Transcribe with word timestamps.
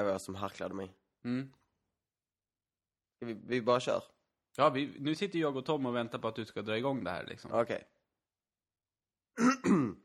Det 0.00 0.04
var 0.04 0.12
jag 0.12 0.20
som 0.20 0.34
harklade 0.34 0.74
mig. 0.74 0.94
Mm. 1.24 1.52
Ska 3.16 3.26
Vi, 3.26 3.34
vi 3.34 3.62
bara 3.62 3.80
kör. 3.80 4.02
Ja, 4.56 4.70
vi, 4.70 4.96
nu 4.98 5.14
sitter 5.14 5.38
jag 5.38 5.56
och 5.56 5.66
Tom 5.66 5.86
och 5.86 5.96
väntar 5.96 6.18
på 6.18 6.28
att 6.28 6.34
du 6.34 6.44
ska 6.44 6.62
dra 6.62 6.76
igång 6.76 7.04
det 7.04 7.10
här 7.10 7.26
liksom. 7.26 7.50
Okej. 7.52 7.84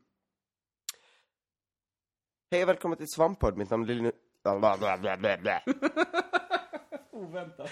Hej 2.50 2.62
och 2.62 2.68
välkommen 2.68 2.98
till 2.98 3.08
Svamppodd. 3.08 3.56
Mitt 3.56 3.70
namn 3.70 3.84
är 3.84 3.94
Linus... 3.94 4.14
Oväntat. 7.10 7.70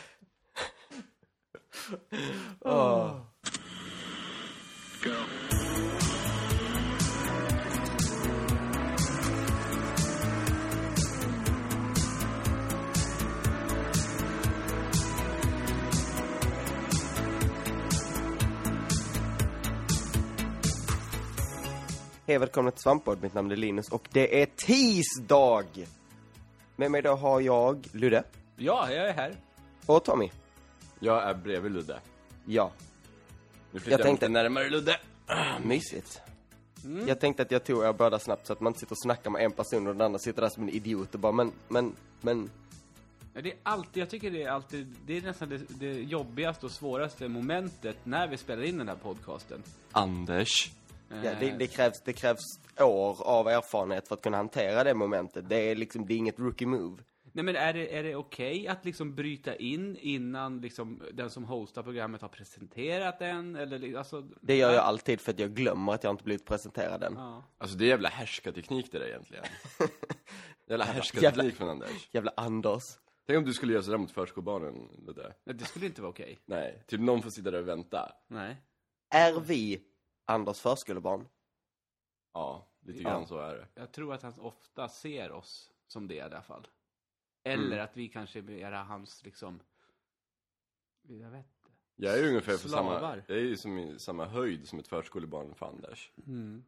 Åh. 2.60 3.20
Hej 22.26 22.38
välkomna 22.38 22.70
till 22.70 22.80
Svamppodd. 22.80 23.22
Mitt 23.22 23.34
namn 23.34 23.50
är 23.50 23.56
Linus 23.56 23.88
och 23.88 24.08
det 24.12 24.42
är 24.42 24.46
tisdag! 24.46 25.64
Med 26.76 26.90
mig 26.90 27.02
då 27.02 27.14
har 27.14 27.40
jag 27.40 27.86
Ludde 27.92 28.24
Ja, 28.56 28.90
jag 28.92 29.08
är 29.08 29.12
här. 29.12 29.36
och 29.86 30.04
Tommy. 30.04 30.30
Jag 31.00 31.22
är 31.22 31.34
bredvid 31.34 31.72
Ludde. 31.72 31.98
Ja, 32.44 32.70
Nu 33.72 33.80
flyttar 33.80 33.90
Jag 33.90 34.00
jag, 34.00 34.06
tänkte- 34.06 34.28
närmare 34.28 34.70
Ludde. 34.70 35.00
mysigt. 35.64 36.20
Jag 37.06 37.20
tänkte 37.20 37.42
att 37.42 37.50
jag 37.50 37.64
tog 37.64 37.84
er 37.84 37.92
båda 37.92 38.18
snabbt 38.18 38.46
så 38.46 38.52
att 38.52 38.60
man 38.60 38.70
inte 38.70 38.80
sitter 38.80 38.92
och 38.92 39.02
snackar 39.02 39.30
med 39.30 39.44
en 39.44 39.52
person 39.52 39.86
och 39.86 39.92
den 39.94 40.00
andra 40.02 40.18
sitter 40.18 40.42
där 40.42 40.48
som 40.48 40.62
en 40.62 40.68
idiot 40.68 41.14
och 41.14 41.20
bara 41.20 41.32
men, 41.32 41.52
men, 41.68 41.96
men 42.20 42.50
Ja, 43.36 43.40
Det 43.40 43.50
är 43.52 43.58
alltid, 43.62 44.00
jag 44.02 44.10
tycker 44.10 44.30
det 44.30 44.42
är 44.42 44.50
alltid, 44.50 44.94
det 45.06 45.16
är 45.16 45.22
nästan 45.22 45.48
det, 45.48 45.60
det 45.68 45.92
jobbigaste 46.02 46.66
och 46.66 46.72
svåraste 46.72 47.28
momentet 47.28 47.96
när 48.04 48.28
vi 48.28 48.36
spelar 48.36 48.62
in 48.62 48.78
den 48.78 48.88
här 48.88 48.96
podcasten. 48.96 49.62
Anders. 49.92 50.70
Ja, 51.24 51.30
det, 51.40 51.50
det, 51.58 51.66
krävs, 51.66 52.02
det 52.02 52.12
krävs 52.12 52.60
år 52.80 53.22
av 53.26 53.48
erfarenhet 53.48 54.08
för 54.08 54.14
att 54.14 54.22
kunna 54.22 54.36
hantera 54.36 54.84
det 54.84 54.94
momentet. 54.94 55.48
Det 55.48 55.70
är 55.70 55.76
liksom, 55.76 56.06
det 56.06 56.14
är 56.14 56.18
inget 56.18 56.38
rookie 56.38 56.66
move. 56.66 57.02
Nej 57.36 57.44
men 57.44 57.56
är 57.56 57.72
det, 57.72 57.96
är 57.96 58.02
det 58.02 58.16
okej 58.16 58.68
att 58.68 58.84
liksom 58.84 59.14
bryta 59.14 59.56
in 59.56 59.96
innan 59.96 60.60
liksom 60.60 61.02
den 61.12 61.30
som 61.30 61.44
hostar 61.44 61.82
programmet 61.82 62.22
har 62.22 62.28
presenterat 62.28 63.18
den? 63.18 63.56
Eller 63.56 63.98
alltså... 63.98 64.22
Det 64.40 64.56
gör 64.56 64.72
jag 64.72 64.84
alltid 64.84 65.20
för 65.20 65.32
att 65.32 65.38
jag 65.38 65.54
glömmer 65.54 65.92
att 65.92 66.04
jag 66.04 66.10
inte 66.10 66.24
blivit 66.24 66.44
presenterad 66.44 67.02
än. 67.02 67.14
Ja. 67.16 67.44
Alltså 67.58 67.76
det 67.76 67.84
är 67.84 67.88
jävla 67.88 68.08
härskarteknik 68.08 68.92
det 68.92 68.98
där 68.98 69.06
egentligen. 69.06 69.44
jävla 70.68 70.84
härskarteknik 70.84 71.54
från 71.54 71.68
Anders. 71.68 72.08
Jävla 72.12 72.32
Anders. 72.36 72.82
Tänk 73.26 73.38
om 73.38 73.44
du 73.44 73.52
skulle 73.52 73.72
göra 73.72 73.82
sådär 73.82 73.98
mot 73.98 74.10
förskolebarnen, 74.10 74.88
Ludde. 75.06 75.34
Nej, 75.44 75.54
Det 75.54 75.64
skulle 75.64 75.86
inte 75.86 76.02
vara 76.02 76.10
okej. 76.10 76.38
Nej, 76.46 76.84
typ 76.86 77.00
någon 77.00 77.22
får 77.22 77.30
sitta 77.30 77.50
där 77.50 77.60
och 77.60 77.68
vänta. 77.68 78.12
Nej. 78.28 78.56
Är 79.10 79.40
vi 79.40 79.80
Anders 80.24 80.60
förskolebarn? 80.60 81.28
Ja, 82.32 82.68
lite 82.80 83.02
Ja. 83.02 83.10
grann 83.10 83.26
så 83.26 83.38
är 83.38 83.54
det. 83.54 83.68
Jag 83.74 83.92
tror 83.92 84.14
att 84.14 84.22
han 84.22 84.32
ofta 84.40 84.88
ser 84.88 85.32
oss 85.32 85.72
som 85.86 86.08
det 86.08 86.14
i 86.14 86.20
alla 86.20 86.42
fall. 86.42 86.66
Eller 87.44 87.66
Mm. 87.76 87.84
att 87.84 87.96
vi 87.96 88.08
kanske 88.08 88.38
är 88.38 88.42
mera 88.42 88.82
hans 88.82 89.24
liksom... 89.24 89.60
Jag 91.02 91.30
vet 91.30 91.46
inte. 91.46 91.70
Jag 91.96 92.18
är 92.18 92.22
ju 92.22 92.28
ungefär 92.28 92.52
på 92.52 92.68
samma, 92.68 93.22
jag 93.26 93.36
är 93.38 93.42
ju 93.42 93.56
som 93.56 93.78
i 93.78 93.98
samma 93.98 94.26
höjd 94.26 94.68
som 94.68 94.78
ett 94.78 94.88
förskolebarn 94.88 95.54
för 95.54 95.66
Anders. 95.66 96.12
Mm. 96.26 96.64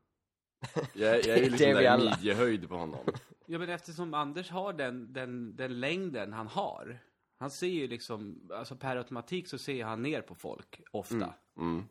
Jag, 0.95 1.17
jag 1.17 1.27
är 1.27 1.43
ju 1.45 1.51
liksom 1.51 1.67
är 1.69 1.75
där 1.83 1.99
midjehöjd 1.99 2.69
på 2.69 2.77
honom. 2.77 3.07
Ja, 3.49 3.59
men 3.59 3.69
eftersom 3.69 4.15
Anders 4.15 4.51
har 4.51 4.73
den, 4.73 5.12
den, 5.12 5.57
den 5.57 5.81
längden 5.81 6.33
han 6.33 6.47
har. 6.47 6.99
Han 7.38 7.50
ser 7.50 7.67
ju 7.67 7.88
liksom, 7.88 8.50
alltså 8.55 8.77
per 8.77 8.97
automatik 8.97 9.49
så 9.49 9.59
ser 9.59 9.84
han 9.84 10.03
ner 10.03 10.23
på 10.23 10.34
folk, 10.34 10.81
ofta. 10.91 11.34
Mm. 11.56 11.78
Ehm, 11.78 11.88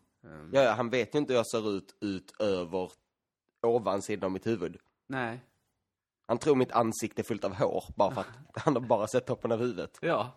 Ja, 0.51 0.63
ja, 0.63 0.71
han 0.71 0.89
vet 0.89 1.15
ju 1.15 1.19
inte 1.19 1.33
hur 1.33 1.37
jag 1.37 1.47
ser 1.47 1.77
ut 1.77 1.95
utöver 2.01 2.91
ovansidan 3.61 4.25
av 4.25 4.31
mitt 4.31 4.47
huvud. 4.47 4.77
Nej. 5.07 5.39
Han 6.25 6.37
tror 6.37 6.55
mitt 6.55 6.71
ansikte 6.71 7.21
är 7.21 7.23
fullt 7.23 7.43
av 7.43 7.55
hår 7.55 7.83
bara 7.95 8.11
för 8.11 8.21
att 8.21 8.27
han 8.55 8.73
har 8.73 8.81
bara 8.81 9.07
sett 9.07 9.25
toppen 9.25 9.51
av 9.51 9.59
huvudet. 9.59 9.97
Ja. 10.01 10.31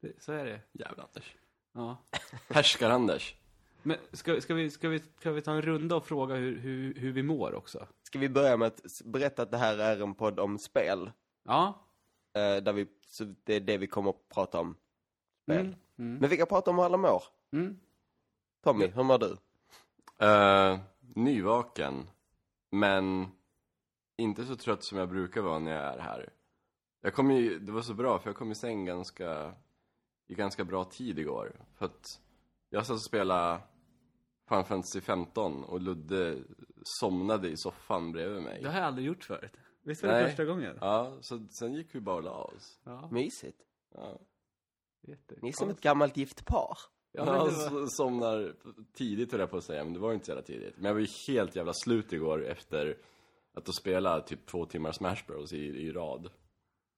Det, 0.00 0.22
så 0.22 0.32
är 0.32 0.44
det. 0.44 0.60
Jävla 0.72 1.02
Anders. 1.02 1.36
Ja. 1.72 1.96
Härskar-Anders. 2.48 3.34
Men 3.82 3.96
ska, 4.12 4.40
ska, 4.40 4.54
vi, 4.54 4.70
ska, 4.70 4.88
vi, 4.88 5.02
ska 5.18 5.30
vi 5.30 5.42
ta 5.42 5.52
en 5.52 5.62
runda 5.62 5.96
och 5.96 6.06
fråga 6.06 6.34
hur, 6.34 6.58
hur, 6.58 6.94
hur 6.94 7.12
vi 7.12 7.22
mår 7.22 7.54
också? 7.54 7.86
Ska 8.02 8.18
vi 8.18 8.28
börja 8.28 8.56
med 8.56 8.66
att 8.66 8.82
berätta 9.04 9.42
att 9.42 9.50
det 9.50 9.56
här 9.56 9.78
är 9.78 10.02
en 10.02 10.14
podd 10.14 10.40
om 10.40 10.58
spel? 10.58 11.10
Ja. 11.44 11.86
Eh, 12.32 12.62
där 12.62 12.72
vi, 12.72 12.86
så 13.06 13.34
det 13.44 13.54
är 13.54 13.60
det 13.60 13.78
vi 13.78 13.86
kommer 13.86 14.10
att 14.10 14.28
prata 14.28 14.60
om. 14.60 14.76
Spel. 15.42 15.60
Mm. 15.60 15.74
Mm. 15.98 16.18
Men 16.18 16.30
vi 16.30 16.36
kan 16.36 16.46
prata 16.46 16.70
om 16.70 16.78
hur 16.78 16.84
alla 16.84 16.96
mår. 16.96 17.22
Mm. 17.52 17.80
Tommy, 18.60 18.86
hur 18.86 19.02
mår 19.02 19.18
du? 19.18 19.36
Uh, 20.26 20.78
nyvaken, 21.14 22.06
men 22.70 23.26
inte 24.16 24.44
så 24.44 24.56
trött 24.56 24.84
som 24.84 24.98
jag 24.98 25.08
brukar 25.08 25.40
vara 25.40 25.58
när 25.58 25.72
jag 25.72 25.94
är 25.94 25.98
här. 25.98 26.32
Jag 27.00 27.14
kom 27.14 27.30
ju, 27.30 27.58
det 27.58 27.72
var 27.72 27.82
så 27.82 27.94
bra 27.94 28.18
för 28.18 28.30
jag 28.30 28.36
kom 28.36 28.50
i 28.50 28.54
säng 28.54 28.84
ganska, 28.84 29.54
i 30.26 30.34
ganska 30.34 30.64
bra 30.64 30.84
tid 30.84 31.18
igår. 31.18 31.52
För 31.74 31.86
att 31.86 32.20
jag 32.70 32.86
satt 32.86 32.94
och 32.94 33.02
spelade 33.02 33.60
Final 34.48 34.64
Fantasy 34.64 35.00
15 35.00 35.64
och 35.64 35.80
Ludde 35.80 36.38
somnade 36.82 37.48
i 37.48 37.56
soffan 37.56 38.12
bredvid 38.12 38.42
mig. 38.42 38.62
Det 38.62 38.68
har 38.68 38.78
jag 38.78 38.86
aldrig 38.86 39.06
gjort 39.06 39.24
förut. 39.24 39.52
Visst 39.82 40.02
var 40.02 40.10
det 40.10 40.18
Nej. 40.18 40.26
första 40.26 40.44
gången? 40.44 40.78
Ja, 40.80 41.18
så 41.20 41.46
sen 41.50 41.74
gick 41.74 41.94
vi 41.94 42.00
bara 42.00 42.16
och 42.16 42.22
la 42.22 42.42
oss. 42.42 42.80
Ja. 42.84 43.08
Mysigt. 43.10 43.62
Ja. 43.94 44.20
Ni 45.42 45.48
är 45.48 45.52
som 45.52 45.70
ett 45.70 45.80
gammalt 45.80 46.16
gift 46.16 46.44
par. 46.46 46.78
Ja, 47.12 47.24
men 47.24 47.34
Ja, 47.34 47.44
var... 47.44 47.86
somnar 47.86 48.54
tidigt 48.92 49.32
höll 49.32 49.40
jag 49.40 49.50
på 49.50 49.56
att 49.56 49.64
säga, 49.64 49.84
men 49.84 49.92
det 49.92 49.98
var 49.98 50.12
inte 50.12 50.26
så 50.26 50.30
jävla 50.30 50.42
tidigt. 50.42 50.74
Men 50.76 50.84
jag 50.84 50.94
var 50.94 51.00
ju 51.00 51.06
helt 51.26 51.56
jävla 51.56 51.72
slut 51.72 52.12
igår 52.12 52.46
efter 52.46 52.96
att 53.54 53.66
ha 53.66 53.72
spelat 53.72 54.26
typ 54.26 54.46
två 54.46 54.66
timmar 54.66 54.92
Smash 54.92 55.26
Bros 55.26 55.52
i, 55.52 55.58
i 55.58 55.92
rad. 55.92 56.30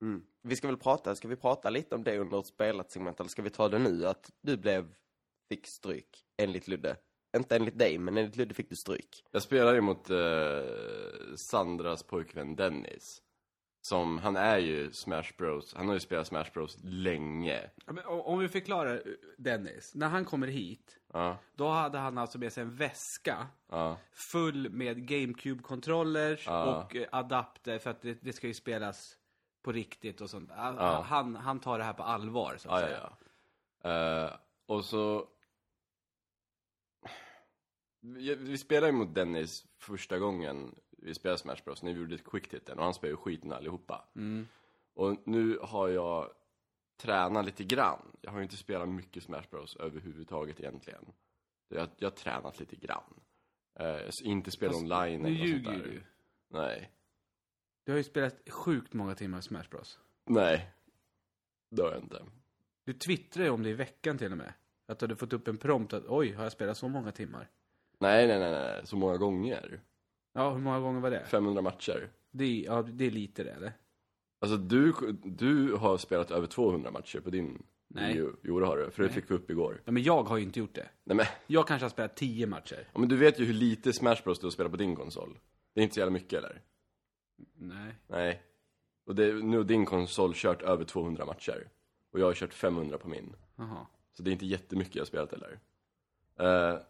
Mm. 0.02 0.22
Vi 0.42 0.56
ska 0.56 0.66
väl 0.66 0.76
prata, 0.76 1.14
ska 1.14 1.28
vi 1.28 1.36
prata 1.36 1.70
lite 1.70 1.94
om 1.94 2.04
det 2.04 2.18
under 2.18 2.42
spelat 2.42 2.90
segment, 2.90 3.20
eller 3.20 3.30
ska 3.30 3.42
vi 3.42 3.50
ta 3.50 3.68
det 3.68 3.78
nu? 3.78 4.06
Att 4.06 4.32
du 4.40 4.56
blev, 4.56 4.94
fick 5.48 5.66
stryk, 5.66 6.24
enligt 6.36 6.68
Ludde. 6.68 6.96
Inte 7.36 7.56
enligt 7.56 7.78
dig, 7.78 7.98
men 7.98 8.16
enligt 8.16 8.36
Ludde 8.36 8.54
fick 8.54 8.68
du 8.68 8.76
stryk. 8.76 9.24
Jag 9.30 9.42
spelade 9.42 9.76
ju 9.76 9.80
mot 9.80 10.10
eh, 10.10 10.16
Sandras 11.36 12.02
pojkvän 12.02 12.56
Dennis. 12.56 13.22
Som, 13.82 14.18
han 14.18 14.36
är 14.36 14.58
ju 14.58 14.92
Smash 14.92 15.32
Bros, 15.38 15.74
han 15.74 15.86
har 15.86 15.94
ju 15.94 16.00
spelat 16.00 16.26
Smash 16.26 16.50
Bros 16.54 16.78
länge. 16.82 17.70
Ja, 17.86 17.92
men 17.92 18.04
Om 18.06 18.38
vi 18.38 18.48
förklarar 18.48 18.94
eh, 18.94 19.00
Dennis. 19.38 19.94
När 19.94 20.08
han 20.08 20.24
kommer 20.24 20.46
hit, 20.46 20.96
Ja, 21.12 21.38
då 21.54 21.68
hade 21.68 21.98
han 21.98 22.18
alltså 22.18 22.38
med 22.38 22.52
sig 22.52 22.62
en 22.62 22.76
väska 22.76 23.46
ja, 23.68 23.96
full 24.12 24.70
med 24.70 25.08
GameCube-kontroller 25.08 26.42
Ja. 26.46 26.64
och 26.84 26.96
eh, 26.96 27.08
adapter 27.12 27.78
för 27.78 27.90
att 27.90 28.02
det, 28.02 28.18
det 28.22 28.32
ska 28.32 28.46
ju 28.46 28.54
spelas 28.54 29.16
på 29.62 29.72
riktigt 29.72 30.20
och 30.20 30.30
sånt. 30.30 30.50
Han, 30.50 30.76
Ja. 30.76 31.00
han, 31.08 31.36
han 31.36 31.60
tar 31.60 31.78
det 31.78 31.84
här 31.84 31.92
på 31.92 32.02
allvar, 32.02 32.56
så 32.58 32.70
att 32.70 32.80
ja, 32.80 32.86
säga. 32.86 33.10
ja. 33.82 34.24
Eh, 34.26 34.32
och 34.66 34.84
så... 34.84 35.28
Vi, 38.00 38.34
vi 38.34 38.58
spelade 38.58 38.86
ju 38.86 38.92
mot 38.92 39.14
Dennis 39.14 39.64
första 39.78 40.18
gången 40.18 40.74
vi 41.02 41.14
spelade 41.14 41.38
Smash 41.38 41.56
Bros, 41.64 41.82
när 41.82 41.92
vi 41.92 42.00
gjorde 42.00 42.18
quicktitten 42.18 42.78
och 42.78 42.84
han 42.84 42.94
spelade 42.94 43.12
ju 43.12 43.16
skiten 43.16 43.52
allihopa. 43.52 44.04
Mm. 44.16 44.48
Och 44.94 45.16
nu 45.24 45.58
har 45.62 45.88
jag 45.88 46.30
tränat 46.96 47.46
lite 47.46 47.64
grann. 47.64 48.16
Jag 48.20 48.30
har 48.30 48.38
ju 48.38 48.42
inte 48.44 48.56
spelat 48.56 48.88
mycket 48.88 49.22
Smash 49.22 49.44
Bros 49.50 49.76
överhuvudtaget 49.76 50.60
egentligen. 50.60 51.12
Jag, 51.68 51.88
jag 51.96 52.10
har 52.10 52.16
tränat 52.16 52.60
lite 52.60 52.76
grann. 52.76 53.20
Eh, 53.78 54.10
inte 54.22 54.50
spelat 54.50 54.76
online 54.76 55.22
Nu 55.22 55.28
eller 55.28 55.38
något 55.38 55.48
sånt 55.48 55.48
ljuger 55.48 55.72
ju 55.72 55.78
där. 55.78 55.84
du. 55.90 56.02
Nej. 56.48 56.90
Du 57.84 57.92
har 57.92 57.96
ju 57.96 58.04
spelat 58.04 58.50
sjukt 58.50 58.92
många 58.92 59.14
timmar 59.14 59.40
Smash 59.40 59.68
Bros. 59.70 59.98
Nej. 60.26 60.70
Det 61.70 61.82
har 61.82 61.90
jag 61.90 62.02
inte. 62.02 62.22
Du 62.84 62.92
twittrade 62.92 63.46
ju 63.46 63.50
om 63.54 63.62
det 63.62 63.70
i 63.70 63.74
veckan 63.74 64.18
till 64.18 64.32
och 64.32 64.38
med. 64.38 64.52
Att 64.86 64.98
du 64.98 65.04
hade 65.04 65.16
fått 65.16 65.32
upp 65.32 65.48
en 65.48 65.56
prompt 65.56 65.92
att 65.92 66.04
oj, 66.08 66.32
har 66.32 66.42
jag 66.42 66.52
spelat 66.52 66.76
så 66.76 66.88
många 66.88 67.12
timmar? 67.12 67.50
Nej, 67.98 68.26
nej, 68.26 68.38
nej, 68.38 68.50
nej. 68.50 68.80
Så 68.86 68.96
många 68.96 69.16
gånger. 69.16 69.80
Ja, 70.32 70.50
hur 70.52 70.60
många 70.60 70.80
gånger 70.80 71.00
var 71.00 71.10
det? 71.10 71.24
500 71.24 71.62
matcher. 71.62 72.08
Det 72.30 72.44
är, 72.44 72.64
ja, 72.64 72.82
det 72.82 73.04
är 73.06 73.10
lite 73.10 73.44
det, 73.44 73.50
eller? 73.50 73.72
Alltså 74.40 74.56
du, 74.56 74.92
du 75.24 75.74
har 75.74 75.98
spelat 75.98 76.30
över 76.30 76.46
200 76.46 76.90
matcher 76.90 77.20
på 77.20 77.30
din... 77.30 77.62
Nej. 77.88 78.14
Jo, 78.16 78.36
jo 78.42 78.60
det 78.60 78.66
har 78.66 78.76
du. 78.76 78.90
För 78.90 79.02
det 79.02 79.08
Nej. 79.08 79.14
fick 79.14 79.30
vi 79.30 79.34
upp 79.34 79.50
igår. 79.50 79.82
Ja, 79.84 79.92
men 79.92 80.02
jag 80.02 80.22
har 80.22 80.36
ju 80.36 80.42
inte 80.42 80.58
gjort 80.58 80.74
det. 80.74 80.88
Nej 81.04 81.16
men, 81.16 81.26
Jag 81.46 81.66
kanske 81.66 81.84
har 81.84 81.90
spelat 81.90 82.16
tio 82.16 82.46
matcher. 82.46 82.88
ja, 82.92 82.98
men 82.98 83.08
du 83.08 83.16
vet 83.16 83.40
ju 83.40 83.44
hur 83.44 83.54
lite 83.54 83.92
Smash 83.92 84.16
Bros 84.24 84.38
du 84.38 84.46
har 84.46 84.50
spelat 84.50 84.72
på 84.72 84.76
din 84.78 84.96
konsol. 84.96 85.38
Det 85.74 85.80
är 85.80 85.82
inte 85.82 85.94
så 85.94 86.00
jävla 86.00 86.12
mycket 86.12 86.38
eller? 86.38 86.62
Nej. 87.54 87.94
Nej. 88.06 88.42
Och 89.06 89.14
det, 89.14 89.32
nu 89.34 89.56
har 89.56 89.64
din 89.64 89.86
konsol 89.86 90.32
kört 90.34 90.62
över 90.62 90.84
200 90.84 91.26
matcher. 91.26 91.68
Och 92.12 92.20
jag 92.20 92.26
har 92.26 92.34
kört 92.34 92.54
500 92.54 92.98
på 92.98 93.08
min. 93.08 93.36
Jaha. 93.56 93.86
Så 94.12 94.22
det 94.22 94.30
är 94.30 94.32
inte 94.32 94.46
jättemycket 94.46 94.94
jag 94.94 95.00
har 95.02 95.06
spelat 95.06 95.30
heller. 95.32 95.58
Uh, 96.40 96.46
Är 96.46 96.80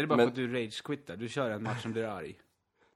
det 0.00 0.06
bara 0.06 0.16
Men- 0.16 0.26
för 0.26 0.30
att 0.30 0.34
du 0.34 0.48
rage-quittar? 0.52 1.16
Du 1.16 1.28
kör 1.28 1.50
en 1.50 1.62
match 1.62 1.82
som 1.82 1.92
blir 1.92 2.04
arg? 2.04 2.38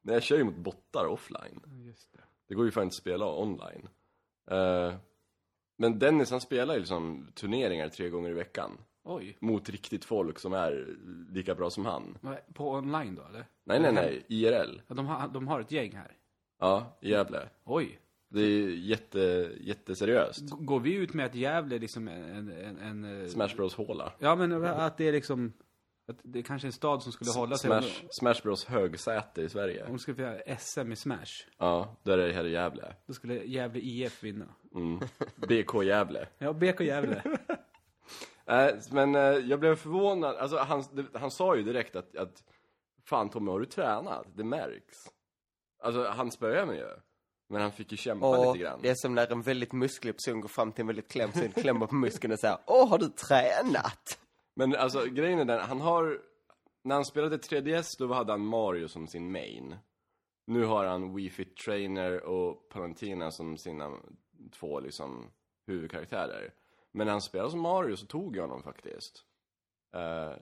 Nej, 0.03 0.15
jag 0.15 0.23
kör 0.23 0.37
ju 0.37 0.45
mot 0.45 0.57
bottar 0.57 1.07
offline. 1.07 1.61
Just 1.87 2.13
det. 2.13 2.19
Det 2.49 2.55
går 2.55 2.65
ju 2.65 2.71
fan 2.71 2.83
inte 2.85 2.93
att 2.93 2.97
spela 2.97 3.27
online. 3.41 3.89
Eh, 4.51 4.95
men 5.79 5.99
Dennis 5.99 6.31
han 6.31 6.41
spelar 6.41 6.75
ju 6.75 6.81
liksom 6.81 7.29
turneringar 7.35 7.89
tre 7.89 8.09
gånger 8.09 8.31
i 8.31 8.35
veckan. 8.35 8.71
Oj. 9.05 9.37
Mot 9.41 9.69
riktigt 9.69 10.05
folk 10.05 10.39
som 10.39 10.53
är 10.53 10.97
lika 11.31 11.55
bra 11.55 11.71
som 11.71 11.87
han. 11.87 12.19
På 12.55 12.71
online 12.71 13.15
då, 13.15 13.23
eller? 13.25 13.45
Nej, 13.65 13.81
nej, 13.81 13.93
nej. 13.93 14.25
IRL. 14.29 14.81
Ja, 14.89 14.95
de, 14.95 15.07
har, 15.07 15.29
de 15.29 15.49
har 15.49 15.61
ett 15.61 15.73
gäng 15.73 15.93
här. 15.97 16.17
Ja, 16.59 16.99
i 17.01 17.11
Gävle. 17.11 17.49
Oj. 17.65 18.01
Det 18.29 18.41
är 18.41 18.69
jätte, 18.71 19.51
jätteseriöst. 19.61 20.41
G- 20.41 20.57
Går 20.59 20.81
vi 20.81 20.95
ut 20.95 21.15
med 21.15 21.27
att 21.27 21.35
Gävle 21.35 21.79
liksom 21.79 22.09
en... 22.09 22.51
en, 22.53 22.79
en 22.79 23.23
eh, 23.23 23.29
Smash 23.29 23.57
Bros 23.57 23.75
håla. 23.75 24.13
Ja, 24.19 24.37
men 24.37 24.65
att 24.65 24.97
det 24.97 25.09
är 25.09 25.13
liksom... 25.13 25.53
Att 26.11 26.21
det 26.23 26.39
är 26.39 26.43
kanske 26.43 26.69
en 26.69 26.73
stad 26.73 27.03
som 27.03 27.13
skulle 27.13 27.31
hålla 27.31 27.57
sig... 27.57 27.69
Smash, 27.71 28.07
Smash 28.11 28.43
Bros 28.43 28.65
högsäte 28.65 29.43
i 29.43 29.49
Sverige. 29.49 29.85
Om 29.85 29.91
de 29.91 29.99
skulle 29.99 30.17
få 30.17 30.55
SM 30.59 30.93
i 30.93 30.97
Smash, 30.97 31.47
Ja, 31.59 31.97
där 32.03 32.19
är 32.19 32.27
det 32.27 32.33
här 32.33 32.45
i 32.45 32.51
Gävle. 32.51 32.95
då 33.07 33.13
skulle 33.13 33.35
Gävle 33.45 33.81
IF 33.81 34.23
vinna. 34.23 34.47
Mm. 34.75 35.01
BK 35.37 35.85
Gävle. 35.85 36.29
Ja, 36.39 36.53
BK 36.53 36.81
Gävle. 36.81 37.23
Äh, 38.47 38.69
men 38.91 39.15
eh, 39.15 39.21
jag 39.23 39.61
blev 39.61 39.77
förvånad, 39.77 40.37
alltså 40.37 40.57
han, 40.57 40.85
det, 40.93 41.19
han 41.19 41.31
sa 41.31 41.57
ju 41.57 41.63
direkt 41.63 41.97
att, 41.97 42.17
att 42.17 42.45
Fan 43.05 43.31
Tommy, 43.31 43.51
har 43.51 43.61
du 43.61 43.67
tränat? 43.67 44.27
Det 44.35 44.45
märks. 44.45 44.97
Alltså 45.83 46.05
han 46.09 46.31
spöade 46.31 46.67
mig 46.67 46.79
ju. 46.79 46.89
Men 47.49 47.63
han 47.63 47.73
fick 47.73 47.93
ju 47.93 47.97
kämpa 47.97 48.27
Och 48.27 48.47
lite 48.47 48.65
grann. 48.65 48.79
det 48.83 48.91
är 48.91 48.95
som 48.95 49.15
när 49.15 49.33
en 49.33 49.43
väldigt 49.43 49.73
musklig 49.73 50.15
person 50.17 50.41
går 50.41 50.49
fram 50.49 50.73
till 50.73 50.81
en 50.81 50.87
väldigt 50.87 51.11
klämsyn, 51.11 51.53
klämmer 51.53 51.87
på 51.87 51.95
muskeln 51.95 52.33
och 52.33 52.39
säger 52.41 52.59
Åh, 52.67 52.89
har 52.89 52.99
du 52.99 53.09
tränat? 53.09 54.19
Men 54.55 54.77
alltså 54.77 55.05
grejen 55.05 55.39
är 55.39 55.45
den, 55.45 55.61
han 55.61 55.81
har... 55.81 56.21
När 56.83 56.95
han 56.95 57.05
spelade 57.05 57.37
3DS 57.37 57.99
då 57.99 58.13
hade 58.13 58.33
han 58.33 58.47
Mario 58.47 58.89
som 58.89 59.07
sin 59.07 59.33
main. 59.33 59.77
Nu 60.47 60.65
har 60.65 60.85
han 60.85 61.15
Wii 61.15 61.31
Fit 61.31 61.57
Trainer 61.57 62.23
och 62.23 62.69
Palantina 62.69 63.31
som 63.31 63.57
sina 63.57 63.99
två 64.53 64.81
liksom 64.81 65.31
huvudkaraktärer. 65.67 66.55
Men 66.93 67.05
när 67.05 67.13
han 67.13 67.23
spelade 67.23 67.51
som 67.51 67.61
Mario 67.61 67.97
så 67.97 68.07
tog 68.07 68.37
jag 68.37 68.43
honom 68.43 68.63
faktiskt. 68.63 69.25
Eh, 69.93 70.33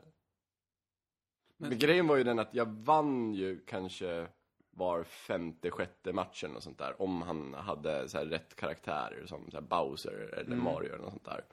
men... 1.56 1.78
grejen 1.78 2.06
var 2.06 2.16
ju 2.16 2.24
den 2.24 2.38
att 2.38 2.54
jag 2.54 2.66
vann 2.66 3.34
ju 3.34 3.60
kanske 3.66 4.28
var 4.70 5.04
femte, 5.04 5.70
sjätte 5.70 6.12
matchen 6.12 6.56
och 6.56 6.62
sånt 6.62 6.78
där. 6.78 7.02
Om 7.02 7.22
han 7.22 7.54
hade 7.54 8.08
så 8.08 8.18
här 8.18 8.26
rätt 8.26 8.56
karaktärer 8.56 9.26
som 9.26 9.50
så 9.50 9.60
Bowser 9.60 10.34
eller 10.38 10.56
Mario 10.56 10.88
eller 10.88 11.04
något 11.04 11.12
sånt 11.12 11.24
där. 11.24 11.44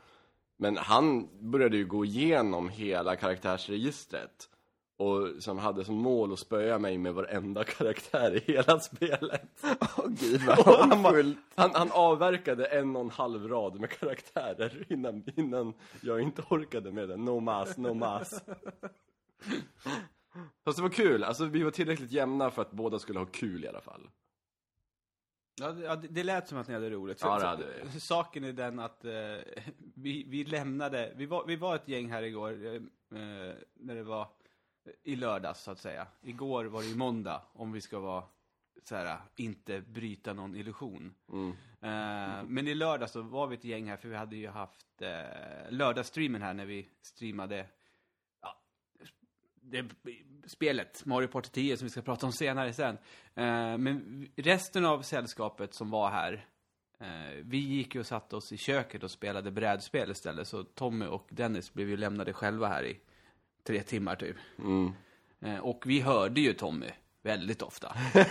Men 0.57 0.77
han 0.77 1.27
började 1.51 1.77
ju 1.77 1.85
gå 1.85 2.05
igenom 2.05 2.69
hela 2.69 3.15
karaktärsregistret. 3.15 4.49
Och 4.97 5.43
som 5.43 5.57
hade 5.57 5.85
som 5.85 5.95
mål 5.95 6.33
att 6.33 6.39
spöa 6.39 6.79
mig 6.79 6.97
med 6.97 7.13
varenda 7.13 7.63
karaktär 7.77 8.35
i 8.35 8.51
hela 8.53 8.79
spelet. 8.79 9.63
Åh 9.97 10.05
gud 10.07 10.41
vad 10.41 10.57
han, 10.89 11.03
bara- 11.03 11.33
han, 11.55 11.71
han 11.73 11.91
avverkade 11.91 12.65
en 12.65 12.95
och 12.95 13.01
en 13.01 13.09
halv 13.09 13.47
rad 13.47 13.79
med 13.79 13.89
karaktärer 13.89 14.85
innan, 14.93 15.23
innan 15.35 15.73
jag 16.01 16.21
inte 16.21 16.41
orkade 16.49 16.91
med 16.91 17.09
det. 17.09 17.17
No 17.17 17.39
mas, 17.39 17.77
no 17.77 17.93
mas. 17.93 18.43
Fast 20.65 20.77
det 20.77 20.81
var 20.83 20.89
kul, 20.89 21.23
alltså 21.23 21.45
vi 21.45 21.63
var 21.63 21.71
tillräckligt 21.71 22.11
jämna 22.11 22.51
för 22.51 22.61
att 22.61 22.71
båda 22.71 22.99
skulle 22.99 23.19
ha 23.19 23.25
kul 23.25 23.63
i 23.63 23.67
alla 23.67 23.81
fall. 23.81 24.09
Ja, 25.55 25.71
det, 25.71 25.83
ja, 25.83 25.95
det- 25.95 26.23
lät 26.23 26.47
som 26.47 26.57
att 26.57 26.67
ni 26.67 26.73
hade 26.73 26.89
roligt. 26.89 27.21
Ja, 27.21 27.55
det 27.55 27.67
vi. 27.93 27.99
Saken 27.99 28.43
är 28.43 28.53
den 28.53 28.79
att 28.79 29.05
eh, 29.05 29.11
vi, 29.95 30.23
vi 30.27 30.43
lämnade, 30.43 31.13
vi 31.15 31.25
var, 31.25 31.45
vi 31.45 31.55
var 31.55 31.75
ett 31.75 31.87
gäng 31.87 32.11
här 32.11 32.23
igår, 32.23 32.65
eh, 32.65 32.73
eh, 32.73 33.53
när 33.73 33.95
det 33.95 34.03
var 34.03 34.27
i 35.03 35.15
lördags 35.15 35.63
så 35.63 35.71
att 35.71 35.79
säga. 35.79 36.07
Igår 36.21 36.65
var 36.65 36.81
det 36.81 36.87
ju 36.87 36.95
måndag, 36.95 37.41
om 37.53 37.71
vi 37.71 37.81
ska 37.81 37.99
vara 37.99 38.23
så 38.83 38.95
här, 38.95 39.17
inte 39.35 39.81
bryta 39.81 40.33
någon 40.33 40.55
illusion. 40.55 41.15
Mm. 41.31 41.49
Eh, 41.81 42.43
men 42.47 42.67
i 42.67 42.75
lördags 42.75 43.11
så 43.11 43.21
var 43.21 43.47
vi 43.47 43.55
ett 43.55 43.63
gäng 43.63 43.89
här, 43.89 43.97
för 43.97 44.09
vi 44.09 44.15
hade 44.15 44.35
ju 44.35 44.47
haft 44.47 45.01
eh, 45.01 45.71
lördagsstreamen 45.71 46.41
här 46.41 46.53
när 46.53 46.65
vi 46.65 46.87
streamade 47.01 47.65
det, 49.71 49.85
spelet, 50.45 51.05
Mario 51.05 51.27
Party 51.27 51.49
10, 51.49 51.77
som 51.77 51.85
vi 51.85 51.89
ska 51.89 52.01
prata 52.01 52.25
om 52.25 52.31
senare 52.31 52.73
sen. 52.73 52.97
Eh, 53.35 53.77
men 53.77 54.27
resten 54.35 54.85
av 54.85 55.01
sällskapet 55.01 55.73
som 55.73 55.89
var 55.89 56.09
här, 56.09 56.45
eh, 56.99 57.43
vi 57.43 57.57
gick 57.57 57.95
ju 57.95 57.99
och 58.01 58.07
satte 58.07 58.35
oss 58.35 58.51
i 58.51 58.57
köket 58.57 59.03
och 59.03 59.11
spelade 59.11 59.51
brädspel 59.51 60.11
istället. 60.11 60.47
Så 60.47 60.63
Tommy 60.63 61.05
och 61.05 61.27
Dennis 61.29 61.73
blev 61.73 61.89
ju 61.89 61.97
lämnade 61.97 62.33
själva 62.33 62.67
här 62.67 62.83
i 62.83 62.99
tre 63.63 63.83
timmar 63.83 64.15
typ. 64.15 64.35
Mm. 64.59 64.91
Eh, 65.41 65.59
och 65.59 65.83
vi 65.85 66.01
hörde 66.01 66.41
ju 66.41 66.53
Tommy 66.53 66.89
väldigt 67.21 67.61
ofta. 67.61 67.95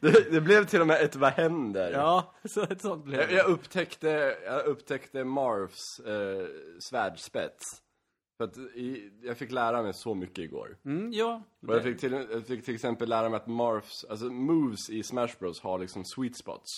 Det, 0.00 0.30
det 0.30 0.40
blev 0.40 0.64
till 0.66 0.80
och 0.80 0.86
med 0.86 1.02
ett 1.02 1.16
vad 1.16 1.32
händer? 1.32 1.92
Ja, 1.92 2.34
så 2.44 2.62
ett 2.62 2.80
sånt 2.80 3.04
blev 3.04 3.20
Jag, 3.20 3.28
det. 3.28 3.34
jag, 3.34 3.46
upptäckte, 3.46 4.36
jag 4.44 4.64
upptäckte 4.66 5.24
Marvs 5.24 6.00
eh, 6.00 6.46
svärdspets. 6.78 7.82
För 8.36 8.44
att 8.44 8.58
i, 8.58 9.10
jag 9.22 9.38
fick 9.38 9.52
lära 9.52 9.82
mig 9.82 9.94
så 9.94 10.14
mycket 10.14 10.38
igår. 10.38 10.78
Mm, 10.84 11.12
ja. 11.12 11.42
Och 11.66 11.74
jag 11.74 11.82
fick, 11.82 11.98
till, 12.00 12.12
jag 12.12 12.46
fick 12.46 12.64
till 12.64 12.74
exempel 12.74 13.08
lära 13.08 13.28
mig 13.28 13.36
att 13.36 13.46
Marvs, 13.46 14.04
alltså 14.10 14.24
moves 14.24 14.90
i 14.90 15.02
Smash 15.02 15.30
Bros 15.38 15.60
har 15.60 15.78
liksom 15.78 16.04
sweet 16.04 16.36
spots. 16.36 16.70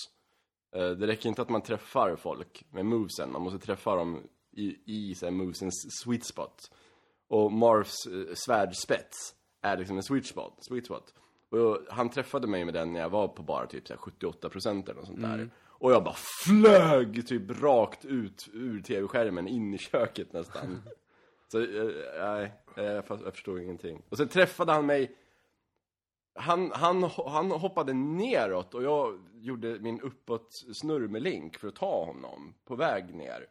Eh, 0.75 0.91
det 0.91 1.07
räcker 1.07 1.29
inte 1.29 1.43
att 1.43 1.49
man 1.49 1.63
träffar 1.63 2.17
folk 2.17 2.65
med 2.71 2.87
movesen, 2.87 3.33
man 3.33 3.43
måste 3.43 3.59
träffa 3.59 3.97
dem 3.97 4.23
i, 4.53 4.77
i 4.85 5.15
så 5.15 5.27
här, 5.27 5.31
movesens 5.31 6.03
sweet 6.03 6.25
spot. 6.25 6.71
Och 7.29 7.53
Marvs 7.53 8.07
eh, 8.07 8.35
svärdspets 8.35 9.35
är 9.63 9.77
liksom 9.77 9.97
en 9.97 10.03
sweet 10.03 10.27
spot, 10.27 10.59
sweet 10.61 10.85
spot. 10.85 11.15
Och 11.51 11.79
han 11.91 12.11
träffade 12.11 12.47
mig 12.47 12.65
med 12.65 12.75
den 12.75 12.93
när 12.93 13.01
jag 13.01 13.11
var 13.11 13.29
på 13.29 13.43
bara 13.43 13.67
typ 13.67 13.89
så 13.89 13.95
här 13.95 14.01
78% 14.01 14.85
eller 14.85 14.95
något 14.95 15.07
sånt 15.07 15.23
där. 15.23 15.51
Och 15.81 15.93
jag 15.93 16.05
bara 16.05 16.17
flög 16.45 17.27
typ 17.29 17.63
rakt 17.63 18.05
ut 18.05 18.49
ur 18.53 18.83
tv-skärmen 18.83 19.49
in 19.49 19.75
i 19.75 19.79
köket 19.79 20.33
nästan. 20.33 20.83
Så, 21.49 21.61
eh, 21.61 21.91
nej, 22.19 22.53
eh, 22.77 22.85
jag, 22.85 23.05
jag 23.09 23.35
förstod 23.35 23.61
ingenting. 23.61 24.03
Och 24.09 24.17
sen 24.17 24.29
träffade 24.29 24.73
han 24.73 24.87
mig 24.87 25.17
han, 26.39 26.73
han, 26.73 27.03
han 27.27 27.51
hoppade 27.51 27.93
neråt 27.93 28.75
och 28.75 28.83
jag 28.83 29.29
gjorde 29.35 29.79
min 29.79 30.01
uppåt 30.01 30.53
snurr 30.53 31.09
med 31.09 31.23
Link 31.23 31.59
för 31.59 31.69
att 31.69 31.77
ta 31.77 32.05
honom 32.05 32.55
på 32.65 32.77
väg 32.77 33.15
ner. 33.15 33.47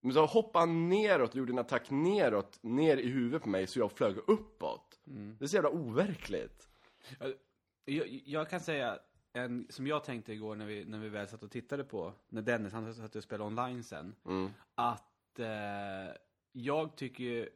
Men 0.00 0.12
så 0.12 0.26
hoppade 0.26 0.62
han 0.62 0.88
neråt 0.88 1.30
och 1.30 1.36
gjorde 1.36 1.52
en 1.52 1.58
attack 1.58 1.90
neråt, 1.90 2.58
ner 2.62 2.96
i 2.96 3.08
huvudet 3.08 3.42
på 3.42 3.48
mig 3.48 3.66
så 3.66 3.78
jag 3.78 3.92
flög 3.92 4.16
uppåt. 4.26 5.00
Det 5.04 5.44
är 5.44 5.48
så 5.48 5.56
jävla 5.56 5.70
overkligt. 5.70 6.68
Jag, 7.84 8.22
jag 8.24 8.50
kan 8.50 8.60
säga 8.60 8.98
en 9.32 9.66
som 9.70 9.86
jag 9.86 10.04
tänkte 10.04 10.32
igår 10.32 10.56
när 10.56 10.66
vi, 10.66 10.84
när 10.84 10.98
vi 10.98 11.08
väl 11.08 11.28
satt 11.28 11.42
och 11.42 11.50
tittade 11.50 11.84
på, 11.84 12.12
när 12.28 12.42
Dennis, 12.42 12.72
han 12.72 12.94
satt 12.94 13.16
och 13.16 13.22
spelade 13.22 13.48
online 13.48 13.84
sen. 13.84 14.14
Mm. 14.24 14.50
Att 14.74 15.38
eh, 15.38 16.14
jag 16.52 16.96
tycker 16.96 17.24
ju, 17.24 17.48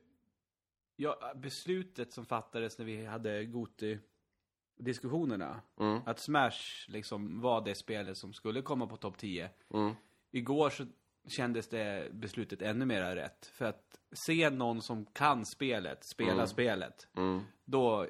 ja, 0.97 1.33
beslutet 1.37 2.13
som 2.13 2.27
fattades 2.27 2.79
när 2.79 2.85
vi 2.87 3.05
hade 3.07 3.45
Goti-diskussionerna, 3.45 5.61
Mm. 5.81 6.01
att 6.07 6.19
Smash 6.19 6.89
liksom 6.89 7.41
var 7.41 7.61
det 7.61 7.75
spelet 7.75 8.17
som 8.17 8.33
skulle 8.33 8.63
komma 8.63 8.87
på 8.87 8.97
topp 8.97 9.19
10. 9.19 9.51
Mm. 9.75 9.95
Igår 10.31 10.71
så 10.71 10.87
kändes 11.29 11.69
det 11.69 12.09
beslutet 12.13 12.63
ännu 12.63 12.87
mer 12.87 13.17
rätt. 13.17 13.47
För 13.47 13.65
att 13.65 14.01
se 14.13 14.51
någon 14.51 14.83
som 14.83 15.07
kan 15.07 15.47
spelet, 15.47 16.05
spela 16.05 16.33
Mm. 16.33 16.47
spelet, 16.47 17.09
Mm. 17.17 17.41
då, 17.65 18.03
eh, 18.03 18.09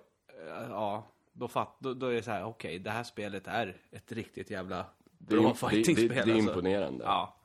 ja, 0.70 1.06
då, 1.32 1.48
fatt, 1.48 1.76
då, 1.80 1.94
då 1.94 2.06
är 2.06 2.14
det 2.14 2.22
så 2.22 2.30
här, 2.30 2.44
okej, 2.44 2.78
det 2.78 2.90
här 2.90 3.04
spelet 3.04 3.46
är 3.46 3.76
ett 3.90 4.12
riktigt 4.12 4.50
jävla 4.50 4.86
Det 5.18 5.36
bra 5.36 5.42
det, 5.42 5.48
det, 5.48 5.54
fightingspel. 5.54 6.08
det, 6.08 6.14
är 6.14 6.18
alltså. 6.20 6.38
imponerande. 6.50 7.04
Ja. 7.04 7.36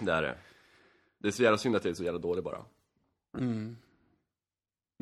Det 0.00 0.12
är 0.12 0.22
det. 0.22 0.38
Det 1.18 1.28
är 1.28 1.32
så 1.32 1.42
jävla 1.42 1.58
synd 1.58 1.76
att 1.76 1.82
det 1.82 1.88
är 1.90 1.94
så 1.94 2.04
jävla 2.04 2.20
dåligt 2.20 2.44
bara. 2.44 2.64
Mm. 3.38 3.76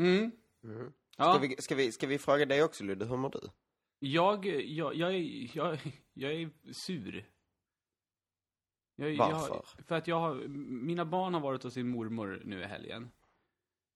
Mm. 0.01 0.31
Mm. 0.65 0.93
Ja, 1.17 1.35
Ska, 1.35 1.39
vi, 1.39 1.57
ska, 1.59 1.75
vi, 1.75 1.93
ska 1.93 2.07
vi 2.07 2.19
fråga 2.19 2.47
dig 2.47 2.63
också 2.63 2.85
Ludde, 2.85 3.05
hur 3.05 3.17
mår 3.17 3.31
du? 3.31 3.41
jag, 3.99 4.47
jag, 4.47 4.95
jag, 4.95 5.15
är, 5.15 5.57
jag, 5.57 5.79
jag 6.15 6.33
är 6.33 6.51
sur. 6.73 7.25
Jag, 8.97 9.17
Varför? 9.17 9.55
Jag, 9.55 9.87
för 9.87 9.95
att 9.95 10.07
jag 10.07 10.21
har, 10.21 10.35
mina 10.85 11.05
barn 11.05 11.35
har 11.35 11.41
varit 11.41 11.63
hos 11.63 11.75
sin 11.75 11.89
mormor 11.89 12.43
nu 12.45 12.61
i 12.61 12.65
helgen. 12.65 13.11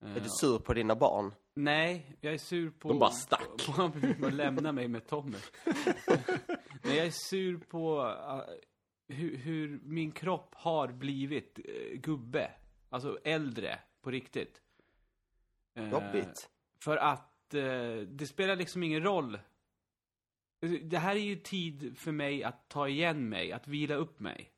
Är 0.00 0.20
du 0.20 0.28
sur 0.28 0.58
på 0.58 0.74
dina 0.74 0.94
barn? 0.94 1.34
Nej, 1.54 2.16
jag 2.20 2.34
är 2.34 2.38
sur 2.38 2.70
på... 2.70 2.88
De 2.88 2.98
bara 2.98 3.10
stack. 3.10 3.66
På, 3.66 3.72
på, 3.72 4.00
på 4.20 4.26
att 4.26 4.32
lämna 4.32 4.72
mig 4.72 4.88
med 4.88 5.06
Tommy. 5.06 5.36
Nej, 6.82 6.96
jag 6.96 7.06
är 7.06 7.28
sur 7.30 7.58
på 7.58 8.02
uh, 8.02 8.42
hur, 9.08 9.36
hur 9.36 9.80
min 9.82 10.12
kropp 10.12 10.54
har 10.54 10.88
blivit 10.88 11.58
uh, 11.58 11.98
gubbe. 11.98 12.50
Alltså 12.90 13.18
äldre, 13.24 13.78
på 14.04 14.10
riktigt. 14.10 14.62
Eh, 15.74 15.90
Jobbigt. 15.90 16.50
För 16.78 16.96
att 16.96 17.54
eh, 17.54 17.96
det 18.06 18.26
spelar 18.28 18.56
liksom 18.56 18.82
ingen 18.82 19.02
roll. 19.02 19.38
Det 20.82 20.98
här 20.98 21.16
är 21.16 21.20
ju 21.20 21.36
tid 21.36 21.98
för 21.98 22.12
mig 22.12 22.44
att 22.44 22.68
ta 22.68 22.88
igen 22.88 23.28
mig, 23.28 23.52
att 23.52 23.68
vila 23.68 23.94
upp 23.94 24.20
mig. 24.20 24.50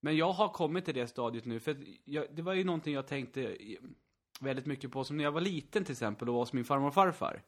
Men 0.00 0.16
jag 0.16 0.32
har 0.32 0.48
kommit 0.48 0.84
till 0.84 0.94
det 0.94 1.06
stadiet 1.06 1.44
nu, 1.44 1.60
för 1.60 1.84
jag, 2.04 2.26
det 2.34 2.42
var 2.42 2.52
ju 2.52 2.64
någonting 2.64 2.94
jag 2.94 3.06
tänkte 3.06 3.56
väldigt 4.40 4.66
mycket 4.66 4.92
på, 4.92 5.04
som 5.04 5.16
när 5.16 5.24
jag 5.24 5.32
var 5.32 5.40
liten 5.40 5.84
till 5.84 5.92
exempel 5.92 6.28
och 6.28 6.34
var 6.34 6.42
hos 6.42 6.52
min 6.52 6.64
farmor 6.64 6.86
och 6.86 6.94
farfar. 6.94 7.42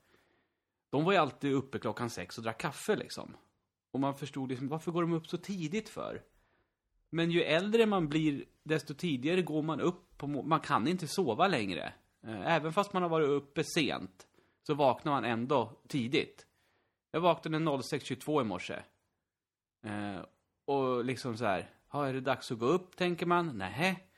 De 0.90 1.04
var 1.04 1.12
ju 1.12 1.18
alltid 1.18 1.52
uppe 1.52 1.78
klockan 1.78 2.11
sex 2.11 2.38
och 2.38 2.44
drack 2.44 2.61
kaffe 2.61 2.96
liksom. 2.96 3.37
Och 3.90 4.00
man 4.00 4.14
förstod 4.14 4.49
liksom, 4.49 4.68
varför 4.68 4.92
går 4.92 5.02
de 5.02 5.12
upp 5.12 5.26
så 5.26 5.38
tidigt 5.38 5.88
för? 5.88 6.23
Men 7.10 7.30
ju 7.30 7.42
äldre 7.42 7.86
man 7.86 8.08
blir, 8.08 8.44
desto 8.62 8.94
tidigare 8.94 9.42
går 9.42 9.62
man 9.62 9.80
upp 9.80 10.18
på, 10.18 10.26
man 10.26 10.60
kan 10.60 10.88
inte 10.88 11.08
sova 11.08 11.48
längre. 11.48 11.92
Eh, 12.26 12.54
även 12.54 12.72
fast 12.72 12.92
man 12.92 13.02
har 13.02 13.10
varit 13.10 13.28
uppe 13.28 13.64
sent, 13.64 14.26
så 14.62 14.75
vaknar 14.75 15.12
man 15.12 15.25
ändå 15.25 15.72
tidigt. 15.88 16.46
Jag 17.10 17.20
vaknade 17.20 17.64
06.22 17.64 18.40
i 18.40 18.44
morse. 18.44 18.75
Eh, 19.84 20.20
och 20.64 21.04
liksom 21.04 21.36
så 21.36 21.44
här, 21.44 21.70
ja, 21.92 22.06
är 22.06 22.12
det 22.12 22.20
dags 22.20 22.52
att 22.52 22.58
gå 22.58 22.66
upp, 22.66 22.96
tänker 22.96 23.26
man? 23.26 23.58
Nej. 23.58 24.08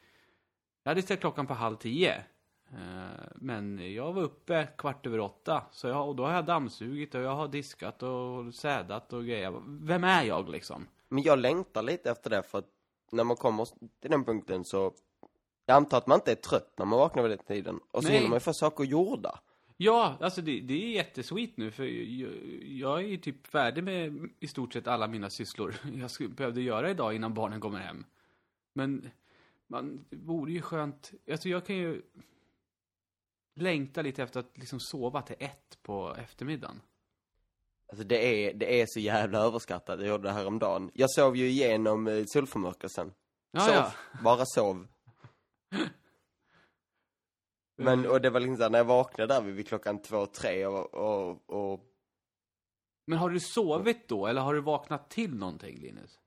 Jag 0.82 0.90
hade 0.90 1.02
ställt 1.02 1.20
klockan 1.20 1.46
på 1.46 1.54
halv 1.54 1.76
tio. 1.76 2.24
Eh, 2.70 3.26
men 3.34 3.94
jag 3.94 4.12
var 4.12 4.22
uppe 4.22 4.68
kvart 4.78 5.06
över 5.06 5.20
åtta. 5.20 5.64
Så 5.70 5.88
jag, 5.88 6.08
och 6.08 6.16
då 6.16 6.26
har 6.26 6.32
jag 6.32 6.44
dammsugit 6.46 7.14
och 7.14 7.20
jag 7.20 7.36
har 7.36 7.48
diskat 7.48 8.02
och 8.02 8.54
städat 8.54 9.12
och 9.12 9.24
grejer. 9.24 9.62
Vem 9.66 10.04
är 10.04 10.24
jag 10.24 10.48
liksom? 10.48 10.86
Men 11.08 11.22
jag 11.22 11.38
längtar 11.38 11.82
lite 11.82 12.10
efter 12.10 12.30
det 12.30 12.42
för 12.42 12.58
att 12.58 12.77
när 13.12 13.24
man 13.24 13.36
kommer 13.36 13.64
till 14.00 14.10
den 14.10 14.24
punkten 14.24 14.64
så 14.64 14.92
jag 15.66 15.76
antar 15.76 15.98
att 15.98 16.06
man 16.06 16.18
inte 16.18 16.30
är 16.30 16.36
trött 16.36 16.74
när 16.78 16.86
man 16.86 16.98
vaknar 16.98 17.22
vid 17.22 17.30
den 17.30 17.46
tiden. 17.46 17.80
Och 17.90 18.02
så 18.02 18.08
Nej. 18.08 18.16
hinner 18.16 18.28
man 18.28 18.36
ju 18.36 18.40
få 18.40 18.52
saker 18.52 18.84
gjorda. 18.84 19.40
Ja, 19.76 20.16
alltså 20.20 20.42
det, 20.42 20.60
det 20.60 20.74
är 20.74 20.90
jättesweet 20.90 21.56
nu 21.56 21.70
för 21.70 21.84
jag, 21.84 22.32
jag 22.62 23.04
är 23.04 23.16
typ 23.16 23.46
färdig 23.46 23.84
med 23.84 24.28
i 24.40 24.48
stort 24.48 24.72
sett 24.72 24.86
alla 24.86 25.06
mina 25.06 25.30
sysslor 25.30 25.74
jag 26.00 26.10
skulle, 26.10 26.28
behövde 26.28 26.60
göra 26.60 26.90
idag 26.90 27.14
innan 27.14 27.34
barnen 27.34 27.60
kommer 27.60 27.78
hem. 27.78 28.04
Men 28.72 29.10
man, 29.66 30.04
det 30.10 30.16
vore 30.16 30.52
ju 30.52 30.62
skönt, 30.62 31.12
alltså 31.30 31.48
jag 31.48 31.66
kan 31.66 31.76
ju 31.76 32.02
längta 33.54 34.02
lite 34.02 34.22
efter 34.22 34.40
att 34.40 34.58
liksom 34.58 34.80
sova 34.80 35.22
till 35.22 35.36
ett 35.38 35.78
på 35.82 36.14
eftermiddagen. 36.18 36.80
Alltså 37.88 38.04
det 38.04 38.48
är, 38.48 38.54
det 38.54 38.80
är 38.80 38.86
så 38.88 39.00
jävla 39.00 39.38
överskattat. 39.38 40.00
Jag 40.00 40.08
gjorde 40.08 40.28
det 40.28 40.32
här 40.32 40.46
om 40.46 40.58
dagen. 40.58 40.90
Jag 40.94 41.10
sov 41.10 41.36
ju 41.36 41.48
igenom 41.48 42.06
eh, 42.06 42.24
solförmörkelsen. 42.26 43.12
Ja, 43.50 43.60
sov, 43.60 43.74
ja. 43.74 43.92
bara 44.22 44.44
sov. 44.46 44.86
Men, 47.76 48.06
och 48.06 48.20
det 48.20 48.30
var 48.30 48.40
liksom 48.40 48.56
såhär, 48.56 48.70
när 48.70 48.78
jag 48.78 48.84
vaknade 48.84 49.34
där 49.34 49.40
vid 49.40 49.68
klockan 49.68 50.02
två, 50.02 50.26
tre 50.26 50.66
och, 50.66 50.94
och, 50.94 51.50
och 51.50 51.80
Men 53.06 53.18
har 53.18 53.30
du 53.30 53.40
sovit 53.40 54.08
då, 54.08 54.26
eller 54.26 54.40
har 54.40 54.54
du 54.54 54.60
vaknat 54.60 55.10
till 55.10 55.34
någonting, 55.34 55.78
Linus? 55.78 56.18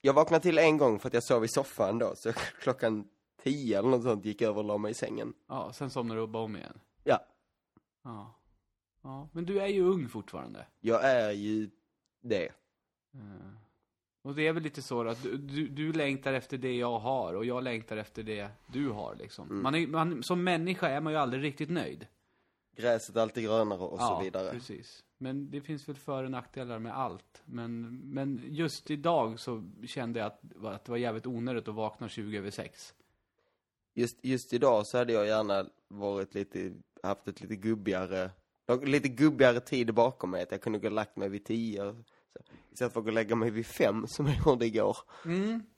Jag 0.00 0.12
vaknade 0.12 0.42
till 0.42 0.58
en 0.58 0.78
gång 0.78 0.98
för 0.98 1.08
att 1.08 1.14
jag 1.14 1.24
sov 1.24 1.44
i 1.44 1.48
soffan 1.48 1.98
då, 1.98 2.12
så 2.16 2.32
klockan 2.60 3.08
tio 3.42 3.78
eller 3.78 3.88
något 3.88 4.02
sånt 4.02 4.24
gick 4.24 4.40
jag 4.40 4.48
över 4.48 4.58
och 4.58 4.64
la 4.64 4.78
mig 4.78 4.90
i 4.90 4.94
sängen. 4.94 5.34
Ja, 5.48 5.72
sen 5.72 5.90
somnar 5.90 6.16
du 6.16 6.22
och 6.22 6.28
bara 6.28 6.42
om 6.42 6.56
igen. 6.56 6.80
Ja, 7.04 7.26
Ja. 8.06 8.34
Ja, 9.06 9.28
men 9.32 9.44
du 9.46 9.60
är 9.60 9.66
ju 9.66 9.80
ung 9.82 10.08
fortfarande. 10.08 10.66
jag 10.80 11.04
är 11.04 11.30
ju 11.30 11.70
det. 12.20 12.44
Eh, 13.14 13.50
Och 14.22 14.34
det 14.34 14.46
är 14.46 14.52
väl 14.52 14.62
lite 14.62 14.82
så 14.82 15.08
att 15.08 15.22
du, 15.22 15.36
du, 15.36 15.68
du 15.68 15.92
längtar 15.92 16.32
efter 16.32 16.58
det 16.58 16.76
jag 16.76 16.98
har 16.98 17.34
och 17.34 17.44
jag 17.44 17.62
längtar 17.64 17.96
efter 17.96 18.22
det 18.22 18.50
du 18.66 18.88
har 18.88 19.14
liksom. 19.14 19.62
Man 19.62 19.74
är, 19.74 19.86
man, 19.86 20.22
som 20.22 20.44
människa 20.44 20.88
är 20.88 21.00
man 21.00 21.12
ju 21.12 21.18
aldrig 21.18 21.42
riktigt 21.42 21.70
nöjd. 21.70 22.06
Gräset 22.76 23.16
är 23.16 23.20
alltid 23.20 23.44
grönare 23.44 23.78
och 23.78 24.00
så 24.00 24.20
vidare. 24.22 24.50
precis. 24.50 25.04
Men 25.18 25.50
det 25.50 25.60
finns 25.60 25.88
väl 25.88 25.96
för 25.96 26.24
och 26.24 26.30
nackdelar 26.30 26.78
med 26.78 26.96
allt. 26.98 27.42
Men, 27.44 28.00
men 28.04 28.40
just 28.44 28.90
idag 28.90 29.40
så 29.40 29.70
kände 29.86 30.18
jag 30.18 30.26
att, 30.26 30.64
att 30.64 30.84
det 30.84 30.90
var 30.90 30.98
jävligt 30.98 31.26
onödigt 31.26 31.68
att 31.68 31.74
vakna 31.74 32.08
20 32.08 32.38
över 32.38 32.50
6. 32.50 32.94
Just, 33.94 34.24
just 34.24 34.52
idag 34.52 34.86
så 34.86 34.98
hade 34.98 35.12
jag 35.12 35.26
gärna 35.26 35.66
varit 35.88 36.34
lite, 36.34 36.72
haft 37.02 37.28
ett 37.28 37.40
lite 37.40 37.56
gubbigare, 37.56 38.30
lite 38.82 39.08
gubbigare 39.08 39.60
tid 39.60 39.94
bakom 39.94 40.30
mig. 40.30 40.42
Att 40.42 40.50
jag 40.50 40.60
kunde 40.60 40.78
gå 40.78 40.86
och 40.86 40.92
lagt 40.92 41.16
mig 41.16 41.28
vid 41.28 41.44
tio. 41.44 41.94
Så, 42.32 42.40
istället 42.72 42.92
för 42.92 43.00
att 43.00 43.04
gå 43.04 43.10
och 43.10 43.14
lägga 43.14 43.36
mig 43.36 43.50
vid 43.50 43.66
fem 43.66 44.06
som 44.06 44.26
jag 44.26 44.36
gjorde 44.46 44.66
igår. 44.66 44.96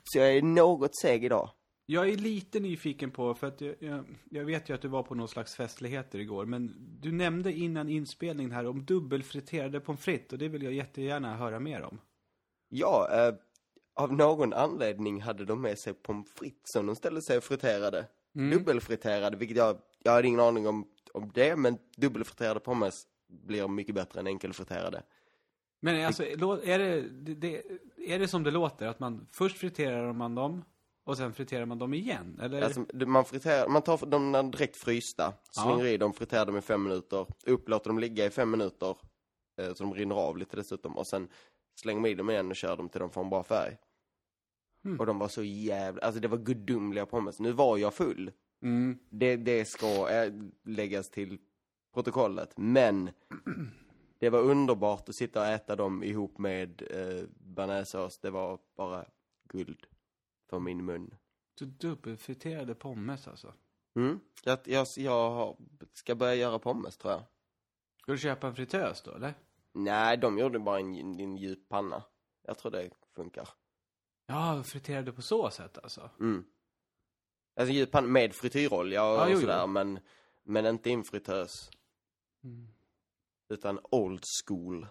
Så 0.04 0.18
jag 0.18 0.37
är 0.37 0.42
något 0.42 0.97
seg 0.97 1.25
idag. 1.25 1.50
Jag 1.90 2.09
är 2.09 2.16
lite 2.16 2.61
nyfiken 2.61 3.11
på, 3.11 3.35
för 3.35 3.47
att 3.47 3.61
jag, 3.61 3.75
jag, 3.78 4.04
jag 4.30 4.45
vet 4.45 4.68
ju 4.68 4.75
att 4.75 4.83
du 4.83 4.88
var 4.88 5.02
på 5.02 5.14
någon 5.14 5.28
slags 5.28 5.54
festligheter 5.54 6.18
igår, 6.18 6.47
men 6.47 6.75
du 7.00 7.12
nämnde 7.12 7.52
innan 7.52 7.88
inspelningen 7.88 8.52
här 8.52 8.66
om 8.66 8.85
dubbelfriterade 8.85 9.80
pommes 9.80 10.00
frites 10.00 10.33
och 10.33 10.38
det 10.38 10.49
vill 10.49 10.62
jag 10.62 10.73
jättegärna 10.73 11.37
höra 11.37 11.61
mer 11.61 11.83
om. 11.83 12.00
Ja, 12.68 13.09
eh, 13.12 13.35
av 13.95 14.12
någon 14.12 14.52
anledning 14.52 15.23
hade 15.23 15.45
de 15.45 15.61
med 15.61 15.78
sig 15.78 15.95
pommes 15.95 16.28
frites 16.35 16.73
som 16.73 16.87
de 16.87 16.97
ställde 16.97 17.23
sig 17.23 17.37
och 17.37 17.45
friterade. 17.45 18.07
Dubbelfriterade, 18.33 19.37
vilket 19.37 19.57
jag, 19.57 19.76
jag 20.02 20.12
hade 20.12 20.28
ingen 20.28 20.40
aning 20.40 20.68
om, 20.68 20.88
om 21.14 21.30
det, 21.34 21.56
men 21.56 21.78
dubbelfriterade 21.96 22.60
pommes 22.60 23.06
blir 23.28 23.68
mycket 23.68 23.94
bättre 23.94 24.20
än 24.20 24.26
enkelfriterade. 24.26 25.02
Men 25.80 26.06
alltså, 26.06 26.24
är 26.24 26.78
det, 26.78 27.00
det, 27.34 27.62
är 27.96 28.18
det 28.18 28.28
som 28.28 28.42
det 28.42 28.50
låter? 28.50 28.86
Att 28.86 29.00
man 29.00 29.26
först 29.32 29.58
friterar 29.58 30.12
man 30.12 30.34
dem 30.34 30.64
och 31.04 31.16
sen 31.16 31.32
friterar 31.32 31.66
man 31.66 31.78
dem 31.78 31.94
igen? 31.94 32.40
Eller? 32.42 32.62
Alltså, 32.62 32.86
man, 33.06 33.24
friterar, 33.24 33.68
man 33.68 33.82
tar 33.82 34.06
dem 34.06 34.50
direkt 34.50 34.76
frysta, 34.76 35.34
slänger 35.50 35.84
i 35.84 35.96
dem, 35.96 36.12
friterar 36.12 36.46
dem 36.46 36.56
i 36.56 36.60
fem 36.60 36.82
minuter, 36.82 37.26
upp, 37.46 37.68
låter 37.68 37.90
dem 37.90 37.98
ligga 37.98 38.26
i 38.26 38.30
fem 38.30 38.50
minuter, 38.50 38.96
eh, 39.60 39.74
så 39.74 39.84
de 39.84 39.94
rinner 39.94 40.14
av 40.14 40.38
lite 40.38 40.56
dessutom, 40.56 40.96
och 40.96 41.06
sen 41.06 41.28
slänger 41.80 42.00
man 42.00 42.10
i 42.10 42.14
dem 42.14 42.30
igen 42.30 42.50
och 42.50 42.56
kör 42.56 42.76
dem 42.76 42.88
till 42.88 43.00
de 43.00 43.10
får 43.10 43.20
en 43.20 43.30
bra 43.30 43.42
färg. 43.42 43.76
Och 44.98 45.06
de 45.06 45.18
var 45.18 45.28
så 45.28 45.42
jävla, 45.42 46.02
alltså 46.02 46.20
det 46.20 46.28
var 46.28 46.38
gudomliga 46.38 47.06
pommes. 47.06 47.40
Nu 47.40 47.52
var 47.52 47.78
jag 47.78 47.94
full. 47.94 48.30
Mm. 48.62 48.98
Det, 49.10 49.36
det 49.36 49.64
ska 49.64 50.10
eh, 50.10 50.32
läggas 50.64 51.10
till 51.10 51.38
protokollet, 51.94 52.52
men 52.58 53.10
det 54.18 54.30
var 54.30 54.40
underbart 54.40 55.08
att 55.08 55.14
sitta 55.14 55.40
och 55.40 55.46
äta 55.46 55.76
dem 55.76 56.02
ihop 56.02 56.38
med 56.38 56.82
eh, 56.90 57.24
bearnaisesås. 57.40 58.18
Det 58.18 58.30
var 58.30 58.58
bara 58.76 59.04
guld 59.48 59.86
för 60.50 60.58
min 60.58 60.84
mun. 60.84 61.14
Så 61.58 61.64
dubbelfriterade 61.64 62.74
pommes 62.74 63.28
alltså? 63.28 63.54
Mm. 63.96 64.20
Jag, 64.44 64.58
jag, 64.64 64.86
jag 64.96 65.30
har- 65.30 65.56
ska 65.92 66.14
börja 66.14 66.34
göra 66.34 66.58
pommes 66.58 66.96
tror 66.96 67.12
jag. 67.12 67.22
Ska 68.02 68.12
du 68.12 68.18
köpa 68.18 68.46
en 68.46 68.54
fritös 68.54 69.02
då, 69.02 69.10
eller? 69.14 69.34
Nej, 69.72 70.16
de 70.16 70.38
gjorde 70.38 70.58
bara 70.58 70.78
en, 70.80 71.20
en 71.20 71.36
djup 71.36 71.68
panna. 71.68 72.02
Jag 72.42 72.58
tror 72.58 72.72
det 72.72 72.90
funkar. 73.16 73.48
Ja, 74.26 74.62
friterade 74.62 75.12
på 75.12 75.22
så 75.22 75.50
sätt 75.50 75.78
alltså? 75.82 76.10
Mm. 76.20 76.44
Alltså 77.58 77.72
djup 77.74 77.90
panna 77.90 78.08
med 78.08 78.34
frityrolja 78.34 79.04
och, 79.04 79.30
jo, 79.30 79.34
och 79.34 79.40
sådär, 79.40 79.66
men, 79.66 79.98
men 80.42 80.66
inte 80.66 80.90
in 80.90 81.04
fritös. 81.04 81.70
Mm. 82.44 82.68
Utan 83.48 83.80
old 83.90 84.22
school. 84.46 84.86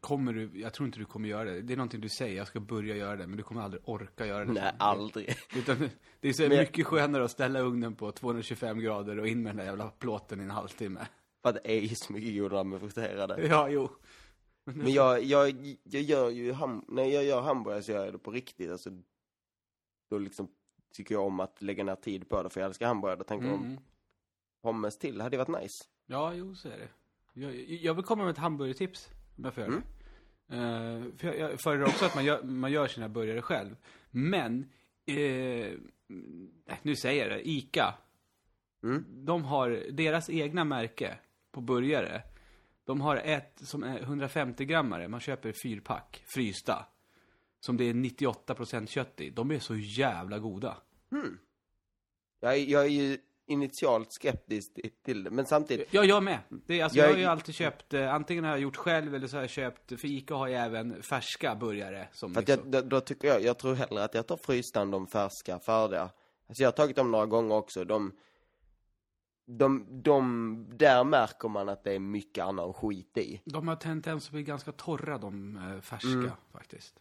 Kommer 0.00 0.32
du, 0.32 0.50
jag 0.60 0.74
tror 0.74 0.86
inte 0.86 0.98
du 0.98 1.04
kommer 1.04 1.28
göra 1.28 1.44
det. 1.50 1.62
Det 1.62 1.72
är 1.72 1.76
någonting 1.76 2.00
du 2.00 2.08
säger, 2.08 2.36
jag 2.36 2.46
ska 2.46 2.60
börja 2.60 2.96
göra 2.96 3.16
det, 3.16 3.26
men 3.26 3.36
du 3.36 3.42
kommer 3.42 3.62
aldrig 3.62 3.82
orka 3.88 4.26
göra 4.26 4.44
det. 4.44 4.52
Nej, 4.52 4.72
aldrig. 4.78 5.36
Utan 5.56 5.90
det 6.20 6.28
är 6.28 6.32
så 6.32 6.42
Men- 6.42 6.58
mycket 6.58 6.86
skönare 6.86 7.24
att 7.24 7.30
ställa 7.30 7.60
ugnen 7.60 7.94
på 7.94 8.12
225 8.12 8.80
grader 8.80 9.18
och 9.18 9.28
in 9.28 9.42
med 9.42 9.50
den 9.50 9.56
där 9.56 9.64
jävla 9.64 9.88
plåten 9.90 10.40
i 10.40 10.44
en 10.44 10.50
halvtimme. 10.50 11.06
För 11.42 11.52
det 11.52 11.60
är 11.76 11.80
ju 11.80 11.94
så 11.94 12.12
mycket 12.12 12.38
godare 12.42 12.64
med 12.64 12.80
friterade. 12.80 13.46
Ja, 13.46 13.68
jo. 13.68 13.88
Men 14.64 14.92
jag, 14.92 15.22
jag, 15.24 15.76
jag 15.82 16.02
gör 16.02 16.30
ju 16.30 16.52
ham- 16.52 16.84
när 16.88 17.04
jag 17.04 17.24
gör 17.24 17.40
hamburgare 17.40 17.82
så 17.82 17.92
gör 17.92 18.04
jag 18.04 18.14
det 18.14 18.18
på 18.18 18.30
riktigt. 18.30 18.70
Alltså, 18.70 18.90
då 20.10 20.18
liksom 20.18 20.48
tycker 20.92 21.14
jag 21.14 21.24
om 21.26 21.40
att 21.40 21.62
lägga 21.62 21.84
ner 21.84 21.94
tid 21.94 22.28
på 22.28 22.42
det, 22.42 22.50
för 22.50 22.60
jag 22.60 22.68
älskar 22.68 22.86
hamburgare. 22.86 23.16
Då 23.18 23.24
tänker 23.24 23.46
jag 23.46 23.54
om 23.54 23.64
Mm. 23.64 23.80
pommes 24.62 24.98
till 24.98 25.20
hade 25.20 25.36
ju 25.36 25.44
varit 25.44 25.62
nice. 25.62 25.84
Ja, 26.06 26.34
jo, 26.34 26.54
så 26.54 26.68
är 26.68 26.78
det. 26.78 26.88
Jag, 27.40 27.54
jag 27.54 27.94
vill 27.94 28.04
komma 28.04 28.22
med 28.24 28.30
ett 28.30 28.38
hamburgertips, 28.38 29.10
om 29.38 29.44
jag 29.44 29.54
får 29.54 29.62
det. 29.62 29.82
Eh, 30.56 31.02
för 31.18 31.26
jag, 31.26 31.38
jag 31.38 31.60
föredrar 31.60 31.86
också 31.86 32.04
att 32.04 32.14
man 32.14 32.24
gör, 32.24 32.42
man 32.42 32.72
gör 32.72 32.86
sina 32.86 33.08
burgare 33.08 33.42
själv. 33.42 33.76
Men, 34.10 34.70
nej, 36.66 36.78
nu 36.82 36.96
säger 36.96 37.28
jag 37.28 37.38
det, 37.38 37.48
ICA. 37.48 37.94
Mm. 38.82 39.04
De 39.08 39.44
har 39.44 39.70
deras 39.90 40.30
egna 40.30 40.64
märke 40.64 41.18
på 41.52 41.60
burgare. 41.60 42.22
De 42.84 43.00
har 43.00 43.16
ett 43.16 43.58
som 43.58 43.82
är 43.82 44.00
150 44.00 44.64
grammare, 44.64 45.08
man 45.08 45.20
köper 45.20 45.52
fyrpack, 45.64 46.24
frysta. 46.34 46.86
Som 47.64 47.76
det 47.76 47.84
är 47.84 47.94
98% 47.94 48.86
kött 48.86 49.20
i. 49.20 49.30
De 49.30 49.50
är 49.50 49.58
så 49.58 49.76
jävla 49.76 50.38
goda. 50.38 50.76
Jag, 52.40 52.54
är- 52.54 52.64
jag 52.70 52.84
är 52.84 52.88
ju 52.88 53.18
initialt 53.46 54.12
skeptisk 54.12 54.72
till- 55.04 55.24
det, 55.24 55.30
men 55.30 55.46
samtidigt, 55.46 55.88
Ja, 55.90 56.04
jag 56.04 56.22
med. 56.22 56.38
Det 56.66 56.80
är, 56.80 56.84
alltså, 56.84 56.98
Jag 56.98 57.08
jag, 57.08 57.12
har 57.12 57.18
ju 57.18 57.24
alltid 57.24 57.54
köpt, 57.54 57.94
eh, 57.94 58.14
antingen 58.14 58.44
har 58.44 58.50
jag 58.50 58.60
gjort 58.60 58.76
själv 58.76 59.14
eller 59.14 59.26
så 59.26 59.36
har 59.36 59.42
jag 59.42 59.50
köpt, 59.50 60.00
för 60.00 60.06
Ica 60.08 60.34
har 60.34 60.48
ju 60.48 60.54
även 60.54 61.02
färska 61.02 61.54
burgare. 61.54 62.08
Som 62.12 62.32
liksom, 62.32 62.56
jag, 62.72 62.82
då, 62.82 62.88
då 62.88 63.00
tycker 63.00 63.28
jag, 63.28 63.42
jag 63.42 63.58
tror 63.58 63.74
hellre 63.74 64.04
att 64.04 64.14
jag 64.14 64.26
tar 64.26 64.36
frysta 64.36 64.80
än 64.80 64.90
de 64.90 65.06
färska, 65.06 65.58
färdiga. 65.58 66.10
Alltså 66.48 66.62
jag 66.62 66.66
har 66.66 66.72
tagit 66.76 66.96
dem 66.96 67.10
några 67.10 67.26
gånger 67.26 67.54
också, 67.54 67.84
de, 67.84 68.12
de, 69.46 69.86
de, 70.02 70.66
där 70.76 71.04
märker 71.04 71.48
man 71.48 71.68
att 71.68 71.84
det 71.84 71.92
är 71.92 71.98
mycket 71.98 72.44
annan 72.44 72.72
skit 72.72 73.18
i. 73.18 73.40
De 73.44 73.68
har 73.68 73.76
tendens 73.76 74.26
att 74.26 74.32
bli 74.32 74.42
ganska 74.42 74.72
torra, 74.72 75.18
de 75.18 75.56
eh, 75.56 75.80
färska 75.80 76.08
Mm. 76.08 76.30
faktiskt. 76.52 76.94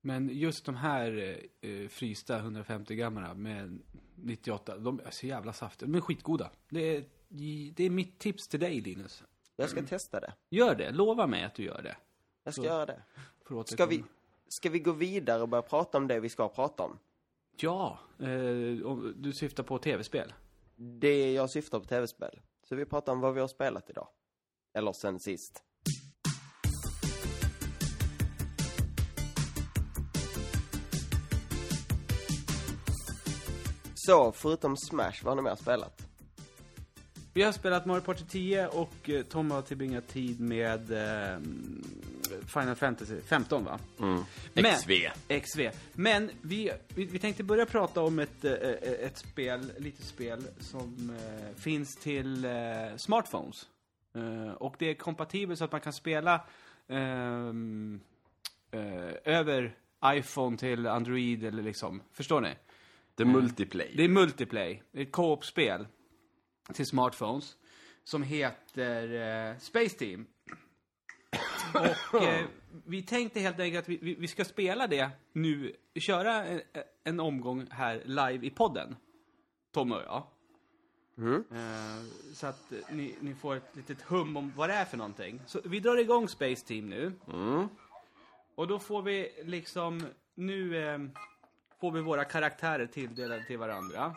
Men 0.00 0.28
just 0.28 0.64
de 0.64 0.74
här 0.74 1.38
eh, 1.60 1.88
frysta 1.88 2.36
150 2.38 2.94
grammarna 2.94 3.34
med 3.34 3.78
98, 4.14 4.78
de 4.78 5.00
är 5.04 5.10
så 5.10 5.26
jävla 5.26 5.52
saftiga. 5.52 5.86
De 5.88 5.94
är 5.96 6.00
skitgoda. 6.00 6.50
Det 6.68 6.96
är, 6.96 7.04
det 7.74 7.84
är 7.84 7.90
mitt 7.90 8.18
tips 8.18 8.48
till 8.48 8.60
dig, 8.60 8.80
Linus. 8.80 9.22
Jag 9.56 9.70
ska 9.70 9.82
testa 9.82 10.20
det. 10.20 10.32
Gör 10.50 10.74
det, 10.74 10.90
lova 10.90 11.26
mig 11.26 11.44
att 11.44 11.54
du 11.54 11.62
gör 11.64 11.82
det. 11.82 11.96
Jag 12.44 12.54
ska 12.54 12.62
Så- 12.62 12.68
göra 12.68 12.86
det. 12.86 13.02
Ska 13.64 13.86
vi, 13.86 14.04
ska 14.48 14.70
vi 14.70 14.78
gå 14.78 14.92
vidare 14.92 15.42
och 15.42 15.48
börja 15.48 15.62
prata 15.62 15.98
om 15.98 16.06
det 16.08 16.20
vi 16.20 16.28
ska 16.28 16.48
prata 16.48 16.82
om? 16.82 16.98
Ja, 17.56 17.98
eh, 18.18 18.26
du 19.16 19.32
syftar 19.34 19.62
på 19.62 19.78
tv-spel. 19.78 20.32
Det 20.76 21.32
jag 21.32 21.50
syftar 21.50 21.80
på 21.80 21.86
tv-spel. 21.86 22.40
Så 22.68 22.74
vi 22.76 22.84
pratar 22.84 23.12
om 23.12 23.20
vad 23.20 23.34
vi 23.34 23.40
har 23.40 23.48
spelat 23.48 23.90
idag. 23.90 24.08
Eller 24.74 24.92
sen 24.92 25.18
sist. 25.18 25.64
Så, 34.10 34.32
förutom 34.32 34.76
Smash, 34.76 35.12
vad 35.22 35.30
har 35.30 35.36
ni 35.36 35.42
mer 35.42 35.56
spelat? 35.56 36.02
Vi 37.34 37.42
har 37.42 37.52
spelat 37.52 37.86
Mario 37.86 38.00
Party 38.00 38.24
10 38.28 38.66
och 38.66 39.10
eh, 39.10 39.22
Tom 39.22 39.50
har 39.50 39.62
tillbringat 39.62 40.08
tid 40.08 40.40
med 40.40 40.92
eh, 40.92 41.38
Final 42.46 42.74
Fantasy 42.74 43.20
15 43.20 43.64
va? 43.64 43.78
Mm. 44.00 44.22
Men- 44.54 44.64
XV. 44.64 44.90
XV. 45.28 45.60
Men 45.92 46.30
vi, 46.42 46.70
vi, 46.88 47.04
vi 47.04 47.18
tänkte 47.18 47.42
börja 47.42 47.66
prata 47.66 48.02
om 48.02 48.18
ett, 48.18 48.44
eh, 48.44 48.52
eh, 48.52 49.06
ett 49.06 49.18
spel, 49.18 49.72
litet 49.78 50.04
spel 50.06 50.42
som 50.60 51.16
eh, 51.18 51.56
finns 51.56 51.96
till 51.96 52.44
eh, 52.44 52.52
smartphones. 52.96 53.68
Eh, 54.14 54.52
och 54.52 54.74
det 54.78 54.90
är 54.90 54.94
kompatibelt 54.94 55.58
så 55.58 55.64
att 55.64 55.72
man 55.72 55.80
kan 55.80 55.92
spela 55.92 56.40
ehm, 56.88 58.00
eh, 58.70 59.10
över 59.24 59.74
iPhone 60.04 60.56
till 60.56 60.86
Android 60.86 61.44
eller 61.44 61.62
liksom, 61.62 62.02
förstår 62.12 62.40
ni? 62.40 62.54
The 63.16 63.24
Multiplay. 63.24 63.92
Det 63.96 64.04
är 64.04 64.08
multiplay, 64.08 64.82
det 64.92 64.98
är 64.98 65.02
ett 65.02 65.12
co-op-spel 65.12 65.86
till 66.74 66.86
smartphones 66.86 67.56
som 68.04 68.22
heter 68.22 69.12
eh, 69.50 69.58
Space 69.58 69.98
Team. 69.98 70.26
Och 72.12 72.22
eh, 72.22 72.46
vi 72.86 73.02
tänkte 73.02 73.40
helt 73.40 73.60
enkelt 73.60 73.84
att 73.84 73.88
vi, 73.88 74.14
vi, 74.18 74.28
ska 74.28 74.44
spela 74.44 74.86
det 74.86 75.10
nu, 75.32 75.76
köra 75.94 76.44
en, 76.44 76.60
en 77.04 77.20
omgång 77.20 77.66
här 77.70 78.02
live 78.04 78.46
i 78.46 78.50
podden. 78.50 78.96
Tom 79.72 79.92
och 79.92 80.02
jag. 80.02 80.26
Mm. 81.18 81.44
Eh, 81.52 82.04
så 82.34 82.46
att 82.46 82.72
eh, 82.72 82.78
ni, 82.90 83.14
ni 83.20 83.34
får 83.34 83.56
ett 83.56 83.76
litet 83.76 84.02
hum 84.02 84.36
om 84.36 84.52
vad 84.56 84.68
det 84.68 84.74
är 84.74 84.84
för 84.84 84.96
någonting. 84.96 85.40
Så 85.46 85.60
vi 85.64 85.80
drar 85.80 85.96
igång 85.96 86.28
Space 86.28 86.66
Team 86.66 86.88
nu. 86.88 87.12
Mm. 87.32 87.68
Och 88.54 88.68
då 88.68 88.78
får 88.78 89.02
vi 89.02 89.28
liksom, 89.44 90.06
nu 90.34 90.86
eh, 90.86 90.98
får 91.80 91.90
vi 91.90 92.00
våra 92.00 92.24
karaktärer 92.24 92.86
tilldelade 92.86 93.44
till 93.44 93.58
varandra. 93.58 94.14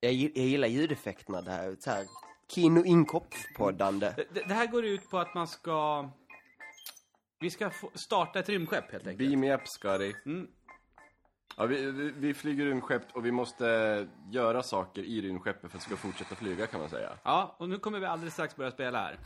Jag, 0.00 0.12
jag 0.12 0.46
gillar 0.46 0.68
ljudeffekterna 0.68 1.40
där. 1.40 1.76
Så 1.80 1.90
här, 1.90 2.06
Kino 2.48 2.84
Inkopf-poddande. 2.84 4.14
Det, 4.16 4.48
det 4.48 4.54
här 4.54 4.66
går 4.66 4.84
ut 4.84 5.10
på 5.10 5.18
att 5.18 5.34
man 5.34 5.48
ska... 5.48 6.08
Vi 7.40 7.50
ska 7.50 7.70
få 7.70 7.90
starta 7.94 8.38
ett 8.38 8.48
rymdskepp 8.48 8.92
helt 8.92 9.06
enkelt. 9.06 9.28
Beam 9.28 9.40
me 9.40 9.54
up, 9.54 9.68
Scotty. 9.68 10.12
Mm. 10.26 10.48
Ja, 11.56 11.66
vi, 11.66 11.90
vi, 11.90 12.10
vi 12.10 12.34
flyger 12.34 12.64
rymdskepp 12.64 13.02
och 13.12 13.26
vi 13.26 13.32
måste 13.32 14.08
göra 14.30 14.62
saker 14.62 15.02
i 15.02 15.20
rymdskeppet 15.20 15.70
för 15.70 15.78
att 15.78 15.84
det 15.84 15.88
ska 15.88 15.96
fortsätta 15.96 16.34
flyga 16.34 16.66
kan 16.66 16.80
man 16.80 16.90
säga. 16.90 17.18
Ja, 17.22 17.56
och 17.58 17.68
nu 17.68 17.78
kommer 17.78 18.00
vi 18.00 18.06
alldeles 18.06 18.34
strax 18.34 18.56
börja 18.56 18.70
spela 18.70 18.98
här. 18.98 19.18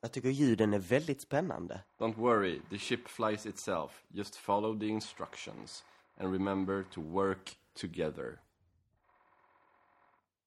Jag 0.00 0.12
tycker 0.12 0.28
ljuden 0.28 0.74
är 0.74 0.78
väldigt 0.78 1.20
spännande. 1.22 1.80
Don't 1.98 2.16
worry, 2.16 2.60
the 2.70 2.78
ship 2.78 3.08
flies 3.08 3.46
itself. 3.46 4.04
Just 4.08 4.36
follow 4.36 4.78
the 4.80 4.86
instructions. 4.86 5.84
And 6.18 6.32
remember 6.32 6.82
to 6.82 7.00
work 7.00 7.56
together. 7.80 8.38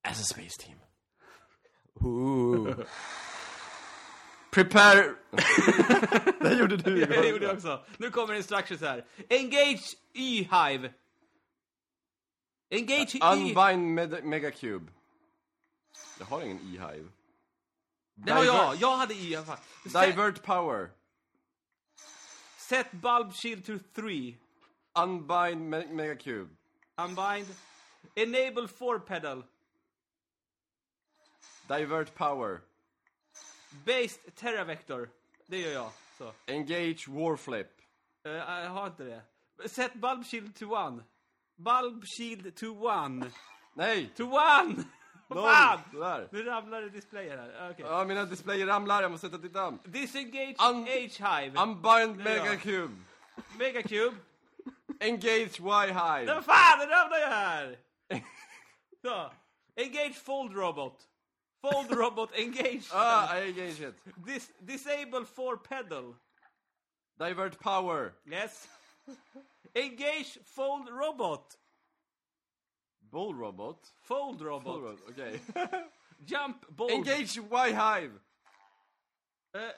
As 0.01 0.19
a 0.19 0.23
space 0.23 0.57
team. 0.59 0.77
Ooh. 2.05 2.75
Prepare... 4.51 5.15
det 6.41 6.53
gjorde 6.53 6.77
du 6.77 6.99
Ja, 6.99 7.05
det 7.07 7.13
igår. 7.13 7.25
gjorde 7.25 7.45
jag 7.45 7.55
också. 7.55 7.85
Nu 7.97 8.11
kommer 8.11 8.33
instructions 8.33 8.81
här. 8.81 9.05
Engage 9.29 9.95
E-Hive. 10.13 10.93
Engage 12.69 13.15
E... 13.15 13.19
Unbind 13.33 13.93
med 13.93 14.23
Megacube. 14.25 14.91
Jag 16.19 16.25
har 16.25 16.41
ingen 16.41 16.57
E-Hive. 16.57 17.09
Det 18.15 18.33
var 18.33 18.43
jag. 18.43 18.75
Jag 18.75 18.97
hade 18.97 19.13
E-Hive. 19.13 19.57
Set, 19.91 19.93
Divert 19.93 20.43
power. 20.43 20.89
set 22.57 22.91
bulb 22.91 23.33
shield 23.33 23.65
to 23.65 23.79
3. 23.95 24.35
Unbind 24.99 25.69
me 25.69 25.85
Megacube. 25.85 26.49
Unbind. 26.97 27.55
Enable 28.15 28.67
4 28.67 28.99
pedal. 28.99 29.43
Divert 31.67 32.15
power. 32.15 32.61
Based 33.85 34.35
Terravector. 34.35 35.09
Det 35.47 35.57
gör 35.57 35.71
jag. 35.71 35.91
Så. 36.17 36.33
Engage 36.47 37.07
warflip. 37.07 37.67
Eh, 38.25 38.31
jag 38.31 38.69
har 38.69 38.87
inte 38.87 39.03
det. 39.03 39.21
Set 39.69 39.93
bulb 39.93 40.25
shield 40.25 40.55
to 40.55 40.75
1. 40.75 41.03
Bulb 41.55 42.03
shield 42.17 42.55
to 42.55 42.89
1. 42.89 43.33
Nej! 43.73 44.13
To 44.17 44.23
1! 44.23 44.85
Noll! 45.35 45.53
Fan! 45.53 45.79
Sådär. 45.91 46.27
Nu 46.31 46.43
ramlar 46.43 46.81
det 46.81 46.89
displayer 46.89 47.37
här. 47.37 47.69
Okej. 47.71 47.85
Ja, 47.85 48.05
mina 48.05 48.25
displayer 48.25 48.65
ramlar, 48.67 49.01
jag 49.01 49.11
måste 49.11 49.27
sätta 49.27 49.37
dit 49.37 49.53
dem. 49.53 49.79
Disengage 49.83 50.55
Un- 50.59 50.85
H-Hive. 50.85 51.61
Unbind. 51.61 52.17
Megacube. 52.23 52.93
Megacube. 53.57 54.15
Engage 54.99 55.59
Y-Hive. 55.59 56.25
vad 56.33 56.45
fan, 56.45 56.79
det 56.79 56.85
ramlar 56.85 57.17
ju 57.19 57.25
här! 57.25 57.77
Så. 59.01 59.31
Engage 59.75 60.15
Fold 60.15 60.55
Robot. 60.55 60.99
Fold 61.61 61.91
Robot 61.91 62.31
engage. 62.33 62.83
Ah, 62.93 63.37
I 63.37 63.49
engage 63.49 63.79
it. 63.89 63.95
Dis 64.25 64.51
disable 64.59 65.25
4 65.35 65.57
pedal. 65.57 66.15
Divert 67.19 67.59
power. 67.59 68.11
Yes. 68.31 68.67
Engage 69.73 70.37
Fold 70.55 70.89
Robot. 70.89 71.57
Bull 73.13 73.35
robot. 73.35 73.91
Fold 74.01 74.41
Robot. 74.41 74.75
robot, 74.75 74.99
okej. 75.09 75.39
Jump 76.25 76.65
Bolt. 76.69 76.91
Engage 76.91 77.37
Y-Hive. 77.37 78.19
Eh, 79.55 79.61
eh, 79.61 79.69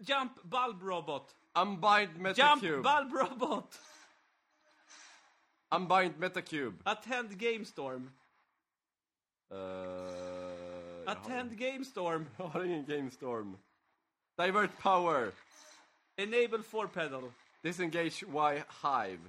jump 0.00 0.42
Bulb 0.42 0.82
Robot. 0.82 1.34
Unbind 1.54 2.10
Jump 2.36 2.62
Metacube. 2.62 2.82
Bulb 2.82 3.12
Robot. 3.12 3.80
Unbind 5.70 6.18
Metacube. 6.18 6.74
Attend 6.84 7.38
Game 7.38 7.64
Storm. 7.64 8.10
Uh, 9.52 11.06
Attend 11.06 11.56
Game 11.56 11.84
Storm. 11.84 12.26
Jag 12.36 12.44
har 12.44 12.64
ingen 12.64 12.84
Game 12.84 13.10
Storm. 13.10 13.58
Divert 14.36 14.78
power. 14.78 15.32
Enable 16.16 16.62
4 16.62 16.88
pedal. 16.88 17.32
Disengage 17.62 18.22
Y-Hive. 18.22 19.20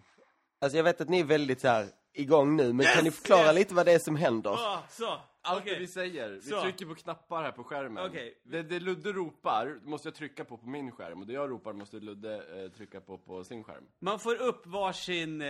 Alltså 0.62 0.78
jag 0.78 0.84
vet 0.84 1.02
att 1.02 1.10
ni 1.10 1.20
är 1.20 1.24
väldigt 1.24 1.62
så 1.62 1.68
här 1.68 1.90
igång 2.16 2.56
nu, 2.56 2.74
men 2.74 2.86
kan 2.86 3.04
ni 3.04 3.12
förklara 3.12 3.46
yes. 3.46 3.56
lite 3.56 3.74
vad 3.74 3.86
det 3.86 3.92
är 3.92 4.00
som 4.00 4.16
händer? 4.16 4.52
Ah, 4.52 4.84
så. 4.90 5.18
Allt 5.42 5.62
Okej. 5.62 5.74
det 5.74 5.80
vi 5.80 5.88
säger, 5.88 6.30
vi 6.30 6.42
Så. 6.42 6.62
trycker 6.62 6.86
på 6.86 6.96
knappar 6.96 7.44
här 7.44 7.52
på 7.52 7.64
skärmen. 7.64 8.06
Okej. 8.06 8.42
Det, 8.44 8.64
det 8.64 8.80
Ludde 8.80 9.12
ropar 9.12 9.80
måste 9.84 10.08
jag 10.08 10.16
trycka 10.16 10.46
på 10.46 10.58
på 10.58 10.68
min 10.68 10.92
skärm 10.92 11.22
och 11.22 11.28
det 11.28 11.34
jag 11.34 11.52
ropar 11.52 11.74
måste 11.74 12.00
Ludde 12.00 12.64
eh, 12.64 12.72
trycka 12.72 13.02
på 13.02 13.18
på 13.18 13.44
sin 13.44 13.64
skärm. 13.64 13.84
Man 14.00 14.20
får 14.20 14.42
upp 14.42 14.68
varsin 14.68 15.42
eh, 15.42 15.48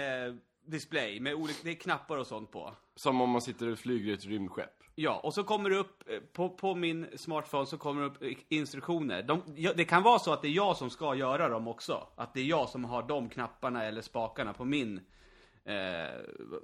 display 0.66 1.20
med 1.20 1.34
olika, 1.34 1.60
det 1.64 1.70
är 1.70 1.76
knappar 1.76 2.18
och 2.18 2.28
sånt 2.28 2.52
på. 2.52 2.74
Som 2.96 3.22
om 3.22 3.30
man 3.30 3.42
sitter 3.42 3.72
och 3.72 3.80
flyger 3.80 4.12
i 4.12 4.14
ett 4.14 4.26
rymdskepp. 4.26 4.72
Ja, 4.96 5.20
och 5.24 5.34
så 5.34 5.44
kommer 5.44 5.70
det 5.70 5.76
upp, 5.76 6.10
eh, 6.10 6.20
på, 6.20 6.50
på 6.50 6.76
min 6.76 7.08
smartphone 7.16 7.66
så 7.66 7.78
kommer 7.78 8.02
det 8.02 8.08
upp 8.08 8.24
eh, 8.24 8.32
instruktioner. 8.50 9.24
De, 9.24 9.42
ja, 9.56 9.74
det 9.76 9.86
kan 9.86 10.04
vara 10.04 10.20
så 10.20 10.34
att 10.34 10.42
det 10.42 10.48
är 10.48 10.52
jag 10.52 10.78
som 10.78 10.90
ska 10.90 11.16
göra 11.16 11.50
dem 11.50 11.68
också. 11.68 12.08
Att 12.16 12.34
det 12.34 12.40
är 12.40 12.46
jag 12.46 12.70
som 12.70 12.86
har 12.86 13.04
de 13.04 13.30
knapparna 13.30 13.84
eller 13.84 14.02
spakarna 14.02 14.54
på 14.54 14.66
min 14.66 14.98
eh, 14.98 15.04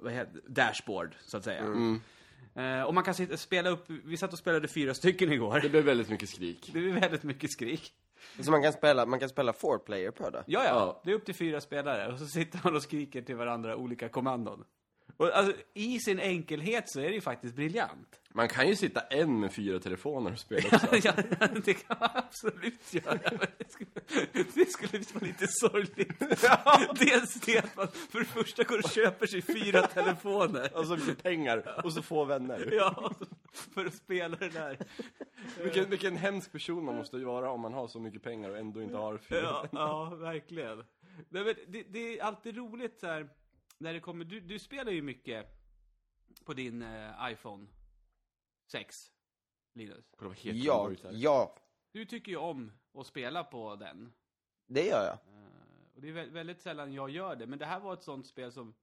vad 0.00 0.12
heter, 0.12 0.40
dashboard, 0.48 1.14
så 1.20 1.36
att 1.36 1.44
säga. 1.44 1.64
Eh, 2.54 2.82
och 2.82 2.94
man 2.94 3.04
kan 3.04 3.14
sitta, 3.14 3.36
spela 3.36 3.70
upp, 3.70 3.84
vi 4.04 4.16
satt 4.16 4.32
och 4.32 4.38
spelade 4.38 4.68
fyra 4.68 4.94
stycken 4.94 5.32
igår. 5.32 5.60
Det 5.60 5.68
blev 5.68 5.84
väldigt 5.84 6.08
mycket 6.08 6.28
skrik. 6.28 6.70
Det 6.72 6.78
är 6.78 7.00
väldigt 7.00 7.22
mycket 7.22 7.52
skrik. 7.52 7.92
Så 8.40 8.50
man 8.50 8.62
kan 8.62 8.72
spela, 8.72 9.06
man 9.06 9.18
kan 9.20 9.28
spela 9.28 9.52
four 9.52 9.78
player 9.78 10.10
på 10.10 10.30
det? 10.30 10.44
Ja, 10.46 10.64
ja, 10.64 10.70
Ja. 10.70 11.00
Det 11.04 11.10
är 11.10 11.14
upp 11.14 11.24
till 11.24 11.34
fyra 11.34 11.60
spelare 11.60 12.12
och 12.12 12.18
så 12.18 12.26
sitter 12.26 12.60
man 12.64 12.76
och 12.76 12.82
skriker 12.82 13.22
till 13.22 13.36
varandra 13.36 13.76
olika 13.76 14.08
kommandon. 14.08 14.64
Och 15.22 15.36
alltså, 15.36 15.54
i 15.74 16.00
sin 16.00 16.20
enkelhet 16.20 16.90
så 16.90 17.00
är 17.00 17.04
det 17.04 17.14
ju 17.14 17.20
faktiskt 17.20 17.54
briljant. 17.54 18.20
Man 18.34 18.48
kan 18.48 18.68
ju 18.68 18.76
sitta 18.76 19.00
en 19.00 19.40
med 19.40 19.52
fyra 19.52 19.78
telefoner 19.78 20.32
och 20.32 20.38
spela 20.38 20.68
också. 20.76 20.96
ja, 21.04 21.12
det 21.64 21.74
kan 21.74 21.96
man 22.00 22.10
absolut 22.14 22.94
göra. 22.94 23.18
Men 23.22 23.46
det 23.58 23.70
skulle, 23.70 23.90
det 24.54 24.70
skulle 24.70 25.04
vara 25.14 25.26
lite 25.26 25.46
sorgligt. 25.48 26.18
Dels 26.98 27.34
det 27.34 27.58
att 27.58 27.76
man 27.76 27.88
för 27.88 28.18
det 28.18 28.24
första 28.24 28.62
går 28.62 28.78
och 28.78 28.90
köper 28.90 29.26
sig 29.26 29.42
fyra 29.42 29.86
telefoner. 29.86 30.76
Och 30.76 30.86
så 30.86 30.96
mycket 30.96 31.22
pengar 31.22 31.80
och 31.84 31.92
så 31.92 32.02
få 32.02 32.24
vänner. 32.24 32.68
Ja, 32.72 33.12
för 33.74 33.86
att 33.86 33.94
spela 33.94 34.36
det 34.36 34.48
där. 34.48 34.78
Vilken, 35.62 35.90
vilken 35.90 36.16
hemsk 36.16 36.52
person 36.52 36.84
man 36.84 36.96
måste 36.96 37.16
vara 37.16 37.50
om 37.50 37.60
man 37.60 37.72
har 37.72 37.88
så 37.88 38.00
mycket 38.00 38.22
pengar 38.22 38.50
och 38.50 38.58
ändå 38.58 38.82
inte 38.82 38.96
har 38.96 39.18
fyra 39.18 39.40
Ja, 39.42 39.68
ja 39.72 40.04
verkligen. 40.04 40.84
Nej, 41.28 41.44
men 41.44 41.54
det, 41.68 41.82
det 41.88 42.18
är 42.18 42.24
alltid 42.24 42.56
roligt 42.56 43.00
så 43.00 43.06
här, 43.06 43.28
när 43.82 43.92
det 43.94 44.00
kommer, 44.00 44.24
du, 44.24 44.40
du 44.40 44.58
spelar 44.58 44.92
ju 44.92 45.02
mycket 45.02 45.46
på 46.44 46.54
din 46.54 46.82
eh, 46.82 47.32
iPhone 47.32 47.66
6, 48.66 49.12
Linus. 49.74 50.04
Ja, 50.64 50.88
ja. 51.12 51.54
Du 51.92 52.04
tycker 52.04 52.32
ju 52.32 52.38
om 52.38 52.72
och 52.92 53.06
spela 53.06 53.44
på 53.44 53.76
den. 53.76 54.12
Det 54.66 54.86
gör 54.86 55.04
jag. 55.04 55.34
Eh, 55.34 55.94
och 55.94 56.00
det 56.00 56.08
är 56.08 56.12
vä- 56.12 56.30
väldigt 56.30 56.60
sällan 56.60 56.92
jag 56.92 57.10
gör 57.10 57.36
det, 57.36 57.46
men 57.46 57.58
det 57.58 57.66
här 57.66 57.80
var 57.80 57.92
ett 57.94 58.02
sånt 58.02 58.26
spel 58.26 58.52
som... 58.52 58.74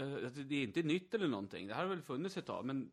Alltså, 0.00 0.40
det 0.40 0.54
är 0.54 0.62
inte 0.62 0.82
nytt 0.82 1.14
eller 1.14 1.28
någonting, 1.28 1.66
det 1.66 1.74
här 1.74 1.82
har 1.82 1.88
väl 1.88 2.02
funnits 2.02 2.36
ett 2.36 2.46
tag, 2.46 2.64
men 2.64 2.90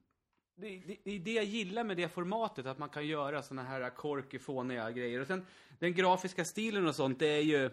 det, 0.56 0.80
det, 0.80 0.98
det 1.04 1.12
är 1.12 1.20
det 1.20 1.32
jag 1.34 1.46
gillar 1.46 1.84
med 1.84 1.98
det 1.98 2.10
formatet, 2.10 2.66
att 2.66 2.78
man 2.78 2.90
kan 2.90 3.08
göra 3.08 3.44
såna 3.44 3.64
här 3.64 3.90
korky, 3.90 4.40
fåniga 4.40 4.92
grejer. 4.92 5.20
Och 5.22 5.28
sen 5.28 5.46
den 5.80 5.94
grafiska 5.94 6.46
stilen 6.46 6.88
och 6.88 6.96
sånt, 6.96 7.20
det 7.20 7.28
är 7.28 7.42
ju... 7.42 7.70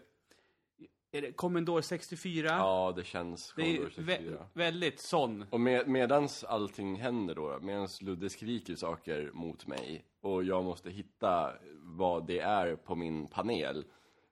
Är 1.14 1.22
det 1.22 1.32
Commodore 1.32 1.82
64? 1.82 2.48
Ja, 2.48 2.92
det 2.96 3.04
känns 3.04 3.52
det 3.56 3.62
är 3.62 3.76
Commodore 3.76 4.02
vä 4.02 4.16
64. 4.16 4.46
väldigt 4.52 5.00
sån. 5.00 5.44
Och 5.50 5.60
med, 5.60 5.88
medans 5.88 6.44
allting 6.44 6.96
händer 6.96 7.34
då, 7.34 7.58
medans 7.62 8.02
Ludde 8.02 8.30
skriker 8.30 8.74
saker 8.74 9.30
mot 9.32 9.66
mig 9.66 10.04
och 10.20 10.44
jag 10.44 10.64
måste 10.64 10.90
hitta 10.90 11.52
vad 11.80 12.26
det 12.26 12.38
är 12.38 12.76
på 12.76 12.94
min 12.94 13.26
panel, 13.26 13.84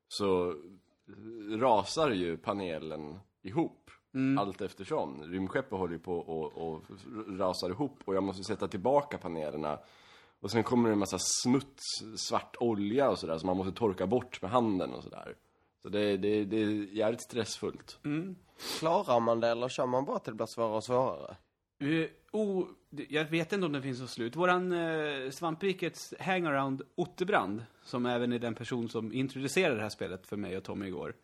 så 0.09 0.55
rasar 1.59 2.11
ju 2.11 2.37
panelen 2.37 3.19
ihop 3.43 3.91
allt 4.39 4.61
eftersom. 4.61 5.23
Rymdskeppet 5.23 5.79
håller 5.79 5.93
ju 5.93 6.01
på 6.01 6.19
och, 6.19 6.53
och 6.53 6.85
rasar 7.39 7.71
ihop 7.71 7.99
och 8.05 8.15
jag 8.15 8.23
måste 8.23 8.45
sätta 8.45 8.69
tillbaka 8.69 9.19
panelerna. 9.19 9.79
Och 10.41 10.51
sen 10.51 10.63
kommer 10.63 10.89
det 10.89 10.93
en 10.93 10.99
massa 10.99 11.19
smuts, 11.19 11.85
svart 12.17 12.57
olja 12.61 13.11
och 13.11 13.19
sådär 13.19 13.39
som 13.39 13.47
man 13.47 13.57
måste 13.57 13.73
torka 13.73 14.07
bort 14.07 14.43
med 14.43 14.51
handen 14.51 14.93
och 14.93 15.03
sådär. 15.03 15.37
Så 15.83 15.89
det, 15.89 16.17
det, 16.17 16.45
det 16.45 16.57
är 16.63 16.69
jävligt 16.93 17.21
stressfullt. 17.21 17.99
Klarar 18.79 19.21
man 19.21 19.41
det 19.41 19.49
eller 19.49 19.69
kör 19.69 19.87
man 19.87 20.05
bara 20.05 20.19
till 20.19 20.33
det 20.33 20.37
blir 20.37 20.47
svårare 20.47 20.77
och 20.77 20.85
svårare? 20.85 21.37
Uh, 21.83 22.07
oh, 22.33 22.67
det- 22.91 23.07
jag 23.11 23.25
vet 23.25 23.53
inte 23.53 23.67
om 23.67 23.73
den 23.73 23.83
finns 23.83 24.01
något 24.01 24.11
slut. 24.11 24.37
Våran 24.37 24.73
uh, 24.73 25.31
Svamprikets 25.31 26.15
hangaround 26.21 26.83
Otterbrand, 26.95 27.65
som 27.85 28.07
även 28.07 28.33
är 28.33 28.39
den 28.39 28.55
person 28.55 28.89
som 28.89 29.13
introducerade 29.13 29.75
det 29.77 29.83
här 29.83 29.89
spelet 29.89 30.27
för 30.27 30.37
mig 30.37 30.57
och 30.57 30.65
Tommy 30.65 30.87
igår. 30.87 31.15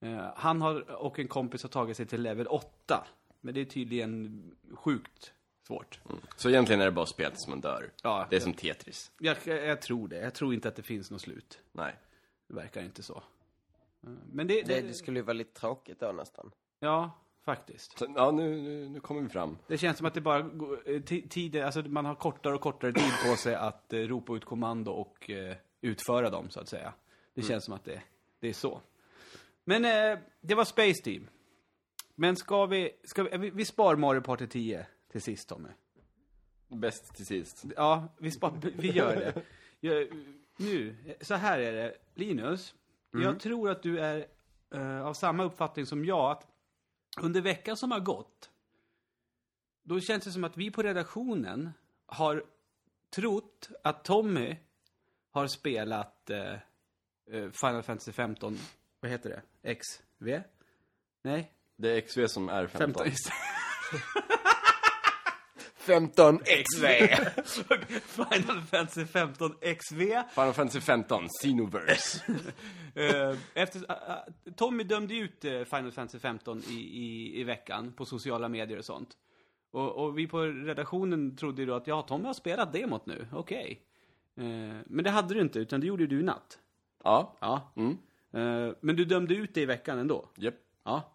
eh, 0.00 0.18
han 0.36 0.60
har, 0.62 0.90
och 0.90 1.18
en 1.18 1.28
kompis 1.28 1.62
har 1.62 1.70
tagit 1.70 1.96
sig 1.96 2.06
till 2.06 2.22
level 2.22 2.46
8. 2.46 3.06
Men 3.40 3.54
det 3.54 3.60
är 3.60 3.64
tydligen 3.64 4.42
sjukt 4.74 5.32
svårt. 5.66 6.00
Så 6.36 6.48
egentligen 6.48 6.80
är 6.80 6.84
det 6.84 6.90
bara 6.92 7.06
spel 7.06 7.30
tills 7.30 7.48
man 7.48 7.60
dör. 7.60 7.92
Ja, 8.02 8.26
Det 8.30 8.36
är 8.36 8.40
som 8.40 8.54
Tetris. 8.54 9.12
jag, 9.18 9.36
jag 9.46 9.82
tror 9.82 10.08
det. 10.08 10.16
Jag 10.18 10.34
tror 10.34 10.54
inte 10.54 10.68
att 10.68 10.76
det 10.76 10.82
finns 10.82 11.10
något 11.10 11.20
slut. 11.20 11.58
Nej. 11.72 11.96
Det 12.48 12.54
verkar 12.54 12.82
inte 12.82 13.02
så. 13.02 13.22
Men 14.32 14.46
det, 14.46 14.62
Det, 14.62 14.80
det, 14.80 14.94
skulle 14.94 15.18
ju 15.18 15.24
vara 15.24 15.32
lite 15.32 15.60
tråkigt 15.60 16.00
då 16.00 16.12
nästan. 16.12 16.50
ja, 16.80 17.10
faktiskt. 17.44 18.02
Ja, 18.16 18.30
nu, 18.30 18.62
nu, 18.62 18.88
nu 18.88 19.00
kommer 19.00 19.20
vi 19.22 19.28
fram. 19.28 19.58
Det 19.66 19.78
känns 19.78 19.98
som 19.98 20.06
att 20.06 20.14
det 20.14 20.20
bara 20.20 20.42
går, 20.42 20.82
eh, 20.86 21.66
alltså 21.66 21.82
man 21.82 22.04
har 22.04 22.14
kortare 22.14 22.54
och 22.54 22.60
kortare 22.60 22.92
tid 22.92 23.12
på 23.30 23.36
sig 23.36 23.54
att 23.54 23.92
eh, 23.92 23.98
ropa 23.98 24.36
ut 24.36 24.44
kommando 24.44 24.90
och 24.90 25.30
eh, 25.30 25.56
utföra 25.80 26.30
dem, 26.30 26.50
så 26.50 26.60
att 26.60 26.68
säga. 26.68 26.92
Det 27.34 27.42
känns 27.42 27.64
som 27.64 27.74
att 27.74 27.84
det, 27.84 28.02
det 28.40 28.48
är 28.48 28.52
så. 28.52 28.80
Men 29.64 29.84
eh, 29.84 30.18
det 30.40 30.54
var 30.54 30.64
Space 30.64 31.02
Team. 31.04 31.28
Men 32.14 32.36
ska 32.36 32.66
vi, 32.66 32.90
ska 33.04 33.22
vi, 33.22 33.50
vi, 33.50 33.64
spar 33.64 33.96
Mario 33.96 34.20
Party 34.20 34.46
10 34.46 34.86
till 35.12 35.22
sist, 35.22 35.48
Tommy. 35.48 35.68
Bäst 36.68 37.14
till 37.14 37.26
sist. 37.26 37.64
Ja, 37.76 38.08
vi, 38.18 38.30
spar, 38.30 38.52
vi 38.76 38.90
gör 38.92 39.16
det. 39.16 39.42
Nu, 40.56 40.96
så 41.20 41.34
här 41.34 41.58
är 41.58 41.72
det. 41.72 41.94
Linus, 42.14 42.74
jag 43.22 43.40
tror 43.40 43.70
att 43.70 43.82
du 43.82 44.00
är 44.00 44.26
eh, 44.74 45.06
av 45.06 45.14
samma 45.14 45.44
uppfattning 45.44 45.86
som 45.86 46.04
jag, 46.04 46.30
att 46.30 46.46
under 47.20 47.40
veckan 47.40 47.76
som 47.76 47.90
har 47.90 48.00
gått, 48.00 48.50
då 49.82 50.00
känns 50.00 50.24
det 50.24 50.30
som 50.30 50.44
att 50.44 50.56
vi 50.56 50.70
på 50.70 50.82
redaktionen 50.82 51.72
har 52.06 52.44
trott 53.16 53.68
att 53.84 54.04
Tommy 54.04 54.56
har 55.30 55.46
spelat 55.46 56.30
eh, 56.30 56.54
Final 57.30 57.82
Fantasy 57.82 58.12
15, 58.12 58.58
vad 59.00 59.10
heter 59.10 59.42
det? 59.62 59.74
XV? 59.74 60.40
Nej? 61.22 61.52
Det 61.76 61.88
är 61.88 62.00
XV 62.00 62.26
som 62.26 62.48
är 62.48 62.66
15. 62.66 62.78
15, 62.78 63.06
just 63.06 63.30
det. 65.86 65.92
15 65.92 66.38
XV! 66.38 66.86
Final 68.06 68.62
Fantasy 68.70 69.04
15 69.04 69.52
XV. 69.60 69.98
Final 70.34 70.52
Fantasy 70.52 70.80
15, 70.80 71.28
Xenoverse. 71.42 72.22
Eh, 72.98 73.36
Efter, 73.54 73.80
ah, 73.88 73.94
ah, 74.12 74.26
Tommy 74.56 74.84
dömde 74.84 75.14
ut 75.14 75.44
eh, 75.44 75.64
Final 75.64 75.92
Fantasy 75.92 76.18
15 76.18 76.62
i, 76.68 76.72
i, 76.74 77.40
i 77.40 77.44
veckan 77.44 77.92
på 77.92 78.04
sociala 78.04 78.48
medier 78.48 78.78
och 78.78 78.84
sånt. 78.84 79.08
Och, 79.70 80.04
och 80.04 80.18
vi 80.18 80.26
på 80.26 80.42
redaktionen 80.42 81.36
trodde 81.36 81.62
ju 81.62 81.66
då 81.66 81.74
att 81.74 81.86
ja, 81.86 82.02
Tommy 82.02 82.24
har 82.26 82.34
spelat 82.34 82.72
demot 82.72 83.06
nu, 83.06 83.26
okej. 83.32 83.80
Eh, 84.36 84.44
Men 84.86 85.04
det 85.04 85.10
hade 85.10 85.34
du 85.34 85.40
inte, 85.40 85.58
utan 85.58 85.80
det 85.80 85.86
gjorde 85.86 86.06
du 86.06 86.20
i 86.20 86.22
natt. 86.22 86.58
ja. 87.04 87.36
Ja. 87.40 87.72
Mm. 87.76 87.90
Eh, 88.32 88.74
Men 88.80 88.96
du 88.96 89.04
dömde 89.04 89.34
ut 89.34 89.54
det 89.54 89.60
i 89.60 89.66
veckan 89.66 89.98
ändå? 89.98 90.28
Japp. 90.36 90.54
Ja. 90.84 91.12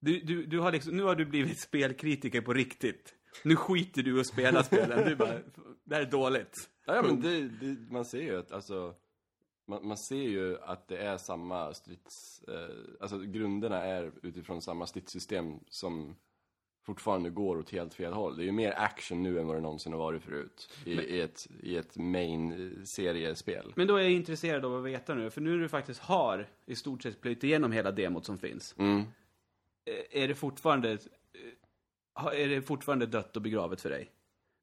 Du, 0.00 0.20
du, 0.20 0.46
du 0.46 0.58
har 0.60 0.72
liksom, 0.72 0.96
nu 0.96 1.02
har 1.02 1.14
du 1.14 1.24
blivit 1.24 1.60
spelkritiker 1.60 2.40
på 2.40 2.52
riktigt. 2.52 3.14
Nu 3.42 3.56
skiter 3.56 4.02
du 4.02 4.16
i 4.16 4.20
att 4.20 4.26
spela 4.26 4.62
spelen. 4.62 5.08
Du 5.08 5.16
bara, 5.16 5.38
det 5.84 5.94
här 5.94 6.02
är 6.02 6.10
dåligt. 6.10 6.70
Ja, 6.86 6.94
ja, 6.94 7.02
men 7.02 7.20
det, 7.20 7.48
det, 7.48 7.92
man 7.92 8.04
ser 8.04 8.22
ju 8.22 8.38
att, 8.38 8.52
alltså, 8.52 8.94
man, 9.66 9.86
man 9.86 9.98
ser 9.98 10.22
ju 10.22 10.58
att 10.62 10.88
det 10.88 10.96
är 10.96 11.16
samma 11.16 11.74
strids, 11.74 12.42
eh, 12.48 12.76
alltså 13.00 13.18
grunderna 13.18 13.84
är 13.84 14.12
utifrån 14.22 14.62
samma 14.62 14.86
stridssystem 14.86 15.60
som 15.68 16.16
fortfarande 16.86 17.30
går 17.30 17.58
åt 17.58 17.70
helt 17.70 17.94
fel 17.94 18.12
håll. 18.12 18.36
Det 18.36 18.42
är 18.42 18.44
ju 18.44 18.52
mer 18.52 18.74
action 18.76 19.22
nu 19.22 19.38
än 19.40 19.46
vad 19.46 19.56
det 19.56 19.60
någonsin 19.60 19.92
har 19.92 19.98
varit 19.98 20.22
förut 20.22 20.70
i, 20.84 20.92
i 20.92 21.20
ett, 21.20 21.46
i 21.62 21.76
ett 21.76 21.96
main-seriespel. 21.96 23.72
Men 23.76 23.86
då 23.86 23.96
är 23.96 24.02
jag 24.02 24.12
intresserad 24.12 24.64
av 24.64 24.76
att 24.76 24.84
veta 24.84 25.14
nu, 25.14 25.30
för 25.30 25.40
nu 25.40 25.50
när 25.50 25.58
du 25.58 25.68
faktiskt 25.68 26.00
har 26.00 26.48
i 26.66 26.76
stort 26.76 27.02
sett 27.02 27.20
plöjt 27.20 27.44
igenom 27.44 27.72
hela 27.72 27.90
demot 27.92 28.24
som 28.24 28.38
finns. 28.38 28.74
Mm. 28.78 28.98
eh, 29.84 30.22
Är 30.22 30.28
det 30.28 30.34
fortfarande, 30.34 30.92
eh, 30.92 30.98
är 32.18 32.48
det 32.48 32.62
fortfarande 32.62 33.06
dött 33.06 33.36
och 33.36 33.42
begravet 33.42 33.80
för 33.80 33.90
dig? 33.90 34.12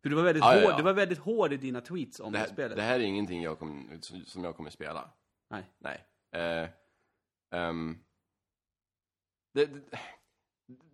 För 0.04 0.10
du 0.10 0.16
var 0.16 0.24
väldigt, 0.24 0.44
Ja, 0.44 0.56
ja, 0.56 0.62
hård, 0.62 0.72
ja. 0.72 0.78
du 0.78 0.84
var 0.84 0.94
väldigt 0.94 1.18
hård 1.20 1.54
i 1.54 1.58
dina 1.58 1.82
tweets 1.82 2.20
om 2.20 2.32
Det, 2.32 2.38
det, 2.38 2.42
här, 2.42 2.48
spelet. 2.54 2.76
det 2.78 2.82
här 2.84 3.00
är 3.00 3.04
ingenting 3.04 3.42
jag 3.44 3.60
kommer, 3.60 4.00
som 4.26 4.44
jag 4.44 4.56
kommer 4.56 4.70
spela. 4.70 5.10
Nej. 5.50 5.64
Nej. 5.80 6.06
Ehm, 7.52 7.98
det, 9.54 9.66
det, 9.66 9.82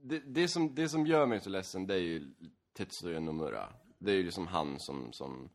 det, 0.01 0.19
det, 0.19 0.47
som, 0.47 0.75
det 0.75 0.89
som 0.89 1.07
gör 1.07 1.25
mig 1.25 1.39
så 1.39 1.49
ledsen, 1.49 1.87
det 1.87 1.93
är 1.93 1.99
ju 1.99 2.33
Tetsuya 2.73 3.19
Nomura. 3.19 3.73
Det 3.99 4.11
är 4.11 4.15
ju 4.15 4.23
liksom 4.23 4.47
han 4.47 4.79
som, 4.79 5.13
som, 5.13 5.49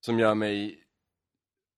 som 0.00 0.18
gör 0.18 0.34
mig 0.34 0.84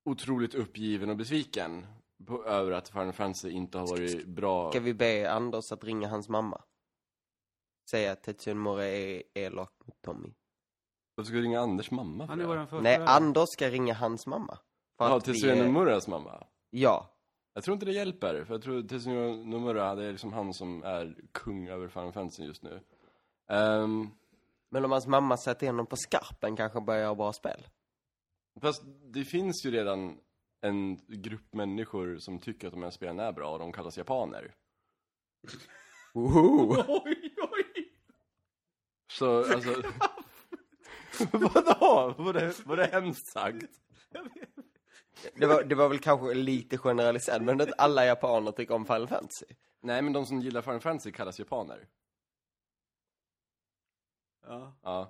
otroligt 0.05 0.55
uppgiven 0.55 1.11
och 1.11 1.17
besviken 1.17 1.87
på, 2.27 2.45
över 2.45 2.73
att 2.73 2.89
Final 2.89 3.13
Fantasy 3.13 3.51
inte 3.51 3.79
har 3.79 3.87
varit 3.87 4.27
bra. 4.27 4.71
Ska 4.71 4.81
vi 4.81 4.95
be 4.95 5.33
Anders 5.33 5.73
att 5.73 5.85
ringa 5.85 6.09
hans 6.09 6.29
mamma? 6.29 6.63
Säga 7.91 8.13
att 8.13 8.23
Tetsuya 8.23 8.55
Nomura 8.55 8.85
är 8.85 9.23
elak 9.35 9.73
mot 9.85 10.03
Tommy. 10.03 10.29
Varför 11.15 11.27
ska 11.29 11.37
du 11.37 11.43
ringa 11.43 11.61
Anders 11.61 11.91
mamma 11.91 12.25
för 12.27 12.31
Han 12.33 12.41
är 12.41 12.45
våran 12.47 12.67
första 12.67 12.83
Nej, 12.83 12.97
Anders 13.07 13.49
ska 13.49 13.69
ringa 13.71 13.95
hans 13.95 14.27
mamma. 14.27 14.59
För 14.99 15.05
Ja, 15.09 15.17
att 15.17 15.29
vi 15.29 15.33
Tetsuya 15.33 15.55
är- 15.57 15.65
Nomuras 15.65 16.09
mamma. 16.09 16.47
Ja. 16.71 17.17
Jag 17.55 17.65
tror 17.65 17.73
inte 17.75 17.87
det 17.87 17.93
hjälper, 17.93 18.45
för 18.45 18.55
jag 18.55 18.63
tror 18.63 18.83
Tetsuya 18.83 19.37
Nomura, 19.45 19.95
det 19.95 20.05
är 20.05 20.11
liksom 20.13 20.33
han 20.33 20.55
som 20.55 20.83
är 20.83 21.17
kung 21.33 21.69
över 21.69 21.89
Final 21.89 22.13
Fantasy 22.13 22.45
just 22.45 22.63
nu. 22.63 22.81
Ehm, 23.49 24.09
Men 24.71 24.85
om 24.85 24.93
hans 24.93 25.07
mamma 25.07 25.37
sätter 25.37 25.67
honom 25.67 25.87
på 25.87 25.97
skarpen 25.97 26.57
kanske 26.57 26.81
börjar 26.81 27.01
göra 27.03 27.15
bra 27.15 27.33
spel. 27.33 27.67
Fast 28.61 28.83
det 29.13 29.25
finns 29.25 29.67
ju 29.67 29.71
redan 29.71 30.19
en 30.61 30.97
grupp 31.09 31.55
människor 31.55 32.17
som 32.19 32.39
tycker 32.39 32.67
att 32.67 32.73
de 32.73 32.83
här 32.83 32.91
spelen 32.91 33.21
är 33.21 33.33
bra 33.33 33.53
och 33.53 33.59
de 33.59 33.73
kallas 33.73 33.99
japaner. 33.99 34.55
Woho! 36.15 36.75
Oj! 37.05 37.30
Så 39.11 39.53
alltså... 39.55 39.83
Vadå? 41.33 42.15
Var 42.19 42.33
det, 42.33 42.67
var 42.67 42.77
det 42.77 42.87
hemskt 42.87 43.27
sagt? 43.27 43.67
Det 45.35 45.47
var, 45.47 45.65
det 45.65 45.75
var 45.75 45.89
väl 45.89 45.99
kanske 45.99 46.35
lite 46.35 46.79
generaliserat, 46.79 47.43
men 47.43 47.61
att 47.61 47.79
alla 47.79 48.07
japaner 48.07 48.53
tycker 48.53 48.75
om 48.75 48.85
Final 48.87 49.09
Fantasy. 49.09 49.47
Nej, 49.83 50.03
men 50.03 50.13
de 50.13 50.27
som 50.27 50.41
gillar 50.41 50.63
Final 50.63 50.81
Fantasy 50.81 51.13
kallas 51.13 51.39
japaner. 51.39 51.89
Ja. 54.47 54.77
Ja. 54.83 55.01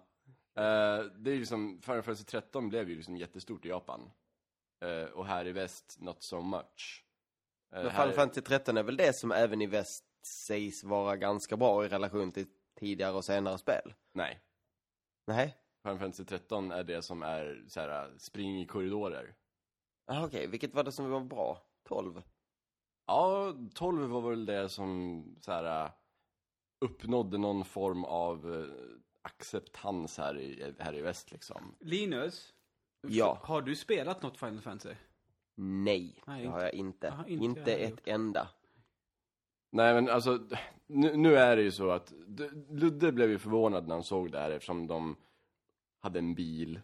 Eh, 0.57 1.05
det 1.05 1.31
är 1.31 1.35
ju 1.35 1.47
som, 1.47 1.81
Final 1.83 2.03
Fantasy 2.03 2.25
13 2.25 2.69
blev 2.69 2.89
ju 2.91 2.97
liksom 2.97 3.17
jättestort 3.17 3.65
i 3.65 3.69
Japan. 3.69 4.11
Eh, 4.85 5.05
och 5.05 5.27
här 5.27 5.47
i 5.47 5.53
väst, 5.53 5.97
not 6.01 6.23
so 6.23 6.41
much. 6.43 7.05
Eh, 7.73 7.83
Men 7.83 7.91
här- 7.91 8.03
Final 8.03 8.13
Fantasy 8.17 8.41
13 8.41 8.77
är 8.77 8.83
väl 8.83 8.97
det 8.97 9.13
som 9.17 9.33
även 9.33 9.63
i 9.63 9.67
väst 9.67 10.05
sägs 10.27 10.85
vara 10.85 11.17
ganska 11.17 11.57
bra 11.57 11.85
i 11.85 11.89
relation 11.89 12.33
till 12.33 12.47
tidigare 12.81 13.13
och 13.13 13.25
senare 13.25 13.59
spel? 13.59 13.95
Nej. 14.13 14.41
Nej? 15.27 15.57
Final 15.83 15.99
Fantasy 15.99 16.25
13 16.25 16.71
är 16.73 16.85
det 16.85 17.03
som 17.03 17.23
är 17.23 17.65
så 17.69 17.81
här, 17.81 18.15
spring 18.19 18.61
i 18.61 18.67
korridorer. 18.67 19.35
Ah, 20.07 20.25
Okej, 20.25 20.47
vilket 20.47 20.75
var 20.75 20.85
det 20.85 20.93
som 20.93 21.11
var 21.11 21.21
bra? 21.21 21.63
12? 21.89 22.23
Ja, 23.07 23.55
12 23.75 24.11
var 24.11 24.31
väl 24.31 24.47
det 24.47 24.69
som 24.69 25.25
så 25.41 25.53
här, 25.53 25.91
uppnådde 26.85 27.39
någon 27.39 27.65
form 27.65 28.05
av 28.05 28.55
eh, 28.55 28.97
acceptans 29.23 30.19
här 30.19 30.39
i, 30.39 30.75
här 30.79 30.95
i 30.95 31.03
väst 31.03 31.33
liksom. 31.33 31.77
Linus, 31.81 32.55
Ja. 33.09 33.39
Har 33.43 33.63
du 33.63 33.77
spelat 33.77 34.23
något 34.23 34.39
Final 34.39 34.61
Fantasy? 34.61 34.95
Nej, 35.55 36.23
Nej, 36.27 36.41
det 36.41 36.45
inte- 36.47 36.53
har 36.57 36.63
jag 36.63 36.75
inte. 36.75 37.07
Jaha, 37.07 37.25
inte 37.27 37.45
inte 37.45 37.71
jag 37.71 37.81
ett 37.81 37.91
gjort. 37.91 38.09
enda. 38.09 38.49
Nej 39.71 39.95
men 39.95 40.09
alltså, 40.09 40.39
nu, 40.87 41.17
nu 41.17 41.37
är 41.37 41.57
det 41.57 41.63
ju 41.63 41.71
så 41.71 41.91
att 41.91 42.13
Ludde 42.71 43.13
blev 43.13 43.31
ju 43.31 43.39
förvånad 43.39 43.89
när 43.89 43.95
han 43.95 44.05
såg 44.05 44.33
det 44.33 44.39
här 44.39 44.51
eftersom 44.51 44.87
de 44.87 45.17
hade 46.01 46.19
en 46.19 46.35
bil. 46.35 46.81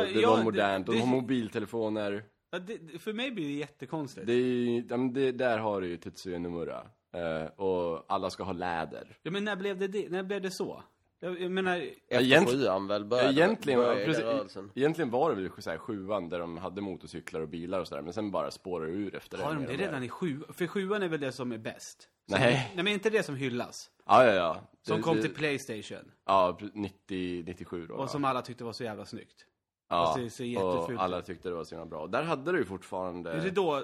och 0.00 0.06
det 0.14 0.26
var 0.26 0.42
modernt, 0.44 0.88
och 0.88 0.94
de 0.94 1.00
har 1.00 1.06
mobiltelefoner. 1.06 2.24
ja, 2.50 2.58
det, 2.58 2.98
för 2.98 3.12
mig 3.12 3.30
blir 3.30 3.44
det 3.46 3.52
jättekonstigt. 3.54 4.26
Det 4.26 4.32
är 4.32 4.36
ju- 4.36 4.84
ja, 4.90 4.96
det, 4.96 5.32
där 5.32 5.58
har 5.58 5.80
du 5.80 5.88
ju 5.88 5.96
Tetsuya 5.96 6.38
Nomura. 6.38 6.86
Eh, 7.12 7.46
och 7.60 8.04
alla 8.08 8.30
ska 8.30 8.42
ha 8.42 8.52
läder. 8.52 9.18
Ja, 9.22 9.30
men 9.30 9.44
när 9.44 9.56
blev 9.56 9.78
det, 9.78 9.88
det, 9.88 10.08
när 10.10 10.22
blev 10.22 10.42
det 10.42 10.50
så? 10.50 10.82
Jag, 11.20 11.40
jag 11.40 11.50
menar, 11.50 11.76
Efter 11.76 12.20
egent- 12.24 12.50
sjuan 12.50 12.86
väl 12.86 13.04
började, 13.04 13.30
Egentligen, 13.32 13.80
började 13.80 14.04
precis, 14.04 14.22
rörelsen. 14.24 14.70
egentligen 14.74 15.10
var 15.10 15.30
det 15.30 15.36
väl 15.42 15.62
så 15.62 15.70
här, 15.70 15.78
sjuan 15.78 16.28
där 16.28 16.38
de 16.38 16.56
hade 16.58 16.80
motorcyklar 16.80 17.40
och 17.40 17.48
bilar 17.48 17.80
och 17.80 17.88
sådär, 17.88 18.02
men 18.02 18.12
sen 18.12 18.30
bara 18.30 18.50
spårar 18.50 18.86
det 18.86 18.92
ur 18.92 19.14
efter 19.14 19.38
har 19.38 19.54
de 19.54 19.66
det 19.66 19.72
redan 19.76 20.02
i 20.02 20.08
sju? 20.08 20.42
För 20.48 20.66
sjuan 20.66 21.02
är 21.02 21.08
väl 21.08 21.20
det 21.20 21.32
som 21.32 21.52
är 21.52 21.58
bäst? 21.58 22.08
Som, 22.30 22.40
Nej. 22.40 22.72
Nej, 22.74 22.84
men 22.84 22.92
inte 22.92 23.10
det 23.10 23.22
som 23.22 23.36
hyllas? 23.36 23.90
Ja, 24.06 24.24
ja, 24.24 24.32
ja. 24.34 24.60
Som 24.82 24.96
Det- 24.96 25.02
kom 25.02 25.16
det- 25.16 25.22
till 25.22 25.34
Playstation. 25.34 26.10
Ja, 26.26 26.58
90, 26.74 27.42
97 27.46 27.86
då. 27.86 27.94
Och 27.94 28.00
va? 28.00 28.08
som 28.08 28.24
alla 28.24 28.42
tyckte 28.42 28.64
var 28.64 28.72
så 28.72 28.84
jävla 28.84 29.04
snyggt. 29.06 29.46
ja, 29.88 30.18
det 30.38 30.56
och 30.62 30.90
alla 30.98 31.22
tyckte 31.22 31.48
det 31.48 31.54
var 31.54 31.64
så 31.64 31.74
himla 31.74 31.86
bra. 31.86 32.06
Där 32.06 32.22
hade 32.22 32.52
du 32.52 32.58
ju 32.58 32.64
fortfarande 32.64 33.32
Är 33.32 33.40
det 33.42 33.50
då 33.50 33.82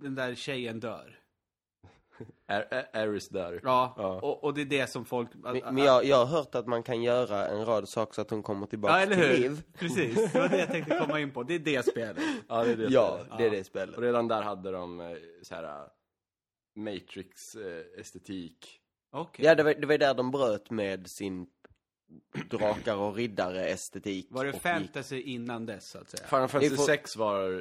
den 0.00 0.14
där 0.14 0.34
tjejen 0.34 0.80
dör? 0.80 1.19
Ar- 2.48 2.66
Ar- 2.70 2.88
Aris 3.02 3.28
där. 3.28 3.60
Ja, 3.62 3.94
Ja. 3.98 4.20
Och, 4.20 4.44
och 4.44 4.54
det 4.54 4.60
är 4.60 4.64
det 4.66 4.86
som 4.90 5.04
folk... 5.04 5.28
Men, 5.34 5.74
men 5.74 5.84
jag, 5.84 6.04
jag 6.04 6.16
har 6.16 6.26
hört 6.26 6.54
att 6.54 6.66
man 6.66 6.82
kan 6.82 7.02
göra 7.02 7.46
en 7.48 7.64
rad 7.66 7.88
saker 7.88 8.14
så 8.14 8.20
att 8.20 8.30
hon 8.30 8.42
kommer 8.42 8.66
tillbaka 8.66 8.94
Ja, 8.94 9.00
eller 9.00 9.14
till 9.16 9.24
hur? 9.24 9.36
liv. 9.38 9.62
Precis, 9.78 10.32
det 10.32 10.38
var 10.38 10.48
det 10.48 10.58
jag 10.58 10.68
tänkte 10.68 10.98
komma 10.98 11.20
in 11.20 11.30
på. 11.30 11.42
Det 11.42 11.54
är 11.54 11.58
det 11.58 11.86
spelet. 11.86 12.22
Ja, 12.48 12.64
det 12.64 12.70
är 12.72 12.76
det 12.76 12.88
Ja, 12.90 13.18
spelet. 13.20 13.38
det 13.38 13.46
är 13.46 13.50
det 13.50 13.64
spelet. 13.64 13.96
Och 13.96 14.02
redan 14.02 14.28
där 14.28 14.42
hade 14.42 14.70
de 14.70 15.00
eh, 15.00 15.06
så 15.42 15.54
här 15.54 15.64
eh, 15.64 15.86
Matrix-estetik. 16.76 18.80
Okej. 19.12 19.44
Ja, 19.44 19.54
det 19.54 19.62
var, 19.62 19.74
det 19.74 19.86
var 19.86 19.98
där 19.98 20.14
de 20.14 20.30
bröt 20.30 20.70
med 20.70 21.10
sin 21.10 21.46
drakar 22.50 22.96
och 22.96 23.14
riddare 23.14 23.64
estetik. 23.66 24.26
Var 24.30 24.44
det 24.44 24.50
och 24.50 24.54
gick- 24.54 24.62
fantasy 24.62 25.20
innan 25.20 25.66
dess, 25.66 25.90
så 25.90 25.98
att 25.98 26.10
säga? 26.10 26.26
Final 26.28 26.48
Fantasy 26.48 26.76
får- 26.76 26.82
6 26.84 27.16
var 27.16 27.52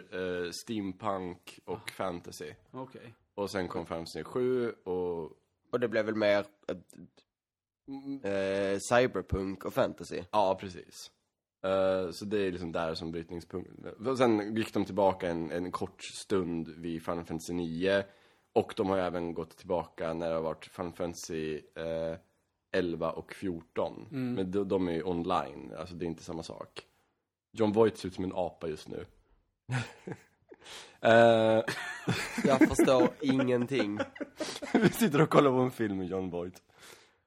eh, 0.45 0.52
steampunk 0.52 1.60
och 1.65 1.78
Ah. 1.78 1.91
fantasy. 1.91 2.54
Okej. 2.72 3.13
Och 3.39 3.52
sen 3.52 3.67
kom 3.67 3.86
Final 3.86 3.97
Fantasy 3.97 4.23
7 4.23 4.71
och... 4.71 5.32
Och 5.71 5.80
det 5.80 5.88
blev 5.88 6.06
väl 6.06 6.15
mer 6.15 6.45
eh, 6.67 8.32
eh, 8.32 8.80
cyberpunk 8.80 9.65
och 9.65 9.73
fantasy. 9.73 10.23
Ja, 10.32 10.58
precis. 10.62 11.12
Eh, 11.63 12.12
så 12.12 12.25
det 12.25 12.38
är 12.39 12.52
liksom 12.52 12.71
där 12.71 12.93
som 12.93 13.12
brytningspunkten. 13.12 14.08
Och 14.08 14.17
Sen 14.17 14.56
gick 14.56 14.73
de 14.73 14.86
tillbaka 14.86 15.30
en, 15.30 15.52
en 15.52 15.71
kort 15.71 16.04
stund 16.04 16.67
vid 16.67 17.06
Final 17.06 17.25
Fantasy 17.25 17.54
9. 17.54 18.04
Och 18.54 18.73
de 18.78 18.89
har 18.89 18.97
även 18.97 19.34
gått 19.34 19.58
tillbaka 19.58 20.13
när 20.13 20.30
det 20.30 20.36
har 20.36 20.41
varit 20.41 20.65
Final 20.65 20.93
Fantasy 20.93 21.62
eh, 21.75 22.17
11 22.71 23.12
och 23.12 23.34
14. 23.34 24.08
Men 24.36 24.52
de, 24.52 24.67
de 24.67 24.88
är 24.88 24.93
ju 24.93 25.04
online, 25.04 25.73
alltså 25.78 25.95
det 25.95 26.06
är 26.06 26.08
inte 26.08 26.23
samma 26.23 26.43
sak. 26.43 26.86
John 27.52 27.71
Voight 27.71 27.97
ser 27.97 28.08
ut 28.08 28.15
som 28.15 28.23
en 28.23 28.34
apa 28.36 28.67
just 28.67 28.88
nu. 28.88 29.06
Eh, 31.01 31.63
Jag 32.43 32.67
förstår 32.67 33.09
ingenting. 33.21 33.99
vi 34.73 34.89
sitter 34.89 35.21
och 35.21 35.29
kollar 35.29 35.51
på 35.51 35.57
en 35.57 35.71
film 35.71 35.97
med 35.97 36.07
John 36.07 36.29
Voight. 36.29 36.62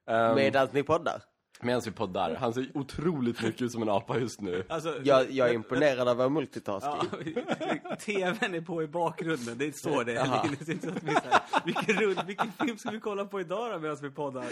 Um, 0.07 0.35
Medan 0.35 0.67
ni 0.71 0.83
poddar. 0.83 1.21
Medan 1.61 1.81
vi 1.85 1.91
poddar. 1.91 2.35
Han 2.35 2.53
ser 2.53 2.71
otroligt 2.77 3.41
mycket 3.43 3.61
ut 3.61 3.71
som 3.71 3.81
en 3.81 3.89
apa 3.89 4.17
just 4.19 4.41
nu. 4.41 4.63
Alltså, 4.69 4.99
Jag, 5.03 5.31
jag 5.31 5.49
är 5.49 5.53
imponerad 5.53 6.07
av 6.07 6.17
vår 6.17 6.29
multitasking. 6.29 7.09
Ja, 7.35 7.95
TVn 7.99 8.53
är 8.55 8.61
på 8.61 8.83
i 8.83 8.87
bakgrunden, 8.87 9.57
det 9.57 9.65
är 9.67 9.71
så 9.71 10.03
det 10.03 10.15
är. 10.15 10.25
Det 10.25 10.71
är 10.71 10.71
inte 10.71 10.87
så 10.87 10.93
att 10.95 11.03
vi 11.03 11.11
så 11.13 11.19
här, 11.29 11.41
vilken, 11.65 12.25
vilken 12.27 12.51
film 12.51 12.77
ska 12.77 12.89
vi 12.91 12.99
kolla 12.99 13.25
på 13.25 13.41
idag 13.41 13.71
då 13.71 13.79
medan 13.79 13.97
vi 14.01 14.09
poddar? 14.09 14.45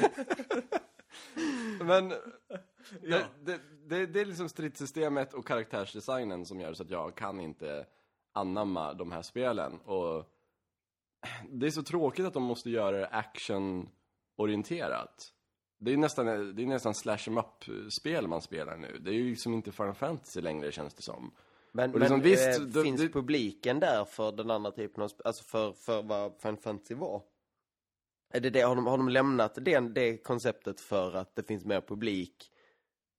Men 1.84 2.14
Ja. 3.02 3.18
det, 3.44 3.52
det, 3.52 3.60
det, 3.88 4.06
det 4.06 4.22
är 4.22 4.26
liksom 4.26 4.50
stridssystemet 4.50 5.34
och 5.34 5.48
karaktärsdesignen 5.48 6.46
som 6.46 6.60
gör 6.60 6.74
så 6.74 6.84
att 6.84 6.90
jag 6.90 7.16
kan 7.16 7.40
inte 7.40 7.86
anamma 8.34 8.94
de 8.94 9.12
här 9.12 9.22
spelen. 9.22 9.80
Och 9.80 10.26
det 11.50 11.66
är 11.66 11.72
så 11.72 11.84
tråkigt 11.84 12.26
att 12.26 12.34
de 12.34 12.44
måste 12.44 12.70
göra 12.70 12.98
det 12.98 13.08
action-orienterat. 13.08 15.34
Det 15.80 15.94
är 15.94 15.98
nästan, 15.98 16.26
det 16.56 16.64
är 16.64 16.68
nästan 16.68 16.94
slash 16.94 17.18
em 17.28 17.38
up-spel 17.38 18.28
man 18.28 18.42
spelar 18.42 18.78
nu. 18.78 18.98
Det 19.00 19.10
är 19.10 19.14
ju 19.14 19.30
liksom 19.30 19.54
inte 19.54 19.72
Final 19.72 19.94
Fantasy 19.94 20.42
längre 20.42 20.72
känns 20.72 20.94
det 20.94 21.02
som. 21.02 21.32
Men, 21.72 21.92
liksom, 21.92 22.10
men 22.18 22.22
visst, 22.22 22.60
eh, 22.60 22.66
det- 22.66 22.84
finns 22.84 23.02
det- 23.02 23.10
publiken 23.10 23.80
där 23.80 24.06
för 24.06 24.32
den 24.32 24.52
andra 24.52 24.72
typen 24.72 25.04
av 25.04 25.10
sp- 25.10 25.22
Alltså 25.26 25.44
för, 25.44 25.74
för 25.74 26.02
vad 26.04 26.34
Final 26.42 26.58
Fantasy 26.58 26.96
var? 26.96 27.22
Är 28.34 28.40
det 28.40 28.50
det, 28.50 28.62
har, 28.62 28.76
de, 28.76 28.86
har 28.88 28.98
de 28.98 29.10
lämnat 29.10 29.58
det, 29.62 29.80
det 29.80 30.18
konceptet 30.18 30.82
för 30.82 31.16
att 31.16 31.36
det 31.36 31.44
finns 31.44 31.66
mer 31.66 31.82
publik 31.82 32.52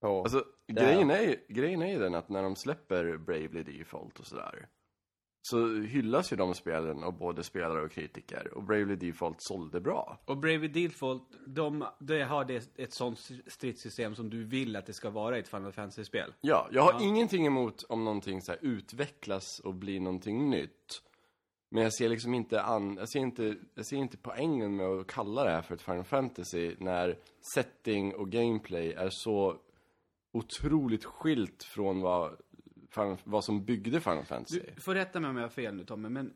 på... 0.00 0.22
Alltså, 0.22 0.44
grejen 0.66 1.10
är, 1.10 1.36
grejen 1.48 1.82
är 1.82 1.92
ju 1.92 1.98
den 1.98 2.14
att 2.14 2.28
när 2.28 2.42
de 2.42 2.56
släpper 2.56 3.16
Bravely 3.16 3.62
Default 3.62 4.20
och 4.20 4.26
sådär 4.26 4.68
så 5.44 5.74
hyllas 5.80 6.32
ju 6.32 6.36
de 6.36 6.54
spelen 6.54 7.02
av 7.04 7.18
både 7.18 7.42
spelare 7.42 7.82
och 7.82 7.90
kritiker 7.92 8.54
och 8.54 8.62
Bravely 8.62 8.96
Default 8.96 9.36
sålde 9.42 9.80
bra. 9.80 10.18
Och 10.24 10.36
Bravely 10.36 10.68
Default, 10.68 11.22
de, 11.46 11.84
de 11.98 12.22
har 12.22 12.44
det, 12.44 12.70
ett 12.76 12.92
sånt 12.92 13.18
stridssystem 13.46 14.14
som 14.14 14.30
du 14.30 14.44
vill 14.44 14.76
att 14.76 14.86
det 14.86 14.92
ska 14.92 15.10
vara 15.10 15.36
i 15.36 15.40
ett 15.40 15.48
Final 15.48 15.72
Fantasy-spel. 15.72 16.34
Ja, 16.40 16.68
jag 16.72 16.82
har 16.82 16.92
Ja. 16.92 17.02
ingenting 17.02 17.46
emot 17.46 17.82
om 17.88 18.04
någonting 18.04 18.42
så 18.42 18.54
utvecklas 18.60 19.58
och 19.64 19.74
blir 19.74 20.00
någonting 20.00 20.50
nytt. 20.50 21.02
Men 21.70 21.82
jag 21.82 21.94
ser 21.94 22.08
liksom 22.08 22.34
inte 22.34 22.62
an, 22.62 22.96
jag 22.96 23.08
ser 23.08 23.20
inte, 23.20 23.56
jag 23.74 23.86
ser 23.86 23.96
inte 23.96 24.16
poängen 24.16 24.76
med 24.76 24.86
att 24.86 25.06
kalla 25.06 25.44
det 25.44 25.50
här 25.50 25.62
för 25.62 25.74
ett 25.74 25.82
Final 25.82 26.04
Fantasy 26.04 26.74
när 26.78 27.18
setting 27.54 28.14
och 28.14 28.30
gameplay 28.30 28.92
är 28.92 29.08
så 29.10 29.56
otroligt 30.32 31.04
skilt 31.04 31.62
från 31.64 32.00
vad, 32.00 32.36
Final- 32.94 33.18
vad 33.24 33.44
som 33.44 33.64
byggde 33.64 34.00
Final 34.00 34.24
Fantasy. 34.24 34.60
Du 34.74 34.80
får 34.80 34.94
rätta 34.94 35.20
mig 35.20 35.30
om 35.30 35.36
jag 35.36 35.44
har 35.44 35.48
fel 35.48 35.74
nu 35.74 35.84
Tommy, 35.84 36.08
men 36.08 36.34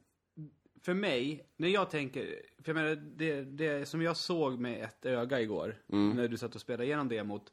för 0.82 0.94
mig, 0.94 1.46
när 1.56 1.68
jag 1.68 1.90
tänker, 1.90 2.42
för 2.62 2.74
jag 2.74 2.74
menar, 2.74 2.94
det, 2.96 3.42
det 3.42 3.86
som 3.88 4.02
jag 4.02 4.16
såg 4.16 4.58
med 4.58 4.84
ett 4.84 5.06
öga 5.06 5.40
igår, 5.40 5.76
när 5.86 6.28
du 6.28 6.36
satt 6.36 6.54
och 6.54 6.60
spelade 6.60 6.84
igenom 6.84 7.08
demot. 7.08 7.52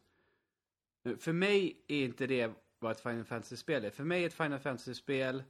För 1.20 1.34
mig 1.34 1.78
är 1.88 2.04
inte 2.04 2.28
det 2.28 2.52
vad 2.80 2.92
ett 2.92 3.02
Final 3.02 3.24
Fantasy-spel 3.24 3.86
är. 3.86 3.90
För 3.90 4.04
mig 4.04 4.24
är 4.24 4.28
ett 4.28 4.34
Final 4.34 4.60
Fantasy-spel, 4.60 5.44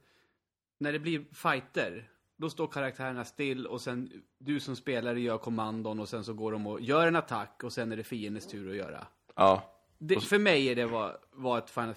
när 0.78 0.92
det 0.92 0.98
blir 0.98 1.24
fighter, 1.32 2.10
då 2.36 2.50
står 2.50 2.66
karaktärerna 2.66 3.24
still 3.24 3.66
och 3.66 3.80
sen 3.80 4.22
du 4.38 4.60
som 4.60 4.76
spelare 4.76 5.20
gör 5.20 5.38
kommandon 5.38 6.00
och 6.00 6.08
sen 6.08 6.24
så 6.24 6.34
går 6.34 6.52
de 6.52 6.66
och 6.66 6.80
gör 6.80 7.06
en 7.06 7.16
attack 7.16 7.64
och 7.64 7.72
sen 7.72 7.92
är 7.92 7.96
det 7.96 8.04
fiendens 8.04 8.46
tur 8.46 8.70
att 8.70 8.76
göra. 8.76 9.06
Ja, 9.34 9.74
Det, 9.98 10.20
för 10.20 10.38
mig 10.38 10.68
är 10.68 10.74
det 10.76 10.86
vad, 10.86 11.16
vad 11.32 11.58
ett 11.58 11.70
Final 11.70 11.94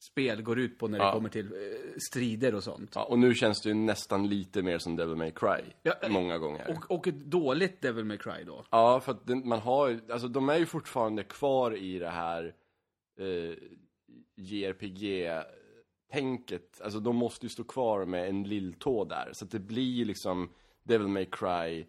Fantasy-spel 0.00 0.42
går 0.42 0.58
ut 0.58 0.78
på 0.78 0.88
när 0.88 0.98
det 0.98 1.04
Ja. 1.04 1.12
kommer 1.12 1.28
till 1.28 1.46
eh, 1.46 1.52
strider 2.10 2.54
och 2.54 2.64
sånt. 2.64 2.92
Ja, 2.94 3.04
och 3.04 3.18
nu 3.18 3.34
känns 3.34 3.62
det 3.62 3.68
ju 3.68 3.74
nästan 3.74 4.28
lite 4.28 4.62
mer 4.62 4.78
som 4.78 4.96
Devil 4.96 5.16
May 5.16 5.30
Cry. 5.30 5.60
Ja, 5.82 5.94
eh, 6.02 6.08
många 6.08 6.38
gånger. 6.38 6.70
Och, 6.70 6.90
och 6.90 7.08
ett 7.08 7.24
dåligt 7.24 7.80
Devil 7.82 8.04
May 8.04 8.18
Cry 8.18 8.44
då. 8.46 8.64
Ja, 8.70 9.00
för 9.00 9.12
att 9.12 9.28
man 9.44 9.58
har 9.58 10.00
alltså 10.10 10.28
de 10.28 10.48
är 10.48 10.58
ju 10.58 10.66
fortfarande 10.66 11.22
kvar 11.24 11.76
i 11.76 11.98
det 11.98 12.10
här 12.10 12.54
eh, 13.18 13.54
JRPG-tänket. 14.36 16.80
Alltså 16.80 17.00
de 17.00 17.16
måste 17.16 17.46
ju 17.46 17.50
stå 17.50 17.64
kvar 17.64 18.04
med 18.04 18.28
en 18.28 18.42
lilltå 18.42 19.04
där. 19.04 19.30
Så 19.32 19.44
att 19.44 19.50
det 19.50 19.58
blir 19.58 20.04
liksom 20.04 20.48
Devil 20.82 21.08
May 21.08 21.26
Cry 21.26 21.86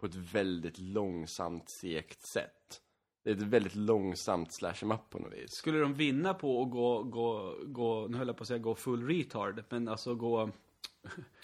på 0.00 0.06
ett 0.06 0.14
väldigt 0.14 0.78
långsamt, 0.78 1.68
segt 1.70 2.26
sätt. 2.26 2.80
Det 3.26 3.32
är 3.32 3.34
ett 3.36 3.42
väldigt 3.42 3.74
långsamt 3.74 4.52
slash 4.52 4.74
em 4.82 4.92
up 4.92 5.10
på 5.10 5.18
något 5.18 5.32
vis. 5.32 5.50
Skulle 5.52 5.78
de 5.78 5.94
vinna 5.94 6.34
på 6.34 6.62
att 6.62 6.70
gå, 6.70 7.02
gå, 7.02 7.54
gå, 7.66 8.06
nu 8.10 8.16
höll 8.18 8.26
jag 8.26 8.36
på 8.36 8.42
att 8.42 8.48
säga 8.48 8.58
gå 8.58 8.74
full 8.74 9.06
retard, 9.06 9.64
men 9.68 9.88
alltså 9.88 10.14
gå 10.14 10.50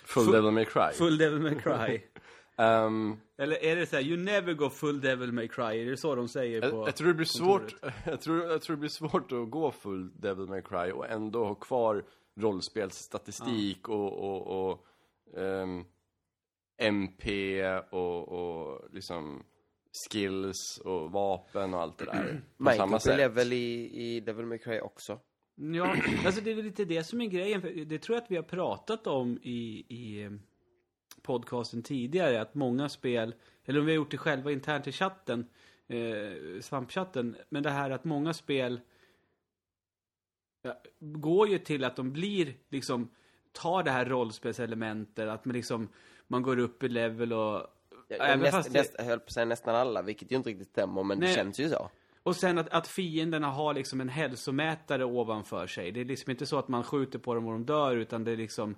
Full, 0.05 0.25
Full- 0.27 0.33
Devil 0.33 0.51
May 0.51 0.64
Cry. 0.64 0.92
full 0.95 1.18
Devil 1.18 1.40
May 1.40 1.55
Cry. 1.55 2.01
Ehm, 2.57 3.16
Eller 3.38 3.64
är 3.64 3.77
det 3.77 3.87
så 3.87 3.97
här, 3.97 4.03
you 4.03 4.16
never 4.16 4.53
go 4.55 4.71
full 4.71 5.01
Devil 5.01 5.33
May 5.33 5.49
Cry? 5.49 5.62
Är 5.83 5.90
det 5.90 5.97
så 5.97 6.14
de 6.14 6.29
säger 6.29 6.71
på 6.71 6.77
jag, 6.77 6.88
jag 6.88 6.97
tror 6.97 7.09
det 7.09 7.14
blir 7.14 7.40
kontoret? 7.40 7.71
svårt, 7.71 7.92
jag 8.07 8.21
tror, 8.21 8.42
jag 8.45 8.62
tror 8.62 8.77
det 8.77 8.81
blir 8.81 8.90
svårt 8.90 9.33
att 9.33 9.51
gå 9.51 9.71
full 9.71 10.11
Devil 10.21 10.47
May 10.47 10.62
Cry 10.62 10.92
och 10.92 11.09
ändå 11.09 11.45
ha 11.45 11.55
kvar 11.55 12.05
rollspelsstatistik 12.40 13.88
och, 13.88 14.12
och, 14.12 14.71
och 14.71 14.87
ehm, 15.40 15.85
MP 16.79 17.62
och, 17.90 18.29
och 18.29 18.81
liksom 18.92 19.42
skills 19.92 20.78
och 20.78 21.11
vapen 21.12 21.74
och 21.74 21.81
allt 21.81 21.98
det 21.98 22.05
där. 22.05 22.42
På 22.59 22.64
samma 22.64 22.70
Minecraft 22.70 23.07
är 23.07 23.11
sätt. 23.11 23.16
level 23.16 23.52
i, 23.52 23.90
i 23.94 24.20
Devil 24.20 24.46
May 24.46 24.59
Cry 24.59 24.81
också. 24.81 25.18
Ja, 25.55 25.96
alltså 26.26 26.40
det 26.40 26.50
är 26.50 26.62
lite 26.62 26.85
det 26.85 27.05
som 27.05 27.20
är 27.20 27.26
grejen. 27.26 27.61
För 27.61 27.85
Det 27.85 27.98
tror 27.98 28.16
jag 28.16 28.22
att 28.22 28.31
vi 28.31 28.37
har 28.37 28.42
pratat 28.42 29.07
om 29.07 29.38
i, 29.42 29.85
i 29.88 30.22
eh, 30.22 30.31
podcasten 31.22 31.83
tidigare. 31.83 32.40
Att 32.40 32.55
många 32.55 32.88
spel, 32.88 33.35
eller 33.64 33.81
om 33.81 33.87
vi 33.87 33.92
har 33.92 33.96
gjort 33.96 34.11
det 34.11 34.18
själva 34.18 34.52
internt 34.52 34.87
i 34.87 34.92
chatten, 34.92 35.48
eh, 35.88 36.61
svampchatten. 36.61 37.37
Men 37.48 37.62
det 37.62 37.70
här 37.70 37.90
att 37.90 38.05
många 38.05 38.35
spel 38.35 38.81
ja, 40.62 40.83
går 41.00 41.48
ju 41.48 41.59
till 41.59 41.85
att 41.85 41.96
de 41.96 42.12
blir 42.12 42.55
liksom, 42.68 43.09
tar 43.52 43.83
det 43.83 43.90
här 43.90 44.05
rollspelselementet, 44.05 45.28
att 45.28 45.44
man 45.44 45.57
liksom, 45.57 45.88
man 46.28 46.42
går 46.42 46.59
upp 46.59 46.83
i 46.83 46.88
level 46.88 47.33
och 47.33 47.66
Ja, 48.18 48.25
Även 48.25 48.40
näst, 48.40 48.72
det- 48.72 48.79
näst, 48.79 48.94
jag 48.98 49.05
höll 49.05 49.18
på 49.18 49.25
att 49.25 49.33
säga 49.33 49.44
nästan 49.46 49.75
alla, 49.75 50.03
vilket 50.03 50.33
ju 50.33 50.37
inte 50.37 50.48
riktigt 50.51 50.68
stämmer, 50.68 51.03
men 51.03 51.20
det 51.20 51.27
Nej. 51.27 51.35
känns 51.35 51.61
ju 51.61 51.68
så. 51.68 51.90
Och 52.22 52.37
sen 52.37 52.59
att, 52.59 52.68
att 52.68 52.88
fienderna 52.88 53.51
har 53.51 53.75
liksom 53.75 54.01
en 54.01 54.09
hälsomätare 54.09 55.05
ovanför 55.05 55.66
sig. 55.66 55.92
Det 55.92 56.01
är 56.01 56.05
liksom 56.05 56.31
inte 56.31 56.46
så 56.46 56.59
att 56.59 56.68
man 56.68 56.83
skjuter 56.85 57.18
på 57.18 57.35
dem 57.35 57.46
och 57.46 57.53
de 57.53 57.64
dör, 57.66 57.96
utan 57.96 58.25
det 58.25 58.33
är 58.33 58.37
liksom... 58.37 58.75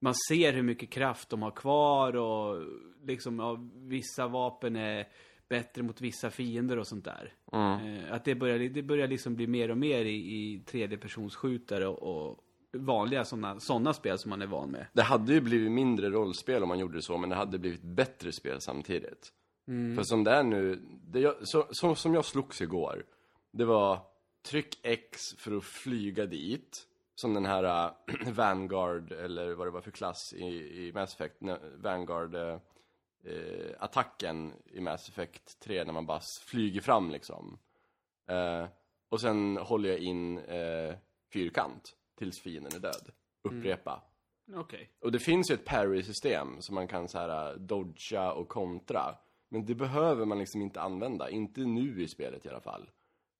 Man 0.00 0.14
ser 0.28 0.52
hur 0.52 0.62
mycket 0.62 0.90
kraft 0.90 1.28
de 1.28 1.42
har 1.42 1.50
kvar 1.50 2.16
och 2.16 2.62
liksom, 3.04 3.38
ja, 3.38 3.58
vissa 3.74 4.26
vapen 4.28 4.76
är 4.76 5.08
bättre 5.48 5.82
mot 5.82 6.00
vissa 6.00 6.30
fiender 6.30 6.78
och 6.78 6.86
sånt 6.86 7.04
där. 7.04 7.32
Eh, 7.52 8.12
att 8.14 8.24
det 8.24 8.34
börjar, 8.34 8.58
det 8.58 8.82
börjar 8.82 9.08
liksom 9.08 9.34
bli 9.36 9.46
mer 9.46 9.70
och 9.70 9.78
mer 9.78 10.04
i, 10.04 10.14
i 10.14 10.62
tredjepersonsskjutare 10.66 11.86
och, 11.86 12.02
och 12.28 12.43
vanliga 12.74 13.24
sådana 13.24 13.60
såna 13.60 13.94
spel 13.94 14.18
som 14.18 14.30
man 14.30 14.42
är 14.42 14.46
van 14.46 14.70
med. 14.70 14.86
Det 14.92 15.02
hade 15.02 15.32
ju 15.32 15.40
blivit 15.40 15.72
mindre 15.72 16.10
rollspel 16.10 16.62
om 16.62 16.68
man 16.68 16.78
gjorde 16.78 16.94
det 16.98 17.02
så, 17.02 17.18
men 17.18 17.30
det 17.30 17.36
hade 17.36 17.58
blivit 17.58 17.82
bättre 17.82 18.32
spel 18.32 18.60
samtidigt. 18.60 19.32
För 19.96 20.02
som 20.02 20.24
det 20.24 20.30
är 20.30 20.42
nu, 20.42 20.80
det 20.90 21.20
jag, 21.20 21.48
så, 21.48 21.66
så, 21.70 21.94
som 21.94 22.14
jag 22.14 22.24
slogs 22.24 22.60
igår, 22.60 23.04
det 23.52 23.64
var 23.64 23.98
tryck 24.46 24.78
X 24.82 25.34
för 25.38 25.56
att 25.56 25.64
flyga 25.64 26.26
dit. 26.26 26.86
Som 27.16 27.34
den 27.34 27.44
här 27.46 27.64
äh, 27.86 27.92
Vanguard, 28.32 29.12
eller 29.12 29.54
vad 29.54 29.66
det 29.66 29.70
var 29.70 29.80
för 29.80 29.90
klass 29.90 30.32
i, 30.32 30.44
i 30.86 30.92
Mass 30.94 31.14
Effect, 31.14 31.40
när- 31.40 31.76
Vanguard 31.76 32.34
eh, 32.34 32.56
attacken 33.78 34.52
i 34.66 34.80
Mass 34.80 35.08
Effect 35.08 35.60
3 35.60 35.84
när 35.84 35.92
man 35.92 36.06
bara 36.06 36.20
flyger 36.20 36.80
fram 36.80 37.10
liksom. 37.10 37.58
Eh, 38.28 38.66
och 39.08 39.20
sen 39.20 39.56
håller 39.56 39.88
jag 39.88 39.98
in 39.98 40.38
eh, 40.38 40.94
fyrkant 41.32 41.96
tills 42.14 42.40
fienden 42.40 42.72
är 42.74 42.80
död. 42.80 43.10
Upprepa. 43.42 44.02
Okej. 44.54 44.90
Och 45.00 45.12
det 45.12 45.18
finns 45.18 45.50
ju 45.50 45.54
ett 45.54 45.64
parry-system 45.64 46.60
som 46.60 46.74
man 46.74 46.88
kan 46.88 47.08
så 47.08 47.18
här 47.18 47.50
äh, 47.50 47.56
dodga 47.58 48.32
och 48.32 48.48
kontra. 48.48 49.14
Men 49.48 49.66
det 49.66 49.74
behöver 49.74 50.24
man 50.24 50.38
liksom 50.38 50.62
inte 50.62 50.80
använda, 50.80 51.30
inte 51.30 51.60
nu 51.60 52.02
i 52.02 52.08
spelet 52.08 52.46
i 52.46 52.48
alla 52.48 52.60
fall. 52.60 52.90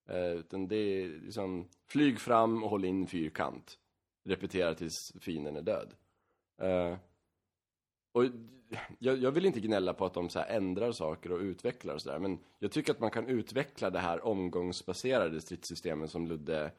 Eh, 0.09 0.33
utan 0.33 0.69
det 0.69 0.77
är 0.77 1.09
liksom, 1.09 1.69
flyg 1.89 2.21
fram 2.21 2.65
och 2.65 2.71
håll 2.71 2.85
in 2.85 3.07
fyrkant. 3.07 3.79
Repetera 4.25 4.75
tills 4.75 5.13
fienden 5.21 5.57
är 5.57 5.63
död. 5.63 5.95
Eh, 6.61 6.99
och 8.13 8.25
jag, 8.99 9.19
jag 9.19 9.31
vill 9.31 9.47
inte 9.47 9.61
gnälla 9.61 9.95
på 9.95 10.05
att 10.07 10.15
de 10.15 10.29
så 10.29 10.39
här 10.39 10.57
ändrar 10.57 10.93
saker 10.93 11.33
och 11.33 11.41
utvecklar 11.41 11.95
och 11.95 12.03
sådär, 12.03 12.19
men 12.19 12.39
jag 12.59 12.73
tycker 12.73 12.93
att 12.93 13.01
man 13.01 13.11
kan 13.11 13.27
utveckla 13.27 13.91
det 13.91 13.99
här 13.99 14.25
omgångsbaserade 14.25 15.41
stridssystemet 15.41 16.11
som 16.11 16.27
Ludde 16.27 16.73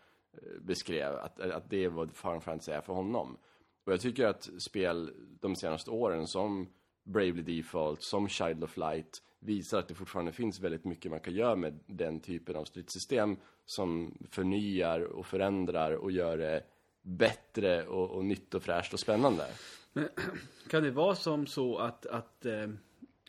beskrev, 0.61 1.15
att, 1.15 1.39
att 1.39 1.69
det 1.69 1.87
var 1.87 1.95
vad 1.95 2.15
Final 2.15 2.41
Fantasy 2.41 2.71
är 2.71 2.81
för 2.81 2.93
honom. 2.93 3.37
Och 3.85 3.93
jag 3.93 4.01
tycker 4.01 4.25
att 4.25 4.49
spel 4.57 5.11
de 5.41 5.55
senaste 5.55 5.91
åren 5.91 6.27
som 6.27 6.67
Bravely 7.03 7.41
Default, 7.41 8.01
som 8.01 8.27
Child 8.27 8.63
of 8.63 8.77
Light 8.77 9.21
visar 9.39 9.79
att 9.79 9.87
det 9.87 9.95
fortfarande 9.95 10.31
finns 10.31 10.59
väldigt 10.59 10.85
mycket 10.85 11.11
man 11.11 11.19
kan 11.19 11.33
göra 11.33 11.55
med 11.55 11.79
den 11.85 12.19
typen 12.19 12.55
av 12.55 12.65
stridssystem 12.65 13.37
som 13.65 14.17
förnyar 14.31 15.01
och 15.01 15.25
förändrar 15.25 15.91
och 15.91 16.11
gör 16.11 16.37
det 16.37 16.63
bättre 17.01 17.87
och, 17.87 18.11
och 18.11 18.25
nytt 18.25 18.53
och 18.53 18.63
fräscht 18.63 18.93
och 18.93 18.99
spännande. 18.99 19.47
Kan 20.69 20.83
det 20.83 20.91
vara 20.91 21.15
som 21.15 21.47
så 21.47 21.77
att, 21.77 22.05
att, 22.05 22.45
eh, 22.45 22.69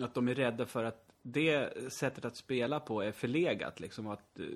att 0.01 0.14
de 0.14 0.29
är 0.29 0.35
rädda 0.35 0.66
för 0.66 0.85
att 0.85 1.12
det 1.23 1.73
sättet 1.92 2.25
att 2.25 2.37
spela 2.37 2.81
på 2.81 3.03
är 3.03 3.12
förlegat? 3.12 3.81
Liksom 3.81 4.07
att 4.07 4.38
eh, 4.38 4.47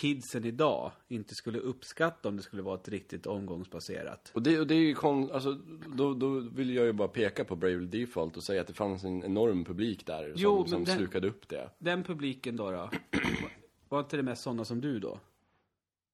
kidsen 0.00 0.44
idag 0.44 0.92
inte 1.08 1.34
skulle 1.34 1.58
uppskatta 1.58 2.28
om 2.28 2.36
det 2.36 2.42
skulle 2.42 2.62
vara 2.62 2.74
ett 2.74 2.88
riktigt 2.88 3.26
omgångsbaserat. 3.26 4.30
Och 4.34 4.42
det, 4.42 4.60
och 4.60 4.66
det 4.66 4.74
är 4.74 4.78
ju 4.78 4.94
kon, 4.94 5.30
alltså, 5.32 5.52
då, 5.96 6.14
då 6.14 6.28
vill 6.28 6.74
jag 6.74 6.86
ju 6.86 6.92
bara 6.92 7.08
peka 7.08 7.44
på 7.44 7.56
Bravely 7.56 7.86
Default 7.86 8.36
och 8.36 8.42
säga 8.42 8.60
att 8.60 8.66
det 8.66 8.72
fanns 8.74 9.04
en 9.04 9.24
enorm 9.24 9.64
publik 9.64 10.06
där 10.06 10.24
som, 10.24 10.34
Jo, 10.36 10.66
som 10.66 10.84
den- 10.84 10.96
slukade 10.96 11.28
upp 11.28 11.48
det. 11.48 11.70
Den 11.78 12.04
publiken 12.04 12.56
då, 12.56 12.70
då 12.70 12.90
var 13.88 14.00
inte 14.00 14.16
det 14.16 14.22
mest 14.22 14.42
sådana 14.42 14.64
som 14.64 14.80
du 14.80 14.98
då? 14.98 15.20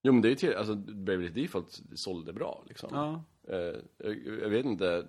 Jo 0.02 0.12
men 0.12 0.22
det 0.22 0.28
är 0.28 0.30
ju 0.30 0.36
till, 0.36 0.54
alltså 0.54 0.74
Bravely 0.74 1.28
Default 1.28 1.82
sålde 1.94 2.32
bra 2.32 2.64
liksom. 2.68 2.88
Ja. 2.92 3.24
Eh, 3.54 3.76
jag, 3.98 4.26
jag 4.42 4.48
vet 4.48 4.66
inte. 4.66 5.08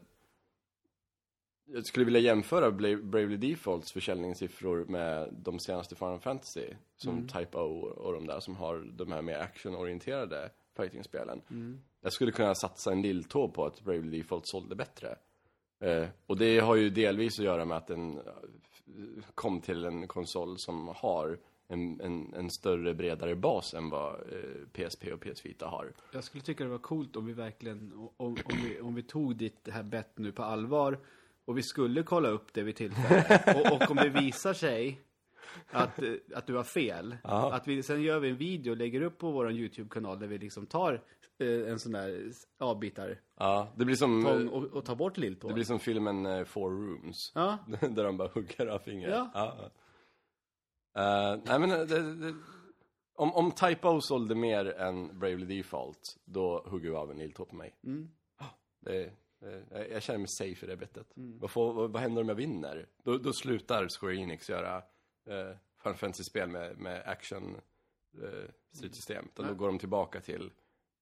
Jag 1.65 1.85
skulle 1.85 2.05
vilja 2.05 2.19
jämföra 2.19 2.71
Bla- 2.71 3.01
Bravely 3.03 3.37
Defaults 3.37 3.91
försäljningssiffror 3.91 4.85
med 4.85 5.33
de 5.45 5.59
senaste 5.59 5.95
Final 5.95 6.19
Fantasy. 6.19 6.65
Som 6.97 7.27
Type 7.27 7.57
O 7.57 7.85
och 7.85 8.13
de 8.13 8.27
där 8.27 8.39
som 8.39 8.55
har 8.55 8.77
de 8.93 9.11
här 9.11 9.21
mer 9.21 9.37
actionorienterade 9.39 10.49
fightingspelen. 10.77 11.41
Jag 12.01 12.13
skulle 12.13 12.31
kunna 12.31 12.55
satsa 12.55 12.91
en 12.91 13.01
lilltå 13.01 13.49
på 13.49 13.65
att 13.65 13.81
Bravely 13.81 14.17
Default 14.17 14.47
sålde 14.47 14.75
bättre. 14.75 15.15
Eh, 15.79 16.07
och 16.25 16.37
det 16.37 16.59
har 16.59 16.75
ju 16.75 16.89
delvis 16.89 17.39
att 17.39 17.45
göra 17.45 17.65
med 17.65 17.77
att 17.77 17.87
den 17.87 18.17
eh, 18.17 18.23
kom 19.35 19.61
till 19.61 19.85
en 19.85 20.07
konsol 20.07 20.55
som 20.57 20.87
har 20.95 21.37
en, 21.67 22.01
en, 22.01 22.33
en 22.33 22.49
större, 22.49 22.93
bredare 22.93 23.35
bas 23.35 23.73
än 23.73 23.89
vad 23.89 24.13
eh, 24.13 24.67
PSP 24.73 25.11
och 25.13 25.19
PS 25.21 25.45
Vita 25.45 25.67
har. 25.67 25.93
Jag 26.13 26.23
skulle 26.23 26.43
tycka 26.43 26.63
det 26.63 26.69
var 26.69 26.77
coolt 26.77 27.15
om 27.15 27.25
vi 27.25 27.33
verkligen, 27.33 27.93
om, 27.93 28.09
om, 28.17 28.35
vi, 28.63 28.79
om 28.81 28.95
vi 28.95 29.03
tog 29.03 29.35
ditt 29.35 29.67
här 29.71 29.83
bett 29.83 30.17
nu 30.17 30.31
på 30.31 30.43
allvar 30.43 30.99
och 31.45 31.57
vi 31.57 31.63
skulle 31.63 32.03
kolla 32.03 32.29
upp 32.29 32.53
det 32.53 32.63
vid 32.63 32.75
tillfälle. 32.75 33.43
och, 33.71 33.81
och 33.81 33.91
om 33.91 33.97
det 33.97 34.09
visar 34.09 34.53
sig 34.53 35.01
att, 35.67 36.01
eh, 36.03 36.13
att 36.35 36.47
du 36.47 36.55
har 36.55 36.63
fel, 36.63 37.17
Ja. 37.23 37.53
att 37.53 37.67
vi, 37.67 37.83
sen 37.83 38.01
gör 38.01 38.19
vi 38.19 38.29
en 38.29 38.37
video 38.37 38.71
och 38.71 38.77
lägger 38.77 39.01
upp 39.01 39.17
på 39.17 39.31
vår 39.31 39.51
YouTube-kanal 39.51 40.19
där 40.19 40.27
vi 40.27 40.37
liksom 40.37 40.65
tar 40.65 41.01
eh, 41.39 41.71
en 41.71 41.79
sån 41.79 41.91
där 41.91 42.31
avbitar 42.59 43.19
Ja, 43.37 43.73
det 43.75 43.85
blir 43.85 43.95
som, 43.95 44.23
tång 44.23 44.47
och, 44.47 44.63
och 44.63 44.85
tar 44.85 44.95
bort 44.95 45.17
lilltån. 45.17 45.47
det 45.47 45.53
blir 45.53 45.63
som 45.63 45.79
filmen 45.79 46.25
eh, 46.25 46.43
Four 46.45 46.69
Rooms. 46.69 47.31
Ja, 47.35 47.57
där 47.81 48.03
de 48.03 48.17
bara 48.17 48.27
hugger 48.33 48.67
av 48.67 48.79
fingret. 48.79 49.27
Ja. 49.33 49.71
Eh, 50.97 51.39
nej 51.45 51.59
men, 51.59 51.71
eh, 51.71 51.79
det, 51.79 52.15
det, 52.15 52.33
om, 53.15 53.33
om 53.33 53.51
Type 53.51 53.87
O 53.87 54.01
sålde 54.01 54.35
mer 54.35 54.65
än 54.65 55.19
Bravely 55.19 55.57
Default, 55.57 56.17
då 56.25 56.63
hugger 56.65 56.89
vi 56.89 56.95
av 56.95 57.11
en 57.11 57.17
lilltå 57.17 57.45
på 57.45 57.55
mig. 57.55 57.75
Mm. 57.83 58.09
Det, 58.79 59.03
eh, 59.03 59.11
jag- 59.71 59.89
jag 59.91 60.03
känner 60.03 60.19
mig 60.19 60.27
safe 60.27 60.65
i 60.65 60.69
det 60.69 60.77
bettet. 60.77 61.17
Mm. 61.17 61.39
Vad, 61.39 61.51
får, 61.51 61.73
vad, 61.73 61.91
vad 61.91 62.01
händer 62.01 62.21
om 62.21 62.29
jag 62.29 62.35
vinner? 62.35 62.87
Då, 63.03 63.17
då 63.17 63.33
slutar 63.33 63.87
Square 63.99 64.15
Enix 64.15 64.49
göra 64.49 64.77
eh, 65.25 65.55
Final 65.83 65.95
Fantasy-spel 65.97 66.49
med, 66.49 66.77
med 66.77 67.03
action 67.05 67.55
eh, 68.23 68.49
stridssystem. 68.71 69.25
Utan 69.25 69.47
då 69.47 69.53
går 69.53 69.67
de 69.67 69.79
tillbaka 69.79 70.21
till 70.21 70.51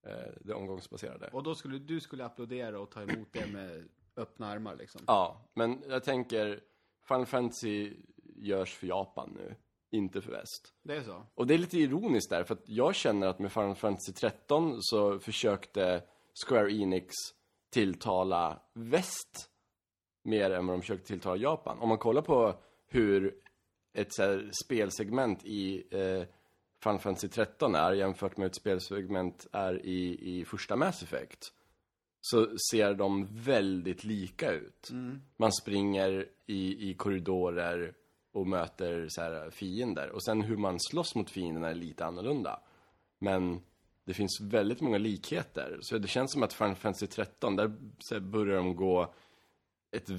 eh, 0.05 0.13
det 0.41 0.53
omgångsbaserade. 0.53 1.29
och 1.33 1.43
då 1.43 1.55
skulle 1.55 1.79
du 1.79 1.99
skulle 1.99 2.25
applådera 2.25 2.79
och 2.79 2.91
ta 2.91 3.01
emot 3.01 3.27
det 3.31 3.47
med 3.47 3.89
öppna 4.15 4.47
armar 4.47 4.75
liksom. 4.75 5.01
Ja, 5.07 5.49
men 5.53 5.83
jag 5.87 6.03
tänker 6.03 6.63
Final 7.07 7.25
Fantasy 7.25 7.93
görs 8.35 8.73
för 8.75 8.87
Japan 8.87 9.33
nu, 9.37 9.55
inte 9.91 10.21
för 10.21 10.31
väst. 10.31 10.73
Det 10.83 10.95
är 10.95 11.03
så? 11.03 11.25
Och 11.35 11.47
det 11.47 11.53
är 11.53 11.57
lite 11.57 11.77
ironiskt 11.77 12.29
där, 12.29 12.43
för 12.43 12.53
att 12.53 12.69
jag 12.69 12.95
känner 12.95 13.27
att 13.27 13.39
med 13.39 13.51
Final 13.51 13.75
Fantasy 13.75 14.13
13 14.13 14.77
så 14.81 15.19
försökte 15.19 16.03
Square 16.47 16.71
Enix 16.71 17.13
tilltala 17.73 18.59
väst 18.73 19.49
mer 20.23 20.51
än 20.51 20.67
vad 20.67 20.75
de 20.75 20.81
försökte 20.81 21.07
tilltala 21.07 21.37
Japan. 21.37 21.79
Om 21.79 21.89
man 21.89 21.97
kollar 21.97 22.21
på 22.21 22.55
hur 22.87 23.35
ett 23.93 24.13
så 24.13 24.23
här, 24.23 24.49
spelsegment 24.65 25.45
i 25.45 25.83
eh, 25.91 26.27
Final 26.83 26.99
Fantasy 26.99 27.27
13 27.27 27.75
är 27.75 27.91
jämfört 27.91 28.37
med 28.37 28.45
ett 28.45 28.55
spelsegment 28.55 29.47
är 29.51 29.85
i, 29.85 30.19
i 30.39 30.45
första 30.45 30.75
Mass 30.75 31.03
Effect 31.03 31.53
så 32.21 32.57
ser 32.71 32.93
de 32.93 33.27
väldigt 33.31 34.03
lika 34.03 34.51
ut. 34.51 34.89
Man 35.37 35.51
springer 35.51 36.25
i, 36.45 36.89
i 36.89 36.93
korridorer 36.93 37.93
och 38.31 38.47
möter 38.47 39.07
så 39.09 39.21
här, 39.21 39.49
fiender. 39.49 40.09
Och 40.09 40.23
sen 40.23 40.41
hur 40.41 40.57
man 40.57 40.79
slåss 40.79 41.15
mot 41.15 41.29
fienderna 41.29 41.69
är 41.69 41.75
lite 41.75 42.05
annorlunda. 42.05 42.59
Men 43.19 43.61
det 44.05 44.13
finns 44.13 44.41
väldigt 44.41 44.81
många 44.81 44.97
likheter. 44.97 45.77
Så 45.81 45.97
det 45.97 46.07
känns 46.07 46.31
som 46.31 46.43
att 46.43 46.53
Final 46.53 46.75
Fantasy 46.75 47.07
13, 47.07 47.55
där 47.55 47.71
så 47.99 48.19
börjar 48.19 48.55
de 48.55 48.75
gå 48.75 49.13
ett 49.91 50.09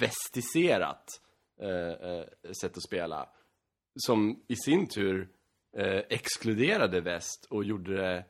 västiserat 0.00 1.20
eh, 1.60 2.10
eh, 2.10 2.24
sätt 2.60 2.76
att 2.76 2.82
spela. 2.82 3.28
Som 3.96 4.44
i 4.48 4.56
sin 4.56 4.88
tur 4.88 5.28
eh, 5.76 6.02
exkluderade 6.08 7.00
väst 7.00 7.46
och 7.50 7.64
gjorde 7.64 7.96
det 7.96 8.24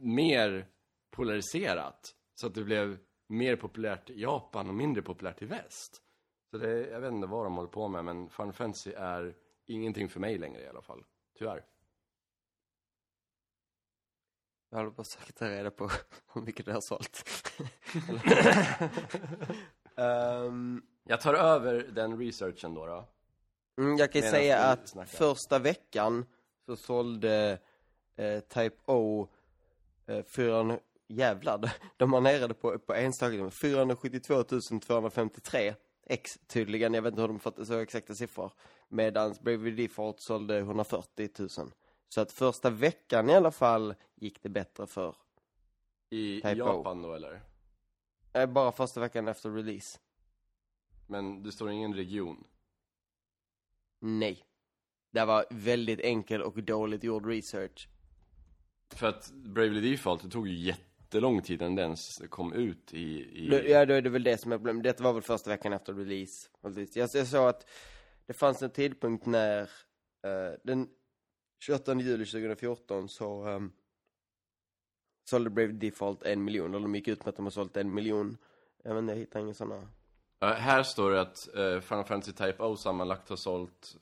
mer 0.00 0.66
polariserat. 1.10 2.14
Så 2.34 2.46
att 2.46 2.54
det 2.54 2.64
blev 2.64 2.98
mer 3.26 3.56
populärt 3.56 4.10
i 4.10 4.20
Japan 4.20 4.68
och 4.68 4.74
mindre 4.74 5.02
populärt 5.02 5.42
i 5.42 5.46
väst. 5.46 6.02
Så 6.50 6.58
det, 6.58 6.88
jag 6.88 7.00
vet 7.00 7.12
inte 7.12 7.26
vad 7.26 7.46
de 7.46 7.56
håller 7.56 7.68
på 7.68 7.88
med, 7.88 8.04
men 8.04 8.30
Final 8.30 8.52
Fantasy 8.52 8.92
är 8.92 9.34
ingenting 9.66 10.08
för 10.08 10.20
mig 10.20 10.38
längre 10.38 10.62
i 10.62 10.68
alla 10.68 10.82
fall. 10.82 11.04
Tyvärr. 11.38 11.64
Jag 14.76 14.80
håller 14.80 14.92
på 14.94 15.02
att 15.02 15.06
söka 15.06 15.32
ta 15.32 15.48
reda 15.48 15.70
på 15.70 15.90
hur 16.34 16.42
mycket 16.42 16.66
det 16.66 16.72
har 16.72 16.80
sålt. 16.80 17.28
Ehm, 19.96 20.82
Jag 21.04 21.20
tar 21.20 21.34
över 21.34 21.74
den 21.74 22.18
researchen 22.18 22.74
då. 22.74 22.86
då. 22.86 23.08
mm, 23.78 23.96
jag 23.98 24.12
kan 24.12 24.22
ju 24.22 24.28
säga 24.28 24.58
att 24.58 24.88
snackar. 24.88 25.16
första 25.16 25.58
veckan 25.58 26.26
så 26.66 26.76
sålde 26.76 27.58
eh, 28.16 28.40
Type 28.40 28.76
O 28.86 29.28
eh, 30.06 30.24
400, 30.24 30.78
jävlar, 31.08 31.72
de 31.96 32.24
det 32.24 32.54
på, 32.54 32.78
på 32.78 32.94
enstaka 32.94 33.50
472 33.50 34.42
253 34.80 35.74
X 36.06 36.38
tydligen, 36.46 36.94
jag 36.94 37.02
vet 37.02 37.10
inte 37.10 37.20
hur 37.20 37.28
de 37.28 37.38
fått 37.38 37.66
så 37.66 37.78
exakta 37.78 38.14
siffror. 38.14 38.52
Medan 38.88 39.34
Bravely 39.40 39.70
Default 39.70 40.20
sålde 40.20 40.58
140 40.58 41.30
000. 41.38 41.48
Så 42.08 42.20
att 42.20 42.32
första 42.32 42.70
veckan 42.70 43.30
i 43.30 43.34
alla 43.34 43.50
fall 43.50 43.94
gick 44.14 44.42
det 44.42 44.48
bättre 44.48 44.86
för, 44.86 45.16
I 46.10 46.34
Type 46.36 46.62
O. 46.62 46.66
Japan 46.66 47.02
då 47.02 47.14
eller? 47.14 47.40
eh, 48.32 48.46
bara 48.46 48.72
första 48.72 49.00
veckan 49.00 49.28
efter 49.28 49.50
release. 49.50 49.98
Men 51.06 51.42
det 51.42 51.52
står 51.52 51.70
ingen 51.70 51.94
region. 51.94 52.44
Nej. 54.00 54.44
Det 55.12 55.24
var 55.24 55.44
väldigt 55.50 56.00
enkel 56.00 56.42
och 56.42 56.62
dåligt 56.62 57.04
gjord 57.04 57.26
research. 57.26 57.88
För 58.94 59.06
att 59.06 59.32
Bravely 59.32 59.90
Default, 59.90 60.22
det 60.22 60.30
tog 60.30 60.48
ju 60.48 60.54
jättelång 60.54 61.42
tid 61.42 61.62
innan 61.62 61.74
den 61.74 61.84
ens 61.84 62.22
kom 62.28 62.52
ut 62.52 62.94
i... 62.94 62.98
i... 62.98 63.70
Ja, 63.70 63.86
då 63.86 63.94
är 63.94 64.02
det 64.02 64.10
väl 64.10 64.22
det 64.22 64.38
som 64.38 64.52
är 64.52 64.56
problemet. 64.56 64.82
Det 64.82 65.00
var 65.00 65.12
väl 65.12 65.22
första 65.22 65.50
veckan 65.50 65.72
efter 65.72 65.94
release. 65.94 66.48
Jag, 66.94 67.08
jag 67.14 67.26
såg 67.26 67.48
att 67.48 67.66
det 68.26 68.32
fanns 68.32 68.62
en 68.62 68.70
tidpunkt 68.70 69.26
när 69.26 69.60
eh, 70.22 70.58
den 70.64 70.88
28 71.66 72.00
juli 72.00 72.24
2014 72.26 73.08
så 73.08 73.48
um, 73.48 73.72
sålde 75.30 75.50
Brave 75.50 75.72
Default 75.72 76.22
en 76.22 76.44
miljon. 76.44 76.74
Eller 76.74 76.82
de 76.82 76.94
gick 76.94 77.08
ut 77.08 77.24
med 77.24 77.28
att 77.28 77.36
de 77.36 77.46
har 77.46 77.50
sålt 77.50 77.76
en 77.76 77.94
miljon. 77.94 78.36
Jag 78.82 78.94
vet 78.94 79.02
inte, 79.02 79.12
jag 79.12 79.18
hittar 79.18 79.40
inga 79.40 79.54
sådana. 79.54 79.88
Ja, 80.38 80.46
här 80.46 80.82
står 80.82 81.10
det 81.10 81.20
att 81.20 81.48
uh, 81.56 81.80
Final 81.80 82.04
Fantasy 82.04 82.32
Type 82.32 82.62
O 82.62 82.76
sammanlagt 82.76 83.28
har 83.28 83.36
sålt 83.36 83.96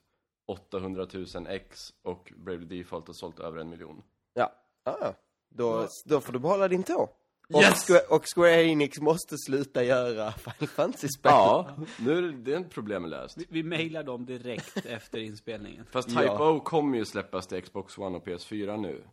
800 0.46 1.06
000 1.12 1.46
X 1.48 1.94
och 2.02 2.32
Bravely 2.36 2.78
Default 2.78 3.06
har 3.06 3.14
sålt 3.14 3.40
över 3.40 3.58
en 3.58 3.70
miljon. 3.70 4.02
Ja, 4.34 4.52
ah, 4.82 4.96
ja. 5.00 5.14
Då, 5.48 5.88
då 6.04 6.20
får 6.20 6.32
du 6.32 6.38
behålla 6.38 6.68
din 6.68 6.82
tå. 6.82 7.10
Och, 7.48 7.62
Yes! 7.62 7.86
Square, 7.86 8.00
och 8.10 8.22
Square 8.34 8.62
Enix 8.64 9.00
måste 9.00 9.38
sluta 9.38 9.84
göra 9.84 10.32
Final 10.32 10.68
Fantasy-spel. 10.68 11.32
Ja, 11.32 11.76
nu 11.98 12.18
är 12.18 12.22
det, 12.22 12.32
det 12.32 12.54
är 12.54 12.60
ett 12.60 12.70
problem 12.70 13.06
löst. 13.06 13.38
Vi, 13.38 13.46
vi 13.48 13.62
mailar 13.62 14.02
dem 14.02 14.26
direkt 14.26 14.76
efter 14.86 15.18
inspelningen. 15.18 15.86
Fast 15.90 16.08
Type 16.08 16.24
Ja. 16.24 16.50
O 16.50 16.60
kommer 16.60 16.98
ju 16.98 17.04
släppas 17.04 17.46
till 17.46 17.62
Xbox 17.62 17.98
One 17.98 18.16
och 18.16 18.26
PS4 18.26 18.76
nu. 18.76 19.04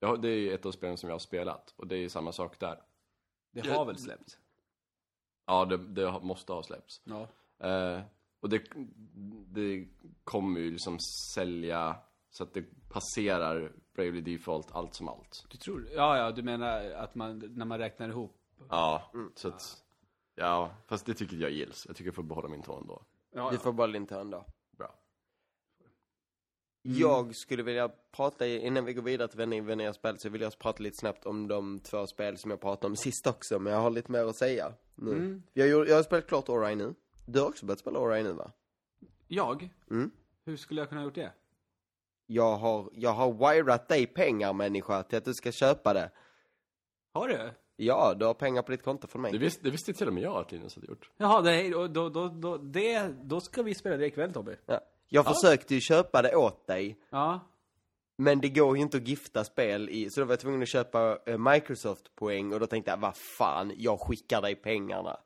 Ja, 0.00 0.16
det 0.16 0.28
är 0.28 0.36
ju 0.36 0.54
ett 0.54 0.66
av 0.66 0.72
spelen 0.72 0.96
som 0.96 1.08
jag 1.08 1.14
har 1.14 1.20
spelat 1.20 1.74
och 1.76 1.86
det 1.86 1.96
är 1.96 2.08
samma 2.08 2.32
sak 2.32 2.60
där. 2.60 2.78
Det 3.52 3.68
har 3.70 3.84
väl 3.84 3.98
släppts? 3.98 4.38
Ja, 5.46 5.64
det, 5.64 5.76
det 5.76 6.20
måste 6.22 6.52
ha 6.52 6.62
släppts. 6.62 7.00
Ja. 7.04 7.28
Eh, 7.68 8.00
och 8.40 8.48
det, 8.48 8.62
det 9.46 9.88
kommer 10.24 10.60
ju 10.60 10.70
liksom 10.70 10.98
sälja 11.34 11.96
så 12.30 12.42
att 12.44 12.54
det 12.54 12.64
passerar 12.88 13.72
Bravely 13.94 14.20
Default 14.20 14.72
allt 14.72 14.94
som 14.94 15.08
allt. 15.08 15.46
Du 15.50 15.56
tror 15.58 15.88
Ja, 15.94 16.18
ja, 16.18 16.30
du 16.30 16.42
menar 16.42 16.90
att 16.90 17.14
man, 17.14 17.38
när 17.38 17.64
man 17.64 17.78
räknar 17.78 18.08
ihop. 18.08 18.36
Ja, 18.68 19.12
så 19.34 19.48
att... 19.48 19.84
Ja, 20.34 20.70
fast 20.86 21.06
det 21.06 21.14
tycker 21.14 21.36
jag 21.36 21.50
gills. 21.50 21.86
Jag 21.86 21.96
tycker 21.96 22.08
jag 22.08 22.14
får 22.14 22.22
behålla 22.22 22.48
min 22.48 22.62
ton 22.62 22.86
då. 22.86 23.02
Ja, 23.34 23.50
Du 23.50 23.58
får 23.58 23.72
bara 23.72 23.86
din 23.86 24.06
tön 24.06 24.30
då. 24.30 24.44
Bra. 24.78 24.94
Jag 26.82 27.36
skulle 27.36 27.62
vilja 27.62 27.88
prata, 28.10 28.46
innan 28.46 28.84
vi 28.84 28.94
går 28.94 29.02
vidare 29.02 29.28
till 29.28 29.38
vänner 29.38 29.60
vänner 29.60 29.92
spel, 29.92 30.18
så 30.18 30.28
vill 30.28 30.40
jag 30.40 30.58
prata 30.58 30.82
lite 30.82 30.96
snabbt 30.96 31.26
om 31.26 31.48
de 31.48 31.80
två 31.80 32.06
spel 32.06 32.38
som 32.38 32.50
jag 32.50 32.60
pratade 32.60 32.86
om 32.86 32.96
sist 32.96 33.26
också, 33.26 33.58
men 33.58 33.72
jag 33.72 33.80
har 33.80 33.90
lite 33.90 34.12
mer 34.12 34.24
att 34.24 34.36
säga 34.36 34.72
nu. 34.94 35.12
Mm. 35.12 35.42
Jag, 35.52 35.68
jag 35.88 35.96
har 35.96 36.02
spelat 36.02 36.26
klart 36.26 36.48
Ori 36.48 36.74
nu. 36.74 36.94
Du 37.26 37.40
har 37.40 37.48
också 37.48 37.66
börjat 37.66 37.80
spela 37.80 37.98
Ori 37.98 38.22
nu 38.22 38.32
va? 38.32 38.52
Jag? 39.26 39.70
Mm. 39.90 40.10
Hur 40.44 40.56
skulle 40.56 40.80
jag 40.80 40.88
kunna 40.88 41.00
ha 41.00 41.04
gjort 41.04 41.14
det? 41.14 41.32
Jag 42.32 42.56
har, 42.56 42.90
jag 42.92 43.10
har 43.10 43.32
wirat 43.54 43.88
dig 43.88 44.06
pengar 44.06 44.52
människa 44.52 45.02
till 45.02 45.18
att 45.18 45.24
du 45.24 45.34
ska 45.34 45.52
köpa 45.52 45.92
det. 45.94 46.10
Har 47.12 47.28
du? 47.28 47.50
Ja, 47.76 48.14
du 48.14 48.24
har 48.24 48.34
pengar 48.34 48.62
på 48.62 48.72
ditt 48.72 48.82
konto 48.82 49.06
från 49.06 49.22
mig. 49.22 49.32
Det 49.32 49.38
visste, 49.38 49.64
det 49.64 49.70
visste 49.70 49.92
till 49.92 50.06
och 50.08 50.14
med 50.14 50.22
jag 50.22 50.36
att 50.36 50.52
Linus 50.52 50.74
hade 50.74 50.86
gjort. 50.86 51.10
Jaha, 51.16 51.40
det, 51.42 51.70
då, 51.70 51.88
då, 51.88 52.08
då, 52.08 52.28
då, 52.28 52.56
det, 52.58 53.14
då 53.22 53.40
ska 53.40 53.62
vi 53.62 53.74
spela 53.74 53.96
det 53.96 54.06
ikväll 54.06 54.32
Tobbe. 54.32 54.56
Ja. 54.66 54.80
Jag 55.08 55.26
försökte 55.26 55.74
ju 55.74 55.80
köpa 55.80 56.22
det 56.22 56.36
åt 56.36 56.66
dig, 56.66 56.98
Ja. 57.10 57.40
men 58.18 58.40
det 58.40 58.48
går 58.48 58.76
ju 58.76 58.82
inte 58.82 58.96
att 58.96 59.08
gifta 59.08 59.44
spel 59.44 59.88
i, 59.88 60.10
så 60.10 60.20
då 60.20 60.26
var 60.26 60.32
jag 60.32 60.40
tvungen 60.40 60.62
att 60.62 60.68
köpa 60.68 61.18
eh, 61.26 61.38
Microsoft-poäng 61.38 62.52
och 62.52 62.60
då 62.60 62.66
tänkte 62.66 62.90
jag, 62.90 62.98
vad 62.98 63.16
fan, 63.16 63.72
jag 63.76 64.00
skickar 64.00 64.42
dig 64.42 64.54
pengarna. 64.54 65.20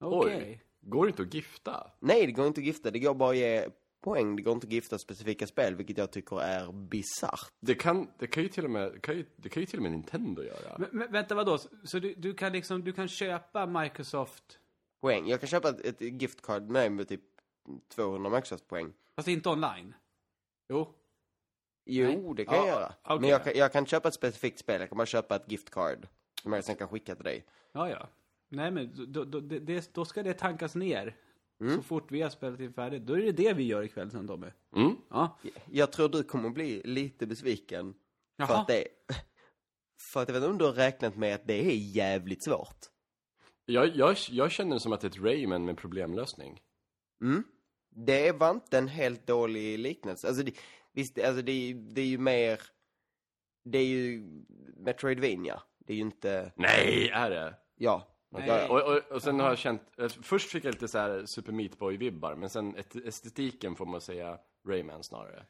Okej. 0.00 0.36
Oj. 0.48 0.62
Går 0.80 1.04
det 1.04 1.10
inte 1.10 1.22
att 1.22 1.34
gifta? 1.34 1.90
Nej, 2.00 2.26
det 2.26 2.32
går 2.32 2.46
inte 2.46 2.60
att 2.60 2.66
gifta. 2.66 2.90
Det 2.90 2.98
går 2.98 3.14
bara 3.14 3.30
att 3.30 3.36
ge 3.36 3.68
poäng. 4.00 4.36
Det 4.36 4.42
går 4.42 4.54
inte 4.54 4.66
att 4.66 4.72
gifta 4.72 4.98
specifika 4.98 5.46
spel, 5.46 5.74
vilket 5.74 5.98
jag 5.98 6.10
tycker 6.10 6.40
är 6.40 6.72
bisarrt. 6.72 7.52
Det 7.60 7.74
kan, 7.74 8.10
det 8.18 8.26
kan 8.26 8.42
ju 8.42 8.48
till 8.48 8.64
och 8.64 8.70
med, 8.70 8.92
det 8.92 9.00
kan 9.00 9.16
ju, 9.16 9.26
det 9.36 9.48
kan 9.48 9.60
ju 9.62 9.66
till 9.66 9.78
och 9.78 9.82
med 9.82 9.92
Nintendo 9.92 10.42
göra. 10.42 10.78
Men, 10.78 10.88
men 10.92 11.12
vänta, 11.12 11.34
vadå? 11.34 11.58
Så- 11.58 11.68
Så 11.84 11.98
du, 11.98 12.14
du 12.14 12.34
kan 12.34 12.52
liksom, 12.52 12.84
du 12.84 12.92
kan 12.92 13.08
köpa 13.08 13.66
Microsoft, 13.66 14.58
Poäng. 15.00 15.26
Jag 15.28 15.40
kan 15.40 15.48
köpa 15.48 15.68
ett, 15.68 15.80
ett 15.80 16.00
gift 16.22 16.42
card 16.42 16.62
med 16.70 16.92
med 16.92 17.08
typ 17.08 17.20
200 17.94 18.30
Microsoft-poäng. 18.30 18.92
fast 19.16 19.28
inte 19.28 19.48
online? 19.48 19.94
Jo. 20.68 20.94
Jo, 21.86 22.06
Nej. 22.06 22.34
det 22.36 22.44
kan 22.44 22.54
Ja, 22.54 22.66
jag 22.66 22.68
göra. 22.80 22.92
okej. 23.04 23.20
Men 23.20 23.30
jag 23.30 23.44
kan, 23.44 23.52
jag 23.56 23.72
kan 23.72 23.86
köpa 23.86 24.08
ett 24.08 24.14
specifikt 24.14 24.58
spel. 24.58 24.80
Jag 24.80 24.88
kan 24.88 24.98
bara 24.98 25.06
köpa 25.06 25.36
ett 25.36 25.52
gift 25.52 25.70
card. 25.70 26.08
Som 26.42 26.52
jag 26.52 26.64
sen 26.64 26.76
kan 26.76 26.88
skicka 26.88 27.14
till 27.14 27.24
dig. 27.24 27.44
Ja, 27.72 27.90
ja. 27.90 28.08
Nej, 28.48 28.70
men 28.70 29.12
då, 29.12 29.24
då, 29.24 29.40
det, 29.40 29.94
då 29.94 30.04
ska 30.04 30.22
det 30.22 30.34
tankas 30.34 30.74
ner. 30.74 31.16
Mm. 31.60 31.76
Så 31.76 31.82
fort 31.82 32.12
vi 32.12 32.22
har 32.22 32.30
spelat 32.30 32.60
in 32.60 32.72
färdigt. 32.72 33.02
Då 33.06 33.14
är 33.14 33.22
det 33.22 33.32
det 33.32 33.52
vi 33.52 33.62
gör 33.64 33.82
ikväll 33.82 34.10
sen 34.10 34.26
Tobbe. 34.26 34.52
Mm. 34.76 34.96
Ja. 35.10 35.38
Jag 35.70 35.92
tror 35.92 36.08
du 36.08 36.22
kommer 36.22 36.50
bli 36.50 36.82
lite 36.84 37.26
besviken. 37.26 37.94
För 38.36 38.44
Jaha. 38.44 38.60
att 38.60 38.68
det... 38.68 38.84
För 40.12 40.22
att 40.22 40.28
jag 40.28 40.32
vet 40.34 40.42
inte 40.42 40.52
om 40.52 40.58
du 40.58 40.64
har 40.64 40.72
räknat 40.72 41.16
med 41.16 41.34
att 41.34 41.46
det 41.46 41.66
är 41.66 41.76
jävligt 41.76 42.42
svårt. 42.44 42.78
Jag, 43.66 43.96
jag, 43.96 44.16
jag 44.30 44.50
känner 44.50 44.74
det 44.74 44.80
som 44.80 44.92
att 44.92 45.00
det 45.00 45.06
är 45.06 45.10
ett 45.10 45.20
Rayman 45.24 45.64
med 45.64 45.76
problemlösning. 45.76 46.60
Mm. 47.22 47.44
Det 47.90 48.32
var 48.32 48.50
inte 48.50 48.78
en 48.78 48.88
helt 48.88 49.26
dålig 49.26 49.78
liknelse. 49.78 50.28
Alltså, 50.28 50.42
det, 50.42 50.52
visst, 50.92 51.18
alltså 51.18 51.42
det, 51.42 51.52
är 51.52 51.60
ju- 51.66 51.90
det 51.90 52.00
är 52.00 52.06
ju 52.06 52.18
mer... 52.18 52.60
Det 53.64 53.78
är 53.78 53.86
ju 53.86 54.22
Metroidvania. 54.76 55.62
Det 55.78 55.92
är 55.92 55.96
ju 55.96 56.02
inte... 56.02 56.52
Nej, 56.56 57.08
är 57.14 57.30
det? 57.30 57.54
Ja. 57.76 58.16
Ja. 58.30 58.68
Och, 58.68 58.82
och, 58.96 59.02
och 59.12 59.22
sen 59.22 59.40
har 59.40 59.48
jag 59.48 59.58
känt, 59.58 59.82
eh, 59.98 60.08
först 60.08 60.50
fick 60.50 60.64
jag 60.64 60.72
lite 60.74 60.88
så 60.88 60.98
här 60.98 61.22
Super 61.26 61.52
Meat 61.52 61.78
Boy-vibbar, 61.78 62.36
men 62.36 62.50
sen 62.50 62.74
estetiken 63.04 63.76
får 63.76 63.86
man 63.86 64.00
säga 64.00 64.38
Rayman 64.68 65.04
snarare. 65.04 65.44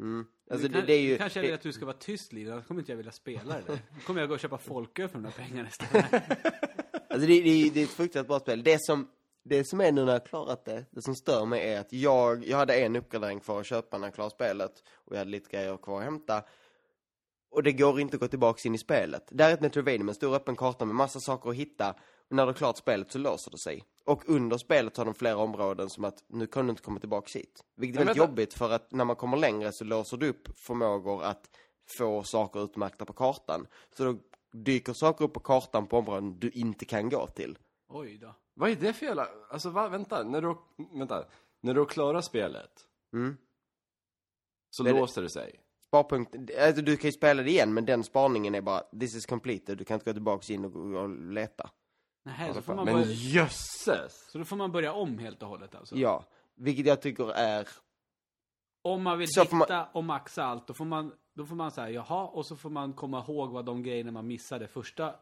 Mm. 0.00 0.26
Alltså 0.50 0.68
det, 0.68 0.74
kan- 0.74 0.86
det 0.86 0.92
är 0.92 1.00
ju... 1.00 1.12
du 1.12 1.18
kanske 1.18 1.40
vill 1.40 1.48
det, 1.50 1.54
att 1.54 1.60
du 1.62 1.72
ska 1.72 1.84
vara 1.86 1.96
tyst 1.96 2.32
Lina, 2.32 2.52
annars 2.52 2.66
kommer 2.66 2.80
inte 2.80 2.92
jag 2.92 2.96
vilja 2.96 3.12
spela 3.12 3.54
det. 3.54 3.62
Då 3.66 4.00
kommer 4.06 4.20
jag 4.20 4.28
gå 4.28 4.34
och 4.34 4.40
köpa 4.40 4.58
folköl 4.58 5.08
för 5.08 5.14
de 5.18 5.22
där 5.22 5.30
pengarna 5.30 5.68
istället. 5.68 6.12
alltså 7.10 7.26
det, 7.26 7.40
det, 7.42 7.48
är- 7.50 7.70
det 7.70 7.80
är 7.80 7.84
ett 7.84 7.90
fruktansvärt 7.90 8.28
bra 8.28 8.40
spel. 8.40 8.62
Det 8.62 8.78
som, 8.82 9.08
det 9.44 9.64
som 9.64 9.80
är 9.80 9.92
nu 9.92 10.04
när 10.04 10.12
jag 10.12 10.20
har 10.20 10.26
klarat 10.26 10.64
det, 10.64 10.84
det 10.90 11.02
som 11.02 11.14
stör 11.14 11.44
mig 11.46 11.72
är 11.72 11.80
att 11.80 11.92
jag, 11.92 12.44
jag 12.46 12.56
hade 12.58 12.74
en 12.80 12.96
uppgradering 12.96 13.40
kvar 13.40 13.60
att 13.60 13.66
köpa 13.66 13.98
när 13.98 14.06
jag 14.06 14.14
klarade 14.14 14.34
spelet. 14.34 14.72
Och 14.94 15.12
jag 15.12 15.18
hade 15.18 15.30
lite 15.30 15.50
grejer 15.56 15.76
kvar 15.76 15.98
att 15.98 16.04
hämta. 16.04 16.42
Och 17.56 17.62
det 17.62 17.72
går 17.72 18.00
inte 18.00 18.16
att 18.16 18.20
gå 18.20 18.28
tillbaka 18.28 18.68
in 18.68 18.74
i 18.74 18.78
spelet. 18.78 19.28
Det 19.30 19.42
här 19.44 19.50
är 19.50 19.54
ett 19.54 19.60
Metroidvania 19.60 19.98
med 20.04 20.08
en 20.08 20.14
stor 20.14 20.34
öppen 20.34 20.56
karta 20.56 20.84
med 20.84 20.94
massa 20.94 21.20
saker 21.20 21.50
att 21.50 21.56
hitta. 21.56 21.90
Och 22.30 22.36
när 22.36 22.42
du 22.42 22.48
har 22.48 22.54
klart 22.54 22.76
spelet 22.76 23.12
så 23.12 23.18
låser 23.18 23.50
det 23.50 23.58
sig. 23.58 23.84
Och 24.04 24.28
under 24.28 24.58
spelet 24.58 24.96
har 24.96 25.04
de 25.04 25.14
flera 25.14 25.36
områden 25.36 25.90
som 25.90 26.04
att 26.04 26.24
nu 26.28 26.46
kan 26.46 26.66
du 26.66 26.70
inte 26.70 26.82
komma 26.82 27.00
tillbaka 27.00 27.38
hit. 27.38 27.60
Vilket 27.76 28.00
är 28.00 28.04
väldigt 28.04 28.16
jobbigt 28.16 28.54
för 28.54 28.70
att 28.70 28.92
när 28.92 29.04
man 29.04 29.16
kommer 29.16 29.36
längre 29.36 29.72
så 29.72 29.84
låser 29.84 30.16
du 30.16 30.28
upp 30.28 30.48
förmågor 30.58 31.22
att 31.24 31.50
få 31.98 32.22
saker 32.24 32.64
utmärkta 32.64 33.04
på 33.04 33.12
kartan. 33.12 33.66
Så 33.96 34.04
då 34.04 34.18
dyker 34.52 34.92
saker 34.92 35.24
upp 35.24 35.32
på 35.34 35.40
kartan 35.40 35.86
på 35.86 35.98
områden 35.98 36.38
du 36.38 36.50
inte 36.50 36.84
kan 36.84 37.08
gå 37.08 37.26
till. 37.26 37.58
Oj 37.88 38.18
då. 38.18 38.34
Vad 38.54 38.70
är 38.70 38.76
det 38.76 38.92
för 38.92 39.06
jävla, 39.06 39.28
alltså 39.50 39.70
va, 39.70 39.88
vänta, 39.88 40.22
när 40.22 40.42
du, 40.42 40.56
vänta, 40.98 41.24
när 41.60 41.74
du 41.74 41.86
klarar 41.86 42.20
spelet 42.20 42.70
Mm. 43.12 43.36
så 44.70 44.82
det- 44.82 44.92
låser 44.92 45.22
det 45.22 45.30
sig. 45.30 45.60
Sparpunkt, 46.04 46.36
alltså 46.60 46.82
du 46.82 46.96
kan 46.96 47.08
ju 47.08 47.12
spela 47.12 47.42
det 47.42 47.50
igen 47.50 47.74
men 47.74 47.84
den 47.84 48.04
spaningen 48.04 48.54
är 48.54 48.60
bara 48.60 48.80
this 49.00 49.14
is 49.14 49.26
completed, 49.26 49.78
du 49.78 49.84
kan 49.84 49.94
inte 49.94 50.04
gå 50.10 50.12
tillbaka 50.12 50.52
in 50.52 50.64
och, 50.64 51.02
och 51.02 51.08
leta. 51.32 51.70
Nej, 52.24 52.54
så, 52.54 52.62
får 52.62 52.74
man 52.74 52.84
Men 52.84 52.94
börja, 52.94 53.06
jösses! 53.10 54.26
så 54.30 54.38
då 54.38 54.44
får 54.44 54.56
man 54.56 54.72
börja 54.72 54.92
om 54.92 55.18
helt 55.18 55.42
och 55.42 55.48
hållet 55.48 55.74
alltså? 55.74 55.96
Ja, 55.96 56.24
vilket 56.54 56.86
jag 56.86 57.02
tycker 57.02 57.30
är, 57.32 57.68
Om 58.82 59.02
man 59.02 59.18
vill 59.18 59.28
Så 59.32 59.42
hitta 59.42 59.56
man- 59.56 59.86
och 59.92 60.04
maxa 60.04 60.44
allt, 60.44 60.66
då 60.66 60.74
får 60.74 60.84
man, 60.84 61.12
då 61.34 61.46
får 61.46 61.56
man 61.56 61.70
säga 61.70 61.90
jaha, 61.90 62.26
och 62.26 62.46
så 62.46 62.56
får 62.56 62.70
man 62.70 62.92
komma 62.92 63.24
ihåg 63.28 63.50
vad 63.50 63.64
de 63.64 63.82
grejerna 63.82 64.10
man 64.12 64.26
missade 64.26 64.68
första 64.68 65.14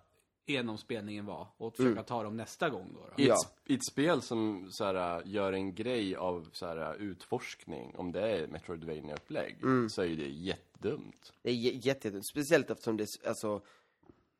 genomspelningen 0.46 1.26
var 1.26 1.46
och 1.56 1.76
försöka 1.76 2.02
ta 2.02 2.22
dem 2.22 2.36
nästa 2.36 2.68
gång 2.70 2.90
då. 2.94 3.00
då. 3.16 3.22
I, 3.22 3.26
Ja. 3.28 3.34
ett, 3.34 3.70
I 3.70 3.74
ett 3.74 3.84
spel 3.86 4.22
som 4.22 4.68
så 4.70 4.84
här, 4.84 5.22
gör 5.24 5.52
en 5.52 5.74
grej 5.74 6.16
av 6.16 6.48
så 6.52 6.66
här, 6.66 6.94
utforskning, 6.94 7.94
om 7.96 8.12
det 8.12 8.20
är 8.30 8.46
Metroidvania-upplägg, 8.46 9.56
Mm. 9.62 9.90
så 9.90 10.02
är 10.02 10.06
ju 10.06 10.16
det 10.16 10.28
jättedumt. 10.28 11.32
det 11.42 11.50
är 11.50 11.54
jä- 11.54 11.80
jätte, 11.86 12.22
speciellt 12.22 12.70
eftersom 12.70 12.96
det, 12.96 13.06
alltså 13.26 13.60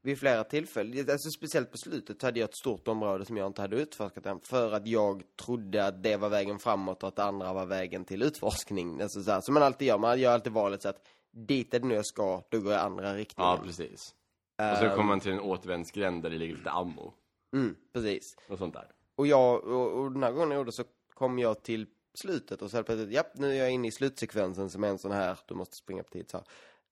vid 0.02 0.18
flera 0.18 0.44
tillfällen, 0.44 1.10
alltså 1.10 1.30
speciellt 1.30 1.70
på 1.70 1.78
slutet 1.78 2.22
hade 2.22 2.40
jag 2.40 2.48
ett 2.48 2.56
stort 2.56 2.88
område 2.88 3.24
som 3.24 3.36
jag 3.36 3.46
inte 3.46 3.60
hade 3.62 3.76
utforskat 3.76 4.26
än 4.26 4.40
för 4.40 4.72
att 4.72 4.86
jag 4.86 5.22
trodde 5.44 5.86
att 5.86 6.02
det 6.02 6.16
var 6.16 6.28
vägen 6.28 6.58
framåt 6.58 7.02
och 7.02 7.08
att 7.08 7.16
det 7.16 7.24
andra 7.24 7.52
var 7.52 7.66
vägen 7.66 8.04
till 8.04 8.22
utforskning. 8.22 9.00
Alltså 9.00 9.22
så 9.22 9.30
här, 9.30 9.40
som 9.40 9.54
man 9.54 9.62
alltid 9.62 9.88
gör, 9.88 9.98
man 9.98 10.20
gör 10.20 10.32
alltid 10.32 10.52
valet 10.52 10.82
så 10.82 10.88
att 10.88 11.06
dit 11.30 11.74
är 11.74 11.80
det 11.80 11.86
nu 11.86 11.94
jag 11.94 12.06
ska, 12.06 12.42
då 12.48 12.60
går 12.60 12.72
jag 12.72 12.80
andra 12.82 13.14
riktningen. 13.14 13.50
Ja, 13.50 13.60
precis. 13.64 14.14
Och 14.58 14.78
så 14.78 14.88
kommer 14.88 15.04
man 15.04 15.20
till 15.20 15.32
en 15.32 15.40
återvändsgränd 15.40 16.22
där 16.22 16.30
det 16.30 16.38
ligger 16.38 16.56
lite 16.56 16.70
ammo 16.70 17.14
Mm, 17.52 17.76
precis. 17.92 18.36
och 18.48 18.58
sånt 18.58 18.74
där. 18.74 18.90
Och 19.14 19.26
jag, 19.26 19.64
och, 19.64 19.92
och 19.92 20.12
den 20.12 20.22
här 20.22 20.32
gången 20.32 20.50
jag 20.50 20.58
gjorde 20.58 20.72
så 20.72 20.84
kom 21.14 21.38
jag 21.38 21.62
till 21.62 21.86
slutet 22.14 22.62
och 22.62 22.70
så 22.70 22.76
helt 22.76 22.86
plötsligt, 22.86 23.12
japp, 23.12 23.38
nu 23.38 23.50
är 23.50 23.54
jag 23.54 23.70
inne 23.70 23.88
i 23.88 23.90
slutsekvensen 23.90 24.70
som 24.70 24.84
är 24.84 24.88
en 24.88 24.98
sån 24.98 25.12
här, 25.12 25.38
du 25.46 25.54
måste 25.54 25.76
springa 25.76 26.02
på 26.02 26.10
tid 26.10 26.30
så 26.30 26.36
här. 26.36 26.46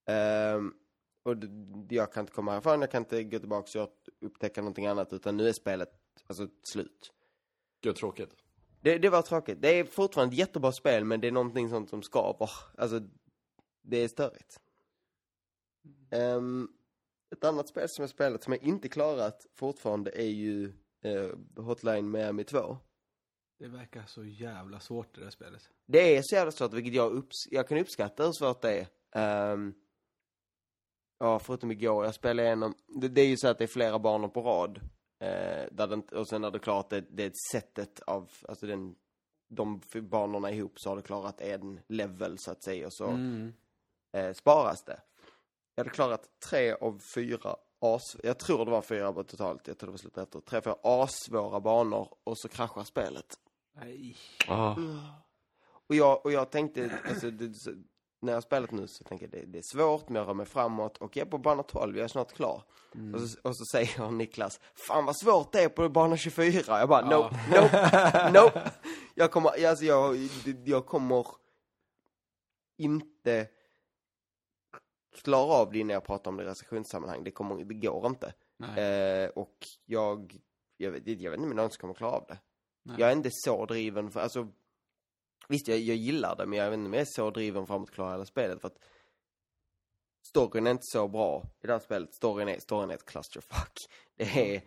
Ehm, 0.06 0.74
och 1.22 1.36
jag 1.88 2.12
kan 2.12 2.20
inte 2.20 2.32
komma 2.32 2.52
härifrån, 2.52 2.80
jag 2.80 2.90
kan 2.90 3.02
inte 3.02 3.24
gå 3.24 3.38
tillbaka 3.38 3.82
och 3.82 3.90
upptäcka 4.20 4.60
någonting 4.60 4.86
annat, 4.86 5.12
utan 5.12 5.36
nu 5.36 5.48
är 5.48 5.52
spelet, 5.52 5.90
alltså, 6.26 6.48
slut. 6.62 7.12
Gud 7.80 7.96
tråkigt. 7.96 8.36
Det, 8.80 8.98
det 8.98 9.08
var 9.08 9.22
tråkigt. 9.22 9.62
Det 9.62 9.78
är 9.78 9.84
fortfarande 9.84 10.34
ett 10.34 10.38
jättebra 10.38 10.72
spel, 10.72 11.04
men 11.04 11.20
det 11.20 11.28
är 11.28 11.32
någonting 11.32 11.68
sånt 11.70 11.90
som 11.90 12.02
skaver. 12.02 12.50
Alltså, 12.78 13.00
det 13.82 13.96
är 13.96 14.08
störigt. 14.08 14.60
Ehm, 16.10 16.68
ett 17.32 17.44
annat 17.44 17.68
spel 17.68 17.86
som 17.88 18.02
jag 18.02 18.10
spelat 18.10 18.42
som 18.42 18.52
jag 18.52 18.62
inte 18.62 18.88
klarat 18.88 19.46
fortfarande 19.54 20.10
är 20.22 20.28
ju 20.30 20.72
eh, 21.04 21.30
Hotline 21.56 22.10
Miami 22.10 22.44
2. 22.44 22.78
Det 23.58 23.68
verkar 23.68 24.04
så 24.06 24.24
jävla 24.24 24.80
svårt 24.80 25.14
det 25.14 25.20
där 25.20 25.30
spelet. 25.30 25.70
Det 25.86 26.16
är 26.16 26.20
så 26.24 26.34
jävla 26.34 26.52
svårt, 26.52 26.72
vilket 26.72 26.94
jag, 26.94 27.12
upps 27.12 27.36
jag 27.50 27.68
kan 27.68 27.78
uppskatta 27.78 28.24
hur 28.24 28.32
svårt 28.32 28.62
det 28.62 28.80
är. 28.80 28.86
Ehm, 29.52 29.74
ja, 31.18 31.38
förutom 31.38 31.70
igår, 31.70 32.04
jag 32.04 32.14
spelade 32.14 32.46
igenom, 32.48 32.74
det, 33.00 33.08
det 33.08 33.20
är 33.20 33.26
ju 33.26 33.36
så 33.36 33.48
att 33.48 33.58
det 33.58 33.64
är 33.64 33.68
flera 33.68 33.98
banor 33.98 34.28
på 34.28 34.40
rad. 34.42 34.80
Eh, 35.20 35.64
där 35.72 35.94
inte- 35.94 36.16
och 36.16 36.28
sen 36.28 36.44
är 36.44 36.50
det 36.50 36.58
klart 36.58 36.90
det, 36.90 37.00
det 37.00 37.24
är 37.24 37.32
sättet 37.52 38.00
av, 38.00 38.30
alltså 38.48 38.66
den, 38.66 38.94
de 39.48 39.80
banorna 40.02 40.50
ihop 40.50 40.72
så 40.76 40.88
har 40.88 40.96
du 40.96 41.02
klarat 41.02 41.40
en 41.40 41.80
level 41.88 42.36
så 42.38 42.50
att 42.50 42.62
säga 42.64 42.86
och 42.86 42.94
så 42.94 43.06
Mm. 43.08 43.52
eh, 44.12 44.32
sparas 44.32 44.84
det. 44.84 45.00
Jag 45.82 45.86
hade 45.86 45.94
klarat 45.94 46.28
tre 46.48 46.72
av 46.72 47.00
fyra 47.14 47.56
as, 47.80 48.16
jag 48.22 48.38
tror 48.38 48.64
det 48.64 48.70
var 48.70 48.82
fyra 48.82 49.12
på 49.12 49.24
totalt, 49.24 49.68
jag 49.68 49.78
tror 49.78 49.86
det 49.86 49.90
var 49.90 49.98
slut 49.98 50.18
efter, 50.18 50.40
tre, 50.40 50.60
fyra 50.60 50.76
assvåra 50.82 51.60
banor 51.60 52.08
och 52.24 52.38
så 52.38 52.48
kraschar 52.48 52.84
spelet. 52.84 53.38
Nej. 53.72 54.16
Ah. 54.48 54.76
Och 55.88 55.94
jag, 55.94 56.26
och 56.26 56.32
jag 56.32 56.50
tänkte, 56.50 56.90
alltså, 57.08 57.30
det, 57.30 57.54
när 58.20 58.32
jag 58.32 58.36
har 58.36 58.40
spelat 58.40 58.70
nu 58.70 58.86
så 58.86 59.04
tänker 59.04 59.26
jag 59.26 59.32
det, 59.32 59.46
det 59.46 59.58
är 59.58 59.76
svårt, 59.76 60.08
men 60.08 60.16
jag 60.16 60.28
rör 60.28 60.34
mig 60.34 60.46
framåt 60.46 60.96
och 60.96 61.16
jag 61.16 61.26
är 61.26 61.30
på 61.30 61.38
bana 61.38 61.62
12, 61.62 61.96
jag 61.96 62.04
är 62.04 62.08
snart 62.08 62.32
klar. 62.32 62.62
Och, 63.14 63.20
så, 63.20 63.38
och 63.42 63.56
så 63.56 63.64
säger 63.72 64.10
Niklas, 64.10 64.60
fan 64.74 65.04
vad 65.04 65.16
svårt 65.16 65.52
det 65.52 65.62
är 65.62 65.68
på 65.68 65.88
bana 65.88 66.16
24. 66.16 66.78
Jag 66.78 66.88
bara, 66.88 67.08
nope, 67.08 67.36
nope, 67.50 68.30
nope. 68.32 68.70
Jag 69.14 69.30
kommer, 69.30 69.66
alltså 69.68 69.84
jag, 69.84 70.16
jag 70.64 70.86
kommer 70.86 71.26
inte 72.78 73.48
klara 75.12 75.52
av 75.54 75.72
det 75.72 75.84
när 75.84 75.94
jag 75.94 76.04
pratar 76.04 76.30
om 76.30 76.36
det 76.36 76.42
i 76.42 76.46
recensionssammanhang. 76.46 77.24
Det 77.24 77.30
kommer, 77.30 77.64
det 77.64 77.74
går 77.74 78.06
inte. 78.06 78.32
Eh, 78.78 79.28
och 79.30 79.56
jag, 79.84 80.36
jag, 80.76 80.90
vet, 80.90 81.02
jag 81.06 81.30
vet 81.30 81.38
inte 81.38 81.42
om 81.44 81.48
jag 81.50 81.56
någonsin 81.56 81.80
kommer 81.80 81.94
klara 81.94 82.12
av 82.12 82.24
det. 82.28 82.38
Nej. 82.82 82.96
Jag 83.00 83.08
är 83.08 83.12
inte 83.16 83.28
så 83.32 83.66
driven 83.66 84.10
för, 84.10 84.20
alltså, 84.20 84.48
visst 85.48 85.68
jag, 85.68 85.78
jag 85.78 85.96
gillar 85.96 86.36
det, 86.36 86.46
men 86.46 86.58
jag 86.58 86.70
vet 86.70 86.78
inte 86.78 86.86
om 86.88 86.92
jag 86.94 87.00
är 87.00 87.06
så 87.08 87.30
driven 87.30 87.66
framåt 87.66 87.88
att 87.88 87.94
klara 87.94 88.10
hela 88.12 88.24
spelet 88.24 88.60
för 88.60 88.68
att 88.68 88.78
storyn 90.28 90.66
är 90.66 90.70
inte 90.70 90.82
så 90.84 91.08
bra 91.08 91.42
i 91.60 91.66
det 91.66 91.72
här 91.72 91.80
spelet. 91.80 92.14
Storyn 92.14 92.48
är, 92.48 92.58
storyn 92.58 92.90
är 92.90 92.94
ett 92.94 93.04
clusterfuck. 93.06 93.72
Det 94.16 94.54
är, 94.56 94.62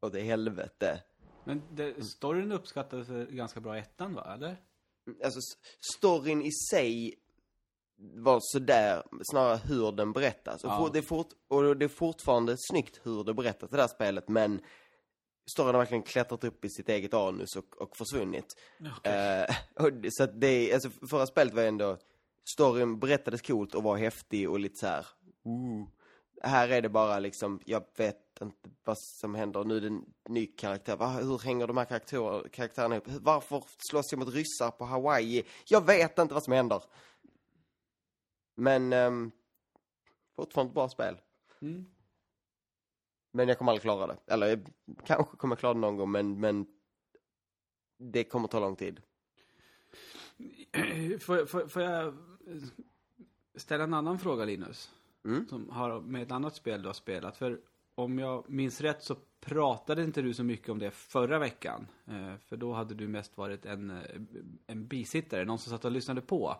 och 0.00 0.10
det 0.10 0.20
är 0.20 0.24
helvete. 0.24 1.02
Men 1.44 1.62
det, 1.70 2.04
storyn 2.04 2.52
uppskattades 2.52 3.08
ganska 3.30 3.60
bra 3.60 3.76
i 3.76 3.80
ettan 3.80 4.14
va, 4.14 4.34
eller? 4.34 4.56
Alltså, 5.24 5.38
s- 5.38 5.76
storyn 5.96 6.42
i 6.42 6.50
sig 6.70 7.14
var 8.00 8.38
sådär, 8.42 9.02
snarare 9.30 9.60
hur 9.64 9.92
den 9.92 10.12
berättas. 10.12 10.64
Och, 10.64 10.70
Ja. 10.70 10.78
for, 10.78 10.90
det 10.92 10.98
är 10.98 11.02
fort, 11.02 11.28
och 11.48 11.76
det 11.76 11.84
är 11.84 11.88
fortfarande 11.88 12.56
snyggt 12.58 13.00
hur 13.02 13.24
det 13.24 13.34
berättas, 13.34 13.70
det 13.70 13.76
där 13.76 13.88
spelet, 13.88 14.28
men 14.28 14.60
storyn 15.50 15.74
har 15.74 15.78
verkligen 15.80 16.02
klättrat 16.02 16.44
upp 16.44 16.64
i 16.64 16.68
sitt 16.70 16.88
eget 16.88 17.14
anus 17.14 17.56
och, 17.56 17.82
och 17.82 17.96
försvunnit. 17.96 18.56
Eh, 19.02 19.56
och, 19.84 19.90
så 20.10 20.22
att 20.24 20.40
det, 20.40 20.72
alltså 20.74 20.90
förra 21.10 21.26
spelet 21.26 21.54
var 21.54 21.62
ändå, 21.62 21.98
storyn 22.54 22.98
berättades 22.98 23.42
coolt 23.42 23.74
och 23.74 23.82
var 23.82 23.96
häftig 23.96 24.50
och 24.50 24.60
lite 24.60 24.78
så 24.78 24.86
här. 24.86 25.06
Ooh. 25.44 25.88
Här 26.42 26.68
är 26.68 26.82
det 26.82 26.88
bara 26.88 27.18
liksom, 27.18 27.60
jag 27.64 27.84
vet 27.96 28.16
inte 28.40 28.70
vad 28.84 28.98
som 28.98 29.34
händer. 29.34 29.64
Nu 29.64 29.76
är 29.76 29.80
det 29.80 29.86
en 29.86 30.04
ny 30.28 30.46
karaktär. 30.46 30.96
Va, 30.96 31.08
hur 31.08 31.38
hänger 31.38 31.66
de 31.66 31.76
här 31.76 31.84
karaktär, 31.84 32.48
karaktärerna 32.48 32.94
ihop? 32.94 33.08
Varför 33.20 33.64
slåss 33.78 34.12
jag 34.12 34.18
mot 34.18 34.34
ryssar 34.34 34.70
på 34.70 34.84
Hawaii? 34.84 35.44
Jag 35.68 35.86
vet 35.86 36.18
inte 36.18 36.34
vad 36.34 36.42
som 36.42 36.52
händer. 36.52 36.82
Men, 38.60 38.92
um, 38.92 39.30
fortfarande 40.36 40.74
bra 40.74 40.88
spel. 40.88 41.16
Mm. 41.60 41.86
Men 43.32 43.48
jag 43.48 43.58
kommer 43.58 43.72
aldrig 43.72 43.82
klara 43.82 44.06
det. 44.06 44.18
Eller 44.26 44.46
jag 44.46 44.70
kanske 45.04 45.36
kommer 45.36 45.56
klara 45.56 45.74
det 45.74 45.80
någon 45.80 45.96
gång, 45.96 46.10
men, 46.10 46.40
men 46.40 46.66
det 47.98 48.24
kommer 48.24 48.48
ta 48.48 48.60
lång 48.60 48.76
tid. 48.76 49.00
Får, 51.20 51.46
får, 51.46 51.68
får 51.68 51.82
jag 51.82 52.14
ställa 53.54 53.84
en 53.84 53.94
annan 53.94 54.18
fråga 54.18 54.44
Linus? 54.44 54.90
Mm. 55.24 55.48
Som 55.48 55.70
har 55.70 56.00
med 56.00 56.22
ett 56.22 56.30
annat 56.30 56.54
spel 56.54 56.82
du 56.82 56.88
har 56.88 56.94
spelat. 56.94 57.36
För 57.36 57.60
om 57.94 58.18
jag 58.18 58.50
minns 58.50 58.80
rätt 58.80 59.02
så 59.02 59.16
pratade 59.40 60.02
inte 60.02 60.22
du 60.22 60.34
så 60.34 60.44
mycket 60.44 60.68
om 60.68 60.78
det 60.78 60.90
förra 60.90 61.38
veckan. 61.38 61.86
Eh, 62.06 62.36
för 62.36 62.56
då 62.56 62.72
hade 62.72 62.94
du 62.94 63.08
mest 63.08 63.36
varit 63.36 63.66
en, 63.66 63.90
eh, 63.90 63.96
en 64.66 64.86
bisittare, 64.86 65.44
någon 65.44 65.58
som 65.58 65.70
satt 65.70 65.84
och 65.84 65.90
lyssnade 65.90 66.20
på. 66.20 66.56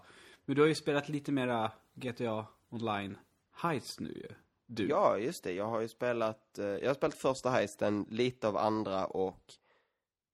Men 0.50 0.54
du 0.54 0.60
har 0.62 0.68
ju 0.68 0.74
spelat 0.74 1.08
lite 1.08 1.32
mera 1.32 1.72
GTA 1.94 2.46
Online 2.68 3.18
Heist 3.50 4.00
nu 4.00 4.08
ju. 4.08 4.34
Du. 4.66 4.88
Ja, 4.88 5.18
just 5.18 5.44
det. 5.44 5.52
Jag 5.52 5.66
har 5.66 5.80
ju 5.80 5.88
spelat, 5.88 6.58
eh, 6.58 6.64
jag 6.66 6.86
har 6.86 6.94
spelat 6.94 7.14
första 7.14 7.50
heisten, 7.50 8.06
lite 8.08 8.48
av 8.48 8.56
andra 8.56 9.06
och 9.06 9.52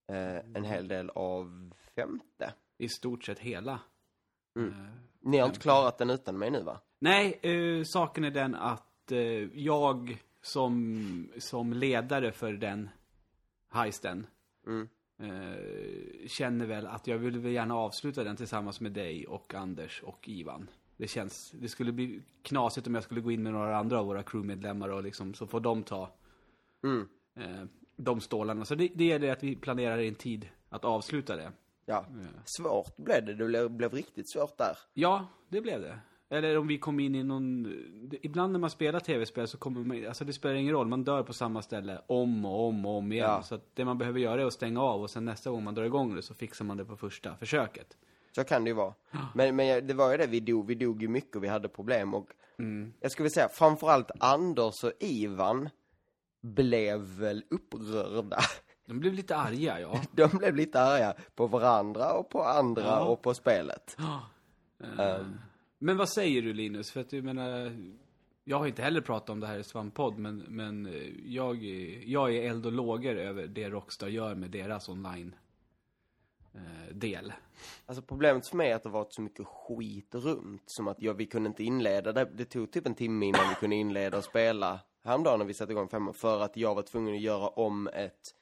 eh, 0.09 0.37
en 0.55 0.65
hel 0.65 0.89
del 0.89 1.11
av 1.11 1.75
femte. 1.97 2.53
I 2.79 2.89
stort 2.89 3.25
sett 3.25 3.39
hela. 3.39 3.81
Mm. 4.57 4.69
Eh, 4.71 4.77
Ni 5.21 5.39
har 5.39 5.47
inte 5.47 5.61
klarat 5.61 5.99
den 5.99 6.11
utan 6.11 6.39
mig 6.39 6.51
nu 6.51 6.63
va? 6.63 6.81
Nej, 6.99 7.39
eh, 7.43 7.85
saken 7.85 8.25
är 8.25 8.31
den 8.31 8.55
att 8.55 9.13
eh, 9.13 9.19
jag 9.59 10.25
som, 10.43 11.29
som 11.39 11.73
ledare 11.73 12.33
för 12.33 12.53
den 12.53 12.89
heisten 13.69 14.27
Mm. 14.67 14.89
Eh, 15.19 16.27
känner 16.29 16.67
väl 16.67 16.87
att 16.87 17.07
jag 17.07 17.19
vill 17.19 17.45
gärna 17.45 17.75
avsluta 17.77 18.25
den 18.25 18.37
tillsammans 18.37 18.81
med 18.81 18.93
dig 18.93 19.27
och 19.27 19.55
Anders 19.55 20.03
och 20.03 20.29
Ivan. 20.29 20.71
Det 20.97 21.09
känns, 21.09 21.51
det 21.51 21.69
skulle 21.69 21.93
bli 21.93 22.23
knasigt 22.43 22.87
om 22.87 22.95
jag 22.95 23.05
skulle 23.05 23.21
gå 23.21 23.31
in 23.31 23.43
med 23.43 23.53
några 23.53 23.77
andra 23.77 23.99
av 24.01 24.07
våra 24.07 24.23
crewmedlemmar 24.23 24.89
och 24.89 25.03
liksom, 25.03 25.35
så 25.35 25.47
får 25.47 25.61
de 25.61 25.83
ta 25.83 26.11
Mm. 26.83 27.09
eh, 27.37 27.65
de 27.97 28.21
stålarna. 28.21 28.65
Så 28.65 28.75
det, 28.75 28.91
det 28.95 29.13
är 29.13 29.19
det 29.19 29.31
att 29.31 29.43
vi 29.43 29.57
planerar 29.57 29.99
en 29.99 30.15
tid 30.15 30.49
att 30.69 30.85
avsluta 30.85 31.37
det. 31.37 31.53
Ja. 31.87 32.07
Svårt 32.45 32.97
blev 32.97 33.25
det. 33.27 33.35
Det 33.35 33.45
blev, 33.45 33.71
blev 33.71 33.93
riktigt 33.93 34.31
svårt 34.31 34.59
där. 34.59 34.79
Ja, 34.95 35.27
det 35.49 35.61
blev 35.61 35.81
det. 35.81 35.99
Eller 36.29 36.59
om 36.59 36.67
vi 36.67 36.79
kom 36.79 37.01
in 37.01 37.15
i 37.15 37.23
någon... 37.23 37.73
Ibland 38.23 38.53
när 38.53 38.61
man 38.61 38.71
spelar 38.71 39.01
tv-spel 39.01 39.49
så 39.49 39.59
kommer 39.59 39.81
man... 39.81 40.07
Alltså 40.07 40.25
det 40.25 40.33
spelar 40.33 40.55
ingen 40.55 40.73
roll, 40.73 40.87
man 40.87 41.05
dör 41.05 41.23
på 41.23 41.33
samma 41.33 41.63
ställe 41.63 42.01
om 42.07 42.45
och 42.45 42.69
om 42.69 42.87
och 42.87 42.97
om 42.97 43.13
igen. 43.13 43.27
Ja. 43.31 43.43
Så 43.43 43.55
att 43.55 43.71
det 43.75 43.85
man 43.85 43.99
behöver 43.99 44.21
göra 44.21 44.43
är 44.43 44.47
att 44.47 44.53
stänga 44.53 44.83
av 44.83 45.03
och 45.03 45.11
sen 45.11 45.25
nästa 45.25 45.51
gång 45.51 45.65
man 45.65 45.75
drar 45.75 45.85
igång 45.85 46.15
det 46.15 46.23
så 46.23 46.35
fixar 46.35 46.65
man 46.65 46.77
det 46.77 46.85
på 46.85 46.97
första 46.97 47.37
försöket. 47.37 47.97
Så 48.35 48.45
kan 48.45 48.65
det 48.65 48.71
ju 48.71 48.75
vara. 48.75 48.95
Men, 49.35 49.57
men 49.57 49.87
det 49.87 49.95
var 49.95 50.11
ju 50.13 50.17
det, 50.17 50.27
vi 50.27 50.41
dog, 50.41 50.67
vi 50.67 50.75
dog 50.75 51.03
ju 51.03 51.09
mycket 51.09 51.37
och 51.37 51.45
vi 51.45 51.49
hade 51.49 51.69
problem 51.69 52.15
och 52.15 52.27
jag 53.01 53.11
skulle 53.11 53.31
säga 53.31 53.49
framförallt 53.49 54.11
Anders 54.21 54.85
och 54.85 54.93
Ivan 55.01 55.69
blev 56.43 57.01
väl 57.01 57.45
upprörda. 57.51 58.39
De 58.87 59.01
blev 59.01 59.15
lite 59.15 59.37
arga, 59.37 59.81
ja. 59.81 60.01
De 60.13 60.39
blev 60.39 60.57
lite 60.57 60.81
arga 60.81 61.15
på 61.35 61.47
varandra 61.47 62.13
och 62.13 62.29
på 62.31 62.43
andra 62.43 62.83
Ja. 62.83 63.05
och 63.05 63.23
på 63.23 63.35
spelet. 63.35 63.97
Eh, 64.99 65.19
men 65.79 65.97
vad 65.97 66.09
säger 66.09 66.43
du 66.43 66.53
Linus? 66.53 66.91
För 66.91 67.01
att 67.01 67.11
du 67.11 67.23
menar... 67.23 67.77
Jag 68.49 68.59
har 68.59 68.67
inte 68.67 68.83
heller 68.83 69.01
pratat 69.01 69.31
om 69.31 69.41
det 69.41 69.47
här 69.47 69.59
i 69.59 69.65
Svamppodd, 69.65 70.19
men, 70.19 70.39
men 70.49 70.87
eh, 70.87 71.13
jag, 71.25 71.57
eh, 71.57 72.11
jag 72.11 72.35
är 72.35 72.51
eld 72.51 72.67
och 72.67 72.73
lågor 72.73 73.17
över 73.17 73.47
det 73.47 73.69
Rockstar 73.69 74.09
gör 74.09 74.35
med 74.35 74.51
deras 74.51 74.89
online-del. 74.89 75.37
Eh, 77.31 77.35
alltså 77.87 78.03
problemet 78.03 78.49
för 78.49 78.57
mig 78.57 78.71
är 78.71 78.77
att 78.77 78.83
det 78.83 78.89
varit 78.89 79.13
så 79.13 79.23
mycket 79.23 79.47
skit 79.47 80.15
runt. 80.15 80.63
Som 80.67 80.89
att 80.89 81.03
ja, 81.03 81.13
vi 81.13 81.27
kunde 81.27 81.49
inte 81.49 81.65
inleda, 81.65 82.13
det, 82.13 82.25
det 82.35 82.45
tog 82.45 82.71
typ 82.71 82.87
en 82.87 82.95
timme 82.95 83.27
innan 83.27 83.49
vi 83.49 83.55
kunde 83.55 83.77
inleda 83.77 84.19
och 84.19 84.25
spela. 84.25 84.81
Häromdagen 85.05 85.39
när 85.39 85.47
vi 85.47 85.55
satte 85.55 85.73
igång 85.73 85.89
femman. 85.89 86.15
För 86.15 86.41
att 86.41 86.57
jag 86.57 86.75
var 86.75 86.83
tvungen 86.83 87.15
att 87.15 87.21
göra 87.21 87.49
om 87.49 87.89
ett 87.89 88.35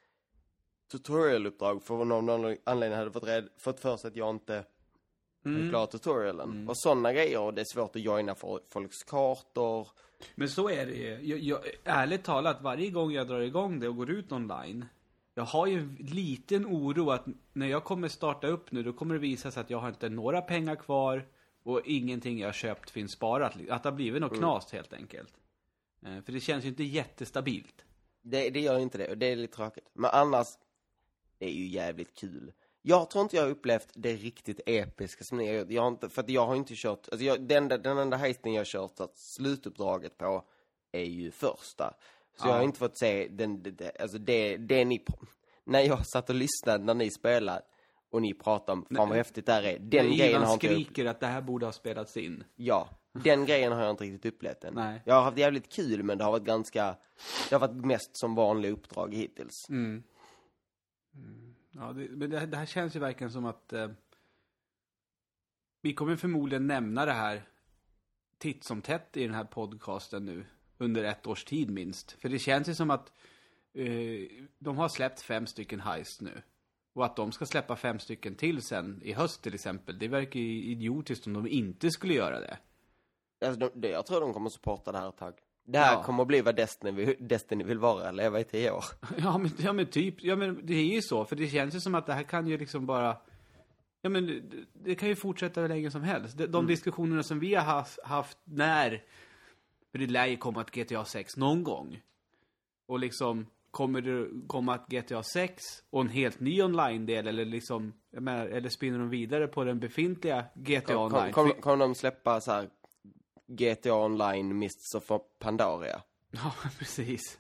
tutorialuppdrag. 0.93 1.83
För 1.83 2.05
någon 2.05 2.57
anledning 2.65 2.99
hade 2.99 3.13
fått, 3.13 3.29
red, 3.29 3.49
fått 3.59 3.81
för 3.81 3.97
sig 3.97 4.09
att 4.09 4.17
jag 4.17 4.31
inte 4.31 4.65
mm. 5.45 5.71
klarat 5.71 5.91
tutorialen. 5.91 6.69
Och 6.69 6.79
sådana 6.79 7.13
grejer. 7.13 7.41
Och 7.41 7.55
det 7.55 7.61
är 7.61 7.65
svårt 7.65 7.97
att 7.97 8.03
joina 8.03 8.35
folks 8.69 9.03
kartor. 9.03 9.89
Men 10.35 10.49
så 10.49 10.69
är 10.69 10.87
det 10.87 10.93
ju. 10.93 11.19
Jag, 11.23 11.39
jag, 11.39 11.61
ärligt 11.85 12.25
talat, 12.25 12.63
varje 12.63 12.91
gång 12.91 13.13
jag 13.13 13.29
drar 13.29 13.41
igång 13.41 13.81
det 13.81 13.89
och 13.89 13.97
går 13.97 14.11
ut 14.11 14.33
online. 14.33 14.85
Jag 15.35 15.45
har 15.45 15.67
ju 15.67 15.79
en 15.79 15.97
liten 16.01 16.67
oro 16.67 17.11
att 17.11 17.27
när 17.53 17.67
jag 17.67 17.85
kommer 17.85 18.09
starta 18.09 18.47
upp 18.47 18.73
nu, 18.73 18.83
då 18.83 18.93
kommer 18.93 19.15
det 19.15 19.21
visa 19.21 19.51
sig 19.51 19.61
att 19.61 19.71
jag 19.71 19.79
har 19.79 19.89
inte 19.89 20.09
några 20.09 20.41
pengar 20.43 20.77
kvar 20.77 21.27
och 21.63 21.81
ingenting 21.85 22.39
jag 22.39 22.55
köpt 22.55 22.91
finns 22.91 23.13
sparat. 23.13 23.53
Att 23.71 23.83
det 23.83 23.89
har 23.89 23.97
blivit 23.97 24.21
något 24.21 24.39
knas 24.39 24.73
helt 24.73 24.93
enkelt. 24.93 25.35
Eh, 26.07 26.21
För 26.23 26.33
det 26.33 26.41
känns 26.41 26.65
ju 26.65 26.69
inte 26.69 26.85
jättestabilt. 26.85 27.85
Det, 28.23 28.51
det 28.51 28.61
gör 28.61 28.79
inte 28.79 28.99
det, 28.99 29.11
och 29.11 29.19
det 29.19 29.27
är 29.27 29.37
lite 29.37 29.57
tråkigt. 29.57 29.91
Men 29.93 30.11
annars, 30.13 30.47
det 31.39 31.47
är 31.47 31.53
ju 31.53 31.67
jävligt 31.67 32.15
kul. 32.15 32.53
Jag 32.87 33.11
tror 33.11 33.23
inte 33.23 33.37
jag 33.37 33.43
har 33.43 33.51
upplevt 33.51 33.89
det 33.95 34.13
riktigt 34.15 34.61
episka 34.67 35.25
som 35.25 35.39
ni 35.39 35.57
har. 35.59 35.67
Jag 35.73 35.83
har 35.83 35.89
inte, 35.89 36.09
för 36.09 36.23
att 36.23 36.29
jag 36.29 36.47
har 36.47 36.57
inte 36.57 36.75
kört, 36.77 37.09
alltså 37.13 37.25
jag, 37.25 37.41
den, 37.43 37.63
enda- 37.65 37.79
den 37.79 37.99
enda 37.99 38.17
heisten 38.17 38.53
jag 38.53 38.61
har 38.61 38.65
kört 38.65 39.01
att 39.01 39.19
slutuppdraget 39.19 40.19
på 40.19 40.45
är 40.93 41.05
ju 41.05 41.31
första. 41.31 41.95
Så 42.37 42.47
Ja. 42.47 42.51
jag 42.51 42.57
har 42.57 42.63
inte 42.63 42.79
fått 42.79 42.99
se 42.99 43.29
den, 43.29 43.63
det, 43.63 43.71
det, 43.71 43.93
alltså 44.01 44.19
det, 44.19 44.57
det 44.57 44.85
ni, 44.85 45.05
när 45.65 45.81
jag 45.81 46.07
satt 46.07 46.29
och 46.31 46.35
lyssnade 46.37 46.85
när 46.85 46.95
ni 46.95 47.11
spelade 47.11 47.63
och 48.11 48.23
ni 48.23 48.35
pratade 48.35 48.73
om, 48.73 48.87
fan 48.97 49.09
vad 49.09 49.19
häftigt 49.19 49.47
det 49.47 49.53
här 49.53 49.63
är. 49.63 49.79
Den 49.79 50.07
När 50.07 50.17
grejen 50.17 50.43
har 50.43 50.53
inte 50.55 50.67
skriker 50.67 51.05
att 51.05 51.21
det 51.21 51.27
här 51.27 51.41
borde 51.43 51.67
ha 51.67 51.73
spelats 51.73 52.17
in. 52.17 52.45
Ja, 52.57 52.89
den 53.13 53.45
grejen 53.47 53.73
har 53.73 53.81
jag 53.83 53.91
inte 53.91 54.05
riktigt 54.05 54.35
upplevt 54.35 54.65
än. 54.65 54.75
Nej. 54.75 55.03
Jag 55.05 55.15
har 55.15 55.23
haft 55.23 55.39
jävligt 55.39 55.73
kul 55.73 56.03
men 56.03 56.19
det 56.19 56.25
har 56.25 56.33
varit 56.33 56.45
ganska, 56.45 56.97
det 57.49 57.55
har 57.55 57.61
varit 57.69 57.85
mest 57.87 58.17
som 58.17 58.35
vanliga 58.35 58.73
uppdrag 58.73 59.15
hittills. 59.15 59.69
Mm. 59.69 60.03
Ja, 61.77 61.93
det, 61.93 62.09
men 62.11 62.31
det, 62.31 62.47
det 62.47 62.57
här 62.57 62.67
känns 62.67 62.97
ju 62.97 63.01
verkligen 63.01 63.31
som 63.31 63.45
att 63.45 63.73
eh, 63.73 63.89
vi 65.81 65.95
kommer 65.95 66.17
förmodligen 66.17 66.67
nämna 66.67 67.05
det 67.05 67.13
här 67.13 67.49
titt 68.39 68.65
som 68.65 68.83
tätt 68.83 69.17
i 69.17 69.23
den 69.27 69.35
här 69.35 69.45
podcasten 69.45 70.25
nu 70.25 70.47
under 70.79 71.05
ett 71.05 71.27
års 71.27 71.45
tid 71.45 71.71
minst. 71.71 72.13
För 72.13 72.29
det 72.29 72.39
känns 72.39 72.69
ju 72.69 72.75
som 72.75 72.91
att 72.91 73.13
eh, 73.73 74.29
de 74.59 74.77
har 74.77 74.89
släppt 74.89 75.21
fem 75.21 75.47
stycken 75.47 75.81
heist 75.81 76.21
nu. 76.21 76.43
Och 76.93 77.05
att 77.05 77.17
de 77.17 77.33
ska 77.33 77.47
släppa 77.47 77.77
fem 77.77 77.99
stycken 77.99 78.35
till 78.35 78.63
sen 78.63 79.01
i 79.05 79.13
höst 79.13 79.43
till 79.43 79.55
exempel. 79.55 79.99
Det 79.99 80.09
verkar 80.09 80.41
ju 80.41 80.63
idiotiskt 80.63 81.27
om 81.27 81.33
de 81.33 81.47
inte 81.47 81.91
skulle 81.91 82.15
göra 82.15 82.41
det. 82.41 82.59
Alltså, 83.47 83.61
de, 83.61 83.81
det, 83.81 83.89
jag 83.89 84.07
tror 84.07 84.21
de 84.21 84.33
kommer 84.33 84.51
supporta 84.51 84.93
det 84.93 84.99
här 84.99 85.09
ett 85.09 85.17
tag. 85.17 85.35
Det 85.67 85.79
här 85.79 85.93
Ja. 85.93 86.03
kommer 86.03 86.23
att 86.23 86.29
bli 86.29 86.41
vad 86.41 86.57
Destiny, 86.57 87.15
Destiny 87.21 87.65
vill 87.65 87.79
vara, 87.79 88.11
leva 88.11 88.41
i 88.41 88.45
tio 88.45 88.71
år. 88.71 88.85
Ja 89.19 89.39
men, 89.39 89.51
ja 89.59 89.73
men 89.73 89.87
typ, 89.87 90.15
ja 90.25 90.37
men 90.37 90.61
det 90.67 90.75
är 90.75 90.85
ju 90.95 91.03
så, 91.03 91.25
för 91.25 91.37
det 91.37 91.49
känns 91.49 91.75
ju 91.75 91.81
som 91.81 91.95
att 91.95 92.07
det 92.07 92.13
här 92.13 92.23
kan 92.23 92.47
ju 92.47 92.59
liksom 92.59 92.87
bara 92.87 93.17
Ja 94.03 94.11
men 94.11 94.27
det, 94.27 94.43
det 94.73 94.95
kan 94.95 95.09
ju 95.09 95.17
fortsätta 95.17 95.61
hur 95.61 95.69
länge 95.69 95.91
som 95.91 96.03
helst. 96.03 96.39
De, 96.39 96.47
de 96.47 96.67
diskussionerna 96.67 97.23
som 97.23 97.39
vi 97.41 97.55
har 97.55 97.63
haft, 97.65 97.99
haft 98.05 98.39
när 98.45 99.03
För 99.93 99.99
det 99.99 100.07
lär 100.07 100.27
ju 100.27 100.37
komma 100.37 100.61
ett 100.61 100.71
GTA 100.71 101.05
6 101.05 101.37
någon 101.37 101.63
gång. 101.65 102.01
Och 102.87 102.99
liksom 102.99 103.47
Kommer 103.71 104.01
det 104.01 104.29
komma 104.47 104.75
ett 104.75 104.87
GTA 104.89 105.23
6 105.23 105.63
och 105.91 106.01
en 106.01 106.09
helt 106.09 106.41
ny 106.41 106.63
online-del 106.63 107.27
eller 107.27 107.45
liksom 107.45 107.93
menar, 108.11 108.47
Eller 108.47 108.69
spinner 108.69 108.99
de 108.99 109.09
vidare 109.11 109.47
på 109.49 109.65
den 109.65 109.81
befintliga 109.81 110.45
GTA 110.55 110.81
Kommer 110.81 111.01
online? 111.19 111.33
kom, 111.33 111.49
För- 111.49 111.61
kom 111.61 111.79
de 111.79 111.95
släppa 111.95 112.41
så 112.41 112.53
här 112.53 112.69
GTA 113.47 113.95
Online 113.95 114.59
Mists 114.59 114.95
of 114.95 115.11
Pandaria? 115.39 116.03
Ja, 116.31 116.55
precis. 116.79 117.39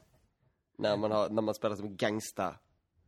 När 0.79 0.97
man, 0.97 1.11
har, 1.11 1.31
när 1.31 1.43
man 1.43 1.55
spelar 1.55 1.77
som 1.77 1.97
gangsta. 1.97 2.57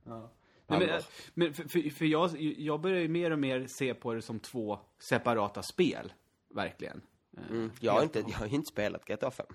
Ja. 0.04 0.30
Nej, 0.66 0.78
men, 0.78 1.02
men 1.34 1.54
för, 1.54 1.68
för, 1.68 1.90
för 1.90 2.04
jag, 2.04 2.36
jag 2.40 2.80
börjar 2.80 3.00
ju 3.00 3.08
mer 3.08 3.30
och 3.30 3.38
mer 3.38 3.66
se 3.66 3.94
på 3.94 4.14
det 4.14 4.22
som 4.22 4.40
två 4.40 4.78
separata 4.98 5.62
spel. 5.62 6.12
Verkligen. 6.54 6.96
Eh, 7.36 7.42
Mm. 7.50 7.72
Jag, 7.80 7.92
har 7.92 8.02
inte, 8.02 8.18
jag 8.18 8.38
har 8.38 8.46
inte 8.54 8.66
spelat 8.72 9.04
GTA 9.04 9.30
5. 9.30 9.46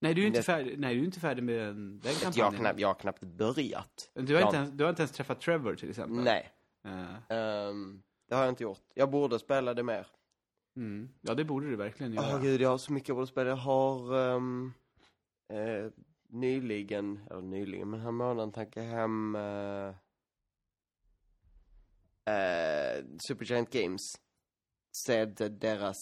Nej, 0.00 0.14
du 0.14 0.22
är 0.22 0.26
inte 0.26 0.42
färdig, 0.42 0.78
nej, 0.78 0.94
du 0.94 1.00
är 1.00 1.04
inte 1.04 1.20
färdig 1.20 1.42
med 1.42 1.56
den, 1.66 2.00
den 2.00 2.12
Jag 2.12 2.26
har, 2.26 2.32
kampanjen. 2.32 2.60
knappt, 2.60 2.80
jag 2.80 2.88
har 2.88 2.94
knappt 2.94 3.20
börjat. 3.22 4.10
Du, 4.14 4.34
har 4.34 4.42
inte 4.42 4.56
ens, 4.56 4.70
du 4.70 4.84
har 4.84 4.90
inte 4.90 5.02
ens 5.02 5.12
träffat 5.12 5.40
Trevor 5.40 5.74
till 5.74 5.90
exempel. 5.90 6.24
Nej, 6.24 6.50
Eh, 6.84 7.36
ehm, 7.38 8.02
det 8.28 8.34
har 8.34 8.42
jag 8.42 8.50
inte 8.52 8.62
gjort. 8.62 8.80
Jag 8.94 9.10
borde 9.10 9.38
spela 9.38 9.74
det 9.74 9.82
mer. 9.82 10.06
Mm. 10.76 11.08
Ja, 11.20 11.34
det 11.34 11.44
borde 11.44 11.70
du 11.70 11.76
verkligen 11.76 12.18
Åh 12.18 12.28
göra. 12.28 12.38
gud, 12.42 12.60
jag 12.60 12.68
har 12.68 12.78
så 12.78 12.92
mycket 12.92 13.08
jag 13.08 13.16
borde 13.16 13.26
spela. 13.26 13.48
Jag 13.48 13.56
har 13.56 14.18
ehm, 14.18 14.72
eh, 15.48 15.90
nyligen, 16.28 17.20
eller 17.30 17.42
nyligen, 17.42 17.90
men 17.90 18.00
här 18.00 18.10
månaden 18.10 18.52
tankar 18.52 18.82
hem 18.82 19.34
uh, 19.34 19.94
uh, 22.28 23.04
Supergiant 23.28 23.70
Games. 23.70 24.00
Sedd 25.06 25.52
deras 25.60 25.96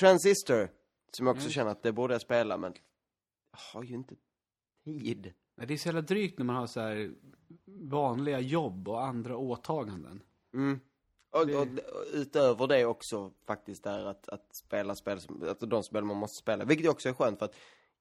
Transistor, 0.00 0.68
som 1.12 1.26
jag 1.26 1.34
också 1.34 1.44
Mm. 1.46 1.52
känner 1.52 1.70
att 1.70 1.82
det 1.82 1.92
borde 1.92 2.14
jag 2.14 2.20
spela, 2.20 2.56
men 2.58 2.72
jag 3.52 3.58
har 3.72 3.82
ju 3.84 3.94
inte 3.94 4.14
tid. 4.84 5.32
Det 5.56 5.74
är 5.74 5.78
så 5.78 5.88
jävla 5.88 6.00
drygt 6.00 6.38
när 6.38 6.44
man 6.46 6.56
har 6.56 6.66
så 6.66 6.80
här 6.80 7.14
vanliga 7.66 8.40
jobb 8.40 8.88
och 8.88 9.04
andra 9.04 9.36
åtaganden. 9.36 10.22
Mm. 10.54 10.80
Och, 11.42 11.50
och, 11.50 11.62
och 11.62 12.04
utöver 12.12 12.66
det 12.66 12.84
också 12.84 13.30
faktiskt 13.46 13.86
är 13.86 14.04
att, 14.06 14.28
att 14.28 14.54
spela 14.54 14.94
spel 14.94 15.20
som, 15.20 15.42
alltså 15.48 15.66
de 15.66 15.82
spel 15.82 16.04
man 16.04 16.16
måste 16.16 16.36
spela. 16.36 16.64
Vilket 16.64 16.88
också 16.90 17.08
är 17.08 17.12
skönt 17.12 17.38
för 17.38 17.46
att 17.46 17.54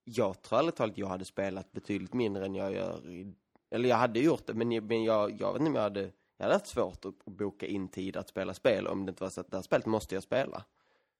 jag 0.04 0.42
tror 0.42 0.60
ärligt 0.60 0.76
talat 0.76 0.98
jag 0.98 1.08
hade 1.08 1.26
spelat 1.26 1.72
betydligt 1.72 2.14
mindre 2.14 2.46
än 2.46 2.56
jag 2.56 2.74
gör 2.74 3.10
i, 3.10 3.34
eller 3.70 3.90
jag 3.90 3.98
hade 3.98 4.20
gjort 4.20 4.46
det 4.48 4.54
men, 4.54 4.72
jag- 4.72 4.84
men 4.84 5.04
jag, 5.04 5.32
jag 5.42 5.54
vet 5.54 5.60
inte 5.60 5.70
om 5.70 5.76
jag 5.76 5.82
hade, 5.82 6.02
jag 6.38 6.44
hade 6.46 6.54
haft 6.56 6.68
svårt 6.68 7.06
att, 7.06 7.14
att 7.28 7.34
boka 7.34 7.66
in 7.68 7.88
tid 7.88 8.18
att 8.18 8.28
spela 8.30 8.54
spel 8.54 8.88
om 8.88 9.06
det 9.06 9.10
inte 9.10 9.24
var 9.24 9.30
så 9.30 9.42
att 9.42 9.52
det 9.52 9.58
här 9.58 9.62
spelet 9.62 9.86
måste 9.86 10.16
jag 10.16 10.24
spela. 10.24 10.64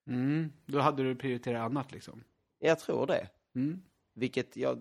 Mm. 0.06 0.52
Då 0.66 0.78
hade 0.78 1.02
du 1.02 1.16
prioriterat 1.16 1.60
annat 1.62 1.92
liksom. 1.92 2.24
Jag 2.58 2.78
tror 2.78 3.06
det. 3.06 3.28
Mm. 3.54 3.82
Vilket, 4.14 4.56
ja, 4.56 4.76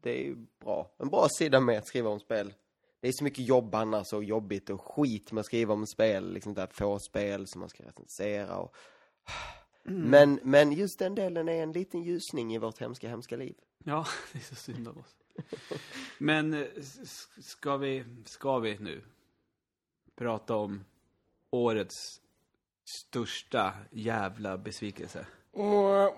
det 0.00 0.10
är 0.10 0.24
ju 0.24 0.36
bra. 0.64 0.90
En 0.98 1.08
bra 1.08 1.26
sida 1.28 1.60
med 1.60 1.78
att 1.78 1.86
skriva 1.86 2.10
om 2.10 2.20
spel. 2.20 2.52
Det 3.02 3.08
är 3.08 3.12
så 3.12 3.24
mycket 3.24 3.44
jobb 3.44 3.74
annars 3.74 4.12
och 4.12 4.24
jobbigt 4.24 4.70
och 4.70 4.80
skit 4.80 5.32
med 5.32 5.40
att 5.40 5.46
skriva 5.46 5.74
om 5.74 5.86
spel. 5.86 6.32
Liksom 6.32 6.54
där 6.54 6.66
få 6.66 6.98
spel 6.98 7.46
som 7.46 7.60
man 7.60 7.68
ska 7.68 7.84
recensera 7.84 8.56
och... 8.56 8.76
Men, 9.84 10.40
men 10.42 10.72
just 10.72 10.98
den 10.98 11.14
delen 11.14 11.48
är 11.48 11.62
en 11.62 11.72
liten 11.72 12.02
ljusning 12.02 12.54
i 12.54 12.58
vårt 12.58 12.78
hemska, 12.78 13.08
hemska 13.08 13.36
liv. 13.36 13.54
Ja, 13.84 14.06
det 14.32 14.38
är 14.38 14.42
så 14.42 14.54
synd 14.54 14.88
av 14.88 14.98
oss. 14.98 15.16
Men 16.18 16.54
eh, 16.54 16.66
ska 17.38 17.76
vi, 17.76 18.04
ska 18.24 18.58
vi 18.58 18.78
nu 18.78 19.04
prata 20.16 20.56
om 20.56 20.84
årets 21.50 22.20
största 22.84 23.74
jävla 23.90 24.58
besvikelse? 24.58 25.26
Jag 25.54 26.12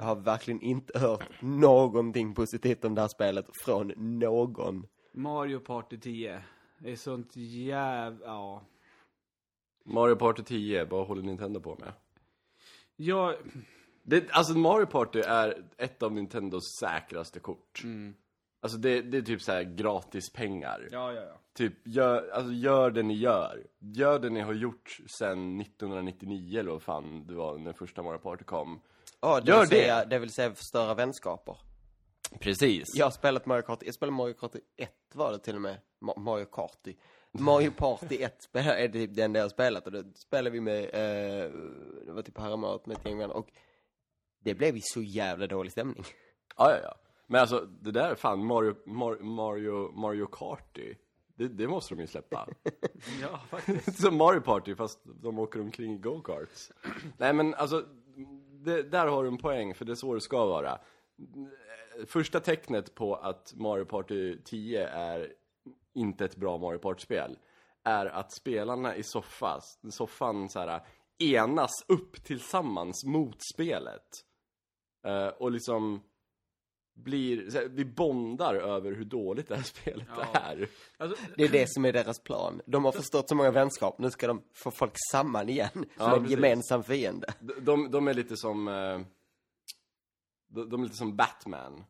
har 0.00 0.14
verkligen 0.14 0.60
inte 0.60 0.98
hört 0.98 1.42
någonting 1.42 2.34
positivt 2.34 2.84
om 2.84 2.94
det 2.94 3.00
här 3.00 3.08
spelet 3.08 3.46
från 3.52 3.92
någon. 3.96 4.86
Mario 5.12 5.58
Party 5.58 5.98
10. 5.98 6.42
Det 6.78 6.92
är 6.92 6.96
sånt 6.96 7.36
jävla... 7.36 8.26
Ja. 8.26 8.62
Mario 9.84 10.16
Party 10.16 10.42
10, 10.42 10.84
vad 10.84 11.06
håller 11.06 11.22
Nintendo 11.22 11.60
på 11.60 11.76
med? 11.80 11.92
Jag... 12.96 13.34
Det, 14.02 14.30
alltså 14.30 14.58
Mario 14.58 14.86
Party 14.86 15.18
är 15.18 15.64
ett 15.76 16.02
av 16.02 16.12
Nintendos 16.12 16.78
säkraste 16.80 17.40
kort. 17.40 17.80
Mm. 17.84 18.14
Alltså 18.62 18.78
det, 18.78 19.00
det 19.02 19.18
är 19.18 19.22
typ 19.22 19.42
så 19.42 19.52
här 19.52 19.62
gratis 19.62 20.32
pengar. 20.32 20.88
Ja, 20.92 21.12
ja, 21.12 21.22
ja. 21.22 21.40
Typ, 21.54 21.72
gör, 21.86 22.30
alltså 22.32 22.52
gör 22.52 22.90
det 22.90 23.02
ni 23.02 23.14
gör. 23.14 23.66
Gör 23.78 24.18
det 24.18 24.30
ni 24.30 24.40
har 24.40 24.52
gjort 24.52 24.98
sen 25.18 25.60
1999 25.60 26.60
eller 26.60 26.70
vad 26.70 26.82
fan 26.82 27.26
det 27.26 27.34
var 27.34 27.58
när 27.58 27.72
första 27.72 28.02
Mario 28.02 28.18
Party 28.18 28.44
kom. 28.44 28.80
Ja, 29.20 29.40
det 29.40 29.50
Gör 29.50 29.60
vill 29.60 29.68
det. 29.68 29.76
säga, 29.76 30.04
det 30.04 30.18
vill 30.18 30.30
säga 30.32 30.54
förstöra 30.54 30.94
vänskaper. 30.94 31.56
Precis. 32.40 32.88
Jag 32.94 33.06
har 33.06 33.10
spelat 33.10 33.46
Mario 33.46 33.62
Kart, 33.62 33.82
jag 33.82 33.94
spelade 33.94 34.16
Mario 34.16 34.34
Kart 34.34 34.54
1 34.76 34.90
var 35.14 35.32
det 35.32 35.38
till 35.38 35.54
och 35.54 35.60
med. 35.62 35.76
Ma- 36.00 36.18
Mario 36.18 36.44
Karty. 36.44 36.94
Mario 37.32 37.70
Party 37.70 38.22
1 38.22 38.42
spel- 38.42 38.66
är 38.66 38.88
det 38.88 38.92
typ 38.92 39.14
den 39.14 39.34
jag 39.34 39.42
har 39.42 39.48
spelat 39.48 39.86
och 39.86 39.92
det 39.92 40.04
spelade 40.18 40.50
vi 40.50 40.60
med, 40.60 40.82
eh, 40.84 41.50
det 42.06 42.12
var 42.12 42.22
typ 42.22 42.38
häromåret 42.38 42.86
med 42.86 42.96
ett 42.96 43.06
gäng 43.06 43.18
vänner 43.18 43.36
och 43.36 43.48
det 44.44 44.54
blev 44.54 44.74
ju 44.74 44.80
så 44.84 45.02
jävla 45.02 45.46
dålig 45.46 45.72
stämning. 45.72 46.04
Ja, 46.56 46.70
ja, 46.70 46.78
ja. 46.82 46.94
Men 47.32 47.40
alltså, 47.40 47.68
det 47.80 47.90
där, 47.90 48.14
fan, 48.14 48.46
Mario, 48.46 48.74
Mario, 48.86 49.24
Mario, 49.24 49.92
Mario 49.92 50.26
Karty. 50.26 50.94
Det, 51.34 51.48
det 51.48 51.68
måste 51.68 51.94
de 51.94 52.00
ju 52.00 52.06
släppa. 52.06 52.48
Ja, 53.20 53.40
faktiskt. 53.50 54.02
Som 54.02 54.16
Mario 54.16 54.40
Party, 54.40 54.74
fast 54.74 55.00
de 55.04 55.38
åker 55.38 55.60
omkring 55.60 55.94
i 55.94 55.98
go-karts. 55.98 56.72
Nej, 57.16 57.32
men 57.32 57.54
alltså, 57.54 57.84
det, 58.50 58.82
där 58.82 59.06
har 59.06 59.22
du 59.22 59.28
en 59.28 59.38
poäng, 59.38 59.74
för 59.74 59.84
det 59.84 59.92
är 59.92 59.96
så 59.96 60.14
det 60.14 60.20
ska 60.20 60.46
vara. 60.46 60.78
Första 62.06 62.40
tecknet 62.40 62.94
på 62.94 63.14
att 63.14 63.54
Mario 63.54 63.84
Party 63.84 64.38
10 64.44 64.88
är 64.88 65.32
inte 65.94 66.24
ett 66.24 66.36
bra 66.36 66.58
Mario 66.58 66.78
Party-spel 66.78 67.38
är 67.84 68.06
att 68.06 68.32
spelarna 68.32 68.96
i 68.96 69.02
soffa, 69.02 69.60
soffan 69.90 70.48
så 70.48 70.58
här, 70.58 70.80
enas 71.18 71.84
upp 71.88 72.24
tillsammans 72.24 73.04
mot 73.04 73.36
spelet. 73.54 74.24
Eh, 75.04 75.28
och 75.28 75.50
liksom 75.50 76.02
blir, 76.94 77.50
så 77.50 77.58
här, 77.58 77.66
vi 77.68 77.84
bondar 77.84 78.54
över 78.54 78.92
hur 78.92 79.04
dåligt 79.04 79.48
det 79.48 79.56
här 79.56 79.62
spelet 79.62 80.06
Ja. 80.16 80.26
är. 80.40 80.68
Alltså, 80.96 81.24
Det 81.36 81.44
är 81.44 81.48
det 81.48 81.66
som 81.72 81.84
är 81.84 81.92
deras 81.92 82.18
plan. 82.18 82.60
De 82.66 82.84
har 82.84 82.92
förstått 82.92 83.28
så 83.28 83.34
många 83.34 83.50
vänskap, 83.50 83.98
nu 83.98 84.10
ska 84.10 84.26
de 84.26 84.42
få 84.52 84.70
folk 84.70 84.94
samman 85.12 85.48
igen. 85.48 85.68
Som 85.72 85.86
Ja, 85.96 86.14
en 86.16 86.22
precis. 86.22 86.30
gemensam 86.38 86.82
fiende. 86.84 87.34
De, 87.40 87.52
de, 87.64 87.90
de 87.90 88.08
är 88.08 88.14
lite 88.14 88.36
som 88.36 88.68
eh, 88.68 89.00
de, 90.48 90.70
de 90.70 90.80
är 90.80 90.84
lite 90.84 90.96
som 90.96 91.16
Batman 91.16 91.84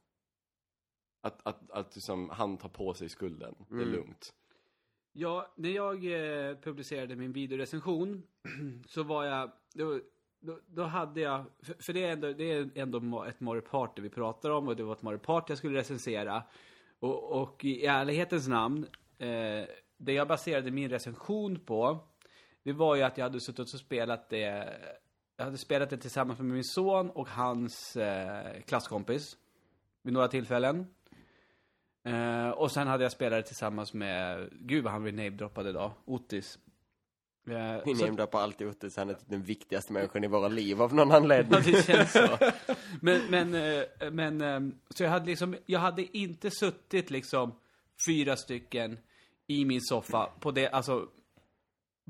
Att, 1.21 1.47
att, 1.47 1.71
att 1.71 1.95
liksom, 1.95 2.31
han 2.31 2.57
tar 2.57 2.69
på 2.69 2.95
sig 2.95 3.09
skulden, 3.09 3.55
det 3.69 3.75
är 3.75 3.79
Mm. 3.79 3.93
lugnt 3.93 4.35
Ja, 5.15 5.53
när 5.57 5.71
jag 5.71 5.95
eh, 6.05 6.57
publicerade 6.57 7.17
min 7.17 7.33
videorecension 7.33 8.23
så 8.89 9.03
var 9.03 9.25
jag... 9.25 9.51
Det 9.75 9.85
var, 9.85 10.01
då, 10.43 10.59
då 10.67 10.83
hade 10.83 11.21
jag, 11.21 11.45
för, 11.63 11.75
för 11.79 11.93
det, 11.93 12.05
är 12.05 12.13
ändå, 12.13 12.33
det 12.33 12.53
är 12.53 12.71
ändå 12.75 13.25
ett 13.25 13.41
Mario 13.41 13.61
Party 13.61 14.03
vi 14.03 14.09
pratar 14.09 14.51
om 14.51 14.69
och 14.69 14.77
det 14.77 14.83
var 14.83 14.93
ett 14.93 15.03
Mario 15.03 15.19
Party 15.19 15.51
jag 15.51 15.59
skulle 15.59 15.79
recensera. 15.79 16.43
Och, 17.01 17.43
och 17.43 17.65
i 17.65 17.87
ärlighetens 17.87 18.49
namn, 18.49 18.87
eh, 19.19 19.65
det 19.97 20.13
jag 20.13 20.29
baserade 20.29 20.71
min 20.71 20.91
recension 20.91 21.61
på, 21.61 21.99
det 22.63 22.73
var 22.73 22.97
ju 22.97 23.03
att 23.03 23.19
jag 23.19 23.25
hade 23.25 23.41
suttit 23.41 23.61
och 23.61 23.69
spelat 23.81 24.29
det, 24.29 24.79
jag 25.37 25.45
hade 25.45 25.59
spelat 25.59 25.91
det 25.91 25.97
tillsammans 25.97 26.39
med 26.39 26.49
min 26.49 26.65
son 26.65 27.11
och 27.11 27.29
hans 27.29 27.97
eh, 27.97 28.61
klasskompis 28.67 29.37
vid 30.03 30.13
några 30.13 30.29
tillfällen. 30.29 30.87
Eh, 32.05 32.51
och 32.51 32.71
sen 32.71 32.87
hade 32.87 33.03
jag 33.03 33.13
spelat 33.13 33.39
det 33.39 33.47
tillsammans 33.47 33.95
med, 33.95 34.49
gud 34.53 34.85
vad 34.85 34.93
han 34.93 35.03
blev 35.03 35.15
namedroppad 35.15 35.67
idag, 35.67 35.93
Otis. 36.05 36.59
Eh, 37.47 37.83
Vi 37.85 37.95
nämnde 37.95 38.27
alltid 38.33 38.67
Otis, 38.67 38.97
han 38.97 39.11
är 39.11 39.15
typ 39.15 39.29
den 39.29 39.43
viktigaste 39.43 39.93
människan 39.93 40.25
i 40.25 40.27
våra 40.27 40.49
liv 40.49 40.83
av 40.83 40.95
någon 40.95 41.13
anledning. 41.13 41.61
Ja, 41.67 41.73
det 41.73 41.87
känns 41.87 42.13
så. 42.13 42.39
Men, 43.01 43.21
men, 43.31 43.55
eh, 43.55 44.11
men, 44.11 44.41
eh, 44.41 44.75
så 44.91 45.03
jag 45.03 45.11
hade 45.11 45.27
liksom, 45.27 45.57
jag 45.67 45.81
hade 45.81 46.17
inte 46.19 46.51
suttit 46.51 47.11
liksom 47.11 47.53
fyra 48.09 48.37
stycken 48.37 48.99
i 49.47 49.65
min 49.65 49.81
soffa 49.81 50.27
på 50.41 50.51
det, 50.51 50.69
alltså, 50.69 51.09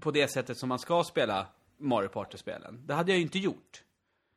på 0.00 0.10
det 0.10 0.28
sättet 0.28 0.58
som 0.58 0.68
man 0.68 0.78
ska 0.78 1.04
spela 1.04 1.46
Mario 1.78 2.08
Party-spelen. 2.08 2.82
Det 2.86 2.94
hade 2.94 3.12
jag 3.12 3.16
ju 3.18 3.22
inte 3.22 3.38
gjort. 3.38 3.82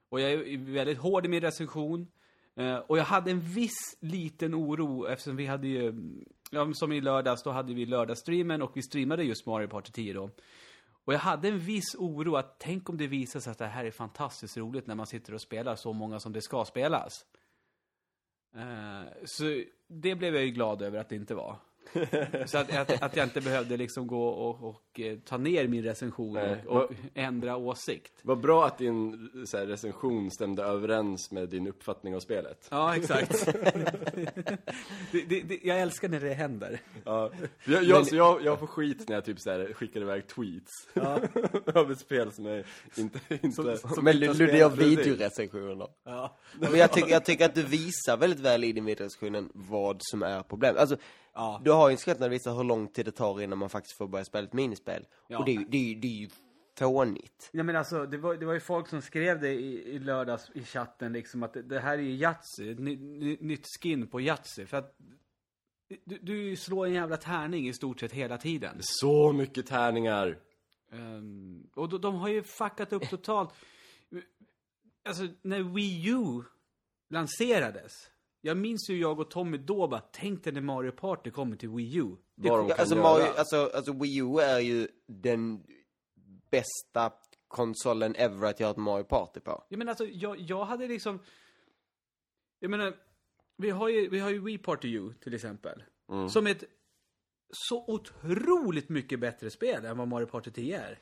Och 0.09 0.21
jag 0.21 0.31
är 0.31 0.57
väldigt 0.73 0.97
hård 0.97 1.25
i 1.25 1.29
min 1.29 1.41
recension. 1.41 2.07
Eh, 2.55 2.75
och 2.77 2.97
jag 2.97 3.03
hade 3.03 3.31
en 3.31 3.39
viss 3.39 3.97
liten 3.99 4.55
oro 4.55 5.07
eftersom 5.07 5.35
vi 5.35 5.45
hade 5.45 5.67
ju, 5.67 5.93
ja, 6.51 6.73
som 6.73 6.91
i 6.91 7.01
lördags, 7.01 7.43
då 7.43 7.51
hade 7.51 7.73
vi 7.73 7.85
lördagsstreamen 7.85 8.61
och 8.61 8.71
vi 8.73 8.81
streamade 8.81 9.23
just 9.23 9.45
Mario 9.45 9.67
Party 9.67 9.91
10 9.91 10.13
då. 10.13 10.29
Och 11.05 11.13
jag 11.13 11.19
hade 11.19 11.47
en 11.47 11.59
viss 11.59 11.95
oro 11.95 12.35
att 12.35 12.59
tänk 12.59 12.89
om 12.89 12.97
det 12.97 13.07
visar 13.07 13.39
sig 13.39 13.51
att 13.51 13.57
det 13.57 13.65
här 13.65 13.85
är 13.85 13.91
fantastiskt 13.91 14.57
roligt 14.57 14.87
när 14.87 14.95
man 14.95 15.07
sitter 15.07 15.33
och 15.33 15.41
spelar 15.41 15.75
så 15.75 15.93
många 15.93 16.19
som 16.19 16.33
det 16.33 16.41
ska 16.41 16.65
spelas. 16.65 17.25
Uh, 18.55 19.03
så 19.25 19.63
det 19.87 20.15
blev 20.15 20.35
jag 20.35 20.43
ju 20.43 20.51
glad 20.51 20.81
över 20.81 20.99
att 20.99 21.09
det 21.09 21.15
inte 21.15 21.35
var. 21.35 21.57
så 22.45 22.57
att, 22.57 22.75
att, 22.75 23.03
att 23.03 23.15
jag 23.15 23.25
inte 23.25 23.41
behövde 23.41 23.77
liksom 23.77 24.07
gå 24.07 24.27
och, 24.27 24.69
och 24.69 24.99
eh, 24.99 25.17
ta 25.19 25.37
ner 25.37 25.67
min 25.67 25.83
recension 25.83 26.33
Nej. 26.33 26.63
och, 26.67 26.81
och 26.81 26.91
ändra 27.13 27.57
åsikt. 27.57 28.11
Vad 28.21 28.39
bra 28.39 28.65
att 28.65 28.77
din 28.77 29.29
så 29.45 29.57
här, 29.57 29.65
recension 29.65 30.31
stämde 30.31 30.63
överens 30.63 31.31
med 31.31 31.49
din 31.49 31.67
uppfattning 31.67 32.15
av 32.15 32.19
spelet. 32.19 32.67
Ja, 32.71 32.95
exakt. 32.95 33.45
det, 35.11 35.25
det, 35.27 35.41
det, 35.41 35.59
jag 35.63 35.81
älskar 35.81 36.09
när 36.09 36.19
det 36.19 36.33
händer. 36.33 36.79
Ja. 37.03 37.31
Jag, 37.65 37.83
jag, 37.83 38.07
så 38.07 38.15
jag, 38.15 38.43
jag 38.43 38.59
får 38.59 38.67
skit 38.67 39.09
när 39.09 39.15
jag 39.15 39.25
typ 39.25 39.39
så 39.39 39.51
här, 39.51 39.73
skickar 39.73 40.01
iväg 40.01 40.27
tweets 40.27 40.71
av 41.75 41.91
ett 41.91 41.99
spel 41.99 42.31
som 42.31 42.45
är 42.45 42.65
inte... 42.95 43.19
inte 43.29 43.61
Men 44.01 44.05
har 44.05 44.33
Ludde 44.33 44.57
gör 44.57 44.69
spelat 44.69 44.75
precis. 44.75 44.97
videorecensioner. 44.97 45.87
Ja. 46.03 46.37
Men 46.59 46.75
jag, 46.75 46.91
tycker, 46.91 47.11
jag 47.11 47.25
tycker 47.25 47.45
att 47.45 47.55
du 47.55 47.63
visar 47.63 48.17
väldigt 48.17 48.39
väl 48.39 48.63
i 48.63 48.71
din 48.71 48.85
videorecension 48.85 49.49
vad 49.53 49.97
som 49.99 50.23
är 50.23 50.43
problemet. 50.43 50.81
Alltså, 50.81 50.97
Ja. 51.35 51.61
du 51.63 51.71
har 51.71 51.89
ju 51.89 51.91
en 51.91 51.97
skrift 51.97 52.19
när 52.19 52.29
du 52.29 52.33
visar 52.33 52.55
hur 52.55 52.63
lång 52.63 52.87
tid 52.87 53.05
det 53.05 53.11
tar 53.11 53.41
innan 53.41 53.57
man 53.57 53.69
faktiskt 53.69 53.97
får 53.97 54.07
börja 54.07 54.25
spela 54.25 54.47
ett 54.47 54.53
minispel. 54.53 55.07
Ja. 55.27 55.39
Och 55.39 55.45
det 55.45 55.51
är, 55.51 55.59
ju- 55.59 55.65
det, 55.69 55.77
är, 55.77 55.95
det 55.95 56.07
är 56.07 56.11
ju 56.11 56.29
fånigt. 56.77 57.49
Ja 57.53 57.63
men 57.63 57.75
alltså, 57.75 58.05
det 58.05 58.17
var, 58.17 58.35
det 58.35 58.45
var 58.45 58.53
ju 58.53 58.59
folk 58.59 58.87
som 58.87 59.01
skrev 59.01 59.41
det 59.41 59.49
i, 59.53 59.89
i 59.95 59.99
lördags 59.99 60.49
i 60.55 60.63
chatten 60.63 61.13
liksom 61.13 61.43
att 61.43 61.53
det, 61.53 61.61
det 61.61 61.79
här 61.79 61.97
är 61.97 62.01
ju 62.01 62.15
Yatzy, 62.15 62.71
ett 62.71 62.79
ny, 62.79 62.97
ny, 62.97 63.37
nytt 63.41 63.65
skin 63.81 64.07
på 64.07 64.21
Yatzy. 64.21 64.65
För 64.65 64.77
att 64.77 64.95
du, 66.05 66.17
du 66.21 66.55
slår 66.55 66.85
en 66.85 66.93
jävla 66.93 67.17
tärning 67.17 67.67
i 67.67 67.73
stort 67.73 67.99
sett 67.99 68.11
hela 68.11 68.37
tiden. 68.37 68.77
Så 68.81 69.31
mycket 69.33 69.65
tärningar. 69.67 70.39
Ehm, 70.91 71.67
och 71.75 71.89
de, 71.89 72.01
de 72.01 72.15
har 72.15 72.29
ju 72.29 72.43
fuckat 72.43 72.93
upp 72.93 73.09
totalt. 73.09 73.49
Alltså, 75.07 75.27
när 75.41 75.63
Wii 75.63 76.09
U 76.09 76.43
lanserades. 77.09 77.91
Jag 78.45 78.57
minns 78.57 78.89
ju 78.89 78.97
jag 78.99 79.19
och 79.19 79.29
Tommy 79.31 79.57
då 79.57 79.87
bara, 79.87 80.01
tänk 80.11 80.43
dig 80.43 80.53
när 80.53 80.61
Mario 80.61 80.91
Party 80.91 81.31
kommer 81.31 81.55
till 81.55 81.69
Wii 81.69 81.95
U. 81.97 82.15
Det, 82.35 82.49
Vad 82.49 82.59
de 82.59 82.67
kan 82.67 82.79
Alltså, 82.79 82.95
göra. 82.95 83.03
Mario, 83.03 83.25
alltså, 83.37 83.71
alltså 83.73 83.93
Wii 83.93 84.17
U 84.19 84.39
är 84.39 84.59
ju 84.59 84.87
den 85.07 85.63
bästa 86.51 87.13
konsolen 87.47 88.15
ever 88.15 88.47
att 88.47 88.59
göra 88.59 88.71
ett 88.71 88.77
Mario 88.77 89.03
Party 89.03 89.39
på. 89.39 89.63
Jag 89.69 89.77
menar 89.77 89.91
alltså, 89.91 90.05
jag, 90.05 90.39
jag 90.39 90.65
hade 90.65 90.87
liksom... 90.87 91.19
Jag 92.59 92.71
menar, 92.71 92.97
vi 93.57 93.69
har 93.69 93.89
ju, 93.89 94.09
vi 94.09 94.19
har 94.19 94.29
ju 94.29 94.39
Wii 94.39 94.57
Party 94.57 94.93
U 94.97 95.13
till 95.23 95.33
exempel. 95.33 95.83
Mm. 96.11 96.29
Som 96.29 96.47
är 96.47 96.51
ett 96.51 96.63
så 97.49 97.85
otroligt 97.87 98.89
mycket 98.89 99.19
bättre 99.19 99.49
spel 99.49 99.85
än 99.85 99.97
vad 99.97 100.07
Mario 100.07 100.25
Party 100.25 100.51
10 100.51 100.79
är. 100.81 100.99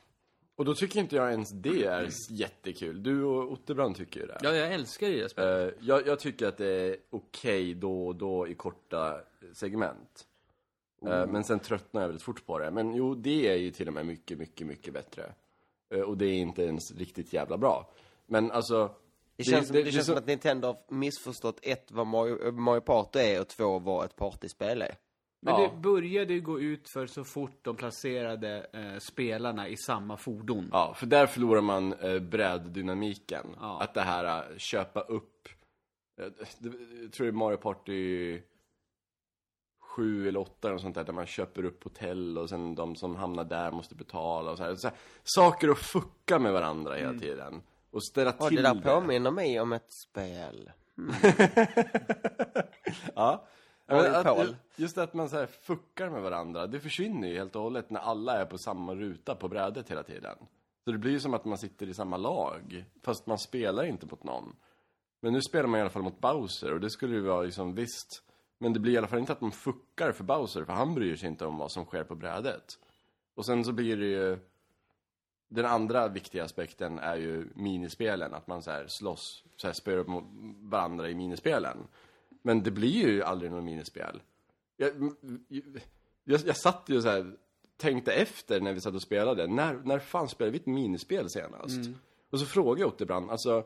Och 0.56 0.64
då 0.64 0.74
tycker 0.74 1.00
inte 1.00 1.16
jag 1.16 1.30
ens 1.30 1.50
det 1.50 1.84
är 1.84 2.08
jättekul. 2.30 3.02
Du 3.02 3.22
och 3.24 3.52
Otterbrand 3.52 3.96
tycker 3.96 4.20
ju 4.20 4.26
det. 4.26 4.38
Ja, 4.42 4.54
jag 4.54 4.72
älskar 4.74 5.08
ju 5.08 5.20
det 5.22 5.28
spelet. 5.28 5.74
Eh, 5.78 5.86
jag, 5.86 6.06
jag 6.06 6.18
tycker 6.20 6.46
att 6.46 6.56
det 6.56 6.66
är 6.68 6.96
okej 7.10 7.74
då 7.74 8.06
och 8.06 8.16
då 8.16 8.48
i 8.48 8.54
korta 8.54 9.20
segment. 9.52 10.26
Eh, 11.06 11.26
men 11.26 11.44
sen 11.44 11.58
tröttnar 11.58 12.00
jag 12.00 12.08
väldigt 12.08 12.22
fort 12.22 12.46
på 12.46 12.58
det. 12.58 12.70
Men 12.70 12.94
jo, 12.94 13.14
det 13.14 13.48
är 13.48 13.56
ju 13.56 13.70
till 13.70 13.88
och 13.88 13.94
med 13.94 14.06
mycket, 14.06 14.38
mycket, 14.38 14.66
mycket 14.66 14.94
bättre. 14.94 15.32
Eh, 15.94 16.00
och 16.00 16.16
det 16.18 16.26
är 16.26 16.34
inte 16.34 16.62
ens 16.62 16.92
riktigt 16.96 17.32
jävla 17.32 17.56
bra. 17.58 17.90
Men 18.26 18.50
alltså... 18.50 18.90
Det 19.36 19.44
känns, 19.44 19.66
som, 19.66 19.76
det, 19.76 19.92
känns 19.92 20.06
så- 20.06 20.12
som 20.12 20.18
att 20.18 20.26
Nintendo 20.26 20.66
har 20.68 20.94
missförstått 20.94 21.58
ett 21.62 21.90
vad 21.92 22.06
Mario, 22.06 22.52
Mario 22.52 22.80
Party 22.80 23.18
är 23.18 23.40
och 23.40 23.48
två 23.48 23.78
vad 23.78 24.04
ett 24.04 24.16
partyspel 24.16 24.82
är. 24.82 24.94
Men 25.44 25.54
ja. 25.54 25.60
det 25.60 25.76
började 25.76 26.34
ju 26.34 26.40
gå 26.40 26.60
ut 26.60 26.88
för 26.88 27.06
så 27.06 27.24
fort 27.24 27.58
de 27.62 27.76
placerade 27.76 28.66
eh, 28.72 28.98
spelarna 28.98 29.68
i 29.68 29.76
samma 29.76 30.16
fordon. 30.16 30.68
Ja, 30.72 30.94
för 30.96 31.06
där 31.06 31.26
förlorar 31.26 31.60
man 31.60 31.92
eh, 31.92 32.18
bräddynamiken. 32.18 33.46
Ja. 33.60 33.80
Att 33.80 33.94
det 33.94 34.00
här 34.00 34.52
eh, 34.52 34.58
köpa 34.58 35.00
upp... 35.00 35.48
Eh, 36.20 36.26
det, 36.58 36.72
jag 37.02 37.12
tror 37.12 37.26
det 37.26 37.30
är 37.30 37.32
Mario 37.32 37.56
Party 37.56 38.40
7 39.80 40.28
eller 40.28 40.40
8 40.40 40.68
eller 40.68 40.78
sånt 40.78 40.94
där, 40.94 41.04
där 41.04 41.12
man 41.12 41.26
köper 41.26 41.64
upp 41.64 41.84
hotell 41.84 42.38
och 42.38 42.48
sen 42.48 42.74
de 42.74 42.96
som 42.96 43.16
hamnar 43.16 43.44
där 43.44 43.70
måste 43.70 43.94
betala 43.94 44.50
och 44.50 44.58
så 44.58 44.64
här. 44.64 44.74
Så 44.74 44.88
här 44.88 44.96
saker 45.24 45.68
att 45.68 45.78
fucka 45.78 46.38
med 46.38 46.52
varandra 46.52 46.94
hela 46.94 47.18
tiden. 47.18 47.62
Och 47.90 48.04
ställa 48.04 48.32
Och 48.32 48.48
till 48.48 48.56
det 48.56 48.62
där 48.62 48.80
påminner 48.80 49.30
mig 49.30 49.60
om 49.60 49.72
ett 49.72 49.92
spel. 49.92 50.70
Ja. 53.14 53.46
Att, 53.86 54.24
Paul. 54.24 54.56
just 54.76 54.98
att 54.98 55.14
man 55.14 55.28
så 55.28 55.36
här 55.36 55.46
fuckar 55.46 56.10
med 56.10 56.22
varandra, 56.22 56.66
det 56.66 56.80
försvinner 56.80 57.28
ju 57.28 57.38
helt 57.38 57.56
och 57.56 57.62
hållet 57.62 57.90
när 57.90 58.00
alla 58.00 58.40
är 58.40 58.44
på 58.44 58.58
samma 58.58 58.94
ruta 58.94 59.34
på 59.34 59.48
brädet 59.48 59.90
hela 59.90 60.02
tiden. 60.02 60.36
Så 60.84 60.92
det 60.92 60.98
blir 60.98 61.12
ju 61.12 61.20
som 61.20 61.34
att 61.34 61.44
man 61.44 61.58
sitter 61.58 61.86
i 61.86 61.94
samma 61.94 62.16
lag, 62.16 62.84
fast 63.02 63.26
man 63.26 63.38
spelar 63.38 63.84
inte 63.84 64.06
mot 64.06 64.24
någon. 64.24 64.56
Men 65.20 65.32
nu 65.32 65.42
spelar 65.42 65.66
man 65.66 65.78
i 65.78 65.80
alla 65.80 65.90
fall 65.90 66.02
mot 66.02 66.20
Bowser 66.20 66.72
och 66.72 66.80
det 66.80 66.90
skulle 66.90 67.14
ju 67.14 67.20
vara 67.20 67.42
liksom 67.42 67.74
visst. 67.74 68.22
Men 68.58 68.72
det 68.72 68.80
blir 68.80 68.92
i 68.92 68.98
alla 68.98 69.06
fall 69.06 69.18
inte 69.18 69.32
att 69.32 69.40
man 69.40 69.52
fuckar 69.52 70.12
för 70.12 70.24
Bowser, 70.24 70.64
för 70.64 70.72
han 70.72 70.94
bryr 70.94 71.16
sig 71.16 71.28
inte 71.28 71.46
om 71.46 71.58
vad 71.58 71.72
som 71.72 71.84
sker 71.84 72.04
på 72.04 72.14
brädet. 72.14 72.78
Och 73.34 73.46
sen 73.46 73.64
så 73.64 73.72
blir 73.72 73.96
det 73.96 74.06
ju... 74.06 74.38
Den 75.48 75.66
andra 75.66 76.08
viktiga 76.08 76.44
aspekten 76.44 76.98
är 76.98 77.16
ju 77.16 77.48
minispelen, 77.54 78.34
att 78.34 78.46
man 78.46 78.62
så 78.62 78.70
här 78.70 78.86
slåss, 78.88 79.44
så 79.56 79.66
här 79.66 79.74
spöar 79.74 79.98
upp 79.98 80.06
mot 80.06 80.24
varandra 80.60 81.08
i 81.08 81.14
minispelen. 81.14 81.76
Men 82.46 82.62
det 82.62 82.70
blir 82.70 83.08
ju 83.08 83.22
aldrig 83.22 83.50
något 83.50 83.64
minispel. 83.64 84.22
Jag, 84.76 84.92
jag, 86.24 86.40
jag 86.46 86.56
satt 86.56 86.84
ju 86.86 87.02
så 87.02 87.08
här, 87.08 87.36
tänkte 87.76 88.12
efter 88.12 88.60
när 88.60 88.72
vi 88.72 88.80
satt 88.80 88.94
och 88.94 89.02
spelade. 89.02 89.46
När, 89.46 89.74
när 89.74 89.98
fan 89.98 90.28
spelade 90.28 90.50
vi 90.50 90.58
ett 90.58 90.66
minispel 90.66 91.30
senast? 91.30 91.78
Och 92.30 92.40
så 92.40 92.46
frågade 92.46 92.80
jag 92.80 92.88
Otterbrand, 92.88 93.30
alltså 93.30 93.64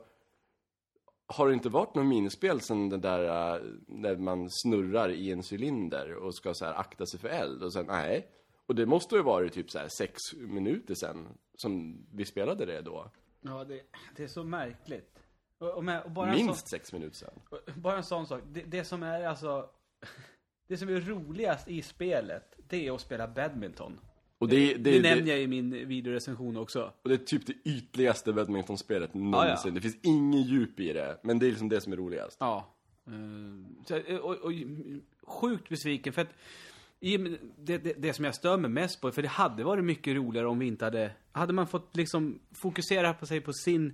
har 1.26 1.49
det 1.49 1.55
inte 1.55 1.68
varit 1.68 1.95
något 1.95 2.07
minispel 2.07 2.61
sen 2.61 2.89
det 2.89 2.97
där 2.97 3.55
äh, 3.55 3.62
när 3.87 4.16
man 4.16 4.51
snurrar 4.51 5.09
i 5.09 5.33
en 5.33 5.43
cylinder 5.53 6.14
och 6.14 6.35
ska 6.35 6.55
så 6.55 6.64
här 6.64 6.74
akta 6.74 7.07
sig 7.07 7.20
för 7.20 7.29
eld? 7.29 7.62
Och 7.62 7.72
sen, 7.72 7.87
nej. 7.87 8.29
Och 8.66 8.74
det 8.74 8.87
måste 8.87 9.14
ju 9.16 9.22
varit 9.22 9.53
typ 9.53 9.70
så 9.70 9.79
här 9.79 9.89
sex 9.89 10.20
minuter 10.35 10.95
sen 10.95 11.29
som 11.55 12.05
vi 12.12 12.24
spelade 12.24 12.66
det 12.66 12.81
då. 12.81 13.11
Ja, 13.41 13.64
det, 13.64 13.83
det 14.16 14.24
är 14.24 14.29
så 14.29 14.45
märkligt. 14.45 15.18
Och, 15.59 15.71
och 15.71 15.85
med, 15.85 16.03
och 16.03 16.11
bara 16.11 16.31
en 16.31 16.37
sån- 16.39 16.47
Minst 16.47 16.69
sex 16.69 16.93
minuter 16.93 17.17
sen. 17.17 17.31
Bara 17.75 17.97
en 17.97 18.05
sån 18.05 18.27
sak. 18.27 18.43
Det, 18.53 18.63
det 18.63 18.85
som 18.85 19.03
är 19.03 19.25
alltså... 19.25 19.71
Det 20.69 20.77
som 20.77 20.89
är 20.89 21.01
roligast 21.01 21.69
i 21.69 21.83
spelet, 21.83 22.59
det 22.69 22.87
är 22.87 22.95
att 22.95 23.01
spela 23.01 23.29
badminton. 23.29 24.01
Och 24.39 24.49
det, 24.49 24.57
det, 24.57 24.75
Det, 24.75 24.91
det, 24.91 25.03
nämner 25.03 25.33
jag 25.33 25.41
i 25.41 25.47
min 25.47 25.89
videorecension 25.89 26.57
också. 26.57 26.93
och 27.03 27.09
det 27.09 27.15
är 27.15 27.19
typ 27.19 27.47
det 27.47 27.55
ytligaste 27.65 28.33
badmintonspelet 28.33 29.15
någonsin. 29.15 29.75
Det 29.75 29.81
finns 29.81 29.99
ingen 30.03 30.43
djup 30.43 30.81
i 30.81 30.93
det, 30.93 31.19
men 31.23 31.39
det 31.39 31.47
är 31.47 31.51
liksom 31.51 31.69
det 31.69 31.81
som 31.81 31.93
är 31.93 31.97
roligast. 31.97 32.37
Ja. 32.41 32.75
Eh, 33.07 33.87
så, 33.87 34.19
och, 34.23 34.35
och, 34.37 34.53
sjukt 35.23 35.69
besviken 35.69 36.13
för 36.13 36.23
att 36.23 36.35
i, 37.01 37.17
det, 37.59 37.79
det, 37.79 37.93
det 37.99 38.13
som 38.13 38.25
jag 38.25 38.35
stör 38.35 38.57
mig 38.57 38.71
mest 38.71 39.01
på, 39.01 39.11
för 39.11 39.23
det 39.23 39.29
hade 39.29 39.65
varit 39.65 39.85
mycket 39.85 40.17
roligare 40.17 40.47
om 40.47 40.59
vi 40.59 40.67
inte 40.67 40.85
hade... 40.85 41.11
Hade 41.33 41.53
man 41.53 41.67
fått 41.67 41.97
liksom 41.97 42.39
fokusera 42.53 43.15
på 43.15 43.27
sig 43.27 43.41
på 43.41 43.53
sin, 43.53 43.87
eh, 43.87 43.93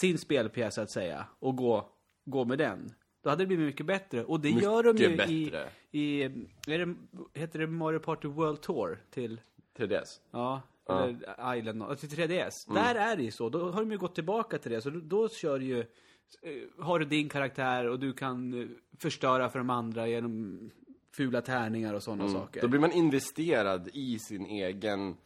sin 0.00 0.18
spelpjäs 0.18 0.74
så 0.74 0.80
att 0.80 0.90
säga 0.90 1.26
och 1.38 1.56
gå, 1.56 1.88
gå 2.24 2.44
med 2.44 2.58
den. 2.58 2.94
Då 3.22 3.30
hade 3.30 3.42
det 3.42 3.46
blivit 3.46 3.66
mycket 3.66 3.86
bättre. 3.86 4.24
Och 4.24 4.40
det 4.40 4.50
gör 4.50 4.82
de 4.82 4.96
ju 4.96 5.08
Mycket 5.08 5.30
i, 5.30 5.44
bättre. 5.44 5.68
i... 5.90 6.22
Är 6.22 6.78
det, 6.78 6.94
heter 7.34 7.58
det 7.58 7.66
Mario 7.66 7.98
Party 7.98 8.28
World 8.28 8.60
Tour 8.60 8.98
till... 9.10 9.40
3DS. 9.76 10.20
Ja. 10.30 10.62
Eller 10.88 11.56
Island, 11.56 11.98
till 11.98 12.08
3DS. 12.08 12.74
Där 12.74 12.94
är 12.94 13.16
det 13.16 13.22
ju 13.22 13.30
så. 13.30 13.48
Då 13.48 13.70
har 13.70 13.80
de 13.80 13.90
ju 13.90 13.98
gått 13.98 14.14
tillbaka 14.14 14.58
till 14.58 14.70
det. 14.72 14.80
Så 14.80 14.90
då, 14.90 15.00
då 15.00 15.28
kör 15.28 15.58
du 15.58 15.64
ju, 15.64 15.80
eh, 15.80 16.84
har 16.84 16.98
du 16.98 17.04
din 17.04 17.28
karaktär 17.28 17.88
och 17.88 17.98
du 17.98 18.12
kan 18.12 18.62
eh, 18.62 18.68
förstöra 18.98 19.48
för 19.48 19.58
de 19.58 19.70
andra 19.70 20.08
genom 20.08 20.70
fula 21.16 21.40
tärningar 21.40 21.94
och 21.94 22.02
sådana 22.02 22.28
saker. 22.28 22.60
Då 22.60 22.68
blir 22.68 22.80
man 22.80 22.92
investerad 22.92 23.88
i 23.92 24.18
sin 24.18 24.46
egen 24.46 25.16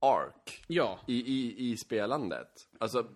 ark. 0.00 0.64
Ja. 0.66 0.98
I, 1.06 1.14
i, 1.14 1.70
i 1.70 1.76
spelandet. 1.76 2.68
Alltså, 2.78 3.06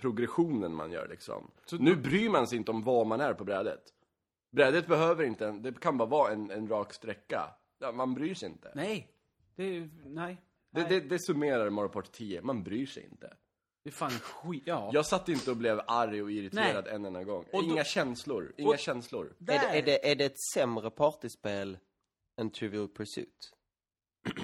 progressionen 0.00 0.74
man 0.74 0.92
gör 0.92 1.08
liksom. 1.08 1.50
nu 1.72 1.96
bryr 1.96 2.28
man 2.30 2.46
sig 2.46 2.58
inte 2.58 2.70
om 2.70 2.82
var 2.82 3.04
man 3.04 3.20
är 3.20 3.34
på 3.34 3.44
brädet. 3.44 3.82
Brädet 4.50 4.86
behöver 4.86 5.24
inte, 5.24 5.46
en, 5.48 5.62
det 5.62 5.80
kan 5.80 5.98
bara 5.98 6.08
vara 6.08 6.32
en, 6.32 6.50
en 6.50 6.68
rak 6.68 6.92
sträcka. 6.94 7.54
Ja, 7.78 7.92
man 7.92 8.14
bryr 8.14 8.34
sig 8.34 8.48
inte. 8.48 8.72
Nej. 8.74 9.08
Det 9.56 9.64
är, 9.76 9.90
nej. 10.04 10.42
Det, 10.70 10.84
det, 10.88 11.00
det 11.00 11.18
summerar 11.18 11.70
Mario 11.70 11.88
Party 11.88 12.08
10, 12.12 12.42
man 12.42 12.62
bryr 12.62 12.86
sig 12.86 13.04
inte. 13.04 13.36
Det 13.84 13.90
är 13.90 13.94
fan 13.94 14.10
skit, 14.10 14.62
ja. 14.66 14.90
Jag 14.92 15.06
satt 15.06 15.28
inte 15.28 15.50
och 15.50 15.56
blev 15.56 15.80
arg 15.86 16.22
och 16.22 16.30
irriterad 16.32 16.84
Nej. 16.84 16.94
en 16.94 17.04
enda 17.04 17.24
gång. 17.24 17.44
Och 17.52 17.62
då- 17.62 17.68
Inga 17.72 17.84
känslor, 17.84 18.54
inga 18.56 18.68
och- 18.68 18.78
känslor. 18.78 19.34
Där. 19.38 19.54
Är 19.54 19.58
det, 19.58 19.78
är, 19.78 19.82
det, 19.82 20.10
är 20.10 20.16
det 20.16 20.24
ett 20.24 20.40
sämre 20.54 20.90
partyspel 20.90 21.78
än 22.40 22.50
Trivial 22.50 22.88
Pursuit? 22.88 23.52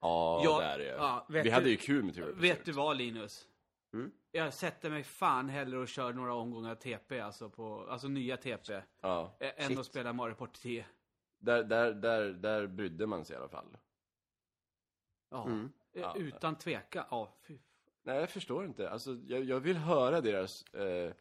Ja, 0.00 0.40
Ja, 0.44 0.58
det 0.60 0.64
är 0.64 0.78
det 0.78 0.84
ja, 0.84 1.26
vet 1.28 1.44
Vi 1.44 1.48
du- 1.48 1.54
hade 1.54 1.70
ju 1.70 1.76
kul 1.76 2.04
med 2.04 2.14
Trivial 2.14 2.34
Vet 2.34 2.40
Pursuit. 2.50 2.64
du 2.66 2.72
vad 2.72 2.96
Linus? 2.96 3.46
Mm. 3.94 4.10
Jag 4.36 4.54
sätter 4.54 4.90
mig 4.90 5.02
fan 5.02 5.48
hellre 5.48 5.78
och 5.78 5.88
kör 5.88 6.12
några 6.12 6.34
omgångar 6.34 6.74
TP, 6.74 7.20
alltså 7.20 7.50
på, 7.50 7.86
alltså 7.90 8.08
nya 8.08 8.36
TP. 8.36 8.82
Ja. 9.00 9.36
Än 9.40 9.68
Shit. 9.68 9.78
att 9.78 9.86
spela 9.86 10.12
Mario 10.12 10.34
Party 10.34 10.58
10. 10.60 10.86
Där, 11.38 11.64
där, 11.64 11.92
där, 11.94 12.28
där 12.28 12.66
brydde 12.66 13.06
man 13.06 13.24
sig 13.24 13.34
i 13.34 13.38
alla 13.38 13.48
fall. 13.48 13.76
Ja. 15.30 15.46
Mm. 15.46 15.72
Ja. 15.92 16.16
Utan 16.16 16.58
tveka. 16.58 17.06
Ja, 17.10 17.34
fy. 17.42 17.58
Nej, 18.02 18.16
jag 18.16 18.30
förstår 18.30 18.64
inte. 18.64 18.90
Alltså, 18.90 19.14
jag, 19.26 19.44
jag 19.44 19.60
vill 19.60 19.76
höra 19.76 20.20
deras 20.20 20.62
eh, 20.74 21.12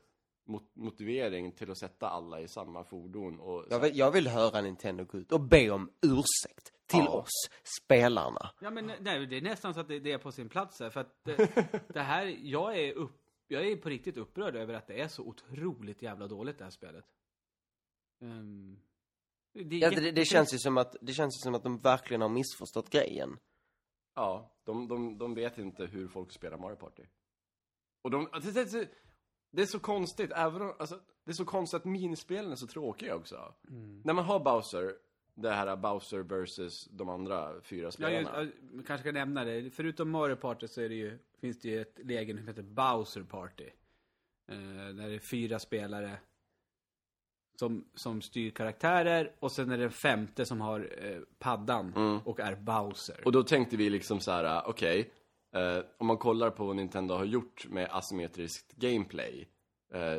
mot, 0.45 0.75
motivering 0.75 1.51
till 1.51 1.71
att 1.71 1.77
sätta 1.77 2.09
alla 2.09 2.39
i 2.41 2.47
samma 2.47 2.83
fordon 2.83 3.39
och... 3.39 3.65
Jag 3.69 3.79
vill, 3.79 3.97
jag 3.97 4.11
vill 4.11 4.27
höra 4.27 4.61
Nintendo 4.61 5.03
gå 5.05 5.17
ut 5.17 5.31
och 5.31 5.41
be 5.41 5.69
om 5.69 5.91
ursäkt 6.01 6.71
till 6.85 6.99
Ja. 6.99 7.09
oss, 7.09 7.49
spelarna. 7.83 8.51
Ja 8.61 8.69
men 8.71 8.91
nej, 8.99 9.27
det 9.27 9.37
är 9.37 9.41
nästan 9.41 9.73
så 9.73 9.79
att 9.79 9.87
det, 9.87 9.99
det 9.99 10.11
är 10.11 10.17
på 10.17 10.31
sin 10.31 10.49
plats 10.49 10.79
här, 10.79 10.89
för 10.89 11.01
att 11.01 11.23
det, 11.23 11.49
det 11.93 12.01
här, 12.01 12.25
jag 12.43 12.77
är 12.79 12.93
upp, 12.93 13.21
jag 13.47 13.67
är 13.67 13.75
på 13.75 13.89
riktigt 13.89 14.17
upprörd 14.17 14.55
över 14.55 14.73
att 14.73 14.87
det 14.87 15.01
är 15.01 15.07
så 15.07 15.23
otroligt 15.23 16.01
jävla 16.01 16.27
dåligt 16.27 16.57
det 16.57 16.63
här 16.63 16.71
spelet. 16.71 17.05
Ehm, 18.21 18.79
det, 19.53 19.77
Ja, 19.77 19.89
det, 19.89 20.11
det, 20.11 20.25
känns 20.25 20.53
ju 20.53 20.57
som 20.57 20.77
att, 20.77 20.95
det 21.01 21.13
känns 21.13 21.37
ju 21.37 21.39
som 21.43 21.55
att 21.55 21.63
de 21.63 21.77
verkligen 21.79 22.21
har 22.21 22.29
missförstått 22.29 22.89
grejen. 22.89 23.39
Ja, 24.15 24.51
de, 24.63 24.87
de, 24.87 25.17
de 25.17 25.33
vet 25.35 25.57
inte 25.57 25.85
hur 25.85 26.07
folk 26.07 26.31
spelar 26.31 26.57
Mario 26.57 26.75
Party. 26.75 27.03
Och 28.01 28.11
de, 28.11 28.29
det, 29.55 29.61
är 29.61 29.65
så 29.65 29.79
konstigt, 29.79 30.31
även 30.35 30.61
om, 30.61 30.73
alltså, 30.79 30.99
det 31.23 31.31
är 31.31 31.33
så 31.33 31.45
konstigt 31.45 31.77
att 31.77 31.85
minispelen 31.85 32.51
är 32.51 32.55
så 32.55 32.67
tråkiga 32.67 33.15
också. 33.15 33.53
Mm. 33.69 34.01
När 34.05 34.13
man 34.13 34.25
har 34.25 34.39
Bowser, 34.39 34.93
det 35.33 35.51
här 35.51 35.75
Bowser 35.75 36.19
versus 36.19 36.87
de 36.91 37.09
andra 37.09 37.61
fyra 37.61 37.85
Ja, 37.85 37.91
spelarna. 37.91 38.41
just, 38.41 38.53
ja, 38.61 38.67
man 38.75 38.83
kanske 38.83 39.03
ska 39.03 39.11
nämna 39.11 39.43
det. 39.43 39.69
Förutom 39.69 40.09
Mario 40.09 40.35
Party 40.35 40.67
så 40.67 40.81
är 40.81 40.89
det 40.89 40.95
ju, 40.95 41.19
finns 41.41 41.59
det 41.59 41.69
ju 41.69 41.81
ett 41.81 41.99
läge 42.03 42.37
som 42.37 42.47
heter 42.47 42.63
Bowser 42.63 43.23
Party. 43.23 43.69
Eh, 44.47 44.57
där 44.95 45.07
det 45.07 45.15
är 45.15 45.19
fyra 45.19 45.59
spelare 45.59 46.17
som, 47.59 47.85
som 47.93 48.21
styr 48.21 48.51
karaktärer 48.51 49.31
och 49.39 49.51
sen 49.51 49.71
är 49.71 49.77
det 49.77 49.83
en 49.83 49.91
femte 49.91 50.45
som 50.45 50.61
har 50.61 50.89
eh, 51.01 51.19
paddan 51.39 52.21
och 52.25 52.39
är 52.39 52.55
Bowser. 52.55 53.21
Och 53.25 53.31
då 53.31 53.43
tänkte 53.43 53.77
vi 53.77 53.89
liksom 53.89 54.19
så 54.19 54.31
här: 54.31 54.63
okej, 54.65 55.11
eh, 55.55 55.83
om 55.97 56.07
man 56.07 56.17
kollar 56.17 56.49
på 56.49 56.65
vad 56.65 56.75
Nintendo 56.75 57.15
har 57.15 57.25
gjort 57.25 57.65
med 57.69 57.87
asymmetriskt 57.91 58.75
gameplay, 58.75 59.47
eh, 59.93 60.17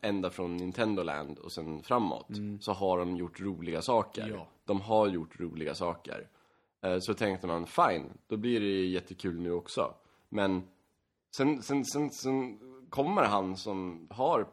ända 0.00 0.30
från 0.30 0.56
Nintendo 0.56 1.02
Land 1.02 1.38
och 1.38 1.52
sen 1.52 1.82
framåt, 1.82 2.28
så 2.60 2.72
har 2.72 2.98
de 2.98 3.16
gjort 3.16 3.40
roliga 3.40 3.82
saker. 3.82 4.28
Ja. 4.28 4.46
De 4.64 4.80
har 4.80 5.06
gjort 5.06 5.40
roliga 5.40 5.74
saker. 5.74 6.28
Eh, 6.82 6.98
så 6.98 7.14
tänkte 7.14 7.46
man, 7.46 7.66
fine, 7.66 8.12
då 8.26 8.36
blir 8.36 8.60
det 8.60 8.86
jättekul 8.86 9.40
nu 9.40 9.52
också. 9.52 9.94
Men 10.28 10.68
sen, 11.36 11.62
sen, 11.62 11.84
sen, 11.84 12.10
sen 12.10 12.58
kommer 12.90 13.24
han 13.24 13.56
som 13.56 14.08
har 14.10 14.46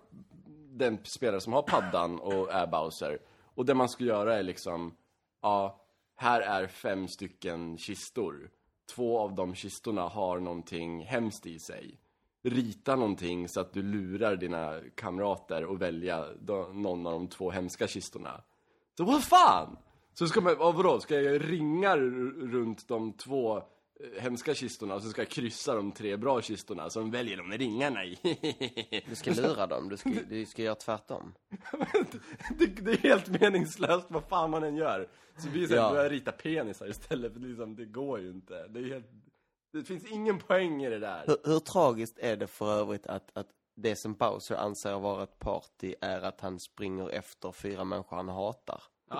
den 0.69 0.97
spelare 1.03 1.41
som 1.41 1.53
har 1.53 1.61
paddan 1.61 2.19
och 2.19 2.51
är 2.51 2.67
Bowser. 2.67 3.19
Och 3.55 3.65
det 3.65 3.73
man 3.73 3.89
ska 3.89 4.03
göra 4.03 4.35
är 4.35 4.43
liksom, 4.43 4.95
ja, 5.41 5.85
här 6.15 6.41
är 6.41 6.67
fem 6.67 7.07
stycken 7.07 7.77
kistor. 7.77 8.49
Två 8.95 9.19
av 9.19 9.35
de 9.35 9.55
kistorna 9.55 10.01
har 10.01 10.39
någonting 10.39 11.05
hemskt 11.05 11.45
i 11.45 11.59
sig. 11.59 11.99
Rita 12.43 12.95
någonting 12.95 13.47
så 13.47 13.59
att 13.61 13.73
du 13.73 13.83
lurar 13.83 14.35
dina 14.35 14.79
kamrater 14.95 15.65
och 15.65 15.81
välja 15.81 16.25
någon 16.73 17.07
av 17.07 17.13
de 17.13 17.27
två 17.27 17.51
hemska 17.51 17.87
kistorna. 17.87 18.43
Så 18.97 19.03
vad 19.03 19.23
fan! 19.23 19.77
Så 20.13 20.27
ska 20.27 20.41
man, 20.41 20.57
vadå, 20.57 20.99
ska 20.99 21.21
jag 21.21 21.51
ringa 21.51 21.97
runt 21.97 22.87
de 22.87 23.13
två 23.13 23.63
hemska 24.19 24.53
kistorna 24.55 24.95
och 24.95 25.01
så 25.03 25.09
ska 25.09 25.21
jag 25.21 25.29
kryssa 25.29 25.75
de 25.75 25.91
tre 25.91 26.17
bra 26.17 26.41
kistorna 26.41 26.89
så 26.89 27.01
väljer 27.01 27.37
de 27.37 27.49
med 27.49 27.59
ringarna 27.59 28.05
i. 28.05 28.17
Du 29.09 29.15
ska 29.15 29.31
lura 29.31 29.67
dem, 29.67 29.89
du 29.89 29.97
ska, 29.97 30.09
du 30.29 30.45
ska 30.45 30.61
göra 30.61 30.75
tvärtom. 30.75 31.33
det, 32.59 32.65
det 32.65 32.91
är 32.91 32.97
helt 32.97 33.27
meningslöst 33.41 34.05
vad 34.09 34.23
fan 34.23 34.49
man 34.49 34.63
än 34.63 34.75
gör. 34.75 35.07
Så 35.37 35.49
vi 35.49 35.65
Ja. 35.65 35.89
börjar 35.91 36.09
rita 36.09 36.31
penisar 36.31 36.89
istället 36.89 37.33
för 37.33 37.39
liksom, 37.39 37.75
det 37.75 37.85
går 37.85 38.19
ju 38.19 38.29
inte. 38.29 38.67
Det, 38.67 38.81
helt, 38.87 39.05
det 39.73 39.83
finns 39.83 40.05
ingen 40.11 40.39
poäng 40.39 40.83
i 40.83 40.89
det 40.89 40.99
där. 40.99 41.23
Hur, 41.27 41.37
hur 41.53 41.59
tragiskt 41.59 42.19
är 42.19 42.37
det 42.37 42.47
för 42.47 42.71
övrigt 42.79 43.07
att, 43.07 43.37
att 43.37 43.47
det 43.75 43.95
som 43.95 44.13
Bowser 44.13 44.55
anser 44.55 44.99
vara 44.99 45.23
ett 45.23 45.39
party 45.39 45.95
är 46.01 46.21
att 46.21 46.41
han 46.41 46.59
springer 46.59 47.09
efter 47.09 47.51
fyra 47.51 47.83
människor 47.83 48.17
han 48.17 48.29
hatar? 48.29 48.83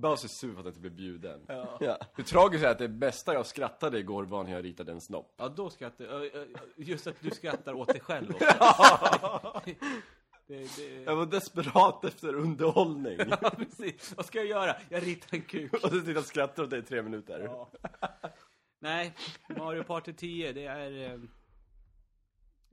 Bowser 0.00 0.26
är 0.26 0.28
sur 0.28 0.52
för 0.54 0.60
att 0.60 0.66
inte 0.66 0.80
blev 0.80 0.92
bjuden. 0.92 1.40
Ja. 1.80 1.98
Hur 2.14 2.24
tragiskt 2.24 2.62
är 2.62 2.66
det 2.66 2.72
att 2.72 2.78
det 2.78 2.88
bästa 2.88 3.34
jag 3.34 3.46
skrattade 3.46 3.98
igår 3.98 4.24
var 4.24 4.44
när 4.44 4.52
jag 4.52 4.64
ritade 4.64 4.92
en 4.92 5.00
snopp. 5.00 5.34
Ja, 5.36 5.48
då 5.48 5.70
skrattar 5.70 6.04
jag. 6.04 6.30
Just 6.76 7.06
att 7.06 7.20
du 7.20 7.30
skrattar 7.30 7.72
åt 7.74 7.88
dig 7.88 8.00
själv 8.00 8.30
också. 8.34 9.60
det, 10.46 10.76
det, 10.76 11.02
Jag 11.06 11.16
var 11.16 11.26
desperat 11.26 12.04
efter 12.04 12.34
underhållning. 12.34 13.18
ja, 13.40 13.50
precis. 13.50 14.12
Vad 14.16 14.26
ska 14.26 14.38
jag 14.38 14.46
göra? 14.46 14.76
Jag 14.88 15.06
ritar 15.06 15.36
en 15.36 15.42
kuk. 15.42 15.72
och 15.72 15.80
så 15.80 15.88
sitter 15.90 16.08
jag 16.12 16.18
och 16.18 16.24
skrattar 16.24 16.62
åt 16.62 16.70
dig 16.70 16.78
i 16.78 16.82
tre 16.82 17.02
minuter. 17.02 17.40
Ja. 17.44 17.70
Nej, 18.78 19.14
Mario 19.58 19.82
Party 19.82 20.12
10, 20.12 20.52
det 20.52 20.64
är... 20.66 21.20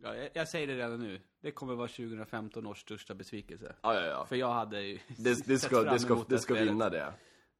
Ja, 0.04 0.16
jag, 0.16 0.30
jag 0.34 0.48
säger 0.48 0.68
det 0.68 0.76
redan 0.76 1.00
nu. 1.00 1.22
Det 1.42 1.52
kommer 1.52 1.76
vara 1.76 1.88
2015 1.88 2.66
års 2.68 2.80
största 2.82 3.14
besvikelse. 3.16 3.76
Ja, 3.82 3.94
ja, 3.96 4.06
ja. 4.06 4.26
För 4.26 4.36
jag 4.36 4.54
hade 4.54 4.82
ju 4.82 5.00
Det, 5.18 5.48
det 5.48 5.60
ska, 5.60 5.84
det 5.84 6.00
ska, 6.00 6.26
det 6.30 6.40
ska 6.40 6.54
vinna 6.54 6.90
det. 6.90 7.14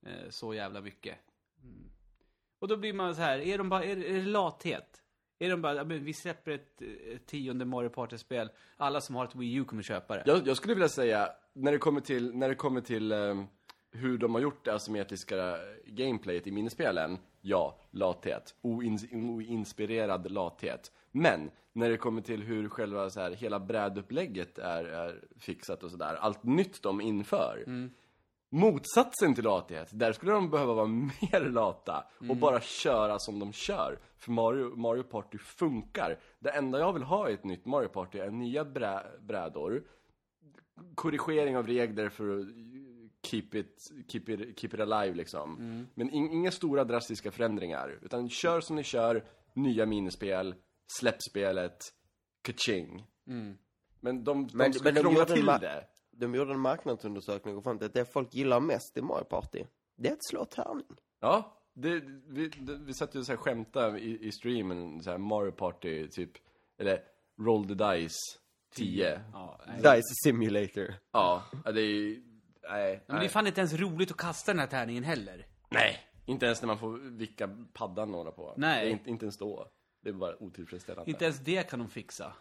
eh, 0.06 0.30
Så 0.30 0.54
jävla 0.54 0.82
mycket. 0.82 1.16
Mm. 1.64 1.90
Och 2.60 2.68
då 2.68 2.78
blir 2.78 2.94
man 2.94 3.16
så 3.16 3.22
här, 3.22 3.40
är, 3.40 3.58
de 3.58 3.70
bara, 3.70 3.84
är, 3.84 3.98
är 3.98 4.14
det 4.14 4.22
lathet? 4.26 5.04
Är 5.40 5.50
de 5.50 5.62
bara, 5.62 5.84
men 5.84 6.04
vi 6.04 6.14
släpper 6.14 6.52
ett, 6.52 6.82
tionde 7.26 7.66
Mario 7.66 7.90
Party-spel. 7.90 8.50
Alla 8.78 9.02
som 9.02 9.16
har 9.16 9.26
ett 9.26 9.36
Wii 9.36 9.54
U 9.56 9.64
kommer 9.66 9.84
köpa 9.84 10.16
det. 10.16 10.24
Jag, 10.26 10.48
jag 10.48 10.58
skulle 10.58 10.74
vilja 10.74 10.90
säga, 10.90 11.30
när 11.54 11.72
det 11.72 11.78
kommer 11.78 12.02
till, 12.02 12.36
när 12.36 12.50
det 12.50 12.56
kommer 12.56 12.82
till 12.82 13.12
ehm, 13.12 13.46
hur 13.92 14.18
de 14.18 14.34
har 14.36 14.42
gjort 14.42 14.66
det 14.66 14.74
asymmetriska 14.76 15.58
gameplayet 15.86 16.48
i 16.48 16.52
minispelen, 16.52 17.18
ja, 17.42 17.80
lathet. 17.92 18.56
Oins, 18.62 19.06
oinspirerad 19.12 20.32
lathet. 20.32 20.92
Men, 21.12 21.52
när 21.78 21.90
det 21.90 21.98
kommer 21.98 22.22
till 22.22 22.44
hur 22.44 22.70
själva 22.70 23.10
så 23.10 23.20
här, 23.20 23.32
hela 23.32 23.60
brädupplägget 23.60 24.58
är, 24.58 24.84
är 24.84 25.24
fixat 25.38 25.84
och 25.84 25.92
sådär, 25.92 26.16
allt 26.16 26.44
nytt 26.44 26.84
de 26.84 27.02
inför. 27.02 27.64
Motsatsen 28.50 29.36
till 29.36 29.44
lathet, 29.44 29.90
där 29.92 30.14
skulle 30.14 30.32
de 30.32 30.50
behöva 30.50 30.74
vara 30.74 30.88
mer 30.88 31.50
lata 31.50 32.06
och 32.30 32.38
bara 32.38 32.62
köra 32.62 33.20
som 33.20 33.40
de 33.40 33.54
kör. 33.54 34.00
För 34.18 34.32
Mario, 34.32 34.76
Mario 34.76 35.04
Party 35.04 35.38
funkar. 35.38 36.20
Det 36.40 36.50
enda 36.50 36.80
jag 36.80 36.94
vill 36.94 37.04
ha 37.04 37.30
i 37.30 37.34
ett 37.34 37.44
nytt 37.44 37.66
Mario 37.66 37.88
Party 37.88 38.20
är 38.20 38.30
nya 38.30 38.66
brä, 38.66 39.04
brädor, 39.20 39.84
korrigering 40.96 41.58
av 41.58 41.68
regler 41.68 42.10
för 42.10 42.40
att 42.40 42.46
keep 43.24 43.50
it, 43.52 43.92
keep 44.08 44.24
it, 44.28 44.60
keep 44.60 44.70
it 44.74 44.80
alive 44.80 45.16
liksom. 45.16 45.56
Men 45.94 46.10
in, 46.10 46.32
inga 46.32 46.52
stora 46.52 46.84
drastiska 46.84 47.32
förändringar. 47.32 48.00
Utan 48.02 48.30
kör 48.30 48.62
som 48.62 48.76
ni 48.76 48.84
kör, 48.84 49.24
nya 49.54 49.86
minispel, 49.86 50.56
släpp 51.00 51.22
spelet, 51.22 51.78
kaching. 52.42 53.08
Men 54.00 54.24
de, 54.24 54.48
de 54.48 54.58
Men- 54.58 54.74
ska 54.74 54.84
men 54.84 54.94
de 54.96 55.02
krångla 55.02 55.20
gjorde 55.20 55.32
en 55.34 55.38
till 55.38 55.46
det. 55.46 55.88
De 56.12 56.36
gjorde 56.36 56.54
en 56.54 56.60
marknadsundersökning 56.60 57.58
och 57.58 57.64
till 57.64 57.86
att 57.86 57.94
det 57.94 58.06
folk 58.14 58.34
gillar 58.34 58.60
mest 58.60 58.98
i 58.98 59.02
Mario 59.02 59.24
Party, 59.24 59.64
det 59.96 60.10
är 60.10 60.14
att 60.14 60.26
slå 60.26 60.46
tärning. 60.46 60.98
Ja, 61.20 61.64
det, 61.74 62.00
vi, 62.28 62.48
det, 62.50 62.76
vi 62.78 62.94
satt 62.94 63.16
ju 63.16 63.24
så 63.24 63.32
här 63.32 63.38
skämta 63.38 63.98
i, 64.00 64.28
i 64.28 64.32
streamen, 64.32 65.04
så 65.04 65.12
här 65.12 65.18
Mario 65.18 65.52
Party 65.52 66.08
typ, 66.08 66.32
eller 66.78 67.04
Roll 67.42 67.68
the 67.68 67.74
Dice 67.74 68.18
10. 68.76 69.22
Ja. 69.34 69.62
Dice 69.78 70.14
Simulator. 70.24 70.94
Ja, 71.12 71.44
det 71.66 71.82
är 71.82 71.86
ju, 71.86 72.24
nej, 72.70 73.04
Men 73.08 73.20
det 73.20 73.26
är 73.26 73.30
fan 73.30 73.48
inte 73.48 73.62
ens 73.62 73.74
roligt 73.74 74.12
att 74.12 74.18
kasta 74.18 74.52
den 74.52 74.60
här 74.60 74.68
tärningen 74.68 75.04
heller. 75.04 75.48
nej. 75.70 76.04
Inte 76.26 76.46
ens 76.46 76.62
när 76.62 76.68
man 76.68 76.80
får 76.80 76.98
vicka 77.18 77.50
paddan 77.74 78.12
några 78.12 78.32
på. 78.32 78.54
Nej. 78.58 78.86
Det 78.86 78.90
är 78.90 78.92
inte, 78.92 79.10
inte 79.10 79.26
ens 79.26 79.38
då. 79.38 79.68
Det 80.02 80.10
är 80.10 80.14
bara 80.14 80.44
otillfredsställande. 80.44 81.12
Inte 81.12 81.26
ens 81.26 81.40
det 81.40 81.70
kan 81.70 81.80
de 81.80 81.90
fixa. 81.90 82.34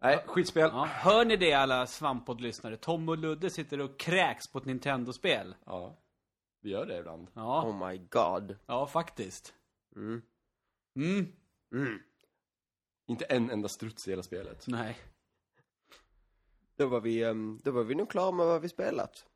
Nej, 0.00 0.24
skitspel. 0.26 0.70
Ja. 0.72 0.84
Hör 0.84 1.24
ni 1.24 1.36
det 1.36 1.52
alla 1.52 1.86
svamppodd-lyssnare? 1.86 2.76
Tom 2.76 3.08
och 3.08 3.18
Ludde 3.18 3.50
sitter 3.50 3.80
och 3.80 3.98
kräks 3.98 4.46
på 4.48 4.58
ett 4.58 4.64
Nintendo-spel. 4.64 5.54
Ja. 5.66 5.96
Vi 6.60 6.70
gör 6.70 6.86
det 6.86 6.98
ibland. 6.98 7.30
Ja, 7.34 7.68
Oh 7.68 7.88
my 7.88 7.98
god. 7.98 8.56
ja 8.66 8.86
faktiskt. 8.86 9.54
Mm. 9.96 10.22
Mm, 10.96 11.32
Mm. 11.72 11.98
Inte 13.06 13.24
en 13.24 13.50
enda 13.50 13.68
struts 13.68 14.08
i 14.08 14.10
hela 14.10 14.22
spelet. 14.22 14.66
nej. 14.66 14.96
Då 16.76 16.86
var 16.86 17.00
vi, 17.00 17.22
ehm, 17.24 17.60
då 17.64 17.70
var 17.70 17.84
vi 17.84 17.94
nog 17.94 18.10
klara 18.10 18.30
med 18.32 18.46
vad 18.46 18.62
vi 18.62 18.68
spelat. 18.68 19.26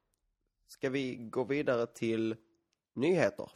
Ska 0.67 0.91
vi 0.91 1.15
gå 1.17 1.45
vidare 1.45 1.87
till 1.87 2.37
nyheter? 2.95 3.51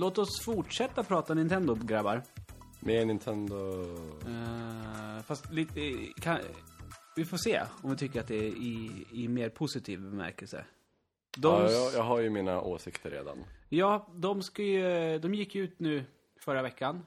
Låt 0.00 0.18
oss 0.18 0.40
fortsätta 0.40 1.04
prata 1.04 1.34
Nintendo, 1.34 1.74
grabbar. 1.74 2.22
Med 2.80 3.06
Nintendo... 3.06 3.56
Uh, 4.28 5.20
fast 5.22 5.52
lite... 5.52 5.80
Kan, 6.20 6.38
vi 7.16 7.24
får 7.24 7.36
se 7.36 7.62
om 7.82 7.90
vi 7.90 7.96
tycker 7.96 8.20
att 8.20 8.28
det 8.28 8.36
är 8.36 8.48
i, 8.48 9.06
i 9.12 9.28
mer 9.28 9.48
positiv 9.48 10.00
bemärkelse. 10.00 10.64
De, 11.38 11.48
Ja, 11.48 11.70
jag, 11.70 11.94
jag 11.94 12.02
har 12.02 12.20
ju 12.20 12.30
mina 12.30 12.60
åsikter 12.60 13.10
redan. 13.10 13.44
Ja, 13.68 14.08
de, 14.14 14.42
ska 14.42 14.62
ju, 14.62 15.18
de 15.18 15.34
gick 15.34 15.56
ut 15.56 15.80
nu 15.80 16.04
förra 16.40 16.62
veckan 16.62 17.06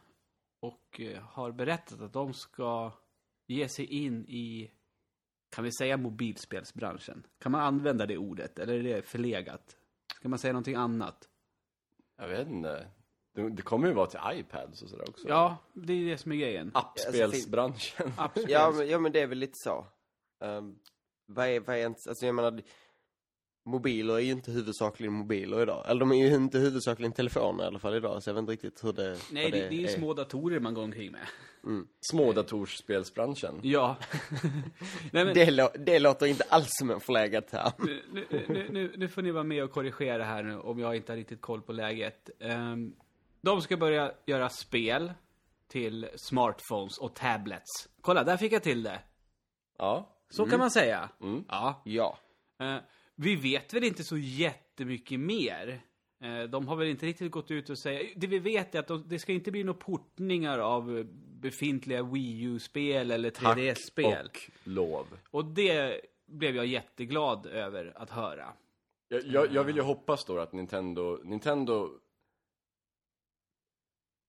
och 0.59 1.01
eh, 1.01 1.21
har 1.21 1.51
berättat 1.51 2.01
att 2.01 2.13
de 2.13 2.33
ska 2.33 2.91
ge 3.47 3.69
sig 3.69 3.85
in 3.85 4.25
i, 4.27 4.71
kan 5.55 5.63
vi 5.63 5.71
säga 5.71 5.97
mobilspelsbranschen? 5.97 7.23
Kan 7.39 7.51
man 7.51 7.61
använda 7.61 8.05
det 8.05 8.17
ordet, 8.17 8.59
eller 8.59 8.73
är 8.73 8.83
det 8.83 9.01
förlegat? 9.01 9.77
Ska 10.15 10.29
man 10.29 10.39
säga 10.39 10.53
någonting 10.53 10.75
annat? 10.75 11.27
Jag 12.21 12.27
vet 12.27 12.47
inte. 12.47 12.87
Det, 13.35 13.49
det 13.49 13.61
kommer 13.61 13.87
ju 13.87 13.93
vara 13.93 14.07
till 14.07 14.19
iPads 14.33 14.81
och 14.81 14.89
sådär 14.89 15.09
också. 15.09 15.27
Ja, 15.27 15.57
det 15.73 15.93
är 15.93 16.05
det 16.05 16.17
som 16.17 16.31
är 16.31 16.35
grejen. 16.35 16.71
Appspelsbranschen. 16.73 18.11
Appspels. 18.17 18.49
Ja, 18.49 18.71
men, 18.71 18.89
ja, 18.89 18.99
men 18.99 19.11
det 19.11 19.21
är 19.21 19.27
väl 19.27 19.37
lite 19.37 19.57
så. 19.57 19.87
Um, 20.39 20.79
vad 21.25 21.47
är, 21.47 21.59
vad 21.59 21.75
är 21.75 21.79
ens, 21.79 22.07
alltså 22.07 22.25
jag 22.25 22.35
menar, 22.35 22.61
mobiler 23.63 24.13
är 24.13 24.19
ju 24.19 24.31
inte 24.31 24.51
huvudsakligen 24.51 25.13
mobiler 25.13 25.61
idag. 25.61 25.85
Eller 25.89 25.99
de 25.99 26.11
är 26.11 26.15
ju 26.29 26.35
inte 26.35 26.57
huvudsakligen 26.59 27.11
telefoner 27.11 27.63
i 27.63 27.67
alla 27.67 27.79
fall 27.79 27.95
idag, 27.95 28.23
så 28.23 28.29
jag 28.29 28.33
vet 28.33 28.39
inte 28.41 28.51
riktigt 28.51 28.83
hur 28.83 28.93
det 28.93 29.17
Nej, 29.31 29.51
det, 29.51 29.57
det 29.59 29.67
är 29.67 29.71
ju 29.71 29.87
små 29.87 30.13
datorer 30.13 30.59
man 30.59 30.73
går 30.73 30.83
omkring 30.83 31.11
med. 31.11 31.27
Smådatorsspelsbranschen. 32.01 33.59
Ja. 33.63 33.95
Nej, 35.11 35.25
men, 35.25 35.33
Det, 35.33 35.45
lå- 35.51 35.77
det 35.77 35.99
låter 35.99 36.25
inte 36.25 36.43
alls 36.49 36.67
som 36.69 36.89
en 36.89 36.99
förlegad 36.99 37.47
term. 37.47 37.71
nu, 37.77 38.03
nu, 38.47 38.67
nu, 38.71 38.93
nu, 38.97 39.07
får 39.07 39.21
ni 39.21 39.31
vara 39.31 39.43
med 39.43 39.63
och 39.63 39.71
korrigera 39.71 40.23
här 40.23 40.43
nu 40.43 40.57
om 40.59 40.79
jag 40.79 40.95
inte 40.95 41.11
har 41.11 41.17
riktigt 41.17 41.41
koll 41.41 41.61
på 41.61 41.71
läget. 41.73 42.29
Ehm, 42.39 42.93
de 43.41 43.61
ska 43.61 43.77
börja 43.77 44.11
göra 44.25 44.49
spel 44.49 45.11
till 45.67 46.09
smartphones 46.15 46.97
och 46.97 47.15
tablets. 47.15 47.89
Kolla, 48.01 48.23
där 48.23 48.37
fick 48.37 48.51
jag 48.53 48.63
till 48.63 48.83
det. 48.83 48.99
Ja. 49.77 50.09
Så 50.29 50.45
kan 50.45 50.59
man 50.59 50.71
säga. 50.71 51.09
Mm. 51.21 51.43
Ja. 51.47 51.81
Ja. 51.85 52.17
Eh, 52.59 52.75
vi 53.21 53.35
vet 53.35 53.73
väl 53.73 53.83
inte 53.83 54.03
så 54.03 54.17
jättemycket 54.17 55.19
mer. 55.19 55.81
Eh, 56.23 56.43
de 56.43 56.67
har 56.67 56.75
väl 56.75 56.87
inte 56.87 57.05
riktigt 57.05 57.31
gått 57.31 57.51
ut 57.51 57.69
och 57.69 57.77
säga... 57.77 58.09
Det 58.15 58.27
vi 58.27 58.39
vet 58.39 58.75
är 58.75 58.79
att 58.79 58.87
de, 58.87 59.03
det 59.07 59.19
ska 59.19 59.33
inte 59.33 59.51
bli 59.51 59.63
några 59.63 59.79
portningar 59.79 60.59
av 60.59 61.07
befintliga 61.41 62.03
Wii 62.03 62.41
U-spel 62.41 63.11
eller 63.11 63.31
3DS-spel. 63.31 64.25
och 64.25 64.49
lov. 64.63 65.07
Och 65.31 65.45
det 65.45 66.01
blev 66.25 66.55
jag 66.55 66.65
jätteglad 66.65 67.45
över 67.45 67.93
att 67.95 68.09
höra. 68.09 68.53
Jag, 69.07 69.25
jag, 69.25 69.53
jag 69.53 69.63
vill 69.63 69.75
ju 69.75 69.81
hoppas 69.81 70.25
då 70.25 70.39
att 70.39 70.53
Nintendo, 70.53 71.19
Nintendo 71.23 71.89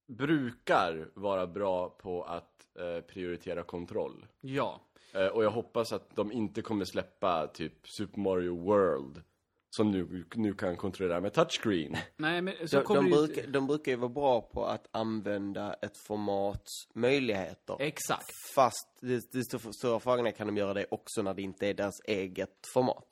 brukar 0.07 1.09
vara 1.13 1.47
bra 1.47 1.89
på 1.89 2.23
att 2.23 2.77
eh, 2.79 3.01
prioritera 3.01 3.63
kontroll. 3.63 4.25
Ja. 4.41 4.81
Eh, 5.13 5.27
och 5.27 5.43
jag 5.43 5.51
hoppas 5.51 5.93
att 5.93 6.15
de 6.15 6.31
inte 6.31 6.61
kommer 6.61 6.85
släppa 6.85 7.47
typ 7.47 7.73
Super 7.97 8.19
Mario 8.19 8.63
World 8.63 9.21
som 9.69 9.91
nu, 9.91 10.25
nu 10.35 10.53
kan 10.53 10.77
kontrollera 10.77 11.21
med 11.21 11.33
touchscreen. 11.33 11.97
Nej, 12.17 12.41
men 12.41 12.67
så 12.67 12.77
De, 12.77 12.83
kommer 12.83 13.01
de, 13.01 13.07
ju 13.09 13.15
brukar, 13.27 13.47
de 13.47 13.67
brukar 13.67 13.91
ju 13.91 13.97
vara 13.97 14.09
bra 14.09 14.41
på 14.41 14.65
att 14.65 14.87
använda 14.91 15.73
ett 15.73 15.97
formats 15.97 16.71
möjligheter. 16.93 17.75
Exakt. 17.79 18.25
Fast 18.55 18.97
det, 19.01 19.31
det 19.31 19.43
stor- 19.43 19.71
stora 19.71 19.99
frågan 19.99 20.27
är, 20.27 20.31
kan 20.31 20.47
de 20.47 20.57
göra 20.57 20.73
det 20.73 20.85
också 20.91 21.21
när 21.21 21.33
det 21.33 21.41
inte 21.41 21.67
är 21.67 21.73
deras 21.73 21.99
eget 22.05 22.59
format? 22.73 23.07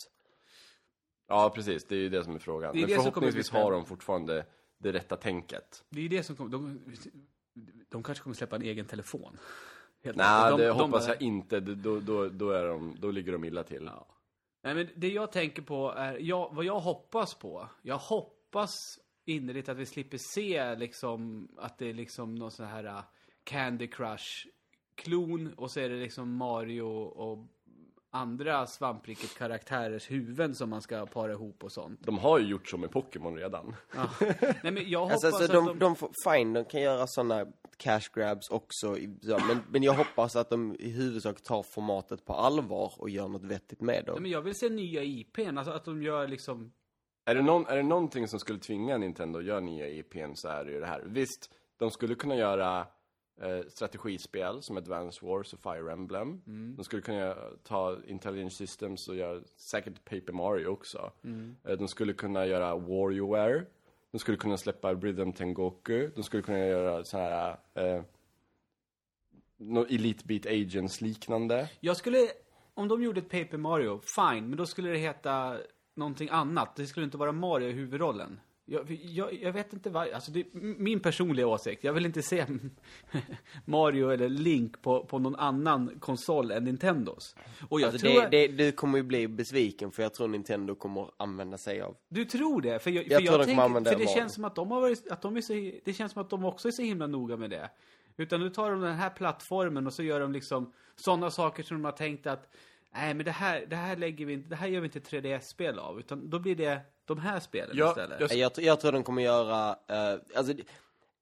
Ja, 1.28 1.52
precis. 1.56 1.86
Det 1.88 1.96
är 1.96 2.00
ju 2.00 2.10
det 2.10 2.24
som 2.24 2.36
är 2.36 2.39
frågan. 2.39 2.74
Det 2.74 2.80
är 2.80 2.82
Men 2.82 2.89
det 2.89 2.96
förhoppningsvis 2.96 3.50
har 3.50 3.72
de 3.72 3.86
fortfarande 3.86 4.46
det 4.82 4.92
rätta 4.92 5.16
tänket. 5.16 5.84
Det 5.90 6.02
är 6.06 6.10
det 6.10 6.24
som 6.24 6.36
kommer... 6.36 6.50
De, 6.50 6.80
de 7.90 8.04
kanske 8.04 8.24
kommer 8.24 8.36
släppa 8.36 8.56
en 8.56 8.62
egen 8.62 8.86
telefon. 8.86 9.38
Helt 10.04 10.18
Nej. 10.18 10.52
De- 10.52 10.60
det 10.60 10.68
de 10.68 10.72
hoppas 10.78 11.08
bara- 11.08 11.14
jag 11.16 11.22
inte. 11.22 11.60
Då, 11.60 12.00
då, 12.00 12.30
då, 12.30 12.50
är 12.52 12.68
de, 12.68 12.96
då 13.00 13.12
ligger 13.12 13.32
de 13.32 13.44
illa 13.44 13.64
till. 13.64 13.84
Ja. 13.86 14.08
Nej, 14.64 14.76
men 14.76 14.90
det 14.96 15.08
jag 15.10 15.32
tänker 15.32 15.62
på 15.62 15.92
är, 15.92 16.18
jag, 16.20 16.56
vad 16.56 16.66
jag 16.66 16.80
hoppas 16.80 17.36
på, 17.36 17.70
jag 17.82 17.98
hoppas 17.98 19.00
innerligt 19.26 19.70
att 19.70 19.78
vi 19.78 19.86
slipper 19.86 20.18
se 20.18 20.76
liksom 20.76 21.48
att 21.58 21.78
det 21.78 21.90
är 21.90 21.94
liksom 21.94 22.36
någon 22.36 22.52
sån 22.52 22.66
här 22.66 22.86
uh, 22.86 23.02
Candy 23.44 23.88
Crush-klon 23.88 25.54
och 25.54 25.72
så 25.72 25.80
är 25.80 25.90
det 25.90 25.96
liksom 25.96 26.36
Mario 26.36 26.82
och 26.82 27.48
andra 28.12 28.66
svampriket-karaktärers 28.68 30.12
huvuden 30.12 30.55
som 30.55 30.70
man 30.70 30.82
ska 30.82 31.05
para 31.05 31.32
ihop 31.32 31.64
och 31.64 31.72
sånt. 31.72 31.99
De 32.03 32.18
har 32.18 32.39
ju 32.39 32.45
gjort 32.47 32.68
så 32.70 32.78
med 32.78 32.91
Pokémon 32.91 33.36
redan. 33.38 33.76
Ja. 33.95 34.09
Nej, 34.64 34.72
men 34.72 34.89
jag 34.89 34.99
hoppas 35.03 35.24
Alltså, 35.24 35.28
alltså 35.28 35.43
att 35.43 35.66
de, 35.66 35.66
de... 35.66 35.80
de, 35.80 35.95
får, 35.95 36.12
fine, 36.32 36.53
de 36.53 36.66
kan 36.66 36.82
göra 36.82 37.07
sådana 37.07 37.45
cash 37.78 38.01
grabs 38.14 38.49
också, 38.49 38.97
i- 38.97 39.18
men, 39.47 39.59
men 39.70 39.84
jag 39.84 39.93
hoppas 39.93 40.36
att 40.36 40.49
de 40.49 40.76
i 40.80 40.89
huvudsak 40.89 41.41
tar 41.41 41.64
formatet 41.64 42.26
på 42.26 42.34
allvar 42.34 42.93
och 42.97 43.09
gör 43.09 43.28
något 43.28 43.43
vettigt 43.43 43.82
med 43.82 43.95
Nej, 43.95 44.03
dem. 44.03 44.22
men 44.22 44.32
jag 44.32 44.41
vill 44.41 44.55
se 44.55 44.70
nya 44.70 45.03
IPn, 45.03 45.57
alltså 45.57 45.74
att 45.74 45.86
de 45.86 46.03
gör 46.03 46.28
liksom... 46.28 46.72
Är 47.26 47.36
det, 47.36 47.41
någon, 47.41 47.66
är 47.68 47.76
det 47.78 47.84
någonting 47.84 48.28
som 48.28 48.39
skulle 48.39 48.59
tvinga 48.59 48.97
Nintendo 48.97 49.39
att 49.39 49.45
göra 49.45 49.59
nya 49.59 49.88
IPn 49.89 50.32
så 50.36 50.47
är 50.47 50.66
det 50.66 50.72
ju 50.72 50.80
det 50.80 50.86
här. 50.86 51.03
Visst, 51.05 51.49
de 51.80 51.91
skulle 51.91 52.16
kunna 52.16 52.36
göra 52.36 52.88
eh, 53.42 53.68
strategispel 53.68 54.62
som 54.62 54.78
Advance 54.78 55.26
Wars 55.26 55.54
och 55.54 55.60
Fire 55.60 55.92
Emblem. 55.92 56.42
De 56.78 56.84
skulle 56.84 57.02
kunna 57.02 57.36
ta 57.64 57.98
Intelligent 58.08 58.54
Systems 58.54 59.08
och 59.08 59.16
göra 59.16 59.42
säkert 59.58 60.06
Paper 60.06 60.34
Mario 60.34 60.68
också. 60.68 61.12
Eh, 61.64 61.78
de 61.78 61.88
skulle 61.88 62.14
kunna 62.14 62.46
göra 62.46 62.76
WarioWare. 62.76 63.66
De 64.12 64.20
skulle 64.20 64.38
kunna 64.38 64.58
släppa 64.58 64.94
Rhythm 64.94 65.32
Tengoku. 65.32 66.10
De 66.16 66.24
skulle 66.24 66.44
kunna 66.44 66.60
göra 66.60 67.04
så 67.04 67.18
här 67.18 67.58
eh, 67.74 68.04
Elite 69.89 70.26
Beat 70.26 70.46
Agents 70.46 71.02
liknande. 71.02 71.70
Jag 71.80 71.98
skulle, 71.98 72.18
om 72.74 72.88
de 72.88 73.04
gjorde 73.04 73.20
ett 73.20 73.30
Paper 73.30 73.58
Mario, 73.58 74.00
fine, 74.00 74.50
men 74.50 74.58
då 74.58 74.66
skulle 74.66 74.89
det 74.89 74.98
heta 74.98 75.58
någonting 75.96 76.30
annat. 76.32 76.76
Det 76.76 76.88
skulle 76.88 77.04
inte 77.04 77.18
vara 77.18 77.32
Mario 77.32 77.68
i 77.68 77.72
huvudrollen. 77.72 78.39
Jag, 78.66 78.91
jag, 78.91 79.34
jag 79.34 79.51
vet 79.53 79.74
inte 79.74 79.89
vad, 79.89 80.09
alltså 80.12 80.32
det 80.32 80.39
är 80.39 80.45
min 80.53 80.99
personliga 80.99 81.47
åsikt. 81.47 81.84
Jag 81.84 81.93
vill 81.93 82.05
inte 82.05 82.22
se 82.22 82.45
Mario 83.66 84.09
eller 84.09 84.30
Link 84.30 84.82
på, 84.82 85.05
på 85.05 85.20
någon 85.20 85.36
annan 85.36 85.91
konsol 85.99 86.51
än 86.51 86.64
Nintendos. 86.64 87.36
Och 87.70 87.82
jag 87.82 87.88
Alltså, 87.93 88.07
tror, 88.07 88.22
det, 88.22 88.28
det, 88.30 88.47
du 88.47 88.72
kommer 88.72 88.97
ju 88.97 89.03
bli 89.03 89.28
besviken 89.28 89.91
för 89.91 90.03
jag 90.03 90.14
tror 90.14 90.28
Nintendo 90.28 90.76
kommer 90.76 91.07
använda 91.18 91.57
sig 91.57 91.82
av 91.82 91.95
du 92.09 92.26
tror 92.26 92.62
det? 92.62 92.80
För 92.80 92.91
jag, 92.91 93.05
för 93.05 93.12
Jag 93.12 93.26
tror 93.26 93.32
de 93.32 93.32
kommer 93.38 93.45
tänker, 93.45 93.62
använda 93.64 93.91
för 93.91 93.97
det 93.99 94.05
Mario. 94.05 94.16
känns 94.16 94.34
som 94.34 94.45
att 94.45 94.55
de 94.55 94.72
har 94.72 94.82
varit, 94.82 95.12
att 95.12 95.22
de 95.22 95.38
är 95.38 95.41
så, 95.41 95.53
det 95.86 95.93
känns 95.93 96.12
som 96.12 96.22
att 96.22 96.30
de 96.30 96.45
också 96.45 96.68
är 96.68 96.72
så 96.72 96.82
himla 96.82 97.07
noga 97.07 97.38
med 97.38 97.49
det. 97.49 97.70
Utan 98.18 98.39
nu 98.39 98.49
tar 98.49 98.72
de 98.72 98.82
den 98.82 98.95
här 98.95 99.09
plattformen 99.09 99.88
och 99.88 99.93
så 99.93 100.03
gör 100.03 100.20
de 100.20 100.32
liksom 100.32 100.74
sådana 100.95 101.32
saker 101.32 101.64
som 101.64 101.78
de 101.78 101.86
har 101.86 101.91
tänkt 101.91 102.28
att 102.28 102.47
Nej 102.93 103.14
men 103.14 103.26
det 103.26 103.32
här, 103.32 103.66
det 103.70 103.76
här 103.76 103.95
lägger 103.95 104.26
vi 104.26 104.34
inte, 104.34 104.49
det 104.49 104.55
här 104.55 104.68
gör 104.68 104.82
vi 104.82 104.86
inte 104.86 104.99
3DS-spel 104.99 105.80
av, 105.80 105.99
utan 105.99 106.30
då 106.30 106.39
blir 106.39 106.55
det 106.55 106.82
de 107.16 107.22
här 107.22 107.39
spelen 107.39 107.78
Ja, 107.78 107.89
istället. 107.89 108.20
jag- 108.20 108.34
Jag, 108.34 108.51
jag 108.66 108.80
tror 108.80 108.91
de 108.91 109.03
kommer 109.03 109.22
göra, 109.22 109.70
eh, 109.88 110.20
alltså 110.36 110.53
det- 110.53 110.64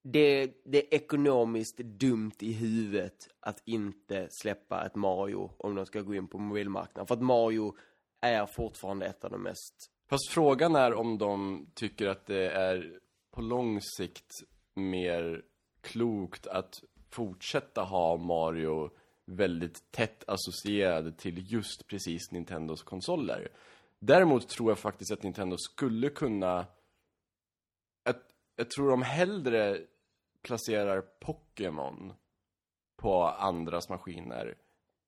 det, 0.03 0.53
det 0.65 0.77
är 0.77 0.93
ekonomiskt 0.95 1.77
dumt 1.77 2.31
i 2.39 2.53
huvudet 2.53 3.27
att 3.39 3.61
inte 3.65 4.27
släppa 4.31 4.85
ett 4.85 4.95
Mario 4.95 5.51
om 5.57 5.75
de 5.75 5.85
ska 5.85 6.01
gå 6.01 6.15
in 6.15 6.27
på 6.27 6.37
mobilmarknaden. 6.37 7.07
För 7.07 7.15
att 7.15 7.21
Mario 7.21 7.75
är 8.21 8.45
fortfarande 8.45 9.05
ett 9.05 9.23
av 9.23 9.31
de 9.31 9.43
mest, 9.43 9.91
Fast 10.09 10.29
frågan 10.29 10.75
är 10.75 10.93
om 10.93 11.17
de 11.17 11.65
tycker 11.73 12.07
att 12.07 12.25
det 12.25 12.49
är 12.51 12.99
på 13.31 13.41
lång 13.41 13.81
sikt 13.81 14.31
mer 14.75 15.41
klokt 15.81 16.47
att 16.47 16.83
fortsätta 17.11 17.81
ha 17.81 18.17
Mario 18.17 18.89
väldigt 19.25 19.91
tätt 19.91 20.23
associerad 20.27 21.17
till 21.17 21.51
just 21.53 21.87
precis 21.87 22.31
Nintendos 22.31 22.83
konsoler. 22.83 23.47
Däremot 23.99 24.49
tror 24.49 24.71
jag 24.71 24.79
faktiskt 24.79 25.11
att 25.11 25.23
Nintendo 25.23 25.57
skulle 25.57 26.09
kunna... 26.09 26.65
Jag, 28.03 28.15
jag 28.55 28.69
tror 28.69 28.89
de 28.89 29.01
hellre 29.01 29.81
placerar 30.41 31.01
Pokémon 31.01 32.13
på 32.95 33.23
andras 33.23 33.89
maskiner 33.89 34.57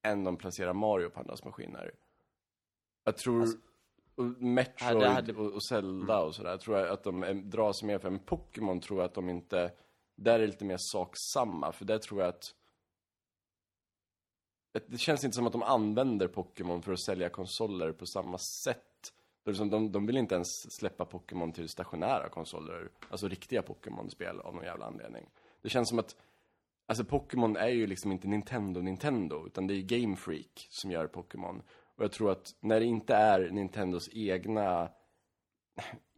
än 0.04 0.24
de 0.24 0.38
placerar 0.38 0.74
Mario 0.74 1.10
på 1.10 1.20
andras 1.20 1.44
maskiner. 1.44 1.92
Jag 3.04 3.18
tror, 3.18 3.48
och 4.16 4.26
Metroid 4.26 5.04
hade- 5.04 5.34
och, 5.34 5.54
och 5.54 5.64
Zelda 5.64 6.20
och 6.22 6.36
sådär, 6.36 6.58
tror 6.58 6.78
jag 6.78 6.89
att 6.89 7.04
de 7.04 7.24
är, 7.24 7.34
dras 7.34 7.84
mer 7.84 8.00
för. 8.00 8.10
Men 8.10 8.20
Pokémon 8.20 8.80
tror 8.80 9.00
jag 9.00 9.06
att 9.06 9.14
de 9.14 9.30
inte, 9.30 9.72
där 10.16 10.34
är 10.34 10.39
det 10.39 10.48
lite 10.48 10.66
mer 10.66 10.78
sak 10.80 11.14
samma. 11.34 11.72
För 11.72 11.86
där 11.86 11.98
tror 11.98 12.22
jag 12.22 12.30
att 12.30 12.56
det 14.72 14.97
känns 14.97 15.24
inte 15.24 15.36
som 15.36 15.47
att 15.47 15.51
de 15.51 15.63
använder 15.63 16.28
Pokémon 16.28 16.82
för 16.82 16.93
att 16.93 16.99
sälja 16.99 17.30
konsoler 17.30 17.91
på 17.91 18.05
samma 18.05 18.38
sätt. 18.38 18.78
De, 19.43 19.91
de 19.91 20.05
vill 20.05 20.17
inte 20.17 20.36
ens 20.36 20.72
släppa 20.72 21.05
Pokémon 21.05 21.51
till 21.51 21.69
stationära 21.69 22.30
konsoler, 22.30 22.89
alltså 23.09 23.28
riktiga 23.28 23.61
Pokémon-spel 23.61 24.39
av 24.39 24.55
någon 24.55 24.63
jävla 24.63 24.86
anledning. 24.86 25.30
Det 25.61 25.69
känns 25.69 25.89
som 25.89 25.99
att 25.99 26.15
Alltså 26.86 27.03
Pokémon 27.03 27.57
är 27.57 27.67
ju 27.67 27.88
liksom 27.88 28.11
inte 28.11 28.28
Nintendo 28.28 28.82
Nintendo, 28.82 29.47
utan 29.47 29.67
det 29.67 29.74
är 29.74 29.82
Game 29.82 30.15
Freak 30.15 30.67
som 30.69 30.91
gör 30.91 31.07
Pokémon. 31.07 31.61
Och 31.95 32.03
jag 32.03 32.11
tror 32.11 32.32
att 32.32 32.55
när 32.59 32.80
det 32.80 32.86
inte 32.86 33.15
är 33.15 33.49
Nintendos 33.49 34.09
egna, 34.11 34.89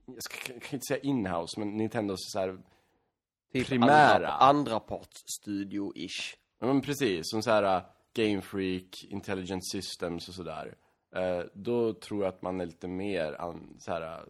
jag 0.06 0.24
ska, 0.24 0.54
jag 0.54 0.62
kan 0.62 0.74
inte 0.74 0.86
säga 0.88 1.00
inhouse, 1.00 1.60
men 1.60 1.78
Nintendos 1.78 2.20
så 2.32 2.40
här, 2.40 2.58
Typ 3.54 3.68
primära. 3.68 4.14
Andra, 4.14 4.30
andra 4.30 4.80
parts 4.80 5.24
studio-ish. 5.26 6.36
ja 6.60 6.68
men 6.68 6.82
precis, 6.82 7.22
som 7.24 7.44
så 7.44 7.52
här 7.52 7.84
Game 8.14 8.42
Freak, 8.42 9.04
Intelligent 9.04 9.66
Systems 9.72 10.28
och 10.28 10.34
sådär. 10.34 10.76
Eh, 11.16 11.44
då 11.54 11.94
tror 11.94 12.24
jag 12.24 12.34
att 12.34 12.42
man 12.42 12.62
är 12.62 12.66
lite 12.66 12.88
mer 12.88 13.38
så 13.80 13.92
här, 13.92 14.26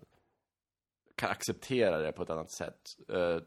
kan 1.15 1.29
acceptera 1.29 1.97
det 1.97 2.11
på 2.11 2.23
ett 2.23 2.29
annat 2.29 2.51
sätt. 2.51 2.81
Eh, 3.09 3.37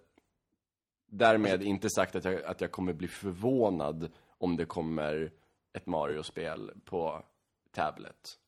därmed 1.07 1.63
inte 1.63 1.91
sagt 1.91 2.17
att 2.17 2.25
jag, 2.25 2.43
att 2.43 2.61
jag 2.61 2.73
kommer 2.73 2.93
bli 2.93 3.09
förvånad 3.09 4.13
om 4.39 4.57
det 4.57 4.67
kommer 4.67 5.33
ett 5.73 5.87
Mario-spel 5.87 6.71
på 6.85 7.25
tablet. 7.71 8.39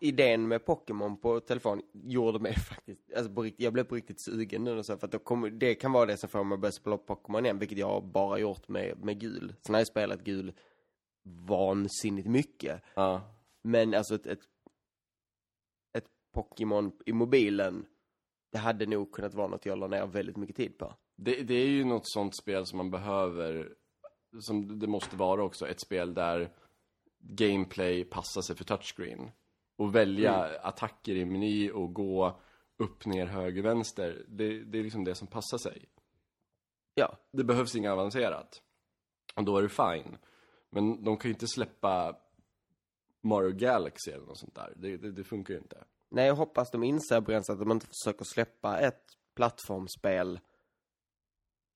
Idén 0.00 0.48
med 0.48 0.64
Pokémon 0.64 1.16
på 1.16 1.40
telefon 1.40 1.82
gjorde 1.92 2.38
mig 2.38 2.54
faktiskt, 2.68 3.00
alltså 3.16 3.32
på 3.32 3.42
riktigt, 3.42 3.64
jag 3.64 3.72
blev 3.72 3.84
på 3.84 3.94
riktigt 3.94 4.20
sugen 4.20 4.64
nu 4.64 4.78
och 4.78 4.86
så, 4.86 4.96
för 4.96 5.06
att 5.06 5.12
då 5.12 5.18
kommer, 5.18 5.50
det 5.50 5.74
kan 5.74 5.92
vara 5.92 6.06
det 6.06 6.16
som 6.16 6.28
får 6.28 6.44
mig 6.44 6.54
att 6.54 6.60
börja 6.60 6.72
spela 6.72 6.98
Pokémon 6.98 7.44
igen, 7.44 7.58
vilket 7.58 7.78
jag 7.78 8.04
bara 8.04 8.38
gjort 8.38 8.68
med, 8.68 9.04
med 9.04 9.20
gul. 9.20 9.54
Sen 9.60 9.74
har 9.74 9.80
jag 9.80 9.86
spelat 9.86 10.20
gul 10.20 10.52
vansinnigt 11.24 12.28
mycket. 12.28 12.82
Ja. 12.94 13.20
Men 13.62 13.94
alltså 13.94 14.14
ett, 14.14 14.26
ett, 14.26 14.40
ett 15.98 16.06
Pokémon 16.34 16.92
i 17.06 17.12
mobilen, 17.12 17.86
det 18.52 18.58
hade 18.58 18.86
nog 18.86 19.12
kunnat 19.12 19.34
vara 19.34 19.48
något 19.48 19.66
jag 19.66 19.78
la 19.78 19.86
ner 19.86 20.06
väldigt 20.06 20.36
mycket 20.36 20.56
tid 20.56 20.78
på. 20.78 20.94
Det, 21.16 21.42
det 21.42 21.54
är 21.54 21.68
ju 21.68 21.84
något 21.84 22.06
sånt 22.08 22.36
spel 22.36 22.66
som 22.66 22.76
man 22.76 22.90
behöver, 22.90 23.74
som 24.40 24.78
det 24.78 24.86
måste 24.86 25.16
vara 25.16 25.42
också, 25.42 25.68
ett 25.68 25.80
spel 25.80 26.14
där 26.14 26.50
gameplay 27.28 28.04
passar 28.04 28.42
sig 28.42 28.56
för 28.56 28.64
touchscreen. 28.64 29.30
Och 29.76 29.94
välja 29.94 30.32
attacker 30.60 31.14
i 31.16 31.24
meny 31.24 31.70
och 31.70 31.94
gå 31.94 32.40
upp, 32.76 33.06
ner, 33.06 33.26
höger, 33.26 33.62
vänster. 33.62 34.24
Det, 34.28 34.64
det 34.64 34.78
är 34.78 34.82
liksom 34.82 35.04
det 35.04 35.14
som 35.14 35.26
passar 35.26 35.58
sig. 35.58 35.88
Ja, 36.94 37.18
Det 37.32 37.44
behövs 37.44 37.76
inget 37.76 37.90
avancerat. 37.90 38.62
Och 39.34 39.44
då 39.44 39.56
är 39.58 39.62
det 39.62 39.68
fine. 39.68 40.16
Men 40.70 41.04
de 41.04 41.16
kan 41.16 41.28
ju 41.28 41.32
inte 41.34 41.46
släppa 41.46 42.16
Mario 43.20 43.50
Galaxy 43.50 44.10
eller 44.10 44.26
något 44.26 44.38
sånt 44.38 44.54
där. 44.54 44.72
Det, 44.76 44.96
det, 44.96 45.12
det 45.12 45.24
funkar 45.24 45.54
ju 45.54 45.60
inte. 45.60 45.84
nej 46.08 46.26
jag 46.26 46.34
hoppas 46.34 46.70
de 46.70 46.82
inser 46.82 47.20
begränsat 47.20 47.54
att 47.54 47.60
de 47.60 47.70
inte 47.70 47.86
försöker 47.86 48.24
släppa 48.24 48.78
ett 48.78 49.02
plattformsspel 49.34 50.40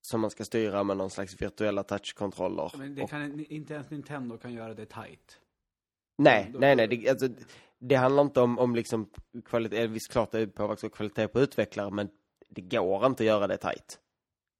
som 0.01 0.21
man 0.21 0.31
ska 0.31 0.45
styra 0.45 0.85
med 0.85 0.97
någon 0.97 1.11
slags 1.11 1.43
virtuella 1.43 1.83
touchkontroller. 1.83 2.73
Men 2.79 2.95
det 2.95 3.03
Och- 3.03 3.11
kan, 3.11 3.41
inte 3.49 3.75
ens 3.75 3.91
Nintendo 3.91 4.39
kan 4.39 4.53
göra 4.53 4.75
det 4.75 4.87
tight. 4.87 5.41
Nej, 6.19 6.51
Då- 6.53 6.59
nej, 6.59 6.77
nej. 6.77 6.87
Det, 6.89 7.09
alltså, 7.09 7.29
det 7.79 7.95
handlar 7.95 8.23
inte 8.23 8.41
om, 8.41 8.59
om 8.59 8.75
liksom 8.75 9.11
kvalitet. 9.45 9.87
Visst, 9.87 10.13
klart 10.13 10.31
det 10.31 10.47
påverkas 10.47 10.85
av 10.85 10.89
kvalitet 10.89 11.29
på 11.29 11.41
utvecklare, 11.41 11.91
men 11.91 12.09
det 12.49 12.61
går 12.61 13.07
inte 13.07 13.23
att 13.23 13.27
göra 13.27 13.47
det 13.47 13.57
tight. 13.57 14.01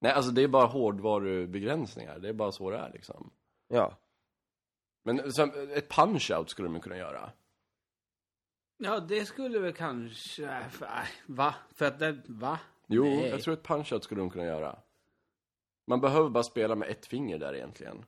Nej, 0.01 0.11
alltså 0.11 0.31
det 0.31 0.43
är 0.43 0.47
bara 0.47 0.65
hårdvarubegränsningar. 0.65 2.19
Det 2.19 2.29
är 2.29 2.33
bara 2.33 2.51
så 2.51 2.69
det 2.71 2.77
är 2.77 2.91
liksom. 2.93 3.31
Ja. 3.67 3.97
Men 5.03 5.33
som, 5.33 5.49
ett 5.73 5.89
punch-out 5.89 6.47
skulle 6.47 6.67
de 6.69 6.79
kunna 6.81 6.97
göra. 6.97 7.31
Ja, 8.77 8.99
det 8.99 9.25
skulle 9.25 9.59
väl 9.59 9.73
kanske... 9.73 10.61
Va? 11.25 11.55
För 11.73 11.85
att 11.85 11.99
det... 11.99 12.17
Va? 12.27 12.59
Jo, 12.87 13.03
Nej. 13.03 13.27
jag 13.29 13.41
tror 13.41 13.53
ett 13.53 13.63
punch-out 13.67 14.01
skulle 14.03 14.21
de 14.21 14.29
kunna 14.29 14.45
göra. 14.45 14.79
Man 15.89 16.01
behöver 16.01 16.29
bara 16.29 16.43
spela 16.43 16.75
med 16.75 16.89
ett 16.89 17.05
finger 17.05 17.37
där 17.39 17.53
egentligen. 17.55 18.05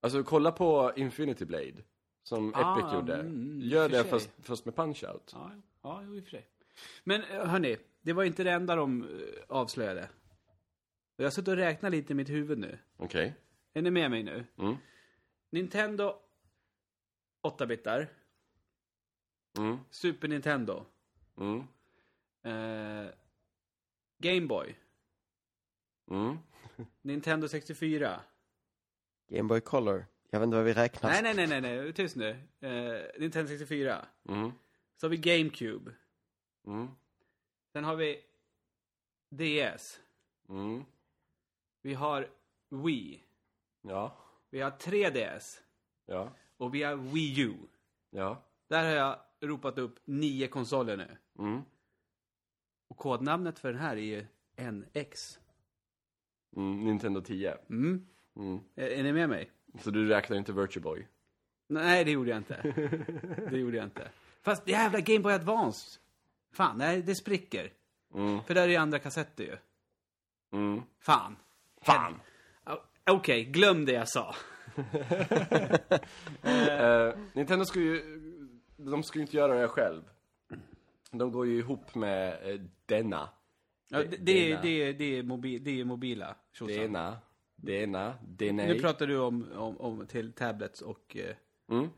Alltså 0.00 0.24
kolla 0.24 0.52
på 0.52 0.92
Infinity 0.96 1.44
Blade. 1.44 1.82
Som 2.22 2.54
Ah, 2.54 2.78
Epic 2.78 2.94
gjorde. 2.94 3.14
mm, 3.14 3.60
i 3.62 3.68
Gör 3.68 3.88
det 3.88 4.04
fast, 4.04 4.30
fast 4.42 4.64
med 4.64 4.74
punch-out. 4.74 5.30
Ja, 5.32 5.50
ja 5.82 6.02
i 6.02 6.20
och 6.20 6.24
för 6.24 6.30
sig. 6.30 6.46
Men 7.04 7.22
eh, 7.22 7.46
hörni, 7.46 7.76
det 8.00 8.12
var 8.12 8.24
inte 8.24 8.44
det 8.44 8.50
enda 8.50 8.76
de 8.76 9.02
eh, 9.02 9.08
avslöjade. 9.48 10.08
Jag 11.16 11.24
har 11.26 11.30
suttit 11.30 11.48
och 11.48 11.56
räknat 11.56 11.90
lite 11.92 12.12
i 12.12 12.16
mitt 12.16 12.28
huvud 12.28 12.58
nu. 12.58 12.78
Okej. 12.96 13.34
Är 13.72 13.82
ni 13.82 13.90
med 13.90 14.10
mig 14.10 14.22
nu? 14.22 14.44
Mm. 14.58 14.76
Nintendo 15.50 16.18
8-bitar. 17.42 18.08
Mm. 19.58 19.78
Super 19.90 20.28
Nintendo. 20.28 20.84
Mm. 21.36 21.58
Eh, 22.42 23.10
Game 24.18 24.46
Boy. 24.46 24.76
Mm. 26.10 26.38
Nintendo 27.02 27.48
64. 27.48 28.20
Game 29.28 29.48
Boy 29.48 29.60
Color. 29.60 30.06
Jag 30.30 30.40
vet 30.40 30.46
inte 30.46 30.56
vad 30.56 30.64
vi 30.64 30.72
räknar. 30.72 31.10
Nej, 31.10 31.22
nej, 31.22 31.34
nej, 31.34 31.60
nej, 31.60 31.60
nej. 31.60 31.92
tyst 31.92 32.16
nu. 32.16 32.30
Eh, 32.60 33.20
Nintendo 33.20 33.48
64. 33.48 34.06
Mm. 34.28 34.52
Så 34.96 35.06
har 35.06 35.10
vi 35.10 35.16
GameCube. 35.16 35.92
Mm. 36.66 36.88
Sen 37.72 37.84
har 37.84 37.96
vi 37.96 38.22
DS. 39.30 40.00
Mm. 40.48 40.84
Vi 41.82 41.94
har 41.94 42.28
Wii. 42.68 43.22
Ja. 43.82 44.16
Vi 44.50 44.60
har 44.60 44.70
3DS. 44.70 45.60
Ja. 46.06 46.32
Och 46.56 46.74
vi 46.74 46.82
har 46.82 46.96
Wii 46.96 47.40
U. 47.40 47.54
Ja. 48.10 48.42
Där 48.68 48.84
har 48.84 48.90
jag 48.90 49.18
ropat 49.40 49.78
upp 49.78 49.98
nio 50.04 50.48
konsoler 50.48 50.96
nu. 50.96 51.16
Mm. 51.38 51.62
Och 52.88 52.96
kodnamnet 52.96 53.58
för 53.58 53.72
den 53.72 53.80
här 53.80 53.96
är 53.96 54.00
ju 54.00 54.26
NX. 54.72 55.38
Mm. 56.56 56.84
Nintendo 56.84 57.20
10. 57.20 57.56
Mm. 57.70 58.06
Mm. 58.36 58.60
Är, 58.74 58.86
är 58.86 59.02
ni 59.02 59.12
med 59.12 59.28
mig? 59.28 59.50
Så 59.80 59.90
du 59.90 60.08
räknar 60.08 60.36
inte 60.36 60.52
Virtual 60.52 60.82
Boy? 60.82 61.06
Nej, 61.68 62.04
det 62.04 62.10
gjorde 62.10 62.30
jag 62.30 62.38
inte. 62.38 62.56
Det 63.50 63.58
gjorde 63.58 63.76
jag 63.76 63.84
inte. 63.84 64.08
Fast 64.42 64.68
jävla 64.68 65.00
Game 65.00 65.20
Boy 65.20 65.32
Advance. 65.32 65.98
Fan, 66.52 66.78
nej, 66.78 67.02
det 67.02 67.14
spricker. 67.14 67.72
Mm. 68.14 68.42
För 68.42 68.54
där 68.54 68.62
är 68.62 68.68
ju 68.68 68.76
andra 68.76 68.98
kassetter 68.98 69.44
ju. 69.44 69.56
Mm. 70.52 70.82
Fan. 71.00 71.36
Fan! 71.82 72.20
Okej, 73.10 73.44
glöm 73.44 73.84
det 73.84 73.92
jag 73.92 74.08
sa. 74.08 74.34
Eh, 76.42 77.14
Nintendo 77.32 77.64
skulle 77.64 77.84
ju, 77.84 78.20
de 78.76 79.02
skulle 79.02 79.20
ju 79.20 79.26
inte 79.26 79.36
göra 79.36 79.60
det 79.60 79.68
själv. 79.68 80.02
De 81.10 81.32
går 81.32 81.46
ju 81.46 81.58
ihop 81.58 81.94
med 81.94 82.50
eh, 82.50 82.60
denna. 82.86 83.28
Ja, 83.88 83.98
det, 84.02 84.16
det, 84.16 84.52
är, 84.52 84.62
det, 84.62 84.68
är, 84.82 84.92
det, 84.92 85.18
är 85.18 85.22
mobi, 85.22 85.58
det 85.58 85.80
är 85.80 85.84
mobila. 85.84 86.36
tjosan. 86.52 86.76
Denna. 86.76 87.18
Denna. 87.56 88.14
Denna. 88.28 88.64
Nu 88.66 88.80
pratar 88.80 89.06
du 89.06 89.18
om, 89.18 89.46
om, 89.54 89.76
om 89.80 90.06
till 90.06 90.32
tablets 90.32 90.82
och 90.82 91.16
eh, 91.16 91.36
Mm. 91.70 91.88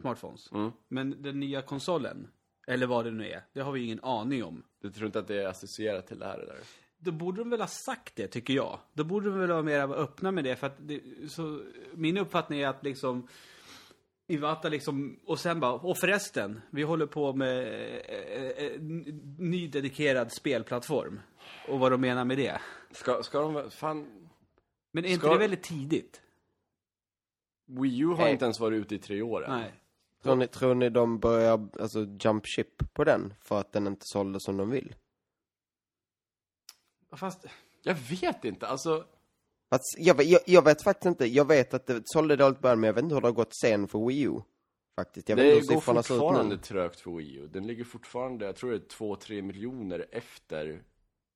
smartphones. 0.00 0.52
Mm. 0.52 0.70
Men 0.88 1.22
den 1.22 1.40
nya 1.40 1.62
konsolen, 1.62 2.28
eller 2.66 2.86
vad 2.86 3.04
det 3.04 3.10
nu 3.10 3.26
är, 3.28 3.42
det 3.52 3.60
har 3.60 3.72
vi 3.72 3.80
ju 3.80 3.86
ingen 3.86 4.00
aning 4.04 4.44
om. 4.44 4.62
Du 4.82 4.90
tror 4.90 5.06
inte 5.06 5.18
att 5.18 5.28
det 5.28 5.42
är 5.42 5.46
associerat 5.46 6.06
till 6.06 6.18
det 6.18 6.26
här 6.26 6.38
eller? 6.38 6.56
Då 6.98 7.10
borde 7.12 7.38
de 7.40 7.50
väl 7.50 7.60
ha 7.60 7.66
sagt 7.66 8.16
det, 8.16 8.26
tycker 8.28 8.54
jag. 8.54 8.78
Då 8.92 9.04
borde 9.04 9.30
de 9.30 9.38
väl 9.38 9.48
vara 9.48 9.62
mer 9.62 9.80
öppna 9.92 10.30
med 10.32 10.44
det, 10.44 10.56
för 10.56 10.70
det, 10.78 11.00
så, 11.28 11.60
min 11.94 12.16
uppfattning 12.18 12.60
är 12.60 12.68
att 12.68 12.84
liksom 12.84 13.28
Iwata 14.30 14.68
liksom, 14.68 15.20
och 15.26 15.38
sen 15.40 15.60
bara, 15.60 15.72
och 15.72 15.98
förresten, 15.98 16.60
vi 16.70 16.82
håller 16.82 17.06
på 17.06 17.32
med 17.32 17.58
eh, 18.08 18.64
eh, 18.66 18.74
n- 18.74 19.36
ny 19.38 19.68
dedikerad 19.68 20.32
spelplattform. 20.32 21.20
Och 21.68 21.78
vad 21.78 21.92
de 21.92 22.00
menar 22.00 22.24
med 22.24 22.38
det. 22.38 22.60
Ska, 22.90 23.22
ska 23.22 23.40
de, 23.40 23.70
fan, 23.70 24.28
Men 24.92 25.04
är 25.04 25.08
inte 25.08 25.20
Ska- 25.20 25.32
det 25.32 25.38
väldigt 25.38 25.62
tidigt? 25.62 26.22
Wii 27.66 27.98
U 28.02 28.06
har 28.06 28.16
Nej. 28.16 28.32
inte 28.32 28.44
ens 28.44 28.60
varit 28.60 28.76
ute 28.76 28.94
i 28.94 28.98
tre 28.98 29.22
år 29.22 29.44
än. 29.44 29.50
Nej. 29.60 29.72
Tror 30.22 30.36
ni, 30.36 30.46
tror 30.46 30.74
ni 30.74 30.90
de 30.90 31.18
börjar 31.18 31.68
alltså, 31.80 32.06
jump 32.20 32.46
ship 32.46 32.94
på 32.94 33.04
den 33.04 33.34
för 33.40 33.60
att 33.60 33.72
den 33.72 33.86
inte 33.86 34.02
sålde 34.04 34.40
som 34.40 34.56
de 34.56 34.70
vill? 34.70 34.94
Fast, 37.12 37.46
Jag 37.82 37.94
vet 37.94 38.44
inte, 38.44 38.66
alltså. 38.66 39.04
Fast, 39.70 39.96
jag, 39.98 40.14
vet- 40.14 40.28
jag, 40.28 40.40
jag 40.46 40.64
vet 40.64 40.82
faktiskt 40.82 41.06
inte. 41.06 41.26
Jag 41.26 41.44
vet 41.44 41.74
att 41.74 41.86
det 41.86 42.02
sålde 42.04 42.36
dåligt 42.36 42.58
i 42.58 42.60
början, 42.60 42.80
men 42.80 42.88
jag 42.88 42.94
vet 42.94 43.02
inte 43.04 43.14
hur 43.14 43.20
det 43.22 43.26
har 43.28 43.32
gått 43.32 43.56
sen 43.56 43.88
för 43.88 44.06
Wii 44.06 44.22
U. 44.22 44.40
Faktiskt. 44.96 45.28
Jag 45.28 45.36
vet 45.36 45.44
Det 45.44 45.48
inte 45.54 45.60
hur 45.66 45.74
går 45.74 45.80
siffrorna 45.80 46.02
ser 46.02 46.14
ut 46.14 46.20
fortfarande 46.20 46.54
nu. 46.56 46.60
trögt 46.62 47.00
för 47.00 47.10
Wii 47.10 47.34
U. 47.36 47.48
Den 47.52 47.66
ligger 47.66 47.84
fortfarande, 47.84 48.44
jag 48.46 48.56
tror 48.56 48.70
det 48.70 48.76
är 48.76 48.80
2-3 48.80 49.42
miljoner 49.42 50.06
efter 50.12 50.82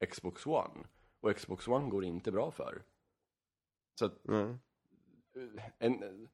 Xbox 0.06 0.46
One. 0.46 0.84
Och 1.20 1.36
Xbox 1.36 1.68
One 1.68 1.90
går 1.90 2.04
inte 2.04 2.32
bra 2.32 2.50
för. 2.50 2.82
Så 3.98 4.04
att 4.06 4.28
Mm. 4.28 4.58
en, 5.78 6.28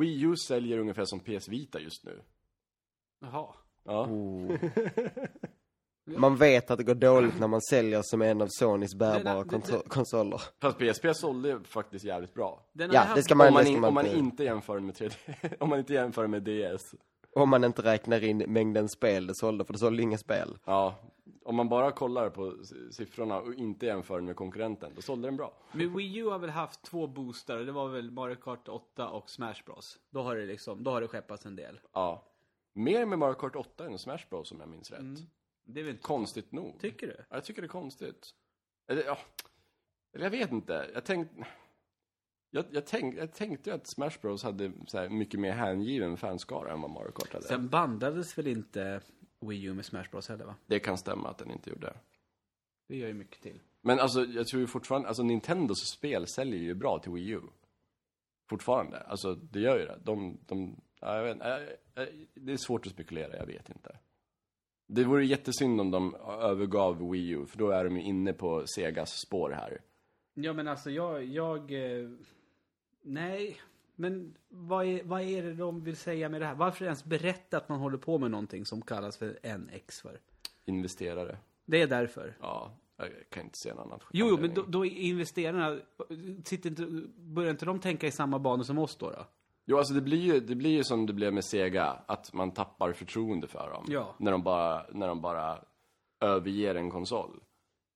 Wii 0.00 0.22
U 0.22 0.36
säljer 0.36 0.78
ungefär 0.78 1.04
som 1.04 1.20
PS 1.20 1.48
Vita 1.48 1.80
just 1.80 2.04
nu. 2.04 2.22
Jaha. 3.20 3.54
Ja. 3.84 4.06
Oh. 4.06 4.56
Man 6.16 6.36
vet 6.36 6.70
att 6.70 6.78
det 6.78 6.84
går 6.84 6.94
dåligt 6.94 7.38
när 7.40 7.48
man 7.48 7.60
säljer 7.60 8.00
som 8.04 8.22
en 8.22 8.42
av 8.42 8.46
Sonys 8.50 8.94
bärbara 8.94 9.34
Det- 9.34 9.50
det- 9.50 9.56
kontro- 9.56 9.88
konsoler. 9.88 10.40
Fast 10.60 10.78
PSP 10.78 11.14
sålde 11.14 11.60
faktiskt 11.64 12.04
jävligt 12.04 12.34
bra. 12.34 12.66
Ja, 12.72 13.06
det 13.14 13.22
ska 13.22 13.34
man, 13.34 13.46
om, 13.48 13.54
man 13.54 13.66
in, 13.66 13.80
man 13.80 13.88
om 13.88 13.94
man 13.94 14.06
inte- 14.06 14.44
jämför 14.44 14.80
med 14.80 14.94
3D. 14.94 15.56
om 15.60 15.68
man 15.68 15.78
inte 15.78 15.92
jämför 15.94 16.26
med 16.26 16.42
DS. 16.42 16.94
Om 17.34 17.48
man 17.48 17.64
inte 17.64 17.82
räknar 17.82 18.24
in 18.24 18.38
mängden 18.38 18.88
spel 18.88 19.26
det 19.26 19.34
sålde, 19.34 19.64
för 19.64 19.72
det 19.72 19.78
sålde 19.78 20.02
inga 20.02 20.18
spel. 20.18 20.58
Ja. 20.64 20.94
Om 21.44 21.56
man 21.56 21.68
bara 21.68 21.92
kollar 21.92 22.30
på 22.30 22.56
siffrorna 22.90 23.40
och 23.40 23.54
inte 23.54 23.86
jämför 23.86 24.14
den 24.14 24.24
med 24.24 24.36
konkurrenten, 24.36 24.92
då 24.94 25.02
sålde 25.02 25.28
den 25.28 25.36
bra. 25.36 25.54
Men 25.72 25.96
Wii 25.96 26.16
U 26.16 26.24
har 26.26 26.38
väl 26.38 26.50
haft 26.50 26.82
två 26.82 27.06
boostar 27.06 27.58
och 27.58 27.66
det 27.66 27.72
var 27.72 27.88
väl 27.88 28.10
Mario 28.10 28.34
Kart 28.34 28.68
8 28.68 29.08
och 29.08 29.30
Smash 29.30 29.54
Bros. 29.66 29.98
Då 30.10 30.22
har 30.22 30.36
det 30.36 30.46
liksom, 30.46 30.84
då 30.84 30.90
har 30.90 31.00
det 31.00 31.08
skeppats 31.08 31.46
en 31.46 31.56
del. 31.56 31.80
Ja. 31.92 32.24
Mer 32.72 33.06
med 33.06 33.18
Mario 33.18 33.34
Kart 33.34 33.56
8 33.56 33.86
än 33.86 33.98
Smash 33.98 34.28
Bros 34.30 34.52
om 34.52 34.60
jag 34.60 34.68
minns 34.68 34.90
rätt. 34.90 35.18
Det 35.64 35.80
är 35.80 35.84
väl 35.84 35.92
inte... 35.92 36.02
Konstigt 36.02 36.52
nog. 36.52 36.80
Tycker 36.80 37.06
du? 37.06 37.16
Ja, 37.18 37.36
Jag 37.36 37.44
tycker 37.44 37.62
det 37.62 37.66
är 37.66 37.68
konstigt. 37.68 38.30
Eller, 38.88 39.04
ja. 39.04 39.18
Eller 40.14 40.24
jag 40.24 40.30
vet 40.30 40.52
inte. 40.52 40.90
Jag 40.94 41.04
tänkte... 41.04 41.46
Jag, 42.50 42.64
jag, 42.70 42.86
tänk, 42.86 43.14
jag 43.16 43.32
tänkte 43.32 43.74
att 43.74 43.86
Smash 43.86 44.12
Bros 44.22 44.42
hade 44.42 44.72
mycket 45.10 45.40
mer 45.40 45.52
hängiven 45.52 46.16
fanskara 46.16 46.72
än 46.72 46.80
vad 46.80 46.90
Mario 46.90 47.12
Kart 47.12 47.32
hade. 47.32 47.44
Sen 47.44 47.68
bandades 47.68 48.38
väl 48.38 48.46
inte 48.46 49.00
Wii 49.42 49.64
U 49.64 49.74
med 49.74 49.84
Smash 49.84 50.10
Bros 50.10 50.28
heller 50.28 50.44
va? 50.44 50.54
Det 50.66 50.78
kan 50.78 50.98
stämma 50.98 51.28
att 51.28 51.38
den 51.38 51.50
inte 51.50 51.70
gjorde. 51.70 51.94
Det 52.88 52.96
gör 52.96 53.08
ju 53.08 53.14
mycket 53.14 53.42
till. 53.42 53.60
Men 53.80 54.00
alltså, 54.00 54.24
jag 54.24 54.46
tror 54.46 54.60
ju 54.60 54.66
fortfarande, 54.66 55.08
alltså 55.08 55.22
Nintendos 55.22 55.78
spel 55.98 56.26
säljer 56.26 56.60
ju 56.60 56.74
bra 56.74 56.98
till 56.98 57.12
Wii 57.12 57.28
U. 57.28 57.40
Fortfarande. 58.48 59.00
Alltså, 59.00 59.34
det 59.34 59.60
gör 59.60 59.78
ju 59.78 59.84
det. 59.84 59.98
De, 60.04 60.38
de, 60.46 60.80
ja, 61.00 61.16
jag 61.16 61.24
vet, 61.24 61.38
det 62.34 62.52
är 62.52 62.56
svårt 62.56 62.86
att 62.86 62.92
spekulera, 62.92 63.36
jag 63.36 63.46
vet 63.46 63.68
inte. 63.68 63.98
Det 64.86 65.04
vore 65.04 65.26
jättesynd 65.26 65.80
om 65.80 65.90
de 65.90 66.14
övergav 66.40 67.10
Wii 67.10 67.28
U, 67.28 67.46
för 67.46 67.58
då 67.58 67.70
är 67.70 67.84
de 67.84 67.96
ju 67.96 68.02
inne 68.02 68.32
på 68.32 68.64
Segas 68.66 69.10
spår 69.26 69.50
här. 69.50 69.80
Ja 70.34 70.52
men 70.52 70.68
alltså 70.68 70.90
jag, 70.90 71.24
jag... 71.24 71.72
Eh, 71.72 72.10
nej. 73.02 73.60
Men 73.96 74.34
vad 74.48 74.86
är, 74.86 75.02
vad 75.04 75.20
är 75.20 75.42
det 75.42 75.54
de 75.54 75.84
vill 75.84 75.96
säga 75.96 76.28
med 76.28 76.40
det 76.40 76.46
här? 76.46 76.54
Varför 76.54 76.84
ens 76.84 77.04
berätta 77.04 77.56
att 77.56 77.68
man 77.68 77.78
håller 77.78 77.98
på 77.98 78.18
med 78.18 78.30
någonting 78.30 78.66
som 78.66 78.82
kallas 78.82 79.16
för 79.16 79.58
NX 79.58 80.00
för? 80.00 80.20
Investerare. 80.64 81.38
Det 81.64 81.82
är 81.82 81.86
därför. 81.86 82.36
Ja, 82.40 82.70
jag 82.96 83.08
kan 83.30 83.44
inte 83.44 83.58
se 83.58 83.74
något 83.74 83.86
annat. 83.86 84.02
Jo, 84.10 84.26
jo 84.30 84.38
men 84.40 84.54
då, 84.54 84.62
då 84.62 84.84
investerarna, 84.84 85.78
sitter 86.44 86.70
inte, 86.70 87.08
börjar 87.16 87.50
inte 87.50 87.64
de 87.64 87.80
tänka 87.80 88.06
i 88.06 88.10
samma 88.10 88.38
banor 88.38 88.64
som 88.64 88.78
oss 88.78 88.96
då? 88.96 89.10
då? 89.10 89.26
Jo, 89.64 89.78
alltså 89.78 89.94
det 89.94 90.00
blir 90.00 90.18
ju, 90.18 90.40
det 90.40 90.54
blir 90.54 90.70
ju 90.70 90.84
som 90.84 91.06
det 91.06 91.12
blev 91.12 91.32
med 91.32 91.44
Sega, 91.44 91.98
att 92.06 92.32
man 92.32 92.50
tappar 92.50 92.92
förtroende 92.92 93.46
för 93.46 93.70
dem. 93.70 93.84
Ja. 93.88 94.14
När 94.18 94.32
de 94.32 94.42
bara, 94.42 94.86
när 94.92 95.08
de 95.08 95.20
bara 95.20 95.64
överger 96.20 96.74
en 96.74 96.90
konsol. 96.90 97.40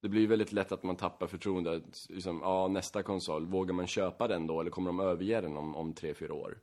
Det 0.07 0.11
blir 0.11 0.27
väldigt 0.27 0.53
lätt 0.53 0.73
att 0.73 0.83
man 0.83 0.97
tappar 0.97 1.27
förtroende. 1.27 1.77
att 1.77 2.07
Liksom, 2.11 2.41
ja, 2.43 2.69
nästa 2.69 3.03
konsol, 3.03 3.47
vågar 3.47 3.75
man 3.75 3.87
köpa 3.87 4.29
den 4.29 4.47
då? 4.47 4.61
Eller 4.61 4.71
kommer 4.71 4.89
de 4.89 5.01
överge 5.01 5.41
den 5.41 5.57
om, 5.57 5.77
om 5.77 5.93
tre, 5.93 6.15
fyra 6.15 6.35
år? 6.35 6.59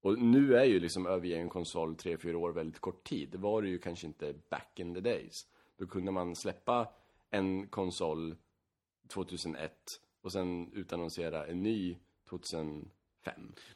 Och 0.00 0.18
nu 0.18 0.56
är 0.56 0.64
ju 0.64 0.80
liksom 0.80 1.06
överge 1.06 1.36
en 1.36 1.48
konsol 1.48 1.96
tre, 1.96 2.16
fyra 2.18 2.38
år 2.38 2.52
väldigt 2.52 2.78
kort 2.80 3.04
tid. 3.04 3.28
Det 3.30 3.38
var 3.38 3.62
det 3.62 3.68
ju 3.68 3.78
kanske 3.78 4.06
inte 4.06 4.34
back 4.50 4.80
in 4.80 4.94
the 4.94 5.00
days. 5.00 5.46
Då 5.76 5.86
kunde 5.86 6.12
man 6.12 6.36
släppa 6.36 6.88
en 7.30 7.66
konsol 7.68 8.36
2001 9.08 10.00
och 10.22 10.32
sen 10.32 10.72
utannonsera 10.72 11.46
en 11.46 11.62
ny 11.62 11.96
2005, 12.28 12.90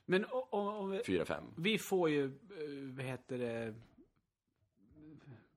Men 0.04 0.24
o- 0.24 0.48
o- 0.50 0.58
om 0.58 0.90
vi, 0.90 1.02
4, 1.06 1.24
5. 1.24 1.44
vi 1.56 1.78
får 1.78 2.10
ju, 2.10 2.24
eh, 2.24 2.96
vad 2.96 3.04
heter 3.04 3.38
det, 3.38 3.74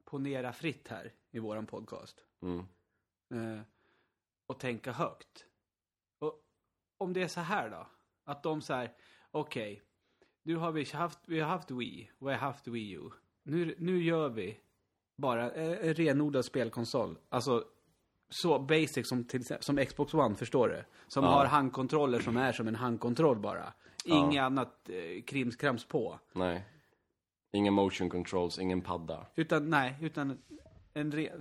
ponera 0.05 0.53
fritt 0.53 0.87
här 0.87 1.13
i 1.31 1.39
våran 1.39 1.65
podcast. 1.65 2.25
Mm. 2.41 2.63
Eh, 3.31 3.61
och 4.47 4.59
tänka 4.59 4.91
högt. 4.91 5.45
Och 6.19 6.41
om 6.97 7.13
det 7.13 7.21
är 7.21 7.27
så 7.27 7.41
här 7.41 7.69
då, 7.69 7.87
att 8.25 8.43
de 8.43 8.61
så 8.61 8.73
här, 8.73 8.91
okej, 9.31 9.81
nu 10.43 10.55
har 10.55 10.71
vi 10.71 10.83
haft, 10.83 11.19
vi 11.25 11.39
har 11.39 11.49
haft 11.49 11.71
Wii 11.71 12.11
vi 12.19 12.25
har 12.25 12.33
haft 12.33 12.67
Wii 12.67 12.91
U. 12.91 13.09
Nu, 13.43 13.75
nu 13.77 14.03
gör 14.03 14.29
vi 14.29 14.59
bara 15.17 15.51
eh, 15.51 15.87
en 15.87 15.93
renodlad 15.93 16.45
spelkonsol. 16.45 17.17
Alltså 17.29 17.65
så 18.29 18.59
basic 18.59 19.09
som, 19.09 19.23
till, 19.23 19.45
som 19.59 19.85
Xbox 19.85 20.13
One, 20.13 20.35
förstår 20.35 20.67
du? 20.67 20.83
Som 21.07 21.23
Ja. 21.23 21.29
har 21.29 21.45
handkontroller 21.45 22.19
som 22.19 22.37
är 22.37 22.51
som 22.51 22.67
en 22.67 22.75
handkontroll 22.75 23.39
bara. 23.39 23.73
Ja. 24.05 24.15
Inget 24.27 24.41
annat 24.41 24.89
eh, 24.89 25.21
krimskrams 25.23 25.85
på. 25.85 26.19
Nej. 26.33 26.65
Ingen 27.51 27.73
motion 27.73 28.09
controls, 28.09 28.59
ingen 28.59 28.81
padda. 28.81 29.25
Utan, 29.35 29.69
nej, 29.69 29.95
utan 30.01 30.37
en 30.93 31.11
re, 31.11 31.31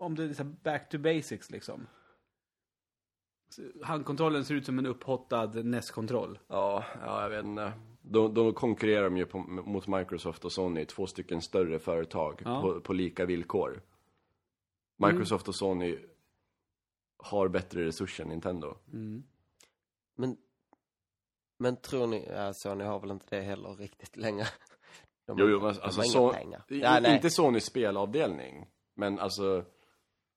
om 0.00 0.14
det 0.14 0.24
är 0.24 0.32
så 0.32 0.42
här 0.42 0.54
back 0.62 0.88
to 0.88 0.98
basics 0.98 1.50
liksom. 1.50 1.86
Handkontrollen 3.82 4.44
ser 4.44 4.54
ut 4.54 4.66
som 4.66 4.78
en 4.78 4.86
upphottad 4.86 5.46
NES-kontroll. 5.46 6.38
Ja, 6.48 6.84
ja 7.00 7.22
jag 7.22 7.30
vet 7.30 7.44
inte. 7.44 7.72
Då, 8.02 8.28
då 8.28 8.52
konkurrerar 8.52 9.04
de 9.04 9.16
ju 9.16 9.26
på, 9.26 9.38
mot 9.38 9.86
Microsoft 9.86 10.44
och 10.44 10.52
Sony, 10.52 10.84
två 10.84 11.06
stycken 11.06 11.42
större 11.42 11.78
företag 11.78 12.42
Ja. 12.44 12.62
på, 12.62 12.80
på 12.80 12.92
lika 12.92 13.24
villkor. 13.26 13.82
Microsoft 14.96 15.48
och 15.48 15.54
Sony 15.54 15.98
har 17.18 17.48
bättre 17.48 17.86
resurser 17.86 18.24
än 18.24 18.28
Nintendo. 18.30 18.76
Men, 20.14 20.36
men 21.58 21.76
tror 21.76 22.06
ni, 22.06 22.28
ja, 22.30 22.52
Sony 22.54 22.84
har 22.84 23.00
väl 23.00 23.10
inte 23.10 23.36
det 23.36 23.42
heller 23.42 23.74
riktigt 23.74 24.16
längre. 24.16 24.46
De, 25.26 25.38
Jo, 25.38 25.48
jo, 25.48 25.60
men 25.60 25.74
de 25.74 25.80
alltså, 25.80 26.00
har 26.00 26.22
inga 26.22 26.32
pengar. 26.32 26.64
Ja, 26.68 27.00
nej. 27.00 27.14
inte 27.14 27.30
Sonys 27.30 27.64
spelavdelning, 27.64 28.66
men 28.94 29.18
alltså 29.18 29.64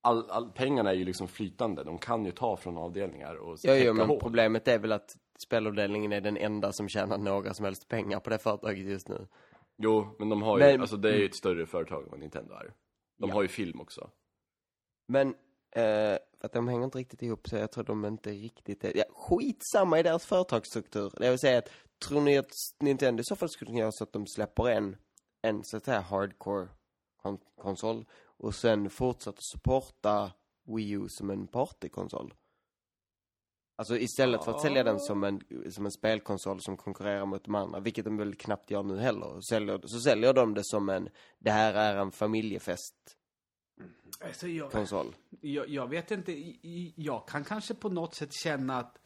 all, 0.02 0.30
all, 0.30 0.52
pengarna 0.52 0.90
är 0.90 0.94
ju 0.96 1.04
liksom 1.06 1.28
flytande. 1.28 1.84
De 1.84 1.98
kan 1.98 2.26
ju 2.26 2.32
ta 2.32 2.58
från 2.58 2.78
avdelningar 2.78 3.36
och 3.36 3.60
täcka 3.60 3.78
jo, 3.86 3.94
men 3.94 4.08
hål. 4.10 4.20
problemet 4.20 4.68
är 4.68 4.80
väl 4.80 4.92
att 4.92 5.16
spelavdelningen 5.40 6.12
är 6.14 6.22
den 6.22 6.38
enda 6.38 6.72
som 6.72 6.90
tjänar 6.90 7.18
några 7.18 7.54
som 7.54 7.66
helst 7.66 7.88
pengar 7.88 8.20
på 8.20 8.30
det 8.30 8.38
företaget 8.40 8.86
just 8.88 9.08
nu. 9.10 9.28
Jo, 9.78 10.16
men 10.20 10.30
de 10.30 10.42
har 10.42 10.58
ju, 10.60 10.64
Men- 10.66 10.82
alltså 10.82 10.98
det 10.98 11.10
är 11.10 11.18
ju 11.18 11.26
ett 11.26 11.36
större 11.36 11.66
företag 11.66 12.04
än 12.04 12.10
vad 12.10 12.20
Nintendo 12.20 12.54
är. 12.54 12.74
De 13.18 13.30
Ja. 13.30 13.36
har 13.36 13.42
ju 13.42 13.48
film 13.48 13.82
också. 13.82 14.10
Men, 15.08 15.28
eh, 15.76 16.18
för 16.40 16.46
att 16.46 16.54
de 16.54 16.68
hänger 16.68 16.84
inte 16.86 16.98
riktigt 16.98 17.22
ihop 17.22 17.48
så 17.50 17.56
jag 17.56 17.72
tror 17.72 17.84
de 17.84 18.06
inte 18.06 18.30
riktigt 18.32 18.84
är, 18.84 18.98
ja, 18.98 19.04
skitsamma 19.14 20.00
i 20.00 20.04
deras 20.04 20.26
företagsstruktur. 20.26 21.14
Det 21.18 21.30
vill 21.30 21.40
säga 21.40 21.58
att, 21.58 21.70
tror 22.08 22.22
ni 22.22 22.38
att 22.38 22.52
Nintendo 22.80 23.22
i 23.22 23.24
så 23.24 23.36
fall 23.36 23.50
skulle 23.50 23.70
kunna 23.70 23.80
göra 23.80 23.92
så 23.92 24.04
att 24.04 24.14
de 24.14 24.28
släpper 24.28 24.70
en, 24.70 24.96
en 25.42 25.64
så 25.64 25.78
att 25.78 25.86
säga 25.86 26.00
hardcore 26.02 26.68
kon- 27.24 27.40
konsol 27.62 28.06
och 28.40 28.56
sen 28.56 28.90
fortsätter 28.90 29.42
supporta 29.42 30.32
Wii 30.76 30.92
U 30.92 31.06
som 31.10 31.30
en 31.30 31.48
partykonsol? 31.48 32.34
Alltså 33.76 33.98
istället 33.98 34.44
för 34.44 34.52
att 34.52 34.62
sälja 34.62 34.84
den 34.84 35.00
som 35.00 35.24
en, 35.24 35.42
som 35.72 35.86
en 35.86 35.92
spelkonsol 35.92 36.62
som 36.62 36.78
konkurrerar 36.78 37.26
mot 37.26 37.44
de 37.44 37.56
andra, 37.56 37.80
vilket 37.80 38.06
de 38.06 38.18
väl 38.18 38.36
knappt 38.36 38.72
gör 38.72 38.84
nu 38.84 39.00
heller, 39.00 39.42
säljer, 39.50 39.82
så 39.84 40.00
säljer 40.00 40.34
de 40.34 40.54
det 40.54 40.64
som 40.64 40.90
en, 40.90 41.10
det 41.40 41.52
här 41.52 41.74
är 41.74 41.96
en 41.96 42.12
familjefest 42.12 42.96
Alltså, 44.22 44.48
jag, 44.48 44.72
konsol. 44.72 45.16
jag, 45.42 45.70
jag 45.70 45.88
vet 45.88 46.12
inte, 46.12 46.34
jag 46.96 47.28
kan 47.28 47.44
kanske 47.44 47.74
på 47.74 47.90
något 47.90 48.16
sätt 48.16 48.34
känna 48.34 48.78
att 48.78 49.00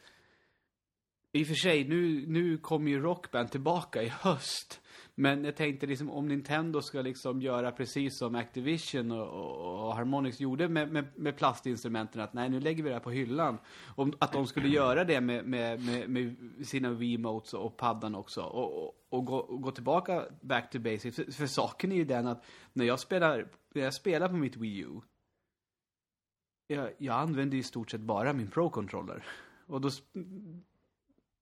i 1.32 1.42
och 1.42 1.46
för 1.46 1.54
sig, 1.54 1.88
nu, 1.88 2.26
nu 2.26 2.58
kommer 2.58 2.90
ju 2.90 3.00
Rockband 3.00 3.50
tillbaka 3.50 4.02
i 4.02 4.08
höst. 4.08 4.80
Men 5.16 5.44
jag 5.44 5.56
tänkte 5.56 5.86
liksom 5.86 6.10
om 6.10 6.28
Nintendo 6.28 6.82
ska 6.82 7.02
liksom 7.02 7.42
göra 7.42 7.72
precis 7.72 8.16
som 8.16 8.34
Activision 8.34 9.10
och, 9.10 9.28
och, 9.28 9.86
och 9.86 9.94
Harmonix 9.94 10.40
gjorde 10.40 10.68
med, 10.68 10.92
med, 10.92 11.04
med 11.16 11.36
plastinstrumenten. 11.36 12.20
Att 12.20 12.32
nej, 12.32 12.48
nu 12.48 12.60
lägger 12.60 12.82
vi 12.82 12.88
det 12.88 12.94
här 12.94 13.02
på 13.02 13.10
hyllan. 13.10 13.58
Om, 13.96 14.12
att 14.18 14.32
de 14.32 14.46
skulle 14.46 14.68
göra 14.68 15.04
det 15.04 15.20
med, 15.20 15.44
med, 15.44 15.80
med, 15.80 16.10
med 16.10 16.36
sina 16.66 16.90
Wiimotes 16.90 17.54
och 17.54 17.76
paddan 17.76 18.14
också. 18.14 18.42
Och, 18.42 18.84
och, 18.84 18.94
och, 19.08 19.24
gå, 19.24 19.36
och 19.36 19.62
gå 19.62 19.70
tillbaka 19.70 20.24
back 20.40 20.70
to 20.70 20.78
basics. 20.78 21.16
För, 21.16 21.32
för 21.32 21.46
saken 21.46 21.92
är 21.92 21.96
ju 21.96 22.04
den 22.04 22.26
att 22.26 22.44
när 22.72 22.84
jag 22.84 23.00
spelar, 23.00 23.48
när 23.74 23.82
jag 23.82 23.94
spelar 23.94 24.28
på 24.28 24.34
mitt 24.34 24.56
Wii 24.56 24.78
U. 24.78 25.00
Jag, 26.66 26.90
jag 26.98 27.16
använder 27.16 27.58
i 27.58 27.62
stort 27.62 27.90
sett 27.90 28.00
bara 28.00 28.32
min 28.32 28.48
Pro-controller. 28.48 29.24
Och 29.66 29.80
då... 29.80 29.90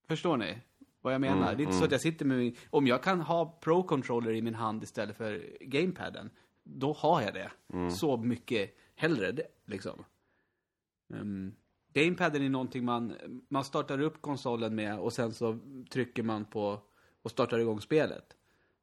Förstår 0.09 0.37
ni? 0.37 0.59
Vad 1.03 1.15
jag 1.15 1.21
menar? 1.21 1.43
Mm, 1.43 1.57
det 1.57 1.63
är 1.63 1.65
inte 1.65 1.73
så 1.73 1.79
mm. 1.79 1.87
att 1.87 1.93
jag 1.93 2.01
sitter 2.01 2.25
med 2.25 2.39
min... 2.39 2.57
Om 2.71 2.87
jag 2.87 3.03
kan 3.03 3.21
ha 3.21 3.59
Pro-controller 3.61 4.33
i 4.35 4.43
min 4.43 4.55
hand 4.55 4.83
istället 4.83 5.17
för 5.17 5.57
gamepaden. 5.61 6.31
Då 6.63 6.93
har 6.93 7.23
jag 7.23 7.35
det. 7.35 7.53
Mm. 7.73 7.91
Så 7.91 8.17
mycket 8.17 8.77
hellre 8.95 9.33
det, 9.33 9.47
liksom. 9.67 10.05
Um, 11.09 11.55
gamepaden 11.93 12.43
är 12.43 12.49
någonting 12.49 12.85
man... 12.85 13.17
Man 13.49 13.65
startar 13.65 14.01
upp 14.01 14.23
konsolen 14.23 14.75
med 14.75 14.99
och 14.99 15.13
sen 15.13 15.33
så 15.33 15.59
trycker 15.91 16.23
man 16.23 16.45
på... 16.45 16.81
Och 17.23 17.31
startar 17.31 17.59
igång 17.59 17.81
spelet. 17.81 18.37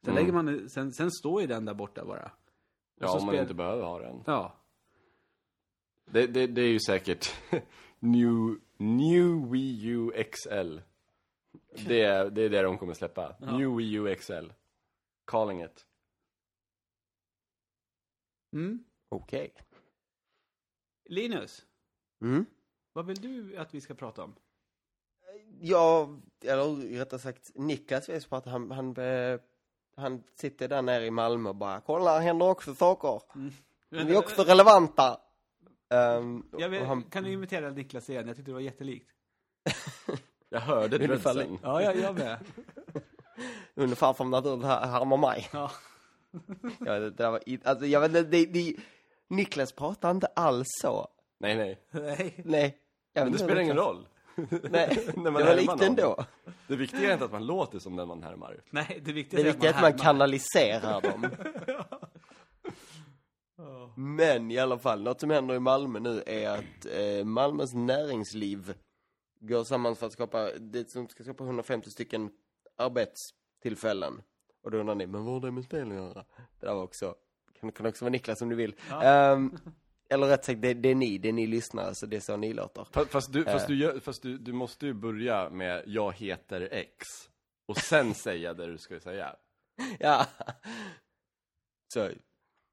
Sen 0.04 0.14
Mm. 0.14 0.24
lägger 0.24 0.34
man... 0.34 0.70
Sen, 0.70 0.92
sen 0.92 1.12
står 1.12 1.42
ju 1.42 1.48
den 1.48 1.66
där 1.66 1.74
borta 1.74 2.06
bara. 2.06 2.26
Och 2.26 2.32
Ja, 3.00 3.08
så 3.08 3.20
om 3.20 3.26
man 3.26 3.36
inte 3.36 3.54
behöver 3.54 3.84
ha 3.84 4.00
den. 4.00 4.24
Ja. 4.26 4.56
Det, 6.12 6.28
det, 6.28 6.48
det 6.48 6.62
är 6.62 6.72
ju 6.72 6.80
säkert 6.80 7.34
New, 8.00 8.60
New 8.78 9.52
Wii 9.52 9.88
U 9.88 10.12
XL. 10.32 10.80
Det 11.88 12.02
är, 12.02 12.30
det 12.30 12.42
är 12.42 12.50
det 12.50 12.62
de 12.62 12.78
kommer 12.78 12.94
släppa. 12.94 13.36
Ja. 13.40 13.58
New 13.58 13.76
Wii 13.76 13.94
U 13.94 14.16
XL. 14.16 14.50
Calling 15.26 15.64
it. 15.64 15.86
Mm. 18.54 18.84
Okej. 19.10 19.54
Linus, 21.10 21.66
Mm. 22.22 22.46
vad 22.94 23.06
vill 23.06 23.22
du 23.22 23.58
att 23.58 23.74
vi 23.74 23.82
ska 23.82 23.94
prata 23.94 24.24
om? 24.24 24.36
Ja, 25.62 26.20
eller 26.44 26.98
rättare 26.98 27.20
sagt, 27.20 27.52
Niklas 27.56 28.10
vet 28.10 28.30
på 28.30 28.36
att 28.36 28.46
han, 28.46 28.72
han, 28.72 28.98
eh, 28.98 29.40
han 29.96 30.24
sitter 30.36 30.68
där 30.68 30.82
nere 30.82 31.06
i 31.06 31.12
Malmö 31.12 31.50
och 31.50 31.56
bara 31.56 31.82
kolla, 31.82 32.12
här 32.12 32.22
händer 32.22 32.50
också 32.50 32.76
saker. 32.76 33.22
Vi 33.90 34.14
är 34.14 34.18
också 34.18 34.44
relevanta. 34.44 35.22
Ehm, 35.90 36.50
Jag 36.58 36.70
vet, 36.70 36.82
och 36.82 36.88
han, 36.88 37.04
Kan 37.04 37.24
du 37.24 37.32
imitera 37.32 37.70
Niklas 37.70 38.10
igen? 38.10 38.28
Jag 38.28 38.36
tyckte 38.36 38.52
det 38.52 38.54
var 38.56 38.62
jättelikt. 38.62 39.10
Jag 40.50 40.60
hörde 40.60 40.98
dreadsen. 40.98 41.58
Ja, 41.64 41.82
jag, 41.82 41.98
jag 41.98 42.16
med. 42.18 42.38
ungefär 43.76 44.14
som 44.14 44.32
när 44.32 44.42
du 44.42 44.66
här- 44.66 44.88
härmar 44.88 45.18
mig. 45.18 45.48
Ja. 45.54 45.72
Ja, 46.86 47.00
det 47.00 47.10
där 47.10 47.32
var, 47.32 47.42
alltså, 47.64 47.86
jag 47.86 48.02
vet 48.02 48.10
inte, 48.10 48.24
det, 48.24 48.46
det, 48.46 48.76
Niklas 49.28 49.72
pratar 49.72 50.12
inte 50.12 50.28
alls 50.28 50.68
så. 50.82 51.08
Nej, 51.40 51.56
nej. 51.56 51.80
Nej. 51.92 52.34
Nej. 52.46 52.78
Jag 53.14 53.24
Men 53.24 53.32
det 53.32 53.40
spelar 53.40 53.62
ingen 53.62 53.76
roll. 53.78 54.08
Nej, 54.36 54.50
När 55.16 55.24
det 55.24 55.32
man 55.32 55.34
var 55.34 55.56
likt 55.56 55.68
någon. 55.68 55.82
ändå. 55.82 56.26
Det 56.68 56.76
viktiga 56.76 57.10
är 57.10 57.14
inte 57.14 57.26
att 57.26 57.32
man 57.32 57.46
låter 57.46 57.80
som 57.80 57.96
den 57.96 58.08
man 58.08 58.24
härmar. 58.24 58.62
Nej, 58.70 59.02
det 59.06 59.12
viktiga 59.14 59.38
Det 59.44 59.50
är 59.50 59.52
viktiga 59.52 59.70
är 59.70 59.76
att 59.76 59.82
man 59.82 59.98
kanaliserar 59.98 61.02
dem. 61.02 61.28
Men 63.96 64.52
i 64.52 64.58
alla 64.60 64.78
fall, 64.80 65.02
något 65.04 65.20
som 65.20 65.30
händer 65.30 65.56
i 65.56 65.60
Malmö 65.60 66.00
nu 66.00 66.24
är 66.26 66.50
att 66.50 66.86
eh, 67.20 67.26
Malmös 67.26 67.74
näringsliv 67.74 68.74
går 69.40 69.64
samman 69.64 69.96
för 69.96 70.08
att 70.08 70.14
skapa, 70.14 70.52
det 70.60 70.90
som 70.90 71.08
ska 71.08 71.24
skapa 71.24 71.44
150 71.44 71.90
stycken 71.92 72.32
arbetstillfällen. 72.78 74.22
Och 74.64 74.72
då 74.72 74.78
undrar 74.78 74.96
ni, 74.96 75.08
men 75.08 75.24
vad 75.26 75.34
har 75.34 75.42
det 75.42 75.52
med 75.52 75.64
spel 75.64 75.88
att 75.88 75.94
göra? 75.98 76.26
Det 76.60 76.66
där 76.66 76.74
var 76.74 76.84
också, 76.84 77.16
kan, 77.60 77.72
kan 77.72 77.86
också 77.86 78.06
vara 78.06 78.12
Niklas 78.12 78.42
om 78.42 78.50
du 78.50 78.56
vill. 78.56 78.76
Ja. 78.90 79.04
Ehm, 79.04 79.58
eller 80.10 80.28
rätt 80.28 80.46
sagt, 80.46 80.62
det, 80.62 80.74
det 80.74 80.90
är 80.90 80.96
ni, 80.96 81.18
det 81.18 81.30
är 81.30 81.34
ni 81.34 81.48
lyssnar, 81.48 81.94
så 81.94 82.06
det 82.06 82.16
är 82.16 82.20
så 82.22 82.38
ni 82.38 82.54
låter. 82.54 82.84
Fast, 82.84 83.12
fast, 83.12 83.34
du, 83.34 83.44
fast, 83.44 83.64
Eh. 83.64 83.68
du, 83.68 83.76
gör, 83.78 84.00
fast 84.00 84.22
du, 84.22 84.38
du 84.38 84.54
måste 84.54 84.86
ju 84.86 84.94
börja 84.94 85.50
med 85.50 85.84
jag 85.86 86.14
heter 86.16 86.62
X. 86.72 87.08
Och 87.66 87.78
sen 87.78 88.14
säga 88.24 88.54
det 88.54 88.68
du 88.68 88.78
ska 88.78 89.00
säga. 89.00 89.36
Ja. 90.00 90.26
Så, 91.94 92.10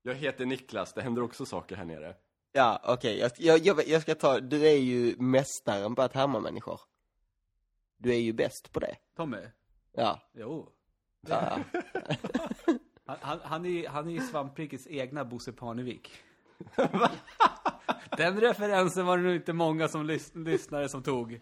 Jag 0.02 0.14
heter 0.14 0.46
Niklas, 0.46 0.92
det 0.92 1.02
händer 1.02 1.22
också 1.22 1.46
saker 1.46 1.76
här 1.76 1.84
nere. 1.84 2.14
Ja 2.56 2.80
okej, 2.84 3.18
jag, 3.18 3.30
jag, 3.36 3.58
jag, 3.58 3.88
jag 3.88 4.02
ska 4.02 4.14
ta, 4.14 4.40
du 4.40 4.66
är 4.66 4.76
ju 4.76 5.16
mästaren 5.18 5.94
på 5.94 6.02
att 6.02 6.12
härma 6.12 6.40
människor. 6.40 6.80
Du 7.96 8.10
är 8.14 8.18
ju 8.18 8.32
bäst 8.32 8.72
på 8.72 8.80
det. 8.80 8.96
Tommy? 9.16 9.42
Ja. 9.92 10.20
Jo. 10.34 10.68
ja. 11.28 11.58
Han, 13.08 13.16
han, 13.20 13.40
han, 13.44 13.66
är, 13.66 13.88
han 13.88 14.08
är 14.08 14.12
ju 14.12 14.20
Svamprikes 14.20 14.86
egna 14.86 15.24
Bosse 15.24 15.52
Parnevik. 15.52 16.12
Den 18.16 18.40
referensen 18.40 19.06
var 19.06 19.18
det 19.18 19.24
nog 19.24 19.34
inte 19.34 19.52
många 19.52 19.88
som 19.88 20.06
lys, 20.06 20.34
lyssnare 20.34 20.88
som 20.88 21.02
tog. 21.02 21.40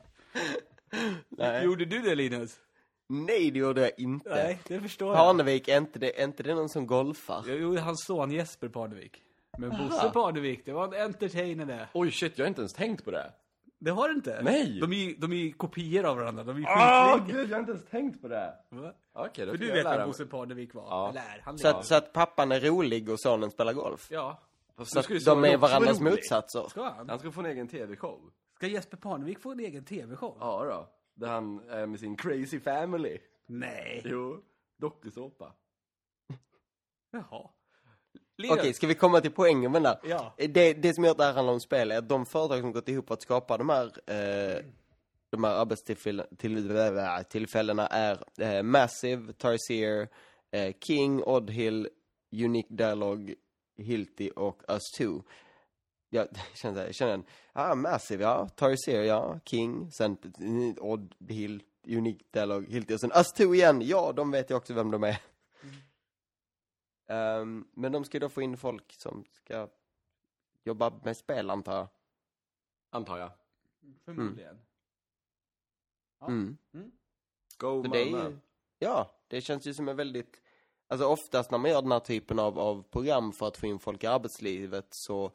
Nej. 1.28 1.64
Gjorde 1.64 1.84
du 1.84 2.02
det 2.02 2.14
Linus? 2.14 2.60
Nej, 3.08 3.50
det 3.50 3.58
gjorde 3.58 3.80
jag 3.80 3.90
inte. 3.98 4.30
Nej, 4.30 4.60
det 4.68 4.80
förstår 4.80 5.08
jag. 5.08 5.16
Parnevik, 5.16 5.68
är 5.68 5.78
inte 5.78 5.98
det, 5.98 6.20
är 6.20 6.24
inte 6.24 6.42
det 6.42 6.54
någon 6.54 6.68
som 6.68 6.86
golfar? 6.86 7.44
Jo, 7.46 7.76
hans 7.78 8.04
son 8.04 8.30
Jesper 8.30 8.68
Parnevik. 8.68 9.22
Men 9.58 9.70
Bosse 9.70 10.10
Parnevik, 10.10 10.64
det 10.64 10.72
var 10.72 10.94
en 10.94 11.02
entertainer 11.06 11.66
det. 11.66 11.88
Oj 11.94 12.10
shit, 12.10 12.38
jag 12.38 12.44
har 12.44 12.48
inte 12.48 12.60
ens 12.60 12.72
tänkt 12.72 13.04
på 13.04 13.10
det. 13.10 13.32
Det 13.78 13.90
har 13.90 14.08
du 14.08 14.14
inte? 14.14 14.40
Nej. 14.42 14.80
De 14.80 14.92
är 14.92 14.96
ju 14.96 15.14
de 15.14 15.32
är 15.32 15.52
kopior 15.52 16.04
av 16.04 16.16
varandra, 16.16 16.44
de 16.44 16.56
är 16.56 16.60
ju 16.60 16.66
Ah, 16.68 17.18
skitlika. 17.18 17.38
gud, 17.38 17.50
jag 17.50 17.54
har 17.54 17.60
inte 17.60 17.72
ens 17.72 17.84
tänkt 17.84 18.22
på 18.22 18.28
det. 18.28 18.54
Va? 18.68 18.92
Okej, 19.12 19.46
då 19.46 19.52
För 19.52 19.58
får 19.58 19.64
du 19.64 19.68
jag 19.68 19.74
vet 19.74 19.84
lära 19.84 19.92
vem 19.96 20.00
mig. 20.00 20.06
Bosse 20.06 20.26
Parnevik 20.26 20.74
var? 20.74 20.82
Ja. 20.82 21.08
Eller 21.08 21.20
är, 21.20 21.40
han 21.44 21.58
Så 21.58 21.68
att, 21.68 21.86
så 21.86 21.94
att 21.94 22.12
pappan 22.12 22.52
är 22.52 22.60
rolig 22.60 23.08
och 23.08 23.20
sonen 23.20 23.50
spelar 23.50 23.72
golf? 23.72 24.08
Ja. 24.10 24.38
Så 24.84 24.98
att 24.98 25.08
de 25.08 25.44
är 25.44 25.48
också 25.48 25.56
varandras 25.58 26.00
rolig. 26.00 26.10
motsatser? 26.10 26.66
Ska 26.68 26.82
han? 26.90 27.08
Han 27.08 27.18
ska 27.18 27.30
få 27.32 27.40
en 27.40 27.46
egen 27.46 27.68
tv-show. 27.68 28.20
Ska 28.54 28.66
Jesper 28.66 28.96
Parnevik 28.96 29.38
få 29.38 29.52
en 29.52 29.60
egen 29.60 29.84
tv-show? 29.84 30.36
Ja 30.40 30.64
då. 30.64 30.88
Där 31.14 31.28
han 31.28 31.60
är 31.68 31.86
med 31.86 32.00
sin 32.00 32.16
crazy 32.16 32.60
family. 32.60 33.18
Nej. 33.46 34.02
Jo, 34.04 34.42
dokusåpa. 34.76 35.52
Jaha. 37.10 37.48
Okej, 38.50 38.74
ska 38.74 38.86
vi 38.86 38.94
komma 38.94 39.20
till 39.20 39.30
poängen 39.30 39.72
med 39.72 39.82
där? 39.82 39.98
Ja. 40.04 40.34
Det, 40.36 40.72
det 40.72 40.94
som 40.94 41.04
gör 41.04 41.10
att 41.10 41.18
det 41.18 41.24
här 41.24 41.32
handlar 41.32 41.52
om 41.52 41.60
spel 41.60 41.90
är 41.90 41.98
att 41.98 42.08
de 42.08 42.26
företag 42.26 42.60
som 42.60 42.72
gått 42.72 42.88
ihop 42.88 43.10
att 43.10 43.22
skapa 43.22 43.58
de 43.58 43.68
här, 43.68 43.84
eh, 43.84 44.64
de 45.30 45.44
här 45.44 45.54
arbetstillfällena 45.54 47.86
är 47.86 48.18
eh, 48.40 48.62
Massive, 48.62 49.32
Tarsier, 49.32 50.08
eh, 50.50 50.74
King, 50.80 51.24
Oddhill, 51.24 51.88
Unique 52.32 52.74
Dialogue, 52.74 53.34
Hilti 53.78 54.30
och 54.36 54.62
Us2. 54.62 55.22
Jag 56.10 56.28
känner, 56.54 56.86
jag 56.86 56.94
känner 56.94 57.14
en, 57.14 57.24
ah, 57.52 57.74
Massive, 57.74 58.24
ja, 58.24 58.48
Tarsier, 58.48 59.02
ja, 59.02 59.40
King, 59.44 59.90
sen 59.90 60.16
Oddhill, 60.80 61.62
Unique 61.86 62.24
Dialogue, 62.30 62.70
Hilti 62.70 62.94
och 62.94 63.00
sen 63.00 63.12
Us2 63.12 63.54
igen, 63.54 63.82
ja, 63.84 64.12
de 64.12 64.30
vet 64.30 64.50
jag 64.50 64.56
också 64.56 64.74
vem 64.74 64.90
de 64.90 65.04
är. 65.04 65.18
Ehm, 67.06 67.68
men 67.72 67.92
de 67.92 68.04
ska 68.04 68.16
ju 68.16 68.20
då 68.20 68.28
få 68.28 68.42
in 68.42 68.56
folk 68.56 68.92
som 68.92 69.24
ska 69.30 69.68
jobba 70.64 71.00
med 71.04 71.16
spel, 71.16 71.50
antar 71.50 71.76
jag. 71.76 71.88
Antar 72.90 73.18
jag. 73.18 73.30
Förmodligen. 74.04 74.58
Ja. 76.20 76.26
Mm. 76.26 76.56
Go 77.58 77.82
Så 77.82 77.88
det 77.88 78.10
Malmö. 78.10 78.28
ju, 78.28 78.38
ja, 78.78 79.10
det 79.28 79.40
känns 79.40 79.66
ju 79.66 79.74
som 79.74 79.88
en 79.88 79.96
väldigt, 79.96 80.42
alltså 80.88 81.06
oftast 81.06 81.50
när 81.50 81.58
man 81.58 81.70
gör 81.70 81.82
den 81.82 81.92
här 81.92 82.00
typen 82.00 82.38
av, 82.38 82.58
av 82.58 82.82
program 82.82 83.32
för 83.32 83.48
att 83.48 83.56
få 83.56 83.66
in 83.66 83.78
folk 83.78 84.04
i 84.04 84.06
arbetslivet 84.06 84.86
så 84.90 85.32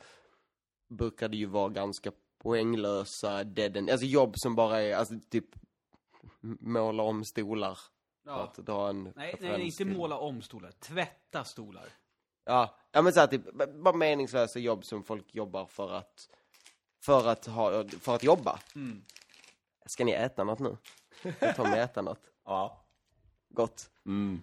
brukar 0.87 1.29
det 1.29 1.37
ju 1.37 1.45
vara 1.45 1.69
ganska 1.69 2.11
poänglösa 2.37 3.43
dead 3.43 3.77
end, 3.77 3.89
alltså 3.89 4.05
jobb 4.05 4.33
som 4.35 4.55
bara 4.55 4.81
är, 4.81 4.95
alltså 4.95 5.13
typ 5.29 5.45
måla 6.59 7.03
om 7.03 7.25
stolar. 7.25 7.79
Ja. 8.29 8.43
att 8.43 8.55
dra 8.55 8.89
en 8.89 9.03
Nej, 9.15 9.35
nej, 9.39 9.61
inte 9.61 9.77
till- 9.77 9.97
måla 9.97 10.17
om 10.17 10.41
stolar. 10.41 10.71
Tvätta 10.71 11.43
stolar. 11.43 11.89
Ja, 12.45 12.75
ja 12.91 13.01
men 13.01 13.13
så 13.13 13.19
här, 13.19 13.27
typ, 13.27 13.53
bara 13.83 13.95
meningslösa 13.95 14.59
jobb 14.59 14.85
som 14.85 15.03
folk 15.03 15.35
jobbar 15.35 15.65
för 15.65 15.91
att, 15.93 16.29
för 17.05 17.27
att 17.27 17.45
ha, 17.45 17.83
för 17.99 18.15
att 18.15 18.23
jobba. 18.23 18.59
Mm. 18.75 19.03
Ska 19.85 20.05
ni 20.05 20.11
äta 20.11 20.43
något 20.43 20.59
nu? 20.59 20.77
Jag 21.39 21.55
tar 21.55 21.63
mig 21.63 21.79
äta 21.79 22.01
något. 22.01 22.21
Ja. 22.45 22.85
Gott. 23.49 23.91
Mm. 24.05 24.41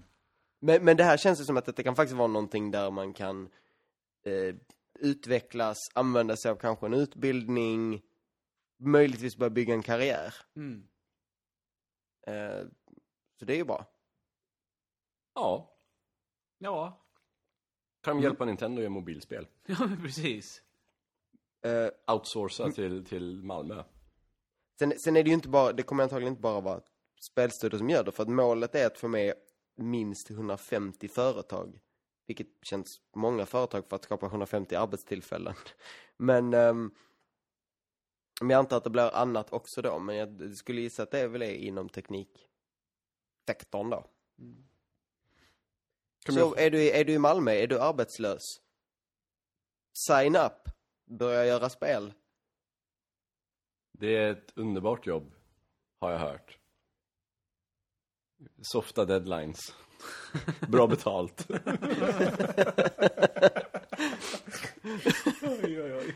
Men, 0.60 0.84
men 0.84 0.96
det 0.96 1.04
här 1.04 1.16
känns 1.16 1.40
ju 1.40 1.44
som 1.44 1.56
att 1.56 1.76
det 1.76 1.82
kan 1.82 1.96
faktiskt 1.96 2.16
vara 2.16 2.28
någonting 2.28 2.70
där 2.70 2.90
man 2.90 3.12
kan 3.12 3.48
eh, 4.22 4.54
utvecklas, 4.98 5.76
använda 5.94 6.36
sig 6.36 6.50
av 6.50 6.56
kanske 6.56 6.86
en 6.86 6.94
utbildning, 6.94 8.02
möjligtvis 8.78 9.36
börja 9.36 9.50
bygga 9.50 9.74
en 9.74 9.82
karriär. 9.82 10.34
Mm. 10.56 10.88
Eh, 12.26 12.66
så 13.38 13.44
det 13.44 13.52
är 13.52 13.56
ju 13.56 13.64
bra. 13.64 13.86
Ja. 15.34 15.76
Ja. 16.58 17.02
Kan 18.02 18.16
de 18.16 18.22
hjälpa 18.22 18.44
Nintendo 18.44 18.78
att 18.78 18.82
göra 18.82 18.90
mobilspel? 18.90 19.46
ja, 19.66 19.76
men 19.80 20.02
precis. 20.02 20.62
Eh, 21.64 22.14
Outsourca 22.14 22.70
till, 22.70 23.04
till 23.04 23.42
Malmö. 23.42 23.84
sen, 24.78 24.98
sen 24.98 25.16
är 25.16 25.22
det 25.22 25.28
ju 25.28 25.34
inte 25.34 25.48
bara, 25.48 25.72
det 25.72 25.82
kommer 25.82 26.02
antagligen 26.02 26.32
inte 26.32 26.42
bara 26.42 26.60
vara 26.60 26.80
spelstudier 27.20 27.78
som 27.78 27.90
gör 27.90 28.04
det, 28.04 28.12
för 28.12 28.22
att 28.22 28.28
målet 28.28 28.74
är 28.74 28.86
att 28.86 28.98
få 28.98 29.08
med 29.08 29.34
minst 29.76 30.30
150 30.30 31.08
företag. 31.08 31.80
Vilket 32.26 32.48
känns 32.62 33.00
många 33.14 33.46
företag 33.46 33.88
för 33.88 33.96
att 33.96 34.04
skapa 34.04 34.26
150 34.26 34.74
arbetstillfällen. 34.74 35.54
Men 36.16 36.54
ehm, 36.54 36.90
men 38.40 38.50
jag 38.50 38.58
antar 38.58 38.76
att 38.76 38.84
det 38.84 38.90
blir 38.90 39.16
annat 39.16 39.52
också 39.52 39.82
då, 39.82 39.98
men 39.98 40.16
jag 40.16 40.56
skulle 40.56 40.80
gissa 40.80 41.02
att 41.02 41.10
det 41.10 41.20
är 41.20 41.28
väl 41.28 41.42
är 41.42 41.54
inom 41.54 41.88
tekniksektorn 43.46 43.90
då. 43.90 44.06
Kan 46.24 46.34
Så 46.34 46.40
jag- 46.40 46.60
är 46.60 46.70
du, 46.70 46.90
är 46.90 47.04
du 47.04 47.12
i 47.12 47.18
Malmö, 47.18 47.50
är 47.52 47.66
du 47.66 47.80
arbetslös? 47.80 48.42
Sign 50.08 50.36
up! 50.36 50.52
Börja 51.04 51.46
göra 51.46 51.68
spel. 51.68 52.12
Det 53.92 54.16
är 54.16 54.30
ett 54.32 54.52
underbart 54.56 55.06
jobb, 55.06 55.34
har 56.00 56.12
jag 56.12 56.18
hört. 56.18 56.58
Softa 58.62 59.04
deadlines. 59.04 59.74
Bra 60.68 60.86
betalt. 60.86 61.46
Oj, 65.42 65.80
oj, 65.82 65.94
oj. 65.94 66.14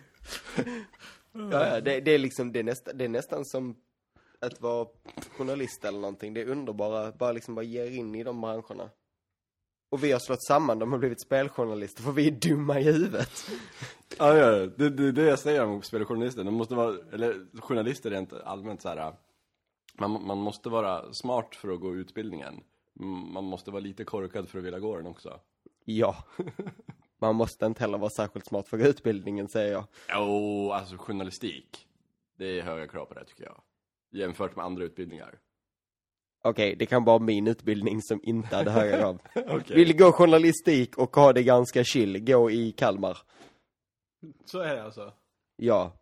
Ja, 1.32 1.66
ja, 1.66 1.80
det, 1.80 2.00
det, 2.00 2.10
är 2.10 2.18
liksom, 2.18 2.52
det, 2.52 2.58
är 2.58 2.64
nästa, 2.64 2.92
det 2.92 3.04
är 3.04 3.08
nästan 3.08 3.44
som 3.44 3.76
att 4.40 4.60
vara 4.60 4.88
journalist 5.36 5.84
eller 5.84 5.98
någonting. 5.98 6.34
Det 6.34 6.40
är 6.40 6.48
underbara, 6.48 7.12
bara 7.12 7.32
liksom 7.32 7.54
bara 7.54 7.62
ger 7.62 7.90
in 7.90 8.14
i 8.14 8.24
de 8.24 8.40
branscherna. 8.40 8.90
Och 9.90 10.04
vi 10.04 10.12
har 10.12 10.18
slått 10.18 10.44
samman 10.44 10.78
dem 10.78 10.92
och 10.92 10.98
blivit 10.98 11.22
speljournalister 11.22 12.02
för 12.02 12.12
vi 12.12 12.26
är 12.26 12.30
dumma 12.30 12.80
i 12.80 12.82
huvudet. 12.82 13.50
Ja, 14.18 14.36
ja, 14.36 14.50
det, 14.66 14.90
det, 14.90 15.12
det 15.12 15.22
jag 15.22 15.38
säger 15.38 15.64
om 15.64 15.82
speljournalister. 15.82 16.44
De 16.44 16.54
måste 16.54 16.74
vara, 16.74 16.96
eller 17.12 17.60
journalister 17.60 18.10
rent 18.10 18.32
allmänt 18.32 18.82
så 18.82 18.88
här. 18.88 19.14
Man, 19.98 20.26
man 20.26 20.38
måste 20.38 20.68
vara 20.68 21.12
smart 21.12 21.54
för 21.54 21.68
att 21.72 21.80
gå 21.80 21.94
utbildningen. 21.94 22.60
Man 23.32 23.44
måste 23.44 23.70
vara 23.70 23.80
lite 23.80 24.04
korkad 24.04 24.48
för 24.48 24.58
att 24.58 24.64
vilja 24.64 24.78
gå 24.78 24.96
den 24.96 25.06
också. 25.06 25.40
Ja. 25.84 26.16
Man 27.18 27.34
måste 27.34 27.66
inte 27.66 27.80
heller 27.80 27.98
vara 27.98 28.10
särskilt 28.10 28.46
smart 28.46 28.68
för 28.68 28.78
utbildningen, 28.78 29.48
säger 29.48 29.72
jag. 29.72 29.84
Jo, 30.08 30.72
alltså 30.72 30.96
journalistik. 30.96 31.86
Det 32.36 32.58
är 32.58 32.62
höga 32.62 32.88
krav 32.88 33.04
på 33.04 33.14
det 33.14 33.24
tycker 33.24 33.44
jag. 33.44 33.60
Jämfört 34.10 34.56
med 34.56 34.64
andra 34.64 34.84
utbildningar. 34.84 35.38
Okej, 36.42 36.76
det 36.76 36.86
kan 36.86 37.04
vara 37.04 37.18
min 37.18 37.46
utbildning 37.46 38.02
som 38.02 38.20
inte 38.22 38.56
hade 38.56 38.70
höga 38.70 38.98
krav. 38.98 39.18
Okej. 39.34 39.76
Vill 39.76 39.96
gå 39.96 40.12
journalistik 40.12 40.98
och 40.98 41.16
ha 41.16 41.32
det 41.32 41.42
ganska 41.42 41.84
chill, 41.84 42.24
gå 42.24 42.50
i 42.50 42.72
Kalmar. 42.72 43.18
Så 44.44 44.58
är 44.58 44.76
det 44.76 44.82
alltså. 44.84 45.12
Ja, 45.56 46.00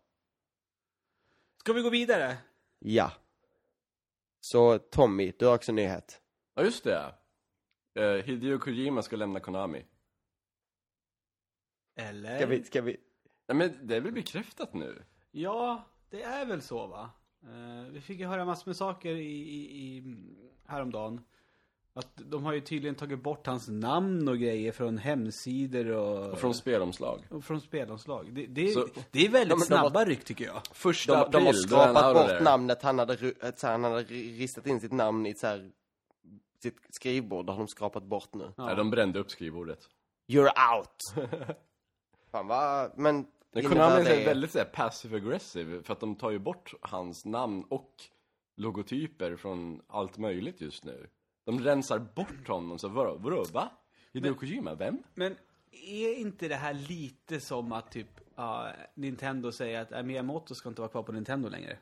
Ska 1.59 1.73
vi 1.73 1.81
gå 1.81 1.89
vidare? 1.89 2.37
ja. 2.79 3.11
Så 4.41 4.77
Tommy, 4.77 5.33
du 5.39 5.45
har 5.45 5.55
också 5.55 5.71
en 5.71 5.75
nyhet. 5.75 6.21
Ja, 6.55 6.63
just 6.63 6.83
det. 6.83 7.15
Uh, 7.99 8.23
Hideo 8.23 8.59
Kojima 8.59 9.01
ska 9.01 9.15
lämna 9.15 9.39
Konami. 9.39 9.85
Eller? 11.95 12.37
Ska 12.37 12.45
vi, 12.45 12.63
ska 12.63 12.81
vi... 12.81 12.97
Nej 13.47 13.57
men 13.57 13.87
det 13.87 13.95
är 13.95 14.01
väl 14.01 14.13
bekräftat 14.13 14.73
nu? 14.73 15.03
Ja, 15.31 15.83
det 16.09 16.21
är 16.21 16.45
väl 16.45 16.61
så 16.61 16.87
va? 16.87 17.09
Eh, 17.43 17.91
vi 17.91 18.01
fick 18.01 18.19
ju 18.19 18.25
höra 18.27 18.45
massor 18.45 18.69
med 18.69 18.75
saker 18.75 19.09
i, 19.15 19.31
i, 19.31 19.97
i 19.97 20.03
häromdagen. 20.67 21.21
Att 21.93 22.07
de 22.15 22.43
har 22.45 22.53
ju 22.53 22.61
tydligen 22.61 22.95
tagit 22.95 23.23
bort 23.23 23.47
hans 23.47 23.67
namn 23.67 24.27
och 24.27 24.37
grejer 24.37 24.71
från 24.71 24.97
hemsidor 24.97 25.85
och, 25.91 26.31
Och 26.31 26.39
från 26.39 26.53
spelomslag. 26.53 27.19
och 27.29 27.43
från 27.43 27.61
spelanslag. 27.61 28.33
Det, 28.33 28.45
det, 28.45 28.67
Så- 28.71 28.87
det 29.11 29.25
är 29.25 29.29
väldigt 29.29 29.49
De- 29.49 29.59
de 29.59 29.65
snabba 29.65 30.05
ryck 30.05 30.23
tycker 30.23 30.45
jag. 30.45 30.61
Första 30.71 31.13
De, 31.25 31.31
de 31.31 31.37
har 31.43 31.49
april, 31.49 31.61
skrapat 31.63 32.15
bort 32.15 32.27
there. 32.27 32.43
namnet, 32.43 32.81
han 32.83 32.99
hade, 32.99 33.17
så 33.17 33.67
här, 33.67 33.71
han 33.71 33.83
hade 33.83 34.03
ristat 34.03 34.67
in 34.67 34.79
sitt 34.79 34.91
namn 34.91 35.25
i 35.25 35.33
så 35.35 35.47
här, 35.47 35.71
sitt 36.63 36.77
skrivbord, 36.89 37.45
det 37.45 37.51
har 37.51 37.59
de 37.59 37.67
skrapat 37.67 38.03
bort 38.03 38.33
nu. 38.33 38.51
Ja. 38.57 38.75
de 38.75 38.89
brände 38.91 39.19
upp 39.19 39.31
skrivbordet. 39.31 39.79
You're 40.27 40.77
out! 40.77 41.29
Fan 42.31 42.47
vad, 42.47 42.97
men... 42.97 43.25
Men 43.51 43.63
Konami 43.63 44.09
är 44.09 44.25
väldigt 44.25 44.51
såhär 44.51 44.65
passive 44.65 45.17
aggressive 45.17 45.83
för 45.83 45.93
att 45.93 45.99
de 45.99 46.15
tar 46.15 46.31
ju 46.31 46.39
bort 46.39 46.73
hans 46.81 47.25
namn 47.25 47.63
och 47.69 47.93
logotyper 48.57 49.35
från 49.35 49.81
allt 49.87 50.17
möjligt 50.17 50.61
just 50.61 50.83
nu. 50.83 51.07
De 51.45 51.59
rensar 51.63 51.99
bort 51.99 52.47
honom, 52.47 52.79
så 52.79 52.87
vadå, 52.87 53.17
vadå, 53.19 53.45
va? 53.53 53.69
Hideo 54.13 54.33
Kojima, 54.35 54.75
vem? 54.75 55.03
Men 55.15 55.35
är 55.71 56.13
inte 56.19 56.47
det 56.47 56.55
här 56.55 56.73
lite 56.73 57.39
som 57.39 57.71
att 57.71 57.91
typ 57.91 58.07
ja, 58.35 58.67
Nintendo 58.93 59.51
säger 59.51 59.81
att 59.81 59.91
äh, 59.91 60.03
Miyamoto 60.03 60.55
ska 60.55 60.69
inte 60.69 60.81
vara 60.81 60.91
kvar 60.91 61.03
på 61.03 61.11
Nintendo 61.11 61.49
längre? 61.49 61.77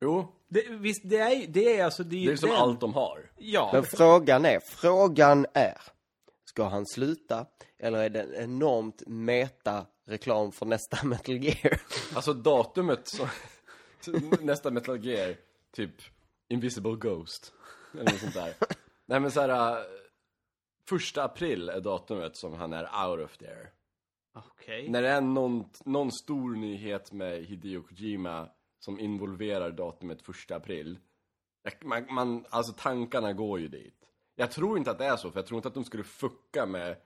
Jo, 0.00 0.32
Det, 0.48 0.68
visst, 0.68 1.00
det 1.04 1.18
är, 1.18 1.46
det 1.48 1.78
är 1.78 1.84
alltså... 1.84 2.04
Det 2.04 2.16
är, 2.16 2.26
det 2.26 2.32
är 2.32 2.36
som 2.36 2.48
den- 2.48 2.58
allt 2.58 2.80
de 2.80 2.94
har. 2.94 3.30
Ja. 3.36 3.70
Men 3.72 3.82
frågan 3.84 4.44
är, 4.44 4.60
frågan 4.60 5.46
är, 5.54 5.76
ska 6.44 6.64
han 6.68 6.86
sluta? 6.86 7.46
Eller 7.78 7.98
är 7.98 8.10
det 8.10 8.22
en 8.22 8.34
enormt 8.34 9.02
meta-reklam 10.08 10.52
för 10.52 10.66
nästa 10.66 11.06
Metal 11.06 11.44
Gear? 11.44 11.80
Alltså 12.14 12.32
datumet 12.32 13.08
som, 13.08 13.28
nästa 14.40 14.70
Metal 14.70 15.04
Gear, 15.04 15.36
typ 15.72 15.94
Invisible 16.48 16.96
Ghost, 16.96 17.52
eller 17.92 18.04
något 18.04 18.20
sånt 18.20 18.34
där. 18.34 18.54
Nej 19.06 19.20
men 19.20 19.30
såhär, 19.30 19.84
första 20.88 21.24
april 21.24 21.68
är 21.68 21.80
datumet 21.80 22.36
som 22.36 22.54
han 22.54 22.72
är 22.72 23.08
out 23.08 23.24
of 23.24 23.38
there. 23.38 23.68
Okej. 24.34 24.88
När 24.88 25.02
det 25.02 25.08
är 25.08 25.20
någon, 25.20 25.64
någon 25.84 26.12
stor 26.12 26.56
nyhet 26.56 27.12
med 27.12 27.44
Hideo 27.44 27.82
Kojima 27.82 28.48
som 28.80 29.00
involverar 29.00 29.70
datumet 29.70 30.22
första 30.22 30.56
april. 30.56 30.98
Man, 31.84 32.06
man, 32.14 32.46
alltså 32.50 32.72
tankarna 32.72 33.32
går 33.32 33.60
ju 33.60 33.68
dit. 33.68 33.94
Jag 34.36 34.50
tror 34.50 34.78
inte 34.78 34.90
att 34.90 34.98
det 34.98 35.04
är 35.04 35.16
så, 35.16 35.30
för 35.30 35.38
jag 35.38 35.46
tror 35.46 35.58
inte 35.58 35.68
att 35.68 35.74
de 35.74 35.84
skulle 35.84 36.04
fucka 36.04 36.66
med 36.66 36.96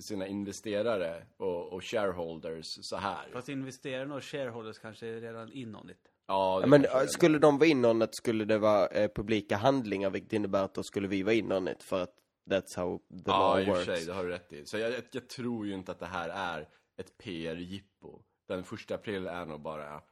sina 0.00 0.26
investerare 0.26 1.26
och, 1.36 1.72
och 1.72 1.84
shareholders 1.84 2.66
så 2.82 2.96
här. 2.96 3.28
Fast 3.32 3.48
investerarna 3.48 4.14
och 4.14 4.24
shareholders 4.24 4.78
kanske 4.78 5.06
är 5.06 5.20
redan 5.20 5.52
in 5.52 5.76
on 5.76 5.90
it. 5.90 6.08
Ja, 6.26 6.60
det 6.60 6.66
Men 6.66 6.86
skulle 7.08 7.38
de 7.38 7.58
vara 7.58 7.68
inordnet 7.68 8.14
skulle 8.14 8.44
det 8.44 8.58
vara 8.58 8.86
eh, 8.86 9.10
publika 9.14 9.56
handlingar, 9.56 10.10
vilket 10.10 10.32
innebär 10.32 10.62
att 10.64 10.74
då 10.74 10.82
skulle 10.82 11.08
vi 11.08 11.22
vara 11.22 11.34
inordnet 11.34 11.82
för 11.82 12.02
att 12.02 12.14
that's 12.50 12.76
how 12.76 12.98
the 12.98 13.04
Ja, 13.26 13.54
law 13.54 13.60
i 13.60 13.64
och 13.64 13.68
works. 13.68 13.84
sig, 13.84 14.04
det 14.06 14.12
har 14.12 14.24
du 14.24 14.30
rätt 14.30 14.52
i. 14.52 14.66
Så 14.66 14.78
jag, 14.78 14.92
jag, 14.92 15.02
jag 15.12 15.28
tror 15.28 15.66
ju 15.66 15.74
inte 15.74 15.92
att 15.92 15.98
det 15.98 16.06
här 16.06 16.28
är 16.28 16.68
ett 16.96 17.18
PR-jippo. 17.18 18.22
Den 18.48 18.64
första 18.64 18.94
april 18.94 19.26
är 19.26 19.46
nog 19.46 19.60
bara 19.60 20.02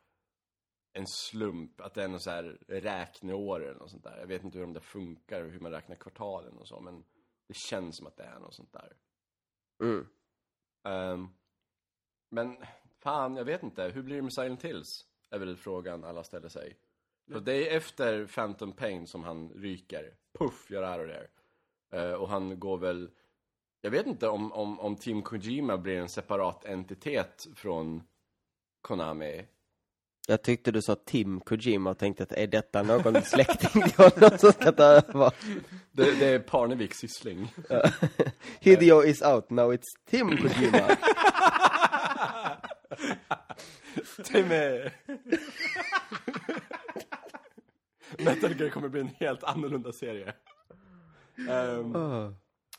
en 0.93 1.05
slump, 1.07 1.81
att 1.81 1.95
det 1.95 2.03
är 2.03 2.09
något 2.09 2.23
så 2.23 2.31
här 2.31 2.59
räkneår 2.69 3.63
eller 3.65 3.79
något 3.79 3.91
sånt 3.91 4.05
där. 4.05 4.19
Jag 4.21 4.27
vet 4.27 4.45
inte 4.45 4.59
hur 4.59 4.65
de 4.67 4.73
där 4.73 4.81
funkar, 4.81 5.43
hur 5.43 5.61
man 5.61 5.73
räknar 5.73 5.97
kvartalen 5.97 6.57
och 6.59 6.69
så, 6.69 6.81
men 6.81 7.05
det 7.49 7.55
känns 7.71 7.97
som 7.97 8.07
att 8.07 8.17
det 8.17 8.23
är 8.25 8.39
något 8.39 8.55
sånt 8.55 8.73
där. 8.73 8.93
Mm. 9.81 10.07
Ehm, 10.85 11.29
men 12.31 12.57
fan, 12.99 13.37
jag 13.37 13.45
vet 13.45 13.63
inte. 13.63 13.85
Hur 13.85 14.03
blir 14.03 14.17
det 14.17 14.23
med 14.23 14.33
Silent 14.33 14.65
Hills? 14.65 15.07
Är 15.31 15.39
väl 15.39 15.57
frågan 15.57 16.05
alla 16.05 16.25
ställer 16.25 16.49
sig. 16.49 16.77
För 17.33 17.41
det 17.41 17.71
är 17.71 17.77
efter 17.77 18.27
Phantom 18.27 18.73
Pain 18.73 19.07
som 19.07 19.25
han 19.25 19.51
ryker. 19.51 20.15
Puff, 20.39 20.71
gör 20.71 20.83
här 20.83 20.99
och 20.99 21.07
där. 21.07 21.31
Eh, 21.93 22.13
och 22.13 22.29
han 22.29 22.61
går 22.61 22.79
väl... 22.79 23.11
Jag 23.81 23.91
vet 23.91 24.07
inte 24.07 24.29
om, 24.29 24.53
om, 24.53 24.81
om 24.81 24.97
Team 24.97 25.23
Kojima 25.23 25.79
blir 25.79 25.99
en 25.99 26.09
separat 26.09 26.65
entitet 26.65 27.49
från 27.55 28.03
Konami. 28.81 29.47
Jag 30.29 30.43
tyckte 30.43 30.71
du 30.71 30.83
sa 30.83 30.95
Tim 30.95 31.41
Kojima 31.41 31.91
och 31.91 31.99
tänkte 31.99 32.23
att 32.23 32.33
är 32.33 32.47
detta 32.47 32.83
någon 32.83 33.23
släkting 33.25 33.83
till 33.83 34.05
honom 34.05 34.39
som 34.39 34.53
ska 34.53 34.73
ta 34.73 34.85
över? 34.85 35.33
Det, 35.93 36.19
det 36.19 36.27
är 36.27 36.39
Parneviks 36.39 36.99
syssling. 36.99 37.53
Hideo 38.61 39.05
is 39.05 39.23
out, 39.23 39.51
now 39.51 39.75
it's 39.75 39.87
Tim 40.11 40.37
Kojima. 40.37 40.97
Timmy! 44.25 44.91
Metal 48.19 48.61
Gear 48.61 48.71
kommer 48.71 48.89
bli 48.89 49.01
en 49.01 49.11
helt 49.19 49.45
annorlunda 49.45 49.93
serie. 49.93 50.35
Ehm, 51.49 51.97
Åh. 51.97 52.31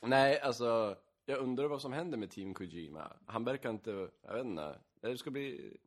Nej, 0.02 0.40
alltså, 0.40 0.96
jag 1.26 1.40
undrar 1.40 1.68
vad 1.68 1.82
som 1.82 1.94
händer 1.94 2.18
med 2.18 2.30
Team 2.32 2.54
Kojima. 2.54 3.14
Han 3.26 3.44
verkar 3.44 3.70
inte, 3.70 4.10
jag 4.28 4.34
vet 4.34 4.46
inte, 4.46 4.76
det 5.02 5.18
ska 5.18 5.32
bli... 5.32 5.78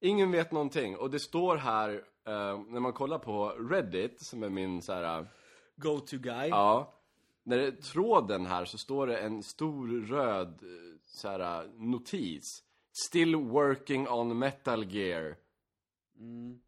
Ingen 0.00 0.30
vet 0.30 0.52
någonting, 0.52 0.96
och 0.96 1.10
det 1.10 1.20
står 1.20 1.56
här, 1.56 1.90
eh, 2.26 2.60
när 2.68 2.80
man 2.80 2.92
kollar 2.92 3.18
på 3.18 3.48
Reddit, 3.48 4.20
som 4.20 4.42
är 4.42 4.48
min 4.48 4.82
så 4.82 4.92
här, 4.92 5.26
Go 5.76 5.98
to 6.00 6.16
guy. 6.16 6.48
ja, 6.48 6.94
när 7.42 7.58
det 7.58 7.66
är 7.66 7.70
tråden 7.70 8.46
här 8.46 8.64
så 8.64 8.78
står 8.78 9.06
det 9.06 9.18
en 9.18 9.42
stor 9.42 9.88
röd 10.06 10.48
eh, 10.62 10.98
så 11.04 11.28
här, 11.28 11.68
notis. 11.76 12.62
Still 13.06 13.36
working 13.36 14.08
on 14.08 14.38
metal 14.38 14.84
gear. 14.84 15.36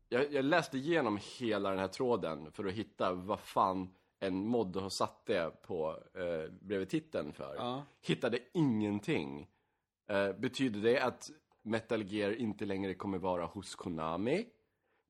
Jag, 0.09 0.33
jag 0.33 0.45
läste 0.45 0.79
igenom 0.79 1.19
hela 1.39 1.71
den 1.71 1.79
här 1.79 1.89
tråden 1.89 2.53
för 2.53 2.65
att 2.65 2.73
hitta 2.73 3.13
vad 3.13 3.41
fan 3.41 3.89
en 4.21 4.47
mod 4.47 4.77
har 4.77 4.91
satt 4.91 5.27
det 5.27 5.63
på 5.63 5.99
eh, 6.15 6.53
bredvid 6.61 6.89
titeln 6.89 7.33
för. 7.33 7.55
Ja. 7.59 7.83
Hittade 8.01 8.39
ingenting. 8.53 9.49
Eh, 10.09 10.33
betyder 10.33 10.81
det 10.81 11.01
att 11.01 11.31
Metal 11.63 12.03
Gear 12.03 12.33
inte 12.33 12.65
längre 12.65 12.95
kommer 12.95 13.19
vara 13.19 13.45
hos 13.45 13.75
Konami? 13.75 14.47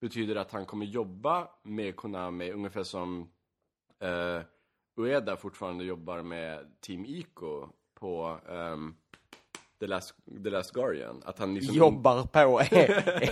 Betyder 0.00 0.36
att 0.36 0.52
han 0.52 0.66
kommer 0.66 0.86
jobba 0.86 1.48
med 1.62 1.96
Konami 1.96 2.50
ungefär 2.50 2.84
som 2.84 3.30
eh, 3.98 4.42
Ueda 4.96 5.36
fortfarande 5.36 5.84
jobbar 5.84 6.22
med 6.22 6.80
Team 6.80 7.04
Ico 7.04 7.68
på 7.94 8.38
ehm, 8.48 8.94
The, 9.80 9.86
Last, 9.86 10.14
The 10.44 10.50
Last 10.50 10.72
Guardian? 10.72 11.22
Att 11.24 11.38
han 11.38 11.54
liksom 11.54 11.76
Jobbar 11.76 12.22
på 12.22 12.60
är, 12.60 12.90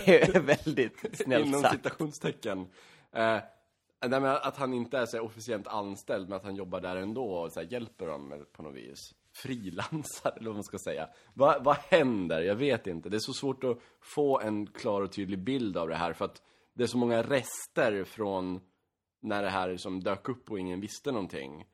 är 0.09 0.39
väldigt 0.39 1.17
snällt 1.17 1.47
inom 1.47 1.61
sagt. 1.61 1.75
citationstecken. 1.75 2.67
Men 4.01 4.25
att 4.25 4.57
han 4.57 4.73
inte 4.73 4.97
är 4.97 5.05
så 5.05 5.21
officiellt 5.21 5.67
anställd, 5.67 6.29
men 6.29 6.37
att 6.37 6.43
han 6.43 6.55
jobbar 6.55 6.81
där 6.81 6.95
ändå 6.95 7.33
och 7.33 7.51
så 7.51 7.61
hjälper 7.61 8.07
dem 8.07 8.45
på 8.51 8.63
något 8.63 8.75
vis. 8.75 9.15
Frilansar, 9.33 10.31
eller 10.35 10.47
vad 10.47 10.55
man 10.55 10.63
ska 10.63 10.77
säga. 10.77 11.09
Va, 11.33 11.57
vad 11.61 11.75
händer? 11.75 12.41
Jag 12.41 12.55
vet 12.55 12.87
inte. 12.87 13.09
Det 13.09 13.17
är 13.17 13.19
så 13.19 13.33
svårt 13.33 13.63
att 13.63 13.77
få 14.01 14.39
en 14.39 14.67
klar 14.67 15.01
och 15.01 15.11
tydlig 15.11 15.39
bild 15.39 15.77
av 15.77 15.87
det 15.87 15.95
här, 15.95 16.13
för 16.13 16.25
att 16.25 16.41
det 16.73 16.83
är 16.83 16.87
så 16.87 16.97
många 16.97 17.23
rester 17.23 18.03
från 18.03 18.59
när 19.19 19.43
det 19.43 19.49
här 19.49 19.77
som 19.77 20.03
dök 20.03 20.29
upp 20.29 20.51
och 20.51 20.59
ingen 20.59 20.81
visste 20.81 21.11
någonting. 21.11 21.65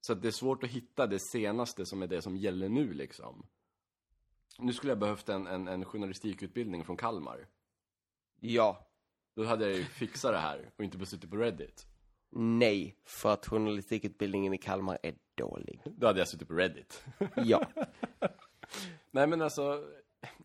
Så 0.00 0.12
att 0.12 0.22
det 0.22 0.28
är 0.28 0.32
svårt 0.32 0.64
att 0.64 0.70
hitta 0.70 1.06
det 1.06 1.18
senaste 1.32 1.86
som 1.86 2.02
är 2.02 2.06
det 2.06 2.22
som 2.22 2.36
gäller 2.36 2.68
nu 2.68 2.92
liksom. 2.92 3.46
Nu 4.58 4.72
skulle 4.72 4.90
jag 4.90 4.98
behövt 4.98 5.28
en, 5.28 5.46
en, 5.46 5.68
en 5.68 5.84
journalistikutbildning 5.84 6.84
från 6.84 6.96
Kalmar. 6.96 7.46
Ja. 8.40 8.86
Då 9.34 9.44
hade 9.44 9.66
jag 9.66 9.76
ju 9.76 9.84
fixat 9.84 10.32
det 10.32 10.38
här 10.38 10.70
och 10.76 10.84
inte 10.84 10.98
bara 10.98 11.06
suttit 11.06 11.30
på 11.30 11.36
Reddit. 11.36 11.86
Nej, 12.32 12.96
för 13.04 13.32
att 13.32 13.46
journalistikutbildningen 13.46 14.54
i 14.54 14.58
Kalmar 14.58 14.98
är 15.02 15.14
dålig. 15.34 15.82
Då 15.84 16.06
hade 16.06 16.18
jag 16.18 16.28
suttit 16.28 16.48
på 16.48 16.54
Reddit. 16.54 17.04
Ja. 17.36 17.66
Nej 19.10 19.26
men 19.26 19.42
alltså, 19.42 19.84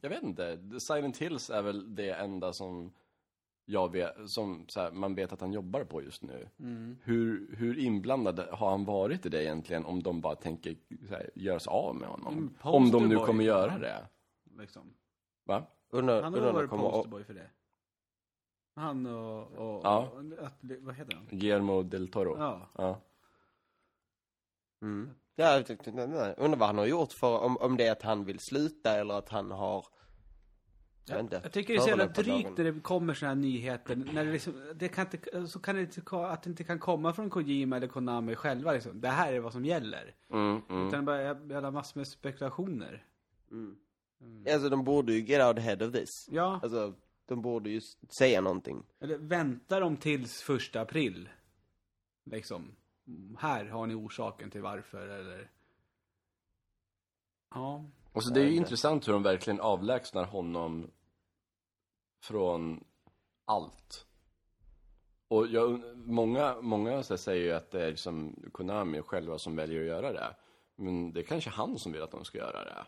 jag 0.02 0.10
vet 0.10 0.24
inte. 0.24 0.60
Silent 0.80 1.18
Hills 1.18 1.50
är 1.50 1.62
väl 1.62 1.96
det 1.96 2.12
enda 2.12 2.54
som 2.54 2.94
jag 3.66 3.92
vet, 3.92 4.30
som 4.30 4.66
så 4.68 4.80
här, 4.82 4.92
man 4.92 5.16
vet 5.16 5.34
att 5.34 5.42
han 5.42 5.54
jobbar 5.54 5.84
på 5.84 6.04
just 6.04 6.24
nu. 6.24 6.50
Mm. 6.60 6.98
Hur, 7.04 7.56
hur 7.56 7.80
inblandad 7.80 8.40
har 8.40 8.70
han 8.70 8.86
varit 8.86 9.26
i 9.26 9.30
det 9.30 9.44
egentligen 9.44 9.86
om 9.86 10.04
de 10.04 10.22
bara 10.22 10.36
tänker 10.36 10.76
så 11.08 11.14
här, 11.14 11.30
göra 11.36 11.60
sig 11.60 11.72
av 11.72 11.96
med 11.96 12.10
honom? 12.10 12.34
Mm, 12.34 12.54
om 12.62 12.92
de 12.92 13.10
nu 13.10 13.16
kommer 13.16 13.44
göra 13.44 13.78
det. 13.78 14.08
Liksom. 14.60 14.94
Va? 15.44 15.64
Undrar, 15.90 16.22
Han 16.22 16.34
har 16.34 16.54
varit 16.54 16.70
posterboy 16.70 17.24
för 17.24 17.34
det. 17.34 17.50
Han 18.76 19.06
och... 19.06 19.42
och, 19.52 19.82
Ja. 19.84 20.12
och 20.14 20.46
att, 20.46 20.54
vad 20.82 20.96
heter 20.96 21.14
han? 21.16 21.28
Guillermo 21.40 21.84
del 21.84 22.08
Toro. 22.08 22.38
Ja. 22.38 22.70
Ja. 22.78 23.02
Mm. 24.82 25.10
Ja, 25.36 25.54
jag 25.54 25.66
tyckte- 25.66 25.92
nej, 25.92 26.08
nej. 26.08 26.34
undrar 26.38 26.60
vad 26.60 26.68
han 26.70 26.78
har 26.78 26.86
gjort 26.86 27.12
för, 27.12 27.40
om, 27.40 27.58
om 27.58 27.78
det 27.78 27.88
är 27.88 27.92
att 27.92 28.02
han 28.02 28.26
vill 28.26 28.40
sluta 28.40 28.92
eller 28.92 29.14
att 29.14 29.30
han 29.30 29.52
har... 29.52 29.86
Jag, 31.08 31.16
vet 31.16 31.24
inte. 31.24 31.40
Jag 31.44 31.52
tycker 31.52 31.74
det 31.74 31.80
är 31.80 31.82
så 31.82 31.90
jävla 31.90 32.08
drygt 32.08 32.58
när 32.58 32.66
det 32.72 32.80
kommer 32.82 33.14
såna 33.14 33.30
här 33.30 33.36
nyheter. 33.36 33.96
När 33.96 34.26
det 34.26 34.32
liksom, 34.32 34.74
det 34.76 34.88
kan 34.88 35.06
inte, 35.12 35.48
så 35.48 35.60
kan 35.60 35.76
det 35.76 35.82
inte, 35.82 36.02
ko- 36.02 36.24
att 36.24 36.44
det 36.44 36.50
inte 36.50 36.64
kan 36.64 36.80
komma 36.80 37.14
från 37.14 37.30
Kojima 37.30 37.78
eller 37.78 37.88
Konami 37.88 38.36
själva 38.36 38.72
liksom. 38.74 39.02
Det 39.02 39.08
här 39.10 39.34
är 39.34 39.40
vad 39.40 39.52
som 39.54 39.66
gäller. 39.66 40.16
Mm, 40.30 40.62
mm. 40.70 40.88
Utan 40.88 41.06
bara 41.06 41.22
jävla 41.24 41.72
massor 41.72 42.00
med 42.00 42.08
spekulationer. 42.08 43.06
Mm. 43.52 43.76
Alltså 44.54 44.70
de 44.70 44.84
borde 44.84 45.14
ju 45.14 45.20
get 45.26 45.48
out 45.48 45.58
ahead 45.58 45.86
of 45.88 45.94
this. 45.94 46.28
Ja, 46.32 46.60
Alltså, 46.64 46.94
de 47.26 47.42
borde 47.42 47.70
ju 47.70 47.82
säga 48.18 48.42
någonting. 48.42 48.84
eller 49.00 49.18
väntar 49.18 49.82
de 49.82 49.98
tills 49.98 50.42
första 50.42 50.82
april. 50.82 51.30
Liksom. 52.24 52.76
Här 53.38 53.66
har 53.66 53.88
ni 53.88 53.96
orsaken 53.96 54.52
till 54.52 54.62
varför 54.62 55.08
eller... 55.08 55.52
Ja. 57.50 57.86
Och 58.12 58.24
så 58.24 58.34
det 58.34 58.42
är 58.42 58.46
ju 58.46 58.56
intressant 58.56 59.08
hur 59.08 59.14
de 59.14 59.24
verkligen 59.24 59.60
avlägsnar 59.60 60.26
honom 60.26 60.92
från 62.24 62.84
allt. 63.46 64.08
Och 65.28 65.48
jag, 65.48 65.98
många, 65.98 66.62
många 66.62 67.04
säger 67.04 67.44
ju 67.44 67.52
att 67.52 67.72
det 67.72 67.86
är 67.86 67.90
liksom 67.90 68.36
Konami 68.52 69.02
själva 69.02 69.38
som 69.38 69.56
väljer 69.56 69.82
att 69.82 69.88
göra 69.88 70.14
det. 70.14 70.36
Men 70.76 71.14
det 71.14 71.20
är 71.20 71.24
kanske 71.24 71.50
han 71.50 71.80
som 71.80 71.92
vill 71.92 72.02
att 72.02 72.12
de 72.12 72.26
ska 72.26 72.38
göra 72.38 72.64
det. 72.64 72.86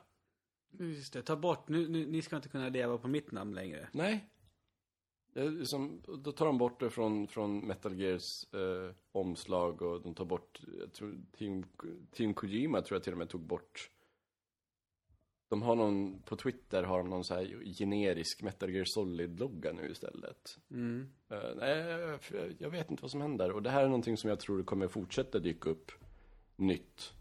Just 0.72 1.14
det, 1.14 1.22
ta 1.22 1.36
bort, 1.36 1.70
nu, 1.70 1.88
nu, 1.88 2.06
ni 2.06 2.22
ska 2.22 2.36
inte 2.36 2.50
kunna 2.50 2.70
leva 2.70 2.98
på 2.98 3.08
mitt 3.08 3.32
namn 3.32 3.56
längre. 3.56 3.90
Nej. 3.92 4.30
Det 5.34 5.42
är 5.42 5.50
liksom, 5.50 6.02
då 6.24 6.32
tar 6.32 6.46
de 6.46 6.58
bort 6.58 6.80
det 6.80 6.90
från, 6.90 7.28
från 7.28 7.60
Metal 7.60 8.00
Gears 8.00 8.54
eh, 8.54 8.96
omslag 9.12 9.82
och 9.82 10.02
de 10.02 10.16
tar 10.16 10.26
bort, 10.26 10.62
jag 10.80 10.94
tror, 10.94 11.18
Team, 11.38 11.66
Team 12.12 12.34
Kojima 12.34 12.82
tror 12.82 12.96
jag 12.96 13.04
till 13.04 13.14
och 13.14 13.20
med 13.20 13.30
tog 13.30 13.42
bort 13.42 13.92
de 15.50 15.62
har 15.62 15.76
någon, 15.76 16.22
på 16.22 16.36
Twitter 16.36 16.84
har 16.84 16.98
de 16.98 17.10
någon 17.10 17.24
så 17.24 17.34
här 17.34 17.74
generisk 17.74 18.42
Metal 18.42 18.70
Gear 18.70 18.86
Solid-logga 18.86 19.74
nu 19.74 19.90
istället. 19.92 20.60
Mm. 20.72 21.10
Eh, 21.30 21.56
nej, 21.56 21.78
jag, 21.78 22.20
jag 22.60 22.70
vet 22.70 22.92
inte 22.92 23.02
vad 23.02 23.12
som 23.12 23.22
händer. 23.22 23.52
Och 23.52 23.64
det 23.64 23.70
här 23.70 23.84
är 23.84 23.88
någonting 23.88 24.18
som 24.18 24.30
jag 24.30 24.40
tror 24.40 24.64
kommer 24.64 24.88
fortsätta 24.88 25.40
dyka 25.40 25.70
upp 25.70 25.92
nytt. 26.56 27.14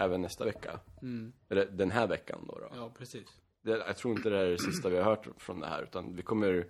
Även 0.00 0.22
nästa 0.22 0.44
vecka. 0.44 0.80
Mm. 1.02 1.32
Eller 1.48 1.66
den 1.66 1.90
här 1.90 2.06
veckan 2.06 2.44
då. 2.48 2.58
då. 2.58 2.68
Ja, 2.76 2.90
precis. 2.98 3.28
Det, 3.62 3.70
jag 3.70 3.96
tror 3.96 4.16
inte 4.16 4.30
det 4.30 4.38
är 4.38 4.50
det 4.50 4.58
sista 4.58 4.88
vi 4.88 4.96
har 4.96 5.04
hört 5.04 5.28
från 5.36 5.60
det 5.60 5.66
här, 5.66 5.82
utan 5.82 6.16
vi 6.16 6.22
kommer... 6.22 6.66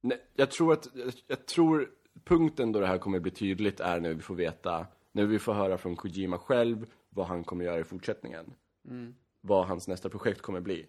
Nej, 0.00 0.20
jag 0.34 0.50
tror 0.50 0.72
att, 0.72 0.88
jag, 0.94 1.12
jag 1.26 1.46
tror 1.46 1.90
punkten 2.24 2.72
då 2.72 2.80
det 2.80 2.86
här 2.86 2.98
kommer 2.98 3.20
bli 3.20 3.30
tydligt 3.30 3.80
är 3.80 4.00
när 4.00 4.14
vi 4.14 4.20
får 4.20 4.34
veta, 4.34 4.86
när 5.12 5.24
vi 5.24 5.38
får 5.38 5.52
höra 5.52 5.78
från 5.78 5.96
Kojima 5.96 6.38
själv 6.38 6.86
vad 7.08 7.26
han 7.26 7.44
kommer 7.44 7.64
göra 7.64 7.80
i 7.80 7.84
fortsättningen. 7.84 8.54
Mm. 8.88 9.14
Vad 9.40 9.66
hans 9.66 9.88
nästa 9.88 10.08
projekt 10.08 10.42
kommer 10.42 10.60
bli. 10.60 10.86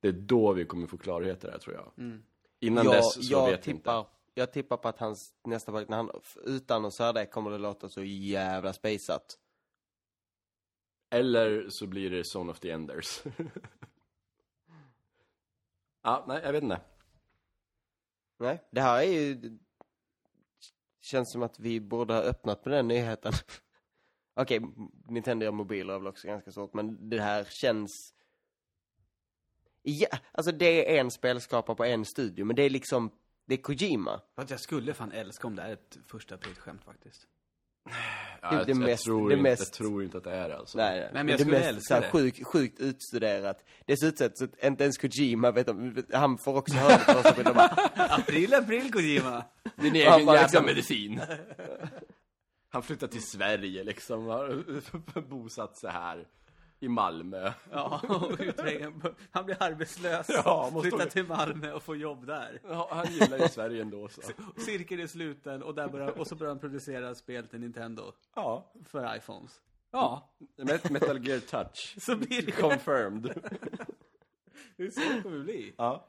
Det 0.00 0.08
är 0.08 0.12
då 0.12 0.52
vi 0.52 0.64
kommer 0.64 0.86
få 0.86 0.96
klarhet 0.96 1.44
i 1.44 1.46
det 1.46 1.52
här, 1.52 1.58
tror 1.58 1.74
jag. 1.74 1.92
Mm. 1.98 2.22
Innan 2.60 2.84
jag, 2.84 2.94
dess 2.94 3.14
så 3.14 3.32
jag 3.32 3.50
vet 3.50 3.62
tippar, 3.62 3.98
inte. 3.98 4.10
Jag 4.34 4.52
tippar 4.52 4.76
på 4.76 4.88
att 4.88 4.98
hans 4.98 5.34
nästa 5.44 5.72
projekt, 5.72 5.90
när 5.90 5.96
han, 5.96 6.10
utan 6.44 6.84
att 6.84 6.94
säga 6.94 7.12
det, 7.12 7.26
kommer 7.26 7.50
det 7.50 7.58
låta 7.58 7.88
så 7.88 8.02
jävla 8.02 8.72
spaceat. 8.72 9.38
Eller 11.14 11.68
så 11.68 11.86
blir 11.86 12.10
det 12.10 12.36
Zone 12.36 12.52
of 12.52 12.60
the 12.60 12.70
Enders. 12.70 13.22
ja, 16.02 16.24
nej, 16.28 16.40
jag 16.44 16.52
vet 16.52 16.62
inte. 16.62 16.80
Nej, 18.38 18.62
det 18.70 18.80
här 18.80 18.98
är 18.98 19.02
ju... 19.02 19.58
Känns 21.00 21.32
som 21.32 21.42
att 21.42 21.60
vi 21.60 21.80
borde 21.80 22.14
ha 22.14 22.20
öppnat 22.20 22.64
med 22.64 22.74
den 22.74 22.88
nyheten. 22.88 23.32
Okej, 24.34 24.60
Nintendo 25.08 25.44
gör 25.44 25.52
mobiler 25.52 25.94
är 25.94 25.98
väl 25.98 26.06
också 26.06 26.28
ganska 26.28 26.52
svårt, 26.52 26.74
men 26.74 27.10
det 27.10 27.20
här 27.20 27.44
känns... 27.44 28.14
Ja, 29.82 30.08
alltså 30.32 30.52
det 30.52 30.96
är 30.96 31.00
en 31.00 31.10
spelskapare 31.10 31.76
på 31.76 31.84
en 31.84 32.04
studio, 32.04 32.44
men 32.44 32.56
det 32.56 32.62
är 32.62 32.70
liksom... 32.70 33.10
Det 33.44 33.54
är 33.54 33.62
Kojima. 33.62 34.20
Jag 34.48 34.60
skulle 34.60 34.94
fan 34.94 35.12
älska 35.12 35.46
om 35.46 35.56
det 35.56 35.62
är 35.62 35.72
ett 35.72 35.98
första 36.06 36.34
aprilskämt 36.34 36.84
faktiskt. 36.84 37.26
Ja, 38.44 38.50
Det- 38.50 38.56
jag, 38.56 38.66
det 38.66 38.70
jag, 38.72 38.78
mest- 38.78 39.04
tror 39.04 39.28
det 39.28 39.34
inte, 39.34 39.42
mest- 39.42 39.60
jag 39.62 39.72
tror 39.72 40.02
inte 40.04 40.18
att 40.18 40.24
det 40.24 40.30
är 40.34 40.48
det 40.48 40.56
alltså. 40.58 40.78
Nej, 40.78 41.00
nej. 41.00 41.10
men 41.12 41.28
jag 41.28 41.38
det 41.38 41.42
skulle 41.42 41.58
mest 41.58 41.68
älska 41.68 41.82
så 41.88 41.94
här 41.94 42.00
det. 42.00 42.08
Sjukt, 42.44 42.80
utstuderat. 42.80 43.64
Dessutom 43.86 44.28
så 44.34 44.44
att 44.44 44.64
inte 44.64 44.84
ens 44.84 44.98
Kojima 44.98 45.50
vet 45.50 45.68
om, 45.68 46.04
han 46.12 46.38
får 46.38 46.56
också 46.56 46.74
höra 46.74 47.22
det 47.22 47.34
sig. 47.34 47.44
De 47.44 47.52
bara, 47.54 47.66
April, 47.96 48.54
april 48.54 48.92
Kojima! 48.92 49.44
Din 49.76 49.94
egen 49.94 50.04
jävla 50.18 50.42
liksom- 50.42 50.64
medicin. 50.64 51.20
Han 52.68 52.82
flyttar 52.82 53.06
till 53.06 53.22
Sverige 53.22 53.84
liksom, 53.84 54.26
har 54.26 55.20
bosatt 55.28 55.76
sig 55.78 55.90
här. 55.90 56.26
I 56.84 56.88
Malmö. 56.88 57.52
Ja, 57.70 58.00
och 58.08 58.30
utvägen- 58.40 59.02
han 59.30 59.44
blir 59.44 59.62
arbetslös, 59.62 60.26
Ja, 60.28 60.80
flyttar 60.82 61.06
till 61.06 61.26
Malmö 61.26 61.72
och 61.72 61.82
får 61.82 61.96
jobb 61.96 62.26
där. 62.26 62.60
Ja, 62.68 62.88
han 62.92 63.12
gillar 63.12 63.38
ju 63.38 63.48
Sverige 63.48 63.82
ändå 63.82 64.08
så. 64.08 64.22
Cirkeln 64.60 65.00
är 65.02 65.06
sluten 65.06 65.62
och, 65.62 65.74
där 65.74 65.88
börjar, 65.88 66.18
och 66.18 66.26
så 66.26 66.34
börjar 66.34 66.50
han 66.50 66.58
producera 66.58 67.14
spel 67.14 67.46
till 67.48 67.60
Nintendo. 67.60 68.12
Ja. 68.34 68.72
För 68.84 69.16
iPhones. 69.16 69.62
Ja, 69.90 70.30
Met- 70.56 70.92
Metal 70.92 71.26
Gear 71.28 71.40
Touch. 71.40 71.94
så 72.02 72.16
blir 72.16 72.42
det. 72.46 72.52
Confirmed. 72.52 73.24
Det 74.76 74.82
är 74.84 74.90
så 74.90 75.00
det 75.14 75.22
kommer 75.22 75.38
bli. 75.44 75.74
Ja. 75.78 76.06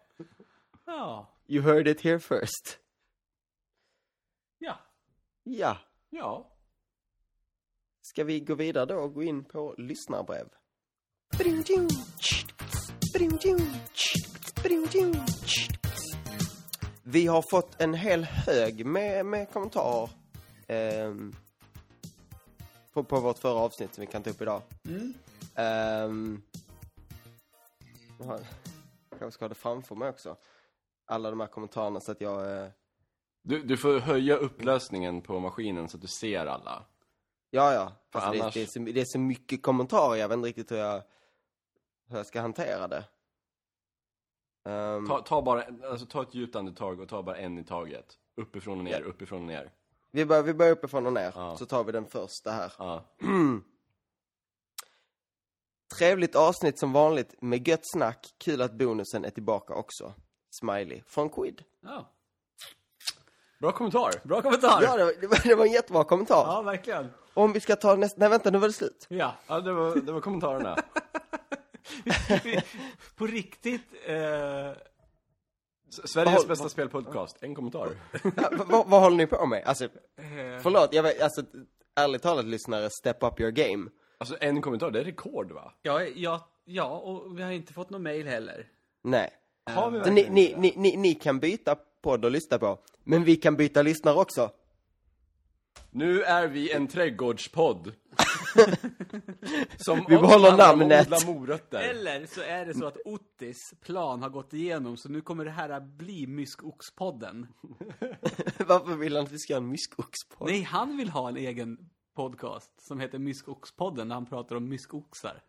Ja. 0.86 1.28
you 1.48 1.64
heard 1.64 1.88
it 1.88 2.02
here 2.02 2.20
first. 2.20 2.80
Ja. 4.58 4.78
Ja. 5.44 5.78
Ja. 6.10 6.52
Ska 8.02 8.24
vi 8.24 8.40
gå 8.40 8.56
vidare 8.56 8.86
då 8.86 8.96
och 8.98 9.14
gå 9.14 9.24
in 9.24 9.44
på 9.44 9.76
lyssnarbrev? 9.78 10.50
Vi 17.04 17.28
har 17.28 17.44
fått 17.52 17.82
en 17.82 17.94
hel 17.94 18.24
hög 18.24 18.86
med, 18.86 19.26
med 19.26 19.52
kommentarer 19.52 20.10
ehm, 20.68 21.36
på, 22.94 23.04
på 23.04 23.20
vårt 23.20 23.38
förra 23.38 23.60
avsnitt 23.60 23.94
som 23.96 24.02
vi 24.02 24.08
kan 24.08 24.24
ta 24.24 24.30
upp 24.30 24.42
idag. 24.42 24.62
Mm. 24.86 25.14
Jag 28.20 28.26
har- 28.26 28.40
jag 29.10 29.20
kanske 29.20 29.32
ska 29.32 29.46
ha 29.46 29.50
det 29.50 29.56
framför 29.56 29.96
mig 29.96 30.10
också. 30.10 30.38
Alla 31.08 31.30
de 31.30 31.40
här 31.40 31.48
kommentarerna 31.48 32.00
så 32.00 32.12
att 32.12 32.22
jag... 32.22 32.60
eh, 32.64 32.68
Du, 33.44 33.64
du 33.64 33.78
får 33.78 34.00
höja 34.00 34.36
upplösningen 34.38 35.22
på 35.22 35.40
maskinen 35.40 35.90
så 35.90 35.98
att 35.98 36.02
du 36.02 36.08
ser 36.08 36.46
alla. 36.46 36.86
Ja, 37.56 37.74
ja. 37.74 37.92
Alltså, 38.12 38.30
annars- 38.30 38.54
det, 38.54 38.60
det, 38.60 38.64
är 38.64 38.68
så, 38.68 38.80
det 38.80 39.02
är 39.02 39.06
så 39.06 39.20
mycket 39.20 39.64
kommentarer, 39.64 40.16
jag 40.16 40.28
vet 40.30 40.36
inte 40.36 40.48
riktigt 40.50 40.72
hur 40.72 40.78
jag, 40.78 41.04
hur 42.08 42.18
jag 42.18 42.26
ska 42.26 42.42
hantera 42.42 42.88
det. 42.88 43.04
Ehm, 44.70 45.08
Ta, 45.08 45.22
ta 45.22 45.42
bara, 45.42 45.64
alltså 45.90 46.06
ta 46.06 46.22
ett 46.22 46.34
djupt 46.36 46.56
andetag 46.56 47.00
och 47.00 47.10
ta 47.10 47.24
bara 47.24 47.38
en 47.38 47.58
i 47.58 47.64
taget. 47.64 48.18
Uppifrån 48.38 48.78
och 48.78 48.84
ner, 48.84 49.02
uppifrån 49.02 49.42
och 49.42 49.48
ner. 49.48 49.72
vi, 50.12 50.26
börjar, 50.26 50.44
vi 50.44 50.54
börjar 50.54 50.72
uppifrån 50.72 51.06
och 51.06 51.14
ner, 51.14 51.34
Ja. 51.36 51.58
så 51.58 51.66
tar 51.66 51.84
vi 51.84 51.92
den 51.92 52.06
första 52.06 52.52
här. 52.52 52.74
Ja. 52.78 53.06
Trevligt 56.00 56.36
avsnitt 56.36 56.80
som 56.80 56.94
vanligt 56.94 57.42
med 57.42 57.68
gött 57.68 57.82
snack. 57.94 58.34
Kul 58.38 58.62
att 58.62 58.74
bonusen 58.74 59.26
är 59.26 59.30
tillbaka 59.30 59.74
också. 59.74 60.14
Smiley. 60.50 61.02
Från 61.08 61.30
Quid. 61.30 61.64
ja. 61.82 62.12
Bra 63.60 63.72
kommentar. 63.72 64.12
Bra 64.24 64.42
kommentar! 64.42 64.80
Ja, 64.84 64.98
det 64.98 65.06
var, 65.06 65.14
det, 65.22 65.28
var, 65.28 65.40
det 65.44 65.56
var 65.56 65.66
en 65.66 65.72
jättebra 65.72 66.04
kommentar. 66.04 66.44
Ja, 66.48 66.62
verkligen. 66.62 67.08
Om 67.34 67.54
vi 67.54 67.60
ska 67.60 67.76
ta 67.76 67.96
nästa... 67.96 68.20
Nej, 68.20 68.30
vänta, 68.30 68.52
nu 68.52 68.58
var 68.58 68.68
det 68.68 68.74
slut. 68.74 69.06
Ja. 69.10 69.36
Ja, 69.48 69.60
det 69.60 69.74
var, 69.74 69.96
det 69.96 70.12
var 70.12 70.22
kommentarerna. 70.22 70.76
På 73.16 73.26
riktigt, 73.28 73.82
eh, 74.06 74.16
Sveriges 75.90 76.38
Vad- 76.38 76.48
bästa 76.48 76.70
spelpodcast. 76.70 77.38
En 77.44 77.56
kommentar. 77.56 77.90
Ja, 78.24 78.50
vad, 78.52 78.88
vad 78.88 79.02
håller 79.02 79.18
ni 79.18 79.28
på 79.28 79.46
med? 79.46 79.64
Alltså, 79.66 79.84
eh, 79.86 79.92
förlåt, 80.62 80.94
jag 80.94 81.04
vet, 81.04 81.22
alltså, 81.22 81.42
ärligt 81.96 82.22
talat 82.22 82.46
lyssnare, 82.46 82.90
step 82.90 83.24
up 83.24 83.40
your 83.40 83.52
game. 83.52 83.90
Alltså 84.18 84.38
en 84.42 84.62
kommentar, 84.62 84.92
det 84.92 85.00
är 85.00 85.04
rekord 85.04 85.52
va? 85.52 85.74
ja, 85.82 86.04
ja, 86.04 86.50
ja, 86.66 86.86
och 86.98 87.40
vi 87.40 87.44
har 87.44 87.52
inte 87.52 87.74
fått 87.74 87.90
någon 87.90 88.04
mail 88.04 88.28
heller. 88.28 88.68
Nej. 89.04 89.30
Har 89.72 89.92
vi 89.92 90.04
Så 90.04 90.10
ni, 90.10 90.30
ni, 90.30 90.54
ni, 90.58 90.74
ni, 90.78 90.98
ni 90.98 91.14
kan 91.14 91.40
byta 91.40 91.76
podd 92.06 92.26
och 92.26 92.32
lyssna 92.32 92.58
på, 92.58 92.80
men 93.04 93.24
vi 93.24 93.36
kan 93.36 93.56
byta 93.56 93.82
lyssnare 93.82 94.16
också. 94.16 94.52
Nu 95.92 96.24
är 96.24 96.48
vi 96.48 96.72
en 96.72 96.88
trädgårdspodd. 96.88 97.92
Som 99.78 100.06
Vi 100.08 100.18
behåller 100.18 100.50
att 100.52 100.58
namnet. 100.58 101.08
odla 101.08 101.18
morötter. 101.34 101.80
Eller 101.80 102.26
så 102.26 102.42
är 102.42 102.66
det 102.66 102.74
så 102.74 102.86
att 102.86 102.98
Ottis 103.06 103.74
plan 103.82 104.22
har 104.22 104.30
gått 104.30 104.54
igenom, 104.54 104.98
så 104.98 105.10
nu 105.10 105.22
kommer 105.22 105.46
det 105.46 105.52
här 105.52 105.70
att 105.70 105.84
bli 105.84 106.28
Myskoxpodden. 106.28 107.48
Varför 108.68 108.96
vill 108.96 109.16
han 109.16 109.26
att 109.26 109.32
vi 109.32 109.40
ska 109.40 109.54
ha 109.54 109.62
en 109.62 109.68
myskoxpodd? 109.70 110.48
Nej, 110.50 110.62
han 110.62 110.98
vill 110.98 111.10
ha 111.10 111.30
en 111.30 111.38
egen 111.38 111.78
podcast 112.16 112.88
som 112.88 113.00
heter 113.00 113.20
Myskoxpodden, 113.20 114.08
där 114.08 114.16
han 114.16 114.26
pratar 114.26 114.56
om 114.56 114.70
myskoxar. 114.70 115.42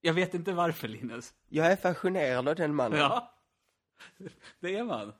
Jag 0.00 0.14
vet 0.14 0.34
inte 0.34 0.52
varför, 0.52 0.88
Linus. 0.88 1.34
Jag 1.48 1.66
är 1.66 1.76
fascinerad 1.76 2.48
av 2.48 2.54
den 2.54 2.74
mannen. 2.74 2.98
Ja, 2.98 3.34
det 4.60 4.76
är 4.76 4.84
man. 4.84 5.12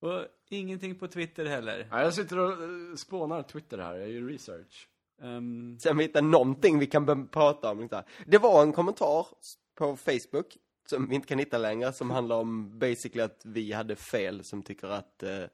Och 0.00 0.24
ingenting 0.48 0.94
på 0.94 1.08
Twitter 1.08 1.44
heller. 1.44 1.88
Ja, 1.90 2.02
jag 2.02 2.14
sitter 2.14 2.38
och 2.38 2.52
eh, 2.52 2.94
spånar 2.96 3.42
Twitter 3.42 3.78
här, 3.78 3.94
jag 3.94 4.10
gör 4.10 4.22
research. 4.22 4.88
Um, 5.22 5.78
Sen 5.78 5.96
vi 5.96 6.04
hittar 6.04 6.22
någonting 6.22 6.78
vi 6.78 6.86
kan 6.86 7.28
prata 7.28 7.70
om. 7.70 7.80
Inte. 7.80 8.04
Det 8.26 8.38
var 8.38 8.62
en 8.62 8.72
kommentar 8.72 9.26
på 9.74 9.96
Facebook 9.96 10.56
som 10.86 11.08
vi 11.08 11.14
inte 11.14 11.28
kan 11.28 11.38
hitta 11.38 11.58
längre 11.58 11.92
som 11.92 12.10
handlar 12.10 12.36
om 12.36 12.78
basically 12.78 13.22
att 13.22 13.40
vi 13.44 13.72
hade 13.72 13.96
fel 13.96 14.44
som 14.44 14.62
tycker 14.62 14.88
att 14.88 15.22
eh, 15.22 15.44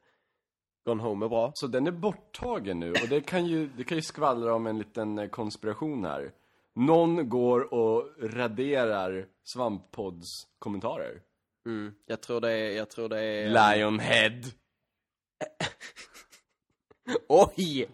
Gone 0.85 1.03
Home 1.03 1.27
är 1.27 1.29
bra. 1.29 1.53
Så 1.55 1.67
den 1.67 1.87
är 1.87 1.91
borttagen 1.91 2.81
nu 2.81 2.91
och 2.91 3.09
det 3.09 3.21
kan 3.21 3.47
ju, 3.47 3.69
det 3.77 3.85
kan 3.85 3.99
ju 3.99 4.03
skvallra 4.03 4.55
om 4.55 4.67
en 4.67 4.79
liten 4.79 5.19
eh, 5.19 5.29
konspiration 5.29 6.05
här. 6.05 6.33
Någon 6.75 7.29
går 7.29 7.75
och 7.75 8.09
raderar 8.21 9.27
Svamppodds 9.45 10.47
kommentarer. 10.59 11.21
Mm. 11.69 11.95
Jag 12.07 12.21
tror 12.21 12.41
det 12.41 12.53
är, 12.53 12.77
jag 12.77 12.91
tror 12.91 13.09
det 13.09 13.21
är... 13.21 13.49
Lionhead! 13.49 14.41
Oj! 17.29 17.91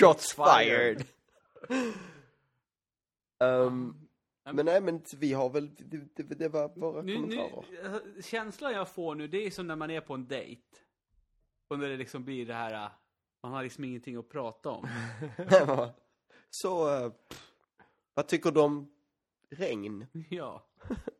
Shots 0.00 0.34
fired! 0.34 1.04
um, 3.38 4.08
men 4.52 4.66
nej 4.66 4.80
men 4.80 5.02
vi 5.16 5.32
har 5.32 5.50
väl, 5.50 5.74
det, 5.74 6.16
det, 6.16 6.22
det 6.22 6.48
var 6.48 6.68
våra 6.68 7.02
nu, 7.02 7.18
nu, 7.18 7.36
kommentarer. 7.36 8.16
eh, 8.16 8.22
känslan 8.22 8.72
jag 8.72 8.88
får 8.88 9.14
nu, 9.14 9.28
det 9.28 9.46
är 9.46 9.50
som 9.50 9.66
när 9.66 9.76
man 9.76 9.90
är 9.90 10.00
på 10.00 10.14
en 10.14 10.28
dejt. 10.28 10.62
Och 11.68 11.78
när 11.78 11.88
det 11.88 11.96
liksom 11.96 12.24
blir 12.24 12.46
det 12.46 12.54
här, 12.54 12.84
eh, 12.84 12.90
man 13.42 13.52
har 13.52 13.62
liksom 13.62 13.84
ingenting 13.84 14.16
att 14.16 14.28
prata 14.28 14.70
om. 14.70 14.88
Så, 16.50 16.94
eh, 16.94 17.12
vad 18.14 18.28
tycker 18.28 18.50
du 18.50 18.60
om 18.60 18.92
regn? 19.50 20.06
ja, 20.30 20.66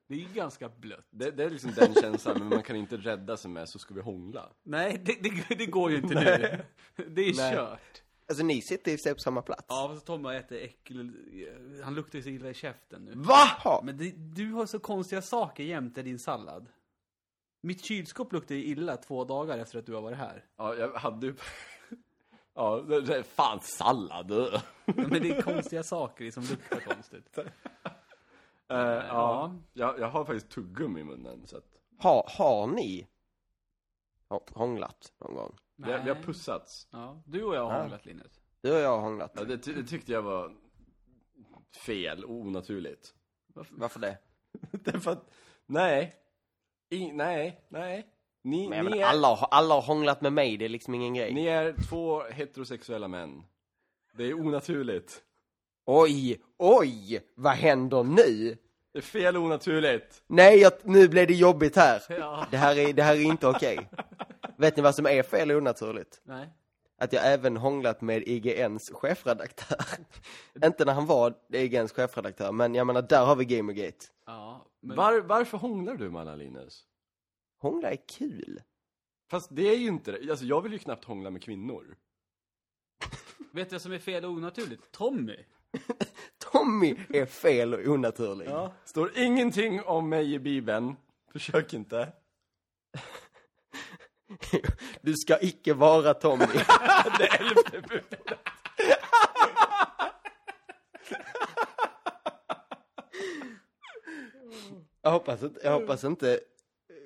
det 0.09 0.15
är 0.15 0.19
ju 0.19 0.29
ganska 0.35 0.69
blött. 0.69 1.07
Det, 1.11 1.31
det 1.31 1.45
är 1.45 1.51
liksom 1.51 1.73
den 1.77 1.95
känslan, 1.95 2.39
men 2.39 2.49
man 2.49 2.63
kan 2.63 2.77
inte 2.77 2.97
rädda 2.97 3.37
sig 3.37 3.51
med 3.51 3.69
så 3.69 3.79
ska 3.79 3.95
vi 3.95 4.01
hångla. 4.01 4.53
Nej, 4.63 5.03
det, 5.05 5.23
det, 5.23 5.55
det 5.59 5.67
går 5.67 5.91
ju 5.91 5.97
inte 5.97 6.15
nu. 6.15 6.65
Det 7.09 7.23
är 7.23 7.37
Nej. 7.37 7.55
kört. 7.55 8.03
Alltså 8.29 8.45
ni 8.45 8.63
sitter 8.63 9.09
i 9.11 9.15
på 9.15 9.21
samma 9.21 9.43
plats? 9.43 9.65
Ja, 9.69 9.91
fast 9.95 10.07
Tommy 10.07 10.35
äter 10.35 10.59
äckel... 10.59 11.13
Han 11.85 11.95
luktar 11.95 12.19
ju 12.19 12.23
så 12.23 12.29
illa 12.29 12.51
i 12.51 12.55
käften 12.55 13.05
nu. 13.05 13.13
Va? 13.15 13.81
Men 13.85 13.97
det, 13.97 14.13
du 14.17 14.53
har 14.53 14.67
så 14.67 14.79
konstiga 14.79 15.23
saker 15.23 15.65
jämte 15.65 16.03
din 16.03 16.19
sallad. 16.19 16.69
Mitt 17.61 17.85
kylskåp 17.85 18.33
luktar 18.33 18.55
ju 18.55 18.65
illa 18.65 18.97
två 18.97 19.25
dagar 19.25 19.59
efter 19.59 19.79
att 19.79 19.87
du 19.87 19.95
har 19.95 20.03
varit 20.03 20.19
här. 20.19 20.45
Ja, 20.57 20.75
jag 20.75 20.93
hade 20.93 21.27
ju... 21.27 21.35
Ja, 22.55 22.85
det, 22.89 23.01
det, 23.01 23.23
fan 23.23 23.61
sallad! 23.61 24.31
Uh. 24.33 24.61
Men 24.85 25.23
det 25.23 25.31
är 25.31 25.43
konstiga 25.43 25.83
saker 25.83 26.31
som 26.31 26.43
luktar 26.43 26.81
konstigt. 26.81 27.39
Eh, 28.69 28.77
ja, 29.09 29.55
jag, 29.73 29.99
jag 29.99 30.09
har 30.09 30.25
faktiskt 30.25 30.49
tuggummi 30.51 31.01
i 31.01 31.05
munnen, 31.05 31.47
så 31.47 31.57
att... 31.57 31.65
Har, 31.99 32.25
har 32.39 32.67
ni 32.67 33.09
hå- 34.29 34.55
hånglat 34.55 35.13
någon 35.21 35.35
gång? 35.35 35.57
Vi 35.77 35.93
har, 35.93 35.99
vi 35.99 36.09
har 36.09 36.23
pussats. 36.23 36.89
Ja, 36.93 37.23
du 37.27 37.45
och 37.45 37.55
jag 37.57 37.65
har 37.67 37.73
Ja. 37.75 37.81
hånglat, 37.81 38.07
Linus. 38.07 38.41
Du 38.61 38.73
och 38.73 38.79
jag 38.81 38.91
har 38.91 39.01
hånglat. 39.01 39.33
Ja, 39.35 39.45
det, 39.45 39.59
ty- 39.59 39.75
det 39.75 39.85
tyckte 39.85 40.13
jag 40.13 40.23
var 40.23 40.55
fel 41.87 42.25
onaturligt. 42.25 43.15
Varför 43.71 44.01
det? 44.01 44.19
Därför 44.73 45.11
att, 45.11 45.31
nej. 45.67 46.15
I, 46.91 47.13
nej, 47.13 47.67
nej. 47.69 48.07
Ni, 48.43 48.69
Men, 48.69 48.77
jag 48.79 48.85
ni, 48.85 48.91
menar, 48.91 49.03
är, 49.05 49.09
alla, 49.11 49.29
har- 49.29 49.49
alla 49.51 49.75
har 49.75 49.83
hånglat 49.83 50.21
med 50.21 50.33
mig, 50.33 50.57
det 50.57 50.65
är 50.65 50.69
liksom 50.69 50.95
ingen 50.95 51.15
grej. 51.15 51.35
ni 51.35 51.47
är 51.47 51.75
två 51.89 52.23
heterosexuella 52.23 53.09
män. 53.09 53.43
Det 54.13 54.25
är 54.25 54.35
onaturligt. 54.35 55.23
Oj, 55.89 56.41
oj, 56.59 57.21
vad 57.35 57.53
händer 57.53 58.03
nu? 58.03 58.57
Det 58.93 58.99
är 58.99 59.03
fel 59.03 59.37
och 59.37 59.43
onaturligt. 59.43 60.23
Nej, 60.27 60.59
jag, 60.59 60.73
nu 60.83 61.09
blev 61.09 61.27
det 61.27 61.35
jobbigt 61.35 61.77
här. 61.77 62.03
Ja. 62.19 62.47
Det 62.51 62.57
här 62.57 62.79
är, 62.79 62.93
det 62.93 63.03
här 63.03 63.15
är 63.15 63.21
inte 63.21 63.49
okej. 63.49 63.91
Vet 64.59 64.77
ni 64.77 64.83
vad 64.83 64.95
som 64.95 65.07
är 65.07 65.23
fel 65.23 65.51
och 65.51 65.57
onaturligt? 65.57 66.21
Nej. 66.25 66.49
Att 66.99 67.13
jag 67.13 67.33
även 67.33 67.57
hånglat 67.57 68.01
med 68.01 68.23
IGNs 68.27 68.91
chefredaktör. 68.91 69.79
inte 70.65 70.85
när 70.85 70.93
han 70.93 71.07
var 71.07 71.35
IGNs 71.53 71.93
chefredaktör, 71.93 72.53
men 72.53 72.75
jag 72.75 72.87
menar, 72.87 73.03
där 73.03 73.25
har 73.25 73.37
vi 73.37 73.45
Gamergate. 73.45 74.07
Ja, 74.27 74.67
men... 74.83 74.97
Var, 74.97 75.21
varför 75.21 75.59
hånglar 75.59 75.95
du 75.95 76.11
med 76.11 76.21
Anna 76.21 76.37
Linus? 76.37 76.85
Hångla 77.59 77.91
är 77.91 77.99
kul. 78.09 78.61
Fast 79.31 79.49
det 79.57 79.69
är 79.69 79.77
ju 79.77 79.89
inte 79.89 80.13
det. 80.13 80.31
Alltså 80.31 80.45
jag 80.45 80.63
vill 80.63 80.73
ju 80.73 80.79
knappt 80.79 81.05
hångla 81.05 81.31
med 81.31 81.43
kvinnor. 81.43 81.97
Vet 83.53 83.71
du 83.71 83.75
vad 83.75 83.83
som 83.83 83.93
är 83.93 83.99
fel 83.99 84.25
och 84.25 84.31
onaturligt? 84.31 84.93
Tommy! 84.93 85.37
Tommy 86.39 86.97
är 87.09 87.27
fel 87.27 87.75
och 87.75 87.81
onaturlig. 87.87 88.49
Står 88.85 89.19
ingenting 89.19 89.83
om 89.83 90.09
mig 90.09 90.35
i 90.35 90.39
bibeln. 90.39 90.97
Försök 91.33 91.75
inte. 91.75 92.13
Du 95.01 95.15
ska 95.15 95.39
icke 95.41 95.75
vara 95.75 96.15
Tommy. 96.15 96.47
Det 97.19 97.27
elfte 97.27 97.81
budet. 97.89 98.39
Jag 105.03 105.11
hoppas 105.11 105.43
inte, 105.43 105.61
jag 105.63 105.73
hoppas 105.73 106.05
inte 106.05 106.41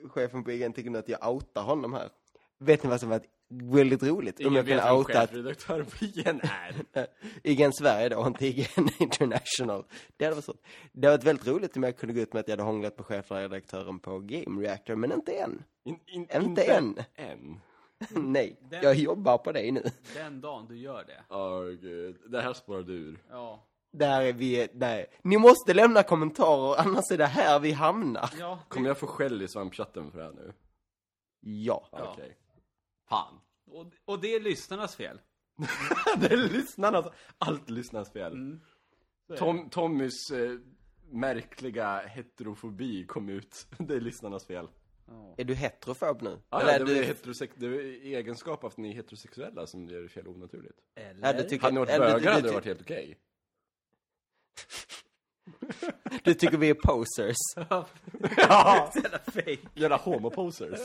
chefen 0.08 0.44
på 0.44 0.52
IGN 0.52 0.72
tycker 0.72 0.98
att 0.98 1.08
jag 1.08 1.28
outar 1.28 1.62
honom 1.62 1.92
här. 1.92 2.10
Vet 2.58 2.82
ni 2.82 2.90
vad 2.90 3.00
som 3.00 3.08
varit 3.08 3.26
väldigt 3.50 4.02
roligt? 4.02 4.40
Om 4.40 4.46
Ingen 4.46 4.54
jag 4.56 4.62
vet 4.64 4.78
kan 4.80 4.88
vem 4.88 4.96
outa 4.98 5.20
att 5.20 5.30
chefredaktör 5.30 5.82
på 5.82 6.04
IGN 6.04 6.40
är. 6.42 7.06
IGN 7.42 7.72
Sverige 7.72 8.08
då, 8.08 8.26
inte 8.26 8.46
IGN 8.46 8.88
International. 8.98 9.84
Det 10.16 10.24
hade 10.24 10.34
varit 10.34 10.44
så. 10.44 10.54
Det 10.92 11.06
hade 11.06 11.16
varit 11.16 11.24
väldigt 11.26 11.46
roligt 11.46 11.76
om 11.76 11.82
jag 11.82 11.96
kunde 11.96 12.14
gå 12.14 12.20
ut 12.20 12.32
med 12.32 12.40
att 12.40 12.48
jag 12.48 12.52
hade 12.52 12.62
hånglat 12.62 12.96
med 12.98 13.06
chefredaktören 13.06 13.98
på 13.98 14.18
Game 14.18 14.62
Reactor, 14.62 14.94
men 14.94 15.12
inte 15.12 15.32
än. 15.32 15.62
In, 15.84 15.98
in, 16.06 16.26
Inte 16.42 16.62
än. 16.62 16.98
Än. 17.14 17.60
Nej, 18.32 18.56
Den- 18.70 18.82
jag 18.82 18.94
jobbar 18.94 19.38
på 19.38 19.52
det 19.52 19.72
nu. 19.72 19.82
Den 20.14 20.40
dagen 20.40 20.66
du 20.68 20.78
gör 20.78 21.04
det. 21.04 21.34
Åh 21.34 21.64
gud, 21.66 22.16
det 22.26 22.40
här 22.40 22.52
spårade 22.52 22.92
ur. 22.92 23.18
Ja. 23.30 23.66
Där 23.92 24.20
är 24.22 24.32
vi, 24.32 24.68
nej. 24.72 25.06
Ni 25.22 25.36
måste 25.38 25.74
lämna 25.74 26.02
kommentarer, 26.02 26.80
annars 26.80 27.04
är 27.12 27.18
det 27.18 27.26
här 27.26 27.58
vi 27.60 27.72
hamnar. 27.72 28.30
Ja. 28.38 28.58
Kommer 28.68 28.88
jag 28.88 28.98
få 28.98 29.06
skäll 29.06 29.42
i 29.42 29.48
svampchatten 29.48 30.10
för 30.10 30.18
det 30.18 30.24
här 30.24 30.32
nu? 30.32 30.52
Ja. 31.40 31.88
Ja. 31.92 32.12
Okej. 32.12 32.36
Fan. 33.10 33.40
Och, 33.70 33.86
och 34.04 34.20
det 34.20 34.34
är 34.34 34.40
lyssnarnas 34.40 34.96
fel. 34.96 35.20
det 36.18 36.32
är 36.32 36.36
lyssnarnas, 36.36 37.06
allt 37.38 37.70
lyssnarnas 37.70 38.12
fel. 38.12 38.32
Mm. 38.32 38.60
Tom, 39.38 39.70
Tommys 39.70 40.30
eh, 40.30 40.58
märkliga 41.10 41.98
heterofobi 41.98 43.06
kom 43.06 43.28
ut. 43.28 43.66
Det 43.78 43.94
är 43.94 44.00
lyssnarnas 44.00 44.46
fel. 44.46 44.68
Är 45.36 45.44
du 45.44 45.54
heterofob 45.54 46.22
nu? 46.22 46.38
Ja, 46.50 46.60
Eller 46.60 46.72
är 46.74 46.78
det, 46.78 46.84
du... 46.84 46.98
är 46.98 47.02
heterosex, 47.02 47.54
det 47.56 47.66
är 47.66 47.70
egenskap 48.04 48.64
av 48.64 48.70
att 48.70 48.76
ni 48.76 48.90
är 48.90 48.94
heterosexuella 48.94 49.66
som 49.66 49.88
gör 49.88 50.02
det 50.02 50.08
fel 50.08 50.28
onaturligt. 50.28 50.78
Eller? 50.94 51.26
Ja, 51.26 51.32
du 51.32 51.48
tycker- 51.48 51.62
Hade 51.62 51.74
ni 51.74 51.78
varit 51.78 51.90
eller 51.90 52.06
du- 52.06 52.12
bögar 52.12 52.20
du- 52.22 52.28
hade 52.28 52.42
du- 52.42 52.48
det 52.48 52.54
varit 52.54 52.64
helt 52.64 52.80
okej. 52.80 53.18
du 56.24 56.34
tycker 56.34 56.56
vi 56.58 56.70
är 56.70 56.74
posers? 56.74 57.36
Ja! 57.56 57.88
Jävla 58.94 59.18
fake. 59.18 59.58
Jävla 59.74 59.96
homoposers. 59.96 60.78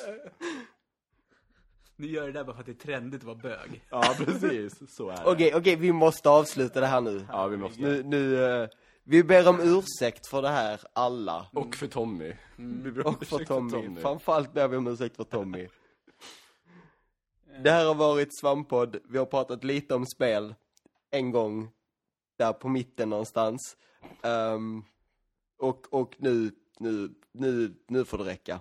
Ni 1.97 2.07
gör 2.07 2.25
det 2.25 2.31
där 2.31 2.43
bara 2.43 2.53
för 2.53 2.59
att 2.59 2.65
det 2.65 2.71
är 2.71 2.73
trendigt 2.73 3.21
att 3.21 3.27
vara 3.27 3.35
bög. 3.35 3.85
Ja, 3.89 4.15
precis. 4.17 4.95
Så 4.95 5.09
är 5.09 5.15
det. 5.15 5.25
Okej, 5.25 5.55
okej, 5.55 5.75
vi 5.75 5.91
måste 5.91 6.29
avsluta 6.29 6.79
det 6.79 6.87
här 6.87 7.01
nu. 7.01 7.25
Ja, 7.31 7.47
vi 7.47 7.57
måste. 7.57 7.81
Nu, 7.81 8.03
nu, 8.03 8.45
eh, 8.45 8.69
vi 9.03 9.23
ber 9.23 9.47
om 9.47 9.59
ursäkt 9.59 10.27
för 10.27 10.41
det 10.41 10.49
här, 10.49 10.79
alla. 10.93 11.47
Och 11.53 11.75
för 11.75 11.87
Tommy. 11.87 12.33
Vi 12.55 12.91
ber 12.91 13.07
om 13.07 13.13
Och 13.13 13.25
för 13.25 13.35
ursäkt 13.35 13.47
Tommy. 13.47 14.01
Framförallt 14.01 14.53
ber 14.53 14.67
vi 14.67 14.77
om 14.77 14.87
ursäkt 14.87 15.15
för 15.15 15.23
Tommy. 15.23 15.67
Det 17.63 17.71
här 17.71 17.85
har 17.85 17.95
varit 17.95 18.39
Svamppodd. 18.39 18.97
Vi 19.09 19.17
har 19.17 19.25
pratat 19.25 19.63
lite 19.63 19.95
om 19.95 20.05
spel. 20.05 20.55
En 21.11 21.31
gång. 21.31 21.69
Där 22.37 22.53
på 22.53 22.69
mitten 22.69 23.09
någonstans. 23.09 23.77
Ehm, 24.21 24.83
och, 25.57 25.93
och 25.93 26.15
nu, 26.17 26.51
nu, 26.79 27.09
nu, 27.31 27.73
nu 27.87 28.05
får 28.05 28.17
det 28.17 28.23
räcka. 28.23 28.59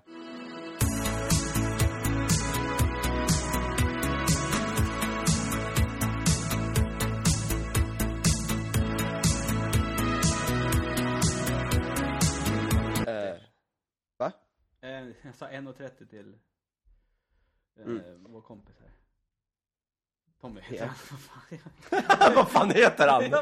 Jag 15.22 15.34
sa 15.34 15.48
1.30 15.48 16.06
till 16.06 16.34
eh, 17.76 17.86
Mm. 17.86 18.02
vår 18.24 18.40
kompis 18.40 18.76
här. 18.80 18.90
Tommy. 20.40 20.60
Ja. 20.70 20.88
Vad 22.34 22.50
fan 22.50 22.70
heter 22.70 23.08
han? 23.08 23.22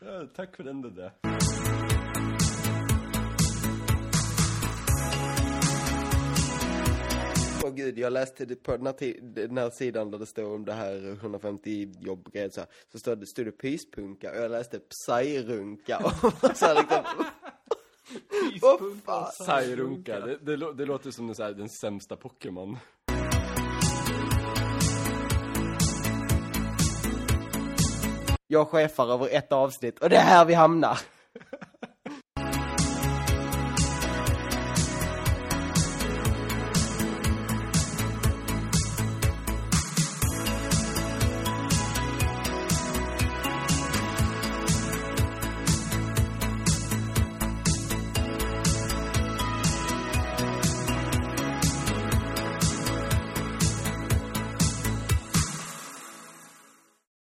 ja, 0.00 0.26
tack 0.36 0.56
för 0.56 0.64
den 0.64 0.82
det 0.82 0.90
där. 0.90 1.12
Åh 7.64 7.70
gud, 7.74 7.98
jag 7.98 8.12
läste 8.12 8.44
det 8.44 8.56
på 8.56 8.76
den 8.76 8.86
här, 8.86 9.20
den 9.34 9.58
här 9.58 9.70
sidan 9.70 10.10
där 10.10 10.18
det 10.18 10.26
står 10.26 10.54
om 10.54 10.64
det 10.64 10.72
här 10.72 11.10
150 11.12 11.92
jobbgrejer 12.00 12.48
så, 12.50 12.60
här, 12.60 12.68
så 12.92 12.98
stod 12.98 13.18
det, 13.18 13.26
stod 13.26 13.46
det 13.46 13.52
pyspunka 13.52 14.30
och 14.30 14.36
jag 14.36 14.50
läste 14.50 14.78
psyrunka 14.80 15.98
och 15.98 16.12
så 16.56 16.66
här 16.66 16.74
liksom, 16.74 17.24
Vad 18.60 18.80
fan? 19.04 19.32
Sajrunka, 19.32 20.20
det, 20.20 20.36
det, 20.36 20.72
det 20.72 20.84
låter 20.84 21.10
som 21.10 21.26
den, 21.26 21.36
så 21.36 21.42
här, 21.42 21.52
den 21.52 21.68
sämsta 21.68 22.16
Pokémon. 22.16 22.76
Jag 28.46 28.68
chefar 28.68 29.12
över 29.12 29.28
ett 29.36 29.52
avsnitt 29.52 29.98
och 29.98 30.10
det 30.10 30.16
är 30.16 30.22
här 30.22 30.44
vi 30.44 30.54
hamnar. 30.54 30.98